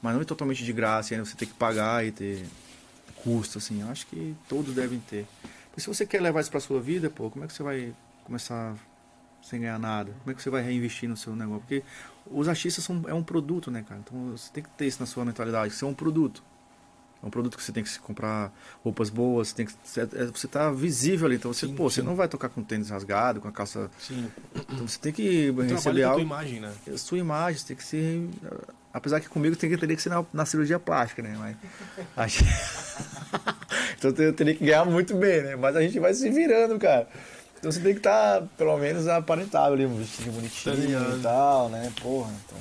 Mas 0.01 0.15
não 0.15 0.23
é 0.23 0.25
totalmente 0.25 0.63
de 0.65 0.73
graça, 0.73 1.15
ainda 1.15 1.25
você 1.25 1.35
tem 1.37 1.49
que 1.49 1.55
pagar 1.55 2.05
e 2.07 2.13
ter 2.13 2.47
custo, 3.17 3.59
assim. 3.59 3.81
Eu 3.81 3.89
acho 3.89 4.07
que 4.07 4.37
todos 4.49 4.75
devem 4.75 5.01
ter. 5.01 5.27
E 5.77 5.81
se 5.81 5.89
você 5.89 6.07
quer 6.07 6.21
levar 6.23 6.41
isso 6.41 6.51
pra 6.51 6.61
sua 6.61 6.81
vida, 6.81 7.11
pô, 7.11 7.31
como 7.31 7.45
é 7.45 7.49
que 7.49 7.55
você 7.55 7.63
vai 7.63 7.93
começar 8.25 8.77
sem 9.43 9.61
ganhar 9.61 9.79
nada? 9.79 10.13
Como 10.21 10.31
é 10.31 10.35
que 10.35 10.43
você 10.43 10.51
vai 10.51 10.63
reinvestir 10.63 11.09
no 11.09 11.17
seu 11.17 11.35
negócio? 11.35 11.61
Porque 11.63 11.83
os 12.31 12.47
artistas 12.49 12.85
são, 12.85 13.03
é 13.09 13.15
um 13.15 13.23
produto, 13.25 13.71
né, 13.71 13.83
cara? 13.87 14.01
Então 14.05 14.31
você 14.31 14.51
tem 14.53 14.63
que 14.63 14.71
ter 14.71 14.87
isso 14.87 15.01
na 15.01 15.07
sua 15.07 15.25
mentalidade, 15.25 15.71
que 15.73 15.77
você 15.77 15.85
é 15.85 15.89
um 15.89 15.95
produto. 15.95 16.43
É 17.25 17.27
um 17.27 17.31
produto 17.31 17.57
que 17.57 17.63
você 17.65 17.73
tem 17.73 17.83
que 17.83 17.89
se 17.89 17.99
comprar 17.99 18.53
roupas 18.83 19.09
boas, 19.09 19.49
você 19.49 19.55
tem 19.55 19.65
que 19.65 19.73
você, 19.83 20.03
é- 20.03 20.07
você 20.27 20.47
tá 20.47 20.71
visível 20.71 21.27
ali, 21.27 21.37
então 21.37 21.51
você, 21.55 21.67
Sim, 21.67 21.75
pô, 21.75 21.89
você 21.89 22.03
sim. 22.03 22.07
não 22.07 22.15
vai 22.15 22.29
tocar 22.29 22.51
com 22.51 22.63
tênis 22.63 22.91
rasgado, 22.91 23.41
com 23.41 23.49
a 23.49 23.53
calça, 23.53 23.91
Sim. 23.99 24.31
então 24.71 24.87
você 24.87 24.99
tem 24.99 25.11
que 25.11 25.51
receber 25.53 26.03
com 26.03 26.07
a 26.07 26.11
algo, 26.11 26.21
imagem, 26.21 26.61
né? 26.61 26.71
a 26.93 26.99
sua 26.99 27.17
imagem, 27.17 27.59
você 27.59 27.67
tem 27.69 27.77
que 27.79 27.83
ser, 27.85 28.29
apesar 28.93 29.21
que 29.21 29.29
comigo 29.31 29.57
tem 29.57 29.71
que 29.71 29.79
teria 29.79 29.97
que 29.97 30.03
ser 30.03 30.11
na, 30.11 30.23
na 30.35 30.45
cirurgia 30.45 30.79
plástica, 30.79 31.23
né, 31.23 31.35
mas 31.39 31.57
acho- 32.15 32.45
então 33.99 34.11
eu 34.23 34.33
teria 34.35 34.55
que 34.55 34.63
ganhar 34.65 34.85
muito 34.85 35.15
bem, 35.17 35.43
né, 35.43 35.57
mas 35.57 35.75
a 35.77 35.81
gente 35.81 35.99
vai 35.99 36.13
se 36.13 36.29
virando, 36.29 36.79
cara. 36.79 37.09
Então 37.59 37.73
você 37.73 37.81
tem 37.81 37.93
que 37.95 38.01
estar, 38.01 38.43
pelo 38.59 38.77
menos, 38.77 39.09
aparentável 39.09 39.73
ali, 39.73 39.87
um 39.87 39.97
vestido 39.97 40.27
Tá 40.27 40.33
bonitinho 40.33 40.75
ligado. 40.77 41.19
e 41.19 41.23
tal, 41.23 41.69
né? 41.71 41.91
Porra, 42.03 42.31
então. 42.45 42.59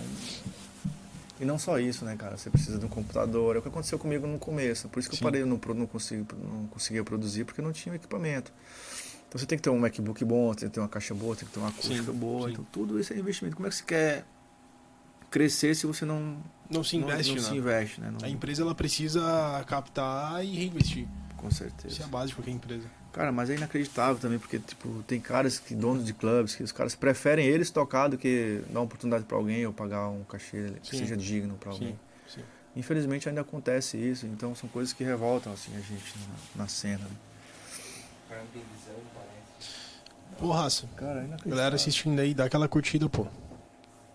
E 1.39 1.45
não 1.45 1.57
só 1.57 1.80
isso, 1.80 2.05
né, 2.05 2.15
cara? 2.15 2.38
Você 2.38 2.49
precisa 2.49 2.77
de 2.77 2.85
um 2.85 2.89
computador. 2.89 3.55
É 3.55 3.60
o 3.60 3.61
que 3.61 3.68
aconteceu 3.68 3.97
comigo 3.97 4.26
no 4.27 4.38
começo. 4.38 4.88
Por 4.89 4.99
isso 4.99 5.10
que 5.10 5.15
Sim. 5.18 5.23
eu 5.26 5.31
parei, 5.31 5.43
não, 5.45 5.57
pro- 5.57 5.73
não, 5.73 5.88
consigo, 5.88 6.26
não 6.38 6.68
conseguia 6.68 7.03
produzir, 7.03 7.43
porque 7.43 7.61
não 7.61 7.72
tinha 7.72 7.95
equipamento. 7.95 8.53
Então 9.27 9.39
você 9.39 9.45
tem 9.47 9.57
que 9.57 9.64
ter 9.64 9.69
um 9.72 9.80
MacBook 9.80 10.23
bom, 10.23 10.53
tem 10.53 10.69
que 10.69 10.76
ter 10.76 10.80
uma 10.80 10.88
caixa 10.88 11.14
boa, 11.14 11.35
tem 11.35 11.47
que 11.47 11.53
ter 11.53 11.60
uma 11.60 11.69
acústica 11.69 12.11
Sim, 12.11 12.18
boa. 12.19 12.47
sim. 12.47 12.53
Então 12.53 12.65
tudo 12.72 12.99
isso 12.99 13.11
é 13.14 13.18
investimento. 13.18 13.55
Como 13.55 13.65
é 13.65 13.69
que 13.69 13.76
você 13.76 13.84
quer 13.84 14.26
crescer 15.31 15.76
se 15.76 15.88
você 15.88 16.05
não, 16.05 16.38
Não 16.69 16.84
se 16.84 16.95
investe, 16.97 17.30
não, 17.30 17.38
não 17.38 17.43
né? 17.43 17.49
se 17.49 17.57
investe, 17.57 18.01
né? 18.01 18.11
Não- 18.11 18.26
A 18.26 18.30
empresa 18.30 18.61
ela 18.61 18.76
precisa 18.76 19.64
captar 19.68 20.45
e 20.45 20.55
reinvestir. 20.55 21.07
Com 21.35 21.47
Isso 21.49 21.64
é 21.64 21.68
certeza. 21.69 22.03
a 22.03 22.07
base 22.07 22.27
de 22.30 22.35
qualquer 22.35 22.51
empresa. 22.51 22.85
Cara, 23.14 23.31
mas 23.31 23.48
é 23.52 23.56
inacreditável 23.56 24.18
também, 24.18 24.40
porque 24.40 24.57
tipo, 24.57 25.03
tem 25.07 25.19
caras 25.22 25.60
que, 25.60 25.76
donos 25.76 26.03
de 26.03 26.14
clubes, 26.14 26.56
que 26.56 26.64
os 26.64 26.72
caras 26.72 26.95
preferem 26.95 27.45
eles 27.45 27.69
tocar 27.69 28.07
do 28.07 28.18
que 28.18 28.61
dar 28.69 28.80
uma 28.80 28.85
oportunidade 28.85 29.23
pra 29.23 29.38
alguém 29.38 29.65
ou 29.68 29.72
pagar 29.72 30.10
um 30.10 30.23
cachê 30.23 30.73
que 30.81 30.90
Sim. 30.90 30.98
seja 30.98 31.15
digno 31.15 31.53
pra 31.60 31.72
alguém. 31.72 31.90
Sim, 32.27 32.40
sim. 32.40 32.41
Infelizmente 32.76 33.30
ainda 33.30 33.41
acontece 33.41 33.98
isso, 33.98 34.26
então 34.26 34.56
são 34.56 34.68
coisas 34.68 34.94
que 34.94 35.03
revoltam 35.03 35.53
assim 35.53 35.72
a 35.76 35.80
gente 35.80 36.15
na, 36.56 36.64
na 36.64 36.68
cena. 36.68 37.03
Né? 37.03 37.10
O 38.26 38.30
cara 38.30 38.41
não 38.41 38.48
tem 38.48 38.61
visão, 38.76 38.95
parece. 39.14 40.40
Pô, 40.40 40.52
raça. 40.52 40.90
Cara, 40.95 41.22
é. 41.22 41.49
Galera 41.49 41.76
assistindo 41.76 42.19
aí, 42.19 42.34
dá 42.34 42.45
aquela 42.45 42.68
curtida, 42.68 43.07
pô. 43.07 43.27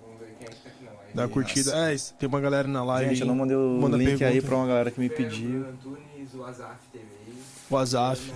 Vamos 0.03 0.19
ver 0.19 0.35
quem 0.41 0.49
é 0.49 0.51
que 0.51 0.57
tá 0.57 0.69
aqui 0.71 0.85
na 0.85 0.91
live. 0.91 1.13
Dá 1.15 1.29
curtida. 1.29 1.93
É, 1.93 1.97
tem 2.19 2.29
uma 2.29 2.41
galera 2.41 2.67
na 2.67 2.83
live. 2.83 3.11
Gente, 3.11 3.21
eu 3.21 3.27
não 3.29 3.35
aí. 3.35 3.41
mandei 3.41 3.57
o 3.57 3.79
Manda 3.81 3.97
link 3.97 4.11
aí 4.15 4.19
pergunta. 4.19 4.47
pra 4.49 4.57
uma 4.57 4.67
galera 4.67 4.91
que 4.91 4.99
me 4.99 5.09
pediu. 5.09 5.69
Antunes, 5.69 6.35
o 6.35 6.45
Azaf 6.45 6.81
TV. 6.93 7.07
O 7.71 7.77
Azaf. 7.77 8.33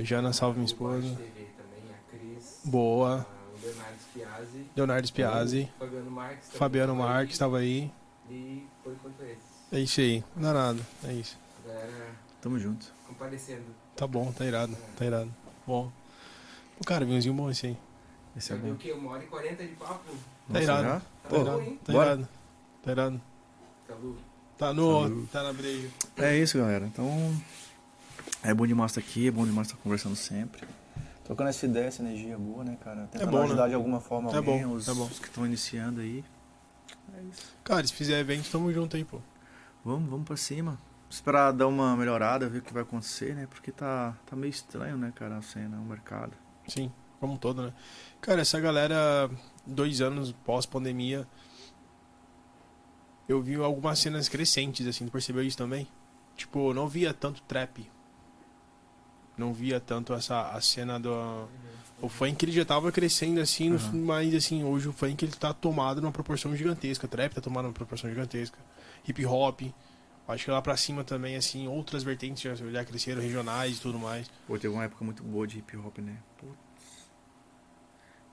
Ana, 0.00 0.04
Jana, 0.04 0.32
salve 0.32 0.58
minha 0.58 0.66
esposa. 0.66 1.02
TV 1.02 1.46
também, 1.56 1.90
a 1.92 2.10
Cris. 2.10 2.60
Boa. 2.64 3.26
ah, 3.28 3.54
O 3.54 3.66
Leonardo 3.66 3.98
Spiazzi. 4.00 4.66
Leonardo 4.76 5.06
Spiazzi. 5.06 5.68
Fabiano 5.78 6.10
Marques. 6.10 6.50
Fabiano 6.52 6.92
tava 6.94 7.04
aí. 7.06 7.12
Marques 7.14 7.38
tava 7.38 7.58
aí. 7.58 7.92
E 8.30 8.66
por 8.82 8.92
enquanto 8.92 9.20
esses. 9.22 9.42
É 9.72 9.78
isso 9.80 10.00
aí. 10.00 10.24
Não 10.34 10.42
dá 10.42 10.52
nada. 10.54 10.80
É 11.04 11.12
isso. 11.12 11.38
Galera 11.66 12.12
Tamo 12.40 12.58
junto. 12.58 12.86
comparecendo. 13.06 13.64
Tá 13.94 14.06
bom, 14.06 14.32
tá 14.32 14.44
irado. 14.46 14.74
Tá 14.96 15.04
irado. 15.04 15.34
Bom. 15.66 15.92
O 16.80 16.84
cara, 16.84 17.04
vinhozinho 17.04 17.34
bom 17.34 17.50
esse 17.50 17.66
aí. 17.66 17.76
Esse 18.36 18.52
é 18.52 18.56
bom. 18.56 18.70
o 18.72 18.76
quê? 18.76 18.92
Uma 18.92 19.10
hora 19.12 19.22
e 19.24 19.26
quarenta 19.26 19.62
de 19.62 19.74
papo? 19.74 20.00
Tá 20.10 20.14
Nossa, 20.48 20.62
irado. 20.62 20.82
Tá 21.22 21.28
Pô, 21.28 21.36
irado. 21.42 21.60
hein? 21.60 21.80
Tá 21.84 21.92
irado. 21.92 22.28
Tá 22.82 22.92
irado. 22.92 23.20
Salu. 23.86 24.16
Tá 24.56 24.72
no. 24.72 25.00
Salve. 25.08 25.26
Tá 25.26 25.42
na 25.42 25.52
breja. 25.52 25.88
É 26.16 26.36
isso, 26.38 26.56
galera. 26.58 26.86
Então, 26.86 27.06
é 28.42 28.54
bom 28.54 28.66
demais 28.66 28.90
estar 28.92 29.00
aqui, 29.00 29.28
é 29.28 29.30
bom 29.30 29.44
demais 29.44 29.68
estar 29.68 29.80
conversando 29.82 30.16
sempre. 30.16 30.66
Trocando 31.24 31.50
essa 31.50 31.66
ideia, 31.66 31.86
essa 31.86 32.02
energia 32.02 32.36
boa, 32.36 32.64
né, 32.64 32.76
cara? 32.82 33.06
Tentando 33.06 33.30
bom, 33.30 33.42
ajudar 33.42 33.62
né? 33.64 33.68
de 33.68 33.74
alguma 33.74 34.00
forma 34.00 34.32
É 34.32 34.36
alguém, 34.36 34.66
bom, 34.66 34.74
os, 34.74 34.88
é 34.88 34.94
bom. 34.94 35.04
os 35.04 35.18
que 35.18 35.26
estão 35.26 35.46
iniciando 35.46 36.00
aí. 36.00 36.24
É 37.16 37.22
isso. 37.22 37.54
Cara, 37.62 37.86
se 37.86 37.92
fizer 37.92 38.18
evento, 38.18 38.50
tamo 38.50 38.72
junto 38.72 38.96
aí, 38.96 39.04
pô. 39.04 39.20
Vamos, 39.84 40.10
vamos 40.10 40.26
pra 40.26 40.36
cima. 40.36 40.78
Esperar 41.08 41.52
dar 41.52 41.66
uma 41.66 41.96
melhorada, 41.96 42.48
ver 42.48 42.58
o 42.58 42.62
que 42.62 42.72
vai 42.72 42.82
acontecer, 42.82 43.34
né? 43.34 43.46
Porque 43.48 43.70
tá, 43.70 44.16
tá 44.26 44.34
meio 44.34 44.50
estranho, 44.50 44.96
né, 44.96 45.12
cara, 45.14 45.36
a 45.36 45.42
cena, 45.42 45.76
o 45.78 45.84
mercado. 45.84 46.32
Sim, 46.66 46.90
como 47.18 47.34
um 47.34 47.36
todo, 47.36 47.62
né? 47.62 47.72
Cara, 48.20 48.40
essa 48.40 48.58
galera, 48.60 49.30
dois 49.66 50.00
anos 50.00 50.32
pós-pandemia, 50.44 51.26
eu 53.28 53.40
vi 53.40 53.54
algumas 53.54 53.98
cenas 53.98 54.28
crescentes, 54.28 54.86
assim, 54.86 55.06
tu 55.06 55.12
percebeu 55.12 55.42
isso 55.42 55.56
também? 55.56 55.86
Tipo, 56.36 56.74
não 56.74 56.88
via 56.88 57.14
tanto 57.14 57.42
trap. 57.42 57.88
Não 59.40 59.54
via 59.54 59.80
tanto 59.80 60.12
essa 60.12 60.50
a 60.50 60.60
cena 60.60 61.00
do. 61.00 61.48
O 62.02 62.08
funk 62.10 62.44
ele 62.44 62.52
já 62.52 62.62
tava 62.64 62.92
crescendo 62.92 63.40
assim, 63.40 63.70
no- 63.70 63.76
Aham. 63.76 63.92
mas 64.04 64.34
assim, 64.34 64.62
hoje 64.64 64.86
o 64.88 64.92
funk 64.92 65.24
ele 65.24 65.32
tá 65.32 65.54
tomado 65.54 66.00
numa 66.02 66.12
proporção 66.12 66.54
gigantesca. 66.54 67.08
Trap 67.08 67.32
tá 67.34 67.40
tomado 67.40 67.64
numa 67.64 67.72
proporção 67.74 68.10
gigantesca. 68.10 68.58
Hip 69.08 69.24
hop. 69.24 69.62
Acho 70.28 70.44
que 70.44 70.50
lá 70.50 70.60
pra 70.62 70.76
cima 70.76 71.02
também, 71.04 71.36
assim, 71.36 71.66
outras 71.68 72.02
vertentes 72.02 72.42
já, 72.42 72.54
já 72.54 72.84
cresceram, 72.84 73.20
regionais 73.22 73.78
e 73.78 73.80
tudo 73.80 73.98
mais. 73.98 74.30
Pô, 74.46 74.58
teve 74.58 74.72
uma 74.72 74.84
época 74.84 75.04
muito 75.04 75.22
boa 75.22 75.46
de 75.46 75.58
hip 75.58 75.74
hop, 75.78 75.98
né? 75.98 76.16
Putz. 76.38 76.54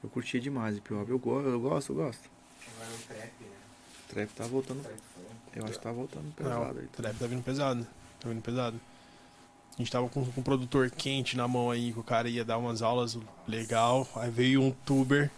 Eu 0.04 0.10
curtia 0.10 0.40
demais 0.40 0.78
hip 0.78 0.94
hop. 0.94 1.10
Eu, 1.10 1.18
go 1.18 1.40
eu 1.40 1.60
gosto, 1.60 1.92
eu 1.94 1.96
gosto. 1.96 2.30
Agora 2.76 2.90
o 2.94 3.08
trap, 3.08 3.32
né? 3.42 3.48
Trap 4.10 4.30
tá 4.36 4.44
voltando. 4.46 4.84
Trap. 4.84 4.98
Eu 5.56 5.64
acho 5.64 5.74
que 5.74 5.80
tá 5.80 5.92
voltando 5.92 6.26
Não, 6.26 6.32
pesado 6.34 6.80
aí. 6.80 6.86
o 6.86 6.90
trap 6.90 7.16
tá 7.18 7.28
vindo 7.28 7.44
pesado. 7.44 7.88
Tá 8.20 8.30
vindo 8.30 8.42
pesado. 8.42 8.80
A 9.78 9.82
gente 9.82 9.92
tava 9.92 10.10
com, 10.10 10.26
com 10.26 10.42
um 10.42 10.44
produtor 10.44 10.90
quente 10.90 11.38
na 11.38 11.48
mão 11.48 11.70
aí, 11.70 11.94
que 11.94 12.00
o 12.00 12.04
cara 12.04 12.28
ia 12.28 12.44
dar 12.44 12.58
umas 12.58 12.82
aulas 12.82 13.16
legal. 13.48 14.08
Aí 14.16 14.32
veio 14.32 14.64
um 14.64 14.72
tuber. 14.72 15.30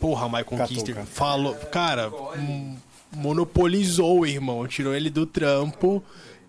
Porra, 0.00 0.26
Michael 0.26 0.66
Kister. 0.66 0.94
cara. 0.94 1.06
Falou. 1.06 1.54
Cara, 1.54 2.10
monopolizou 3.12 4.20
o 4.20 4.26
irmão. 4.26 4.66
Tirou 4.66 4.92
ele 4.92 5.08
do 5.08 5.24
trampo. 5.24 6.02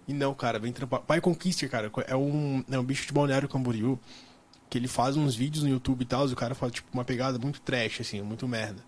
E 0.08 0.14
não, 0.14 0.34
cara, 0.34 0.58
vem 0.58 0.72
trampar. 0.72 1.02
Michael 1.08 1.36
Kister, 1.36 1.70
cara, 1.70 1.92
é 2.08 2.16
um, 2.16 2.64
é 2.72 2.80
um 2.80 2.84
bicho 2.84 3.06
de 3.06 3.14
balneário 3.14 3.48
Camboriú. 3.48 4.00
Que 4.68 4.80
ele 4.80 4.88
faz 4.88 5.16
uns 5.16 5.36
vídeos 5.36 5.64
no 5.64 5.70
YouTube 5.70 6.02
e 6.02 6.06
tal. 6.06 6.28
E 6.28 6.34
o 6.34 6.36
cara 6.36 6.56
faz, 6.56 6.72
tipo, 6.72 6.88
uma 6.92 7.06
pegada 7.06 7.38
muito 7.38 7.62
trash, 7.62 8.02
assim, 8.02 8.20
muito 8.24 8.48
merda. 8.48 8.84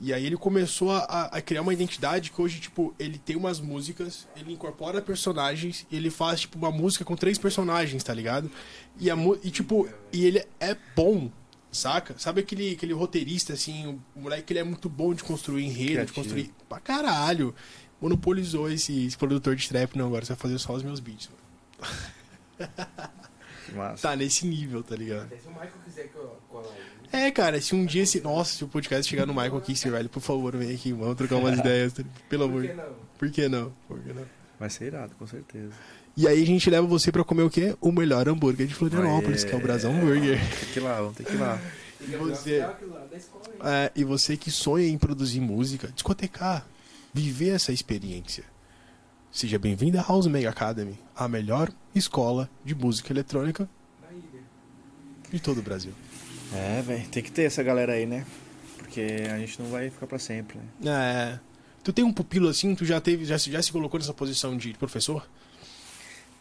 E 0.00 0.12
aí 0.12 0.24
ele 0.24 0.36
começou 0.36 0.92
a, 0.92 1.24
a 1.24 1.42
criar 1.42 1.62
uma 1.62 1.72
identidade 1.72 2.30
que 2.30 2.40
hoje, 2.40 2.60
tipo, 2.60 2.94
ele 2.98 3.18
tem 3.18 3.34
umas 3.34 3.58
músicas, 3.58 4.28
ele 4.36 4.52
incorpora 4.52 5.02
personagens, 5.02 5.84
e 5.90 5.96
ele 5.96 6.08
faz, 6.08 6.40
tipo, 6.40 6.56
uma 6.56 6.70
música 6.70 7.04
com 7.04 7.16
três 7.16 7.36
personagens, 7.36 8.02
tá 8.04 8.14
ligado? 8.14 8.50
E, 8.98 9.10
a, 9.10 9.16
e 9.42 9.50
tipo, 9.50 9.88
e 10.12 10.24
ele 10.24 10.44
é 10.60 10.76
bom, 10.94 11.30
saca? 11.72 12.14
Sabe 12.16 12.40
aquele, 12.40 12.72
aquele 12.72 12.92
roteirista, 12.92 13.54
assim, 13.54 14.00
o, 14.14 14.20
moleque 14.20 14.44
que 14.44 14.52
ele 14.52 14.60
é 14.60 14.64
muito 14.64 14.88
bom 14.88 15.12
de 15.12 15.24
construir 15.24 15.64
enredo, 15.64 16.06
de 16.06 16.12
construir. 16.12 16.52
Pra 16.68 16.78
caralho! 16.78 17.54
Monopolizou 18.00 18.70
esse, 18.70 19.06
esse 19.06 19.18
produtor 19.18 19.56
de 19.56 19.68
trap, 19.68 19.96
não, 19.96 20.06
agora 20.06 20.24
você 20.24 20.32
vai 20.32 20.40
fazer 20.40 20.58
só 20.58 20.72
os 20.74 20.84
meus 20.84 21.00
beats. 21.00 21.28
mano. 21.80 22.68
Que 23.68 23.74
massa. 23.74 24.08
Tá 24.08 24.16
nesse 24.16 24.46
nível, 24.46 24.82
tá 24.82 24.96
ligado? 24.96 25.24
Até 25.24 25.36
se 25.36 25.46
o 25.46 25.50
Michael 25.50 25.72
quiser 25.84 26.08
que 26.08 26.16
eu 26.16 26.38
colar 26.48 26.72
aí. 26.72 26.97
É, 27.12 27.30
cara, 27.30 27.60
se 27.60 27.74
um 27.74 27.84
dia 27.86 28.02
esse. 28.02 28.20
Nossa, 28.20 28.52
se 28.54 28.64
o 28.64 28.68
podcast 28.68 29.08
chegar 29.08 29.26
no 29.26 29.32
Michael 29.32 29.60
Kister, 29.60 29.90
velho, 29.92 30.08
por 30.08 30.20
favor, 30.20 30.54
vem 30.56 30.74
aqui, 30.74 30.92
vamos 30.92 31.16
trocar 31.16 31.36
umas 31.36 31.58
ideias. 31.60 31.92
tá? 31.94 32.02
Pelo 32.28 32.48
Por 32.48 32.58
amor. 32.58 32.66
que 32.68 32.74
não? 32.74 32.92
Por 33.18 33.30
que 33.30 33.48
não? 33.48 33.72
Por 33.88 33.98
que 34.00 34.12
não? 34.12 34.24
Vai 34.60 34.68
ser 34.70 34.86
irado, 34.86 35.14
com 35.18 35.26
certeza. 35.26 35.72
E 36.16 36.26
aí 36.26 36.42
a 36.42 36.46
gente 36.46 36.68
leva 36.68 36.86
você 36.86 37.12
pra 37.12 37.22
comer 37.24 37.42
o 37.44 37.50
quê? 37.50 37.76
O 37.80 37.92
melhor 37.92 38.28
hambúrguer 38.28 38.66
de 38.66 38.74
Florianópolis, 38.74 39.44
Aê. 39.44 39.50
que 39.50 39.54
é 39.54 39.58
o 39.58 39.62
Brasão 39.62 39.94
Burger. 40.00 40.38
Tem 40.38 40.68
que 40.72 40.78
ir 40.80 40.82
lá, 40.82 41.00
vamos 41.00 41.16
ter 41.16 41.24
que 41.24 41.32
ir 41.32 41.38
lá. 41.38 41.60
E 42.00 42.16
Você-? 42.16 42.66
É, 43.62 43.92
e 43.94 44.04
você 44.04 44.36
que 44.36 44.50
sonha 44.50 44.86
em 44.88 44.98
produzir 44.98 45.40
música, 45.40 45.88
discotecar, 45.94 46.66
viver 47.14 47.50
essa 47.50 47.72
experiência. 47.72 48.44
Seja 49.30 49.58
bem-vindo 49.58 49.98
à 49.98 50.02
House 50.02 50.26
Mega 50.26 50.50
Academy, 50.50 50.98
a 51.14 51.28
melhor 51.28 51.70
escola 51.94 52.50
de 52.64 52.74
música 52.74 53.12
eletrônica 53.12 53.68
de 55.30 55.38
todo 55.38 55.58
o 55.58 55.62
Brasil. 55.62 55.92
É, 56.54 56.82
velho, 56.82 57.08
tem 57.08 57.22
que 57.22 57.30
ter 57.30 57.42
essa 57.44 57.62
galera 57.62 57.92
aí, 57.92 58.06
né? 58.06 58.24
Porque 58.78 59.02
a 59.32 59.38
gente 59.38 59.60
não 59.60 59.70
vai 59.70 59.90
ficar 59.90 60.06
pra 60.06 60.18
sempre, 60.18 60.58
né? 60.80 60.90
É, 61.36 61.40
tu 61.84 61.92
tem 61.92 62.04
um 62.04 62.12
pupilo 62.12 62.48
assim, 62.48 62.74
tu 62.74 62.84
já 62.84 63.00
teve, 63.00 63.24
já, 63.24 63.38
se- 63.38 63.50
já 63.52 63.60
se 63.62 63.70
colocou 63.70 63.98
nessa 64.00 64.14
posição 64.14 64.56
de 64.56 64.72
professor? 64.74 65.28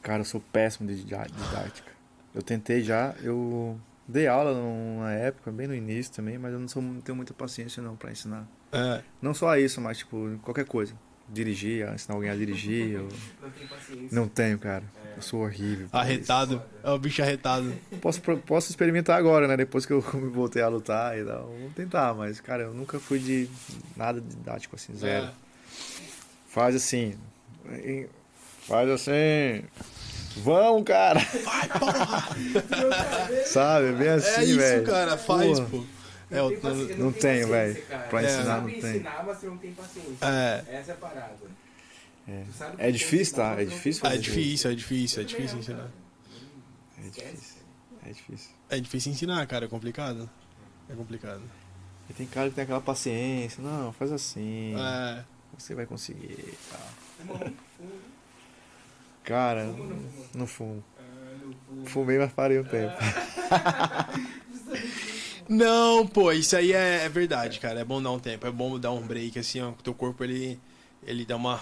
Cara, 0.02 0.22
eu 0.22 0.26
sou 0.26 0.40
péssimo 0.40 0.88
de 0.88 1.04
didá- 1.04 1.26
didática. 1.26 1.92
Eu 2.34 2.42
tentei 2.42 2.82
já, 2.84 3.14
eu 3.22 3.78
dei 4.08 4.28
aula 4.28 4.54
numa 4.54 5.12
época, 5.12 5.52
bem 5.52 5.68
no 5.68 5.76
início 5.76 6.14
também, 6.14 6.38
mas 6.38 6.54
eu 6.54 6.60
não, 6.60 6.68
sou, 6.68 6.82
não 6.82 7.02
tenho 7.02 7.16
muita 7.16 7.34
paciência 7.34 7.84
não 7.84 7.96
pra 7.96 8.12
ensinar. 8.12 8.48
É, 8.72 9.02
Não 9.22 9.34
só 9.34 9.58
isso, 9.58 9.82
mas 9.82 9.98
tipo, 9.98 10.40
qualquer 10.44 10.66
coisa. 10.66 10.94
Dirigir, 11.30 11.88
ensinar 11.94 12.16
alguém 12.16 12.30
a 12.30 12.36
dirigir, 12.36 12.92
eu 12.94 13.10
Não 13.42 13.50
tem 13.52 13.68
paciência. 13.68 14.08
não 14.12 14.28
tenho, 14.28 14.58
cara. 14.60 14.84
Eu 15.16 15.22
sou 15.22 15.42
horrível. 15.42 15.88
arretado, 15.92 16.62
é 16.84 16.90
o 16.92 16.98
bicho 17.00 17.22
arretado. 17.22 17.74
Posso, 18.02 18.22
posso 18.22 18.70
experimentar 18.70 19.18
agora, 19.18 19.48
né? 19.48 19.58
Depois 19.58 19.86
que 19.86 19.92
eu 19.92 20.00
voltei 20.32 20.62
a 20.62 20.68
lutar 20.68 21.18
e 21.18 21.26
tal. 21.26 21.48
Vou 21.60 21.70
tentar, 21.76 22.14
mas, 22.14 22.40
cara, 22.40 22.64
eu 22.64 22.74
nunca 22.74 23.00
fui 23.00 23.20
de 23.20 23.50
nada 23.96 24.22
didático 24.22 24.76
assim, 24.76 24.96
zero. 24.96 25.26
É. 25.26 25.32
Faz 26.50 26.76
assim. 26.76 27.16
Faz 28.62 28.90
assim. 28.90 29.64
Vamos, 30.38 30.84
cara! 30.84 31.20
Vai, 31.44 31.68
porra! 31.80 32.30
Sabe? 33.48 33.92
Bem 33.94 34.10
assim, 34.10 34.42
é 34.42 34.44
isso, 34.46 34.60
velho. 34.60 34.86
cara, 34.86 35.18
faz, 35.18 35.60
Porra. 35.60 35.70
pô. 35.72 35.84
É, 36.30 36.38
Não 36.38 36.50
tem 36.50 36.60
paciência, 36.60 36.98
não 36.98 37.12
tem 37.12 37.22
tenho, 37.22 37.48
velho. 37.48 37.84
Pra 38.10 38.22
É. 38.22 38.26
ensinar, 38.26 38.44
Sabe 38.46 38.72
não 38.74 38.82
tem. 38.82 38.90
ensinar, 38.92 39.24
mas 39.26 39.38
você 39.38 39.48
não 39.48 39.58
tem 39.58 39.74
paciência. 39.74 40.18
É. 40.26 40.66
Essa 40.76 40.92
é 40.92 40.94
a 40.94 40.98
parada. 40.98 41.36
É. 42.28 42.44
É 42.90 42.92
difícil, 42.92 43.36
tá? 43.36 43.54
É 43.54 43.64
não 43.64 43.72
difícil 43.72 44.02
tem 44.02 44.12
é 44.12 44.16
fazer 44.16 44.22
difícil, 44.24 44.72
é 44.72 44.76
difícil, 44.76 45.22
é 45.22 45.26
difícil 45.26 45.60
também 45.60 45.76
não, 45.76 45.80
ensinar. 45.88 45.92
É 46.98 47.10
difícil. 47.10 47.58
É 48.06 48.10
difícil. 48.12 48.52
É 48.70 48.80
difícil 48.82 49.12
ensinar, 49.14 49.48
cara, 49.48 49.66
é 49.66 49.70
complicado. 49.70 50.30
É 50.90 50.94
complicado. 50.96 51.42
E 52.10 52.14
tem 52.14 52.28
cara 52.28 52.50
que 52.50 52.56
tem 52.56 52.64
aquela 52.66 52.82
paciência. 52.82 53.64
Não, 53.64 53.94
faz 53.94 54.12
assim. 54.12 54.74
É. 54.78 55.24
Você 55.58 55.74
vai 55.76 55.86
conseguir. 55.86 56.58
Fuma, 57.26 57.38
fuma, 57.40 57.54
Cara, 59.24 59.64
não 59.66 60.04
não 60.34 60.48
fumo. 60.48 60.84
Ah, 60.98 61.02
não 61.42 61.54
fuma. 61.54 61.86
Fumei, 61.86 62.18
mas 62.18 62.34
parei 62.34 62.60
um 62.60 62.64
tempo. 62.66 62.96
Não, 65.50 66.06
pô, 66.06 66.32
isso 66.32 66.56
aí 66.56 66.74
é, 66.74 67.06
é 67.06 67.10
verdade, 67.10 67.60
cara. 67.60 67.80
É 67.80 67.84
bom 67.86 68.02
dar 68.02 68.12
um 68.12 68.20
tempo, 68.20 68.46
é 68.48 68.52
bom 68.52 68.78
dar 68.80 68.92
um 68.92 69.02
break, 69.02 69.38
assim, 69.40 69.62
ó. 69.62 69.70
o 69.70 69.74
Teu 69.74 69.94
corpo, 69.94 70.24
ele, 70.24 70.60
ele 71.04 71.26
dá 71.26 71.36
uma, 71.36 71.62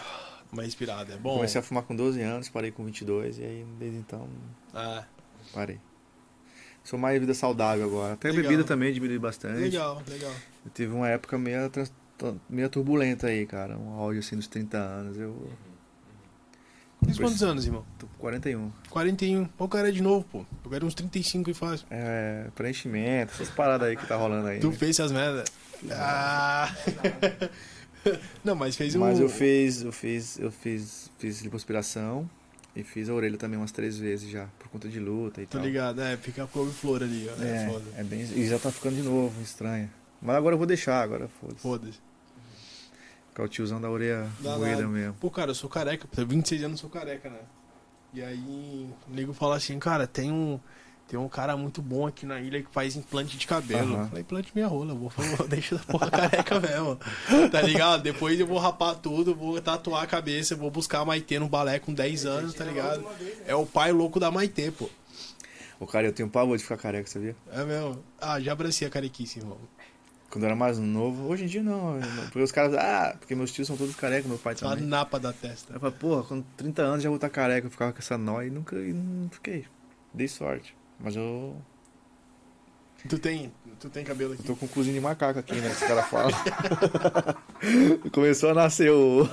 uma 0.51 0.63
respirada. 0.63 1.13
É 1.13 1.17
bom. 1.17 1.35
Comecei 1.35 1.59
a 1.59 1.63
fumar 1.63 1.83
com 1.83 1.95
12 1.95 2.21
anos, 2.21 2.49
parei 2.49 2.71
com 2.71 2.83
22 2.83 3.39
e 3.39 3.43
aí 3.43 3.65
desde 3.79 3.97
então 3.97 4.27
Ah, 4.73 5.03
parei. 5.53 5.79
Sou 6.83 6.99
mais 6.99 7.19
vida 7.19 7.33
saudável 7.33 7.85
agora. 7.85 8.13
Até 8.13 8.29
a 8.29 8.31
Legal. 8.31 8.51
bebida 8.51 8.63
também 8.63 8.93
diminui 8.93 9.17
bastante. 9.17 9.57
legal, 9.59 10.01
legal. 10.07 10.31
Eu 10.63 10.71
tive 10.71 10.93
uma 10.93 11.09
época 11.09 11.35
meio, 11.37 11.71
meio 12.47 12.69
turbulenta 12.69 13.27
aí, 13.27 13.45
cara. 13.47 13.75
Um 13.75 13.93
áudio 13.99 14.19
assim 14.19 14.35
dos 14.35 14.47
30 14.47 14.77
anos. 14.77 15.17
Eu 15.17 15.49
Quantos 17.17 17.43
anos, 17.43 17.65
irmão? 17.65 17.85
tô 17.97 18.07
com 18.07 18.17
41. 18.17 18.71
41. 18.89 19.45
Pô, 19.45 19.65
o 19.65 19.69
cara 19.69 19.89
é 19.89 19.91
de 19.91 20.01
novo, 20.01 20.25
pô. 20.31 20.45
Eu 20.63 20.71
quero 20.71 20.85
uns 20.85 20.93
35 20.93 21.49
e 21.49 21.53
faz. 21.53 21.85
É, 21.89 22.47
preenchimento, 22.55 23.33
essas 23.33 23.49
paradas 23.49 23.89
aí 23.89 23.95
que 23.95 24.05
tá 24.07 24.15
rolando 24.15 24.47
aí. 24.47 24.59
Tu 24.59 24.69
né? 24.69 24.75
fez 24.75 24.99
essas 24.99 25.11
merdas? 25.11 25.45
Ah. 25.91 26.73
Não, 28.43 28.55
mas 28.55 28.75
fez 28.75 28.95
um. 28.95 28.99
Mas 28.99 29.19
eu 29.19 29.29
fiz, 29.29 29.81
eu 29.81 29.91
fiz, 29.91 30.37
eu 30.39 30.51
fiz, 30.51 31.11
fiz 31.17 31.41
lipoaspiração 31.41 32.29
e 32.75 32.83
fiz 32.83 33.09
a 33.09 33.13
orelha 33.13 33.37
também 33.37 33.57
umas 33.57 33.71
três 33.71 33.97
vezes 33.97 34.29
já, 34.29 34.47
por 34.59 34.67
conta 34.67 34.87
de 34.89 34.99
luta 34.99 35.41
e 35.41 35.45
Tô 35.45 35.57
tal. 35.57 35.65
ligado, 35.65 36.01
é, 36.01 36.17
fica 36.17 36.45
couve-flor 36.47 37.01
ali, 37.01 37.27
ó. 37.29 37.41
É, 37.41 37.67
foda. 37.67 37.85
É, 37.95 38.01
é 38.01 38.03
bem, 38.03 38.21
e 38.21 38.47
já 38.47 38.59
tá 38.59 38.71
ficando 38.71 38.95
de 38.95 39.01
novo, 39.01 39.41
estranho. 39.41 39.89
Mas 40.21 40.35
agora 40.35 40.53
eu 40.53 40.57
vou 40.57 40.67
deixar, 40.67 41.01
agora 41.01 41.27
foda-se. 41.39 41.61
Foda-se. 41.61 41.99
Ficar 43.35 43.43
o 43.43 43.49
tiozão 43.49 43.81
da 43.81 43.89
orelha 43.89 44.29
Dá 44.39 44.57
moída 44.57 44.77
nada. 44.77 44.87
mesmo. 44.87 45.13
Pô, 45.15 45.29
cara, 45.29 45.51
eu 45.51 45.55
sou 45.55 45.69
careca. 45.69 46.07
Tenho 46.09 46.25
26 46.25 46.63
anos, 46.63 46.79
eu 46.79 46.81
sou 46.83 46.89
careca, 46.89 47.29
né? 47.29 47.39
E 48.13 48.23
aí, 48.23 48.39
o 49.09 49.13
nego 49.13 49.33
fala 49.33 49.57
assim, 49.57 49.77
cara, 49.77 50.07
tem 50.07 50.31
um, 50.31 50.57
tem 51.05 51.19
um 51.19 51.27
cara 51.27 51.57
muito 51.57 51.81
bom 51.81 52.07
aqui 52.07 52.25
na 52.25 52.39
ilha 52.39 52.63
que 52.63 52.71
faz 52.71 52.95
implante 52.95 53.37
de 53.37 53.45
cabelo. 53.45 53.97
Eu 53.97 54.07
falei, 54.07 54.21
implante 54.21 54.53
minha 54.55 54.67
rola, 54.67 54.93
vou, 54.93 55.09
vou 55.09 55.47
deixa 55.51 55.75
essa 55.75 55.83
porra 55.83 56.09
careca 56.09 56.61
mesmo. 56.61 56.97
Tá 57.51 57.61
ligado? 57.61 58.03
Depois 58.03 58.39
eu 58.39 58.47
vou 58.47 58.57
rapar 58.57 58.95
tudo, 58.95 59.35
vou 59.35 59.59
tatuar 59.59 60.03
a 60.03 60.07
cabeça, 60.07 60.55
vou 60.55 60.71
buscar 60.71 61.01
a 61.01 61.05
Maitê 61.05 61.37
no 61.37 61.49
balé 61.49 61.77
com 61.77 61.93
10 61.93 62.25
anos, 62.25 62.53
tá 62.53 62.63
ligado? 62.63 63.01
Né? 63.01 63.31
É 63.47 63.53
o 63.53 63.65
pai 63.65 63.91
louco 63.91 64.17
da 64.17 64.31
Maitê, 64.31 64.71
pô. 64.71 64.89
O 65.77 65.85
cara, 65.85 66.07
eu 66.07 66.13
tenho 66.13 66.29
pavor 66.29 66.55
de 66.55 66.63
ficar 66.63 66.77
careca, 66.77 67.09
sabia? 67.09 67.35
É 67.51 67.65
mesmo? 67.65 68.01
Ah, 68.17 68.39
já 68.39 68.53
abracei 68.53 68.87
a 68.87 68.89
carequice, 68.89 69.39
irmão. 69.39 69.57
Quando 70.35 70.43
eu 70.43 70.47
era 70.47 70.55
mais 70.55 70.77
novo, 70.77 71.29
hoje 71.29 71.45
em 71.45 71.47
dia 71.47 71.63
não. 71.63 71.97
Porque 72.25 72.41
os 72.41 72.51
caras, 72.51 72.73
ah, 72.75 73.15
porque 73.17 73.33
meus 73.33 73.53
tios 73.53 73.65
são 73.69 73.77
todos 73.77 73.95
carecas, 73.95 74.25
meu 74.27 74.37
pai 74.37 74.53
Só 74.57 74.67
a 74.67 74.71
também. 74.71 74.85
napa 74.85 75.17
da 75.17 75.31
testa. 75.31 75.73
Eu 75.73 75.79
falei, 75.79 75.95
porra, 75.97 76.23
com 76.23 76.41
30 76.57 76.81
anos 76.81 77.03
já 77.03 77.07
vou 77.07 77.15
estar 77.15 77.29
careca, 77.29 77.67
eu 77.67 77.71
ficava 77.71 77.93
com 77.93 77.99
essa 77.99 78.17
nóia 78.17 78.47
e 78.47 78.49
nunca 78.49 78.75
e 78.75 78.91
não 78.91 79.29
fiquei. 79.29 79.65
Dei 80.13 80.27
sorte. 80.27 80.75
Mas 80.99 81.15
eu, 81.15 81.55
Tu 83.07 83.17
tem, 83.17 83.53
tu 83.79 83.89
tem 83.89 84.03
cabelo 84.03 84.31
eu 84.31 84.33
aqui. 84.33 84.43
tô 84.43 84.57
com 84.57 84.65
um 84.65 84.67
cozinho 84.67 84.95
de 84.95 84.99
macaco 84.99 85.39
aqui, 85.39 85.55
né? 85.55 85.69
Que 85.69 85.75
os 85.83 85.87
caras 85.87 86.05
falam. 86.07 86.31
Começou 88.11 88.49
a 88.49 88.53
nascer 88.53 88.91
o. 88.91 89.29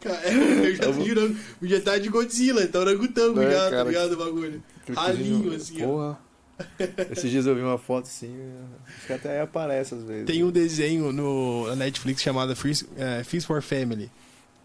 Cara, 0.00 0.20
eu 0.30 0.74
já 0.76 0.82
tô 0.84 0.92
jurando, 1.04 1.38
já 1.62 1.80
tá 1.80 1.96
de 1.98 2.08
Godzilla, 2.10 2.66
tá 2.66 2.80
orangotango 2.80 3.40
É, 3.40 3.50
já, 3.50 3.64
tá 3.64 3.70
cara. 3.70 3.84
ligado 3.84 4.12
o 4.12 4.16
bagulho. 4.18 4.62
Ralinho, 4.94 5.54
assim, 5.54 5.82
ó. 5.84 6.16
Esses 7.10 7.30
dias 7.30 7.46
eu 7.46 7.54
vi 7.54 7.62
uma 7.62 7.78
foto 7.78 8.04
assim, 8.06 8.34
acho 8.96 9.06
que 9.06 9.12
até 9.12 9.30
aí 9.36 9.40
aparece 9.40 9.94
às 9.94 10.02
vezes. 10.02 10.26
Tem 10.26 10.42
um 10.44 10.50
desenho 10.50 11.12
no, 11.12 11.66
na 11.68 11.76
Netflix 11.76 12.22
chamado 12.22 12.54
Feast, 12.56 12.84
é, 12.96 13.22
Feast 13.24 13.46
for 13.46 13.62
Family, 13.62 14.10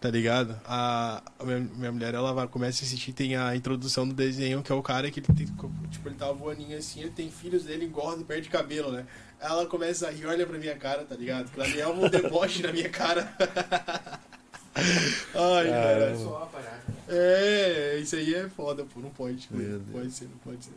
tá 0.00 0.10
ligado? 0.10 0.58
A, 0.64 1.22
a 1.38 1.44
minha, 1.44 1.58
minha 1.60 1.92
mulher, 1.92 2.14
ela 2.14 2.32
vai, 2.32 2.46
começa 2.48 2.82
a 2.82 2.86
assistir, 2.86 3.12
tem 3.12 3.36
a 3.36 3.54
introdução 3.56 4.06
do 4.06 4.14
desenho, 4.14 4.62
que 4.62 4.70
é 4.72 4.74
o 4.74 4.82
cara 4.82 5.10
que 5.10 5.20
ele 5.20 5.26
tem, 5.26 5.46
tipo, 5.90 6.08
ele 6.08 6.14
tá 6.16 6.30
voaninho 6.32 6.76
assim, 6.76 7.00
ele 7.00 7.10
tem 7.10 7.30
filhos 7.30 7.64
dele, 7.64 7.84
engorda 7.86 8.24
perde 8.24 8.48
cabelo, 8.48 8.90
né? 8.92 9.06
Ela 9.40 9.66
começa 9.66 10.08
a 10.08 10.10
rir, 10.10 10.26
olha 10.26 10.46
pra 10.46 10.58
minha 10.58 10.74
cara, 10.76 11.04
tá 11.04 11.14
ligado? 11.14 11.50
Que 11.50 11.60
ela 11.60 11.68
é 11.80 11.86
um 11.86 12.08
deboche 12.08 12.62
na 12.62 12.72
minha 12.72 12.88
cara. 12.88 13.32
Ai, 15.34 15.68
É 15.68 15.70
cara. 15.70 16.48
parada. 16.52 16.82
É, 17.08 17.98
isso 18.00 18.14
aí 18.16 18.34
é 18.34 18.48
foda, 18.48 18.84
pô, 18.84 19.00
não 19.00 19.10
pode. 19.10 19.48
Não 19.50 19.80
pode 19.92 20.10
ser, 20.12 20.24
não 20.26 20.38
pode 20.38 20.64
ser. 20.64 20.72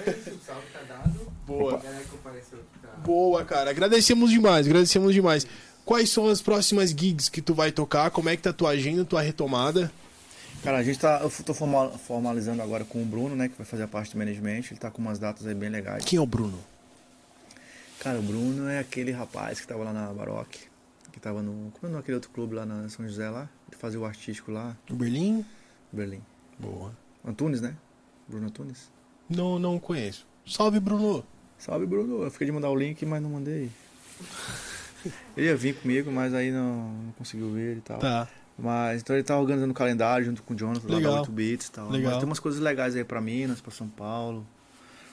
Então 0.00 0.12
é 0.14 0.16
isso, 0.16 0.30
o 0.30 0.40
salve 0.46 0.66
tá 0.72 0.80
dado. 0.88 1.32
Boa. 1.46 1.78
Tá. 1.78 2.88
Boa, 3.04 3.44
cara. 3.44 3.70
Agradecemos 3.70 4.30
demais, 4.30 4.66
agradecemos 4.66 5.12
demais. 5.14 5.46
Quais 5.84 6.10
são 6.10 6.28
as 6.28 6.40
próximas 6.40 6.90
gigs 6.90 7.28
que 7.28 7.42
tu 7.42 7.54
vai 7.54 7.72
tocar? 7.72 8.10
Como 8.10 8.28
é 8.28 8.36
que 8.36 8.42
tá 8.42 8.50
a 8.50 8.52
tua 8.52 8.70
agenda, 8.70 9.04
tua 9.04 9.20
retomada? 9.20 9.92
Cara, 10.62 10.78
a 10.78 10.82
gente 10.82 10.98
tá. 10.98 11.18
Eu 11.22 11.30
tô 11.44 11.52
formal- 11.52 11.98
formalizando 11.98 12.62
agora 12.62 12.84
com 12.84 13.02
o 13.02 13.04
Bruno, 13.04 13.34
né? 13.34 13.48
Que 13.48 13.56
vai 13.56 13.66
fazer 13.66 13.82
a 13.82 13.88
parte 13.88 14.12
do 14.12 14.18
management. 14.18 14.62
Ele 14.70 14.76
tá 14.78 14.90
com 14.90 15.02
umas 15.02 15.18
datas 15.18 15.46
aí 15.46 15.54
bem 15.54 15.68
legais. 15.70 16.04
Quem 16.04 16.18
é 16.18 16.22
o 16.22 16.26
Bruno? 16.26 16.58
Cara, 17.98 18.18
o 18.18 18.22
Bruno 18.22 18.68
é 18.68 18.78
aquele 18.78 19.10
rapaz 19.10 19.60
que 19.60 19.66
tava 19.66 19.82
lá 19.84 19.92
na 19.92 20.12
Baroque. 20.12 20.60
Que 21.10 21.18
tava 21.20 21.42
no. 21.42 21.72
Como 21.80 21.96
é 21.96 21.98
aquele 21.98 22.14
outro 22.14 22.30
clube 22.30 22.54
lá 22.54 22.64
na 22.64 22.88
São 22.88 23.06
José 23.06 23.28
lá? 23.28 23.48
Ele 23.68 23.76
fazia 23.80 23.98
o 23.98 24.04
artístico 24.04 24.50
lá, 24.52 24.76
O 24.88 24.94
Berlim? 24.94 25.44
Berlim. 25.92 26.22
Boa. 26.58 26.92
Antunes, 27.26 27.60
né? 27.60 27.74
Bruno 28.28 28.46
Antunes. 28.46 28.90
Não, 29.36 29.58
não 29.58 29.78
conheço. 29.78 30.26
Salve, 30.46 30.80
Bruno. 30.80 31.24
Salve, 31.58 31.86
Bruno. 31.86 32.22
Eu 32.22 32.30
fiquei 32.30 32.46
de 32.46 32.52
mandar 32.52 32.70
o 32.70 32.76
link, 32.76 33.04
mas 33.06 33.22
não 33.22 33.30
mandei. 33.30 33.70
Ele 35.36 35.46
ia 35.46 35.56
vir 35.56 35.74
comigo, 35.76 36.10
mas 36.12 36.32
aí 36.34 36.50
não, 36.50 36.92
não 36.92 37.12
conseguiu 37.12 37.50
ver 37.52 37.78
e 37.78 37.80
tal. 37.80 37.98
Tá. 37.98 38.28
Mas 38.58 39.00
então 39.02 39.16
ele 39.16 39.24
tá 39.24 39.36
organizando 39.36 39.72
o 39.72 39.74
calendário 39.74 40.24
junto 40.24 40.42
com 40.42 40.54
o 40.54 40.56
Jonathan 40.56 40.86
lá 40.88 40.96
Legal. 40.96 41.12
da 41.14 41.20
8 41.22 41.32
Bits 41.32 41.66
e 41.66 41.72
tal. 41.72 41.88
Legal. 41.90 42.10
Mas 42.12 42.20
tem 42.20 42.28
umas 42.28 42.38
coisas 42.38 42.60
legais 42.60 42.94
aí 42.94 43.02
pra 43.02 43.20
Minas, 43.20 43.60
pra 43.60 43.72
São 43.72 43.88
Paulo. 43.88 44.46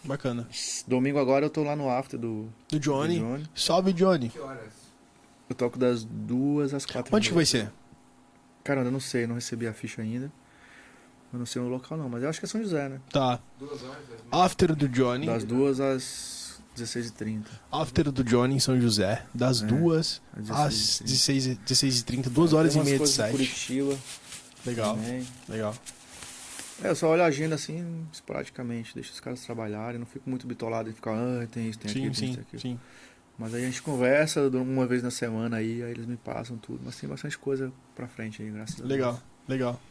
Bacana. 0.03 0.47
Domingo 0.87 1.17
agora 1.17 1.45
eu 1.45 1.49
tô 1.49 1.63
lá 1.63 1.75
no 1.75 1.89
after 1.89 2.19
do, 2.19 2.47
Do 2.69 2.79
Johnny. 2.79 3.17
do 3.17 3.25
Johnny. 3.25 3.49
Salve, 3.55 3.93
Johnny. 3.93 4.29
Que 4.29 4.39
horas? 4.39 4.73
Eu 5.49 5.55
toco 5.55 5.79
das 5.79 6.03
duas 6.03 6.73
às 6.73 6.85
quatro. 6.85 7.15
Onde 7.15 7.29
que 7.29 7.33
vai 7.35 7.45
ser? 7.45 7.71
Cara, 8.63 8.81
eu 8.81 8.91
não 8.91 8.99
sei, 8.99 9.25
não 9.25 9.35
recebi 9.35 9.65
a 9.67 9.73
ficha 9.73 10.01
ainda. 10.01 10.31
Eu 11.31 11.39
não 11.39 11.45
sei 11.45 11.61
o 11.61 11.67
local 11.67 11.97
não, 11.97 12.09
mas 12.09 12.23
eu 12.23 12.29
acho 12.29 12.39
que 12.39 12.45
é 12.45 12.49
São 12.49 12.61
José, 12.61 12.89
né? 12.89 12.99
Tá. 13.11 13.39
After 14.31 14.75
do 14.75 14.87
Johnny. 14.89 15.25
Das 15.27 15.43
duas 15.43 15.79
às 15.79 16.59
16h30. 16.75 17.45
After 17.71 18.11
do 18.11 18.23
Johnny 18.23 18.55
em 18.55 18.59
São 18.59 18.79
José. 18.79 19.23
Das 19.33 19.61
É, 19.61 19.65
duas 19.65 20.21
às 20.35 20.49
às 20.49 20.73
16h30. 20.73 21.03
16, 21.05 21.57
16h30. 22.03 22.29
Duas 22.29 22.53
horas 22.53 22.73
Tem 22.73 22.81
e 22.81 22.85
meia 22.85 22.99
de 22.99 23.07
set. 23.07 23.31
Curitiba 23.31 23.97
Legal, 24.65 24.95
também. 24.95 25.25
legal. 25.47 25.75
É, 26.81 26.89
eu 26.89 26.95
só 26.95 27.09
olho 27.09 27.23
a 27.23 27.25
agenda 27.25 27.55
assim, 27.55 28.07
esporadicamente, 28.11 28.95
deixo 28.95 29.11
os 29.11 29.19
caras 29.19 29.41
trabalharem, 29.41 29.99
não 29.99 30.05
fico 30.05 30.29
muito 30.29 30.47
bitolado 30.47 30.89
em 30.89 30.93
ficar, 30.93 31.11
ah, 31.13 31.45
tem 31.51 31.69
isso, 31.69 31.77
tem 31.77 31.91
Sim, 31.91 31.99
aquilo, 31.99 32.15
tem 32.15 32.27
sim, 32.27 32.31
isso, 32.31 32.39
aquilo. 32.39 32.61
sim. 32.61 32.79
Mas 33.37 33.53
aí 33.53 33.63
a 33.63 33.65
gente 33.65 33.81
conversa 33.81 34.41
uma 34.49 34.85
vez 34.87 35.03
na 35.03 35.11
semana 35.11 35.57
aí, 35.57 35.83
aí 35.83 35.91
eles 35.91 36.05
me 36.05 36.17
passam 36.17 36.57
tudo. 36.57 36.81
Mas 36.83 36.97
tem 36.97 37.09
bastante 37.09 37.37
coisa 37.37 37.71
pra 37.95 38.07
frente 38.07 38.41
aí, 38.41 38.49
graças 38.49 38.75
a 38.75 38.79
Deus. 38.79 38.89
Legal, 38.89 39.21
legal. 39.47 39.81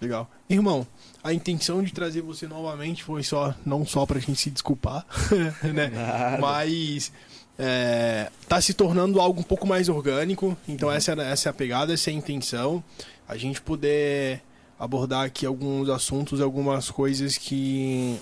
Legal. 0.00 0.30
Irmão, 0.48 0.86
a 1.22 1.32
intenção 1.32 1.82
de 1.82 1.92
trazer 1.92 2.22
você 2.22 2.46
novamente 2.46 3.04
foi 3.04 3.22
só, 3.22 3.54
não 3.64 3.84
só 3.84 4.06
pra 4.06 4.18
gente 4.18 4.36
se 4.40 4.50
desculpar, 4.50 5.04
né? 5.74 5.88
Nada. 5.88 6.38
Mas 6.40 7.12
é, 7.58 8.30
tá 8.48 8.60
se 8.60 8.72
tornando 8.72 9.20
algo 9.20 9.40
um 9.40 9.44
pouco 9.44 9.66
mais 9.66 9.88
orgânico. 9.88 10.56
Então 10.66 10.88
Uhum. 10.88 10.94
essa, 10.94 11.12
essa 11.12 11.48
é 11.48 11.50
a 11.50 11.52
pegada, 11.52 11.92
essa 11.92 12.10
é 12.10 12.14
a 12.14 12.16
intenção. 12.16 12.82
A 13.28 13.36
gente 13.36 13.60
poder 13.60 14.42
abordar 14.78 15.26
aqui 15.26 15.44
alguns 15.44 15.88
assuntos, 15.90 16.40
algumas 16.40 16.90
coisas 16.90 17.36
que 17.36 18.18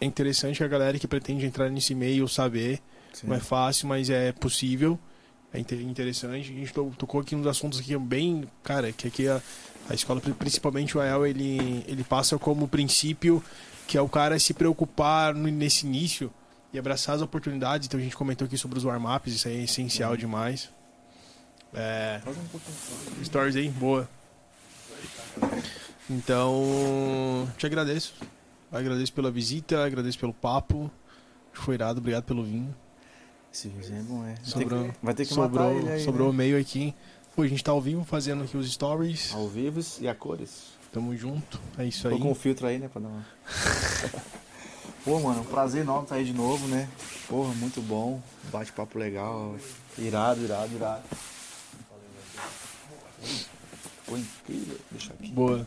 é 0.00 0.06
interessante 0.06 0.64
a 0.64 0.68
galera 0.68 0.98
que 0.98 1.06
pretende 1.06 1.44
entrar 1.44 1.68
nesse 1.70 1.94
meio 1.94 2.26
saber. 2.26 2.80
Sim. 3.12 3.26
Não 3.26 3.36
é 3.36 3.40
fácil, 3.40 3.86
mas 3.88 4.08
é 4.08 4.32
possível. 4.32 4.98
É 5.52 5.58
inte- 5.58 5.74
interessante. 5.74 6.34
A 6.34 6.54
gente 6.54 6.72
to- 6.72 6.92
tocou 6.96 7.20
aqui 7.20 7.36
uns 7.36 7.46
assuntos 7.46 7.78
aqui 7.78 7.96
bem, 7.98 8.44
cara, 8.62 8.90
que 8.92 9.06
aqui 9.08 9.28
a, 9.28 9.40
a 9.88 9.94
escola, 9.94 10.20
pri- 10.20 10.32
principalmente 10.32 10.96
o 10.96 11.00
AEL, 11.00 11.26
ele, 11.26 11.84
ele 11.86 12.02
passa 12.04 12.38
como 12.38 12.66
princípio 12.68 13.42
que 13.86 13.98
é 13.98 14.00
o 14.00 14.08
cara 14.08 14.38
se 14.38 14.54
preocupar 14.54 15.34
nesse 15.34 15.84
início 15.86 16.32
e 16.72 16.78
abraçar 16.78 17.16
as 17.16 17.20
oportunidades. 17.22 17.86
Então 17.86 18.00
a 18.00 18.02
gente 18.02 18.16
comentou 18.16 18.46
aqui 18.46 18.56
sobre 18.56 18.78
os 18.78 18.84
warm-ups, 18.84 19.34
isso 19.34 19.48
aí 19.48 19.58
é 19.60 19.64
essencial 19.64 20.16
demais. 20.16 20.70
É, 21.74 22.20
stories 23.24 23.56
aí, 23.56 23.68
boa. 23.68 24.08
Então, 26.08 27.48
te 27.56 27.66
agradeço. 27.66 28.14
Agradeço 28.70 29.12
pela 29.12 29.30
visita, 29.30 29.84
agradeço 29.84 30.18
pelo 30.18 30.32
papo. 30.32 30.90
Foi 31.52 31.74
irado, 31.74 31.98
obrigado 32.00 32.24
pelo 32.24 32.42
vinho. 32.42 32.74
Esse 33.52 33.68
vizinho 33.68 34.00
é 34.00 34.02
bom, 34.02 34.24
é. 34.24 34.34
Vai 34.34 34.34
ter 34.34 34.50
Sobrou, 34.50 34.84
que, 34.84 34.94
vai 35.02 35.14
ter 35.14 35.26
que 35.26 35.34
sobrou, 35.34 35.64
matar 35.64 35.76
ele 35.76 35.90
aí, 35.90 36.04
sobrou 36.04 36.32
né? 36.32 36.38
meio 36.38 36.58
aqui. 36.58 36.94
Pô, 37.36 37.42
a 37.42 37.48
gente 37.48 37.62
tá 37.62 37.72
ao 37.72 37.80
vivo 37.80 38.04
fazendo 38.04 38.44
aqui 38.44 38.56
os 38.56 38.70
stories. 38.70 39.34
Ao 39.34 39.48
vivo 39.48 39.80
e 40.00 40.08
a 40.08 40.14
cores. 40.14 40.72
Tamo 40.92 41.16
junto. 41.16 41.60
É 41.78 41.84
isso 41.84 42.08
Tô 42.08 42.14
aí. 42.14 42.20
com 42.20 42.30
um 42.30 42.34
filtro 42.34 42.66
aí, 42.66 42.78
né, 42.78 42.88
pra 42.88 43.00
dar 43.00 43.08
uma... 43.08 43.26
Pô, 45.04 45.18
mano, 45.18 45.40
um 45.40 45.44
prazer 45.44 45.82
enorme 45.82 46.04
estar 46.04 46.14
aí 46.14 46.24
de 46.24 46.32
novo, 46.32 46.66
né? 46.68 46.88
Porra, 47.28 47.52
muito 47.54 47.80
bom. 47.82 48.22
Bate-papo 48.52 48.98
legal. 48.98 49.56
Irado, 49.98 50.42
irado, 50.44 50.72
irado. 50.74 51.02
Pô, 54.06 54.16
incrível. 54.16 54.78
Deixa 54.90 55.12
aqui. 55.12 55.32
Boa. 55.32 55.66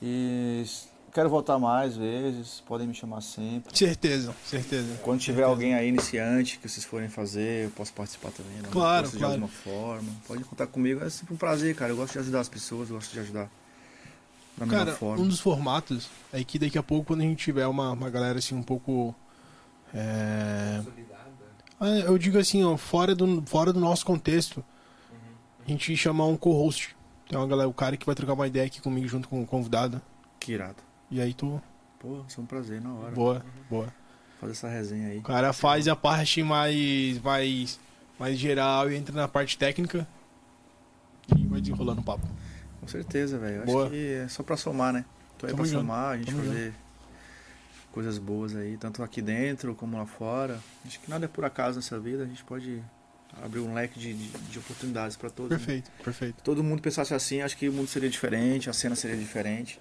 E 0.00 0.64
quero 1.18 1.28
voltar 1.28 1.58
mais 1.58 1.96
vezes. 1.96 2.62
Podem 2.64 2.86
me 2.86 2.94
chamar 2.94 3.20
sempre. 3.22 3.76
Certeza, 3.76 4.32
certeza. 4.44 5.00
Quando 5.02 5.18
tiver 5.18 5.42
alguém 5.42 5.74
aí 5.74 5.88
iniciante 5.88 6.60
que 6.60 6.68
vocês 6.68 6.86
forem 6.86 7.08
fazer, 7.08 7.64
eu 7.64 7.70
posso 7.70 7.92
participar 7.92 8.30
também. 8.30 8.60
Uma 8.60 8.68
Claro, 8.68 9.10
claro. 9.10 9.18
De 9.18 9.24
alguma 9.24 9.48
forma. 9.48 10.08
Pode 10.28 10.44
contar 10.44 10.68
comigo. 10.68 11.04
É 11.04 11.10
sempre 11.10 11.34
um 11.34 11.36
prazer, 11.36 11.74
cara. 11.74 11.90
Eu 11.90 11.96
gosto 11.96 12.12
de 12.12 12.20
ajudar 12.20 12.38
as 12.38 12.48
pessoas, 12.48 12.88
eu 12.88 12.94
gosto 12.94 13.12
de 13.12 13.18
ajudar 13.18 13.50
da 14.56 14.66
Cara, 14.66 14.92
forma. 14.92 15.24
um 15.24 15.28
dos 15.28 15.40
formatos 15.40 16.08
é 16.32 16.42
que 16.44 16.56
daqui 16.58 16.78
a 16.78 16.82
pouco, 16.84 17.06
quando 17.06 17.20
a 17.20 17.24
gente 17.24 17.38
tiver 17.44 17.66
uma, 17.66 17.92
uma 17.92 18.10
galera 18.10 18.38
assim 18.38 18.54
um 18.54 18.62
pouco. 18.62 19.12
É... 19.92 20.76
Consolidada. 20.78 21.30
ah, 21.80 21.88
Eu 22.06 22.16
digo 22.16 22.38
assim, 22.38 22.62
ó, 22.62 22.76
fora 22.76 23.12
do, 23.12 23.42
fora 23.44 23.72
do 23.72 23.80
nosso 23.80 24.06
contexto, 24.06 24.64
a 25.66 25.68
gente 25.68 25.96
chamar 25.96 26.26
um 26.26 26.36
co-host. 26.36 26.96
Tem 27.28 27.36
uma 27.36 27.46
galera, 27.46 27.68
o 27.68 27.74
cara 27.74 27.96
que 27.96 28.06
vai 28.06 28.14
trocar 28.14 28.34
uma 28.34 28.46
ideia 28.46 28.66
aqui 28.66 28.80
comigo 28.80 29.08
junto 29.08 29.28
com 29.28 29.42
o 29.42 29.46
convidado. 29.46 30.00
Que 30.38 30.52
irado. 30.52 30.87
E 31.10 31.20
aí 31.20 31.32
tu. 31.34 31.60
Pô, 31.98 32.22
isso 32.28 32.40
é 32.40 32.42
um 32.42 32.46
prazer 32.46 32.80
na 32.80 32.92
hora. 32.92 33.10
Boa, 33.12 33.44
boa. 33.68 33.92
Fazer 34.40 34.52
essa 34.52 34.68
resenha 34.68 35.08
aí. 35.08 35.18
O 35.18 35.22
cara 35.22 35.52
faz 35.52 35.88
a 35.88 35.96
parte 35.96 36.42
mais, 36.42 37.18
mais, 37.20 37.80
mais 38.18 38.38
geral 38.38 38.90
e 38.90 38.96
entra 38.96 39.14
na 39.14 39.26
parte 39.26 39.58
técnica 39.58 40.06
e 41.36 41.46
vai 41.46 41.60
desenrolando 41.60 42.00
o 42.00 42.04
papo. 42.04 42.26
Com 42.80 42.86
certeza, 42.86 43.38
velho. 43.38 43.62
Acho 43.64 43.90
que 43.90 44.12
é 44.14 44.28
só 44.28 44.42
pra 44.42 44.56
somar, 44.56 44.92
né? 44.92 45.04
Tô 45.36 45.46
aí 45.46 45.52
Tamo 45.52 45.62
pra 45.62 45.70
junto, 45.70 45.80
somar, 45.80 46.14
a 46.14 46.16
gente 46.16 46.30
tamo 46.30 46.44
fazer 46.44 46.74
coisas 47.90 48.18
boas 48.18 48.54
aí, 48.54 48.76
tanto 48.76 49.02
aqui 49.02 49.20
dentro 49.20 49.74
como 49.74 49.96
lá 49.96 50.06
fora. 50.06 50.60
Acho 50.86 51.00
que 51.00 51.10
nada 51.10 51.24
é 51.24 51.28
por 51.28 51.44
acaso 51.44 51.76
nessa 51.76 51.98
vida, 51.98 52.22
a 52.22 52.26
gente 52.26 52.44
pode 52.44 52.82
abrir 53.42 53.60
um 53.60 53.74
leque 53.74 53.98
de, 53.98 54.14
de, 54.14 54.28
de 54.28 54.58
oportunidades 54.58 55.16
pra 55.16 55.30
todos. 55.30 55.50
né? 55.50 55.56
Perfeito, 55.58 55.90
perfeito. 56.04 56.42
todo 56.42 56.62
mundo 56.62 56.80
pensasse 56.80 57.12
assim, 57.12 57.40
acho 57.40 57.56
que 57.56 57.68
o 57.68 57.72
mundo 57.72 57.88
seria 57.88 58.08
diferente, 58.08 58.70
a 58.70 58.72
cena 58.72 58.94
seria 58.94 59.16
diferente. 59.16 59.80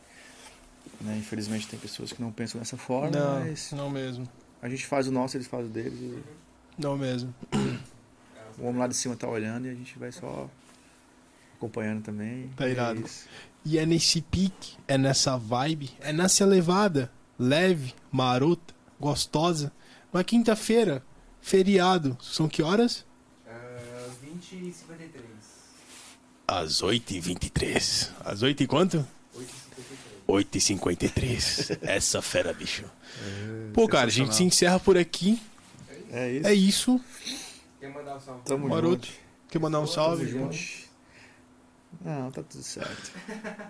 Né? 1.01 1.17
Infelizmente 1.17 1.67
tem 1.67 1.79
pessoas 1.79 2.11
que 2.13 2.21
não 2.21 2.31
pensam 2.31 2.59
dessa 2.59 2.77
forma, 2.77 3.11
Não, 3.11 3.39
mas 3.41 3.71
não 3.71 3.89
mesmo. 3.89 4.27
a 4.61 4.67
gente 4.69 4.85
faz 4.85 5.07
o 5.07 5.11
nosso, 5.11 5.37
eles 5.37 5.47
fazem 5.47 5.67
o 5.67 5.69
deles. 5.69 5.99
E 5.99 6.23
Não 6.77 6.97
mesmo. 6.97 7.33
o 8.57 8.63
homem 8.65 8.77
lá 8.79 8.87
de 8.87 8.95
cima 8.95 9.15
tá 9.15 9.27
olhando 9.27 9.67
e 9.67 9.69
a 9.69 9.73
gente 9.73 9.97
vai 9.99 10.11
só 10.11 10.49
acompanhando 11.57 12.03
também. 12.03 12.49
Tá 12.55 12.67
é 12.67 12.71
irado. 12.71 13.01
isso. 13.01 13.27
E 13.65 13.77
é 13.77 13.85
nesse 13.85 14.21
pique, 14.21 14.77
é 14.87 14.97
nessa 14.97 15.37
vibe, 15.37 15.89
é 15.99 16.13
nessa 16.13 16.45
levada 16.45 17.11
leve, 17.37 17.93
marota, 18.11 18.73
gostosa. 18.99 19.71
Uma 20.13 20.23
quinta-feira, 20.23 21.03
feriado. 21.41 22.17
São 22.21 22.47
que 22.47 22.63
horas? 22.63 23.05
Ah, 23.47 24.07
20 24.21 24.53
e 24.55 24.73
53. 24.73 25.21
Às 26.47 26.81
8h23. 26.81 28.09
Às 28.23 28.41
8 28.41 28.63
e 28.63 28.67
quanto? 28.67 29.05
8 30.27 30.57
e 30.57 30.61
53. 30.61 31.43
8h53. 31.71 31.77
Essa 31.81 32.21
fera, 32.21 32.53
bicho. 32.53 32.83
É, 32.83 33.71
Pô, 33.73 33.87
cara, 33.87 34.07
a 34.07 34.11
gente 34.11 34.35
se 34.35 34.43
encerra 34.43 34.79
por 34.79 34.97
aqui. 34.97 35.41
É 36.11 36.31
isso. 36.31 36.47
É 36.47 36.53
isso. 36.53 37.01
Quer 37.79 37.89
mandar 37.93 38.15
um 38.15 38.19
salve? 38.19 38.41
Tamo 38.45 38.67
Maroto. 38.69 39.05
junto. 39.07 39.19
Quer 39.49 39.59
mandar 39.59 39.79
um 39.79 39.83
Tamo 39.83 39.93
salve? 39.93 40.27
junto. 40.27 40.57
Não, 42.03 42.31
tá 42.31 42.41
tudo 42.43 42.63
certo. 42.63 43.11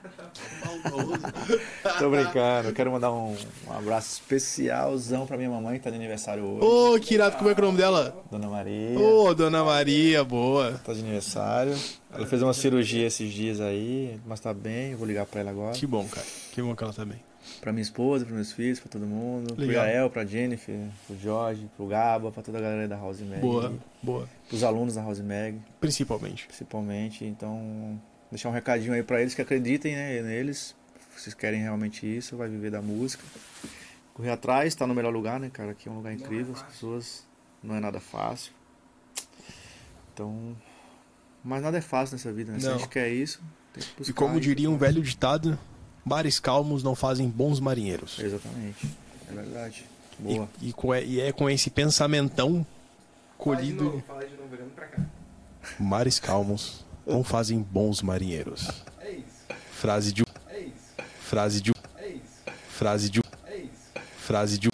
Tô 2.00 2.10
brincando. 2.10 2.70
Eu 2.70 2.74
quero 2.74 2.92
mandar 2.92 3.12
um, 3.12 3.36
um 3.68 3.74
abraço 3.74 4.22
especialzão 4.22 5.26
pra 5.26 5.38
minha 5.38 5.50
mamãe 5.50 5.78
que 5.78 5.84
tá 5.84 5.90
de 5.90 5.96
aniversário 5.96 6.44
hoje. 6.44 6.66
Ô, 6.66 7.00
que 7.00 7.14
irado, 7.16 7.38
como 7.38 7.50
é 7.50 7.56
que 7.56 7.62
é 7.62 7.64
o 7.64 7.68
nome 7.68 7.78
dela? 7.78 8.24
Dona 8.30 8.48
Maria. 8.48 9.00
Ô, 9.00 9.34
Dona 9.34 9.64
Maria, 9.64 10.24
boa. 10.24 10.74
Tá 10.86 10.94
de 10.94 11.00
aniversário. 11.00 11.76
Ela 12.14 12.26
fez 12.26 12.42
uma 12.42 12.54
cirurgia 12.54 13.08
esses 13.08 13.32
dias 13.32 13.60
aí, 13.62 14.20
mas 14.26 14.40
tá 14.40 14.54
bem. 14.54 14.92
Eu 14.92 14.98
vou 14.98 15.08
ligar 15.08 15.26
pra 15.26 15.42
ela 15.42 15.52
agora. 15.52 15.74
Que 15.74 15.88
bom, 15.88 16.06
cara. 16.08 16.26
Que 16.52 16.62
bom 16.62 16.76
que 16.76 16.84
ela 16.84 16.94
tá 16.94 17.06
bem. 17.06 17.20
Pra 17.62 17.72
minha 17.72 17.82
esposa, 17.82 18.26
pros 18.26 18.36
meus 18.36 18.52
filhos, 18.52 18.80
pra 18.80 18.90
todo 18.92 19.06
mundo. 19.06 19.56
Pro 19.56 19.66
Legal. 19.66 19.86
Gael, 19.86 20.10
pra 20.10 20.26
Jennifer, 20.26 20.76
pro 21.08 21.18
Jorge, 21.18 21.66
pro 21.78 21.88
Gaba, 21.88 22.30
pra 22.30 22.44
toda 22.44 22.58
a 22.58 22.62
galera 22.62 22.88
da 22.90 22.98
House 22.98 23.22
Mag. 23.22 23.40
Boa, 23.40 23.74
boa. 24.04 24.28
Pros 24.50 24.64
alunos 24.64 24.96
da 24.96 25.02
House 25.02 25.22
Mag, 25.22 25.58
Principalmente. 25.80 26.46
principalmente. 26.46 27.24
Então, 27.24 27.98
deixar 28.32 28.50
um 28.50 28.52
recadinho 28.54 28.94
aí 28.94 29.04
pra 29.04 29.22
eles 29.22 29.34
que 29.34 29.42
acreditem 29.42 29.96
né, 29.96 30.22
neles. 30.22 30.76
Se 31.16 31.24
vocês 31.24 31.34
querem 31.34 31.62
realmente 31.62 32.06
isso, 32.06 32.38
vai 32.38 32.48
viver 32.48 32.70
da 32.72 32.82
música. 32.82 33.24
Correr 34.14 34.32
atrás, 34.32 34.74
tá 34.76 34.86
no 34.88 34.94
melhor 34.96 35.12
lugar, 35.14 35.40
né, 35.40 35.50
cara? 35.52 35.72
Aqui 35.72 35.88
é 35.88 35.92
um 35.92 35.96
lugar 35.98 36.12
é 36.12 36.16
incrível, 36.16 36.54
as 36.54 36.62
pessoas. 36.64 37.26
Não 37.64 37.76
é 37.76 37.80
nada 37.80 38.00
fácil. 38.00 38.52
Então. 40.14 40.56
Mas 41.44 41.62
nada 41.62 41.78
é 41.78 41.82
fácil 41.82 42.16
nessa 42.16 42.32
vida, 42.32 42.52
né? 42.52 42.60
Se 42.60 42.68
a 42.68 42.72
Não. 42.72 42.80
gente 42.80 42.90
quer 42.90 43.10
isso, 43.10 43.40
tem 43.74 43.84
que 43.84 43.90
buscar. 43.98 44.12
E 44.12 44.14
como 44.14 44.38
e- 44.38 44.42
diria 44.42 44.70
um 44.70 44.78
velho 44.78 45.02
ditado, 45.02 45.58
mares 46.04 46.40
calmos 46.40 46.84
não 46.84 46.96
fazem 46.96 47.30
bons 47.30 47.60
marinheiros. 47.60 48.20
Exatamente. 48.20 48.88
É 49.30 49.34
verdade. 49.34 49.86
E, 50.20 50.24
Boa. 50.24 50.50
e 50.62 50.74
com, 50.74 50.96
e 50.96 51.22
é 51.22 51.32
com 51.32 51.50
esse 51.50 51.70
pensamentão 51.70 52.66
Fala 53.38 53.62
de 53.62 53.74
novo, 53.74 53.90
colhido. 53.92 54.04
fala 54.08 54.26
de 54.26 54.36
novo, 54.36 54.56
pra 54.76 54.88
cá. 54.88 55.02
Mares 55.80 56.20
calmos 56.20 56.84
não 57.08 57.24
fazem 57.24 57.62
bons 57.62 58.02
marinheiros. 58.02 58.68
É 59.00 59.12
isso, 59.12 59.26
Frase 59.72 60.12
de 60.12 60.24
é 60.50 60.60
isso, 60.60 60.74
frase 61.22 61.62
de 61.62 61.72
é 61.98 62.08
isso, 62.08 62.22
frase 62.70 63.10
de 63.10 63.22
é 63.46 63.58
isso. 63.58 63.72
frase 64.18 64.58
de 64.58 64.70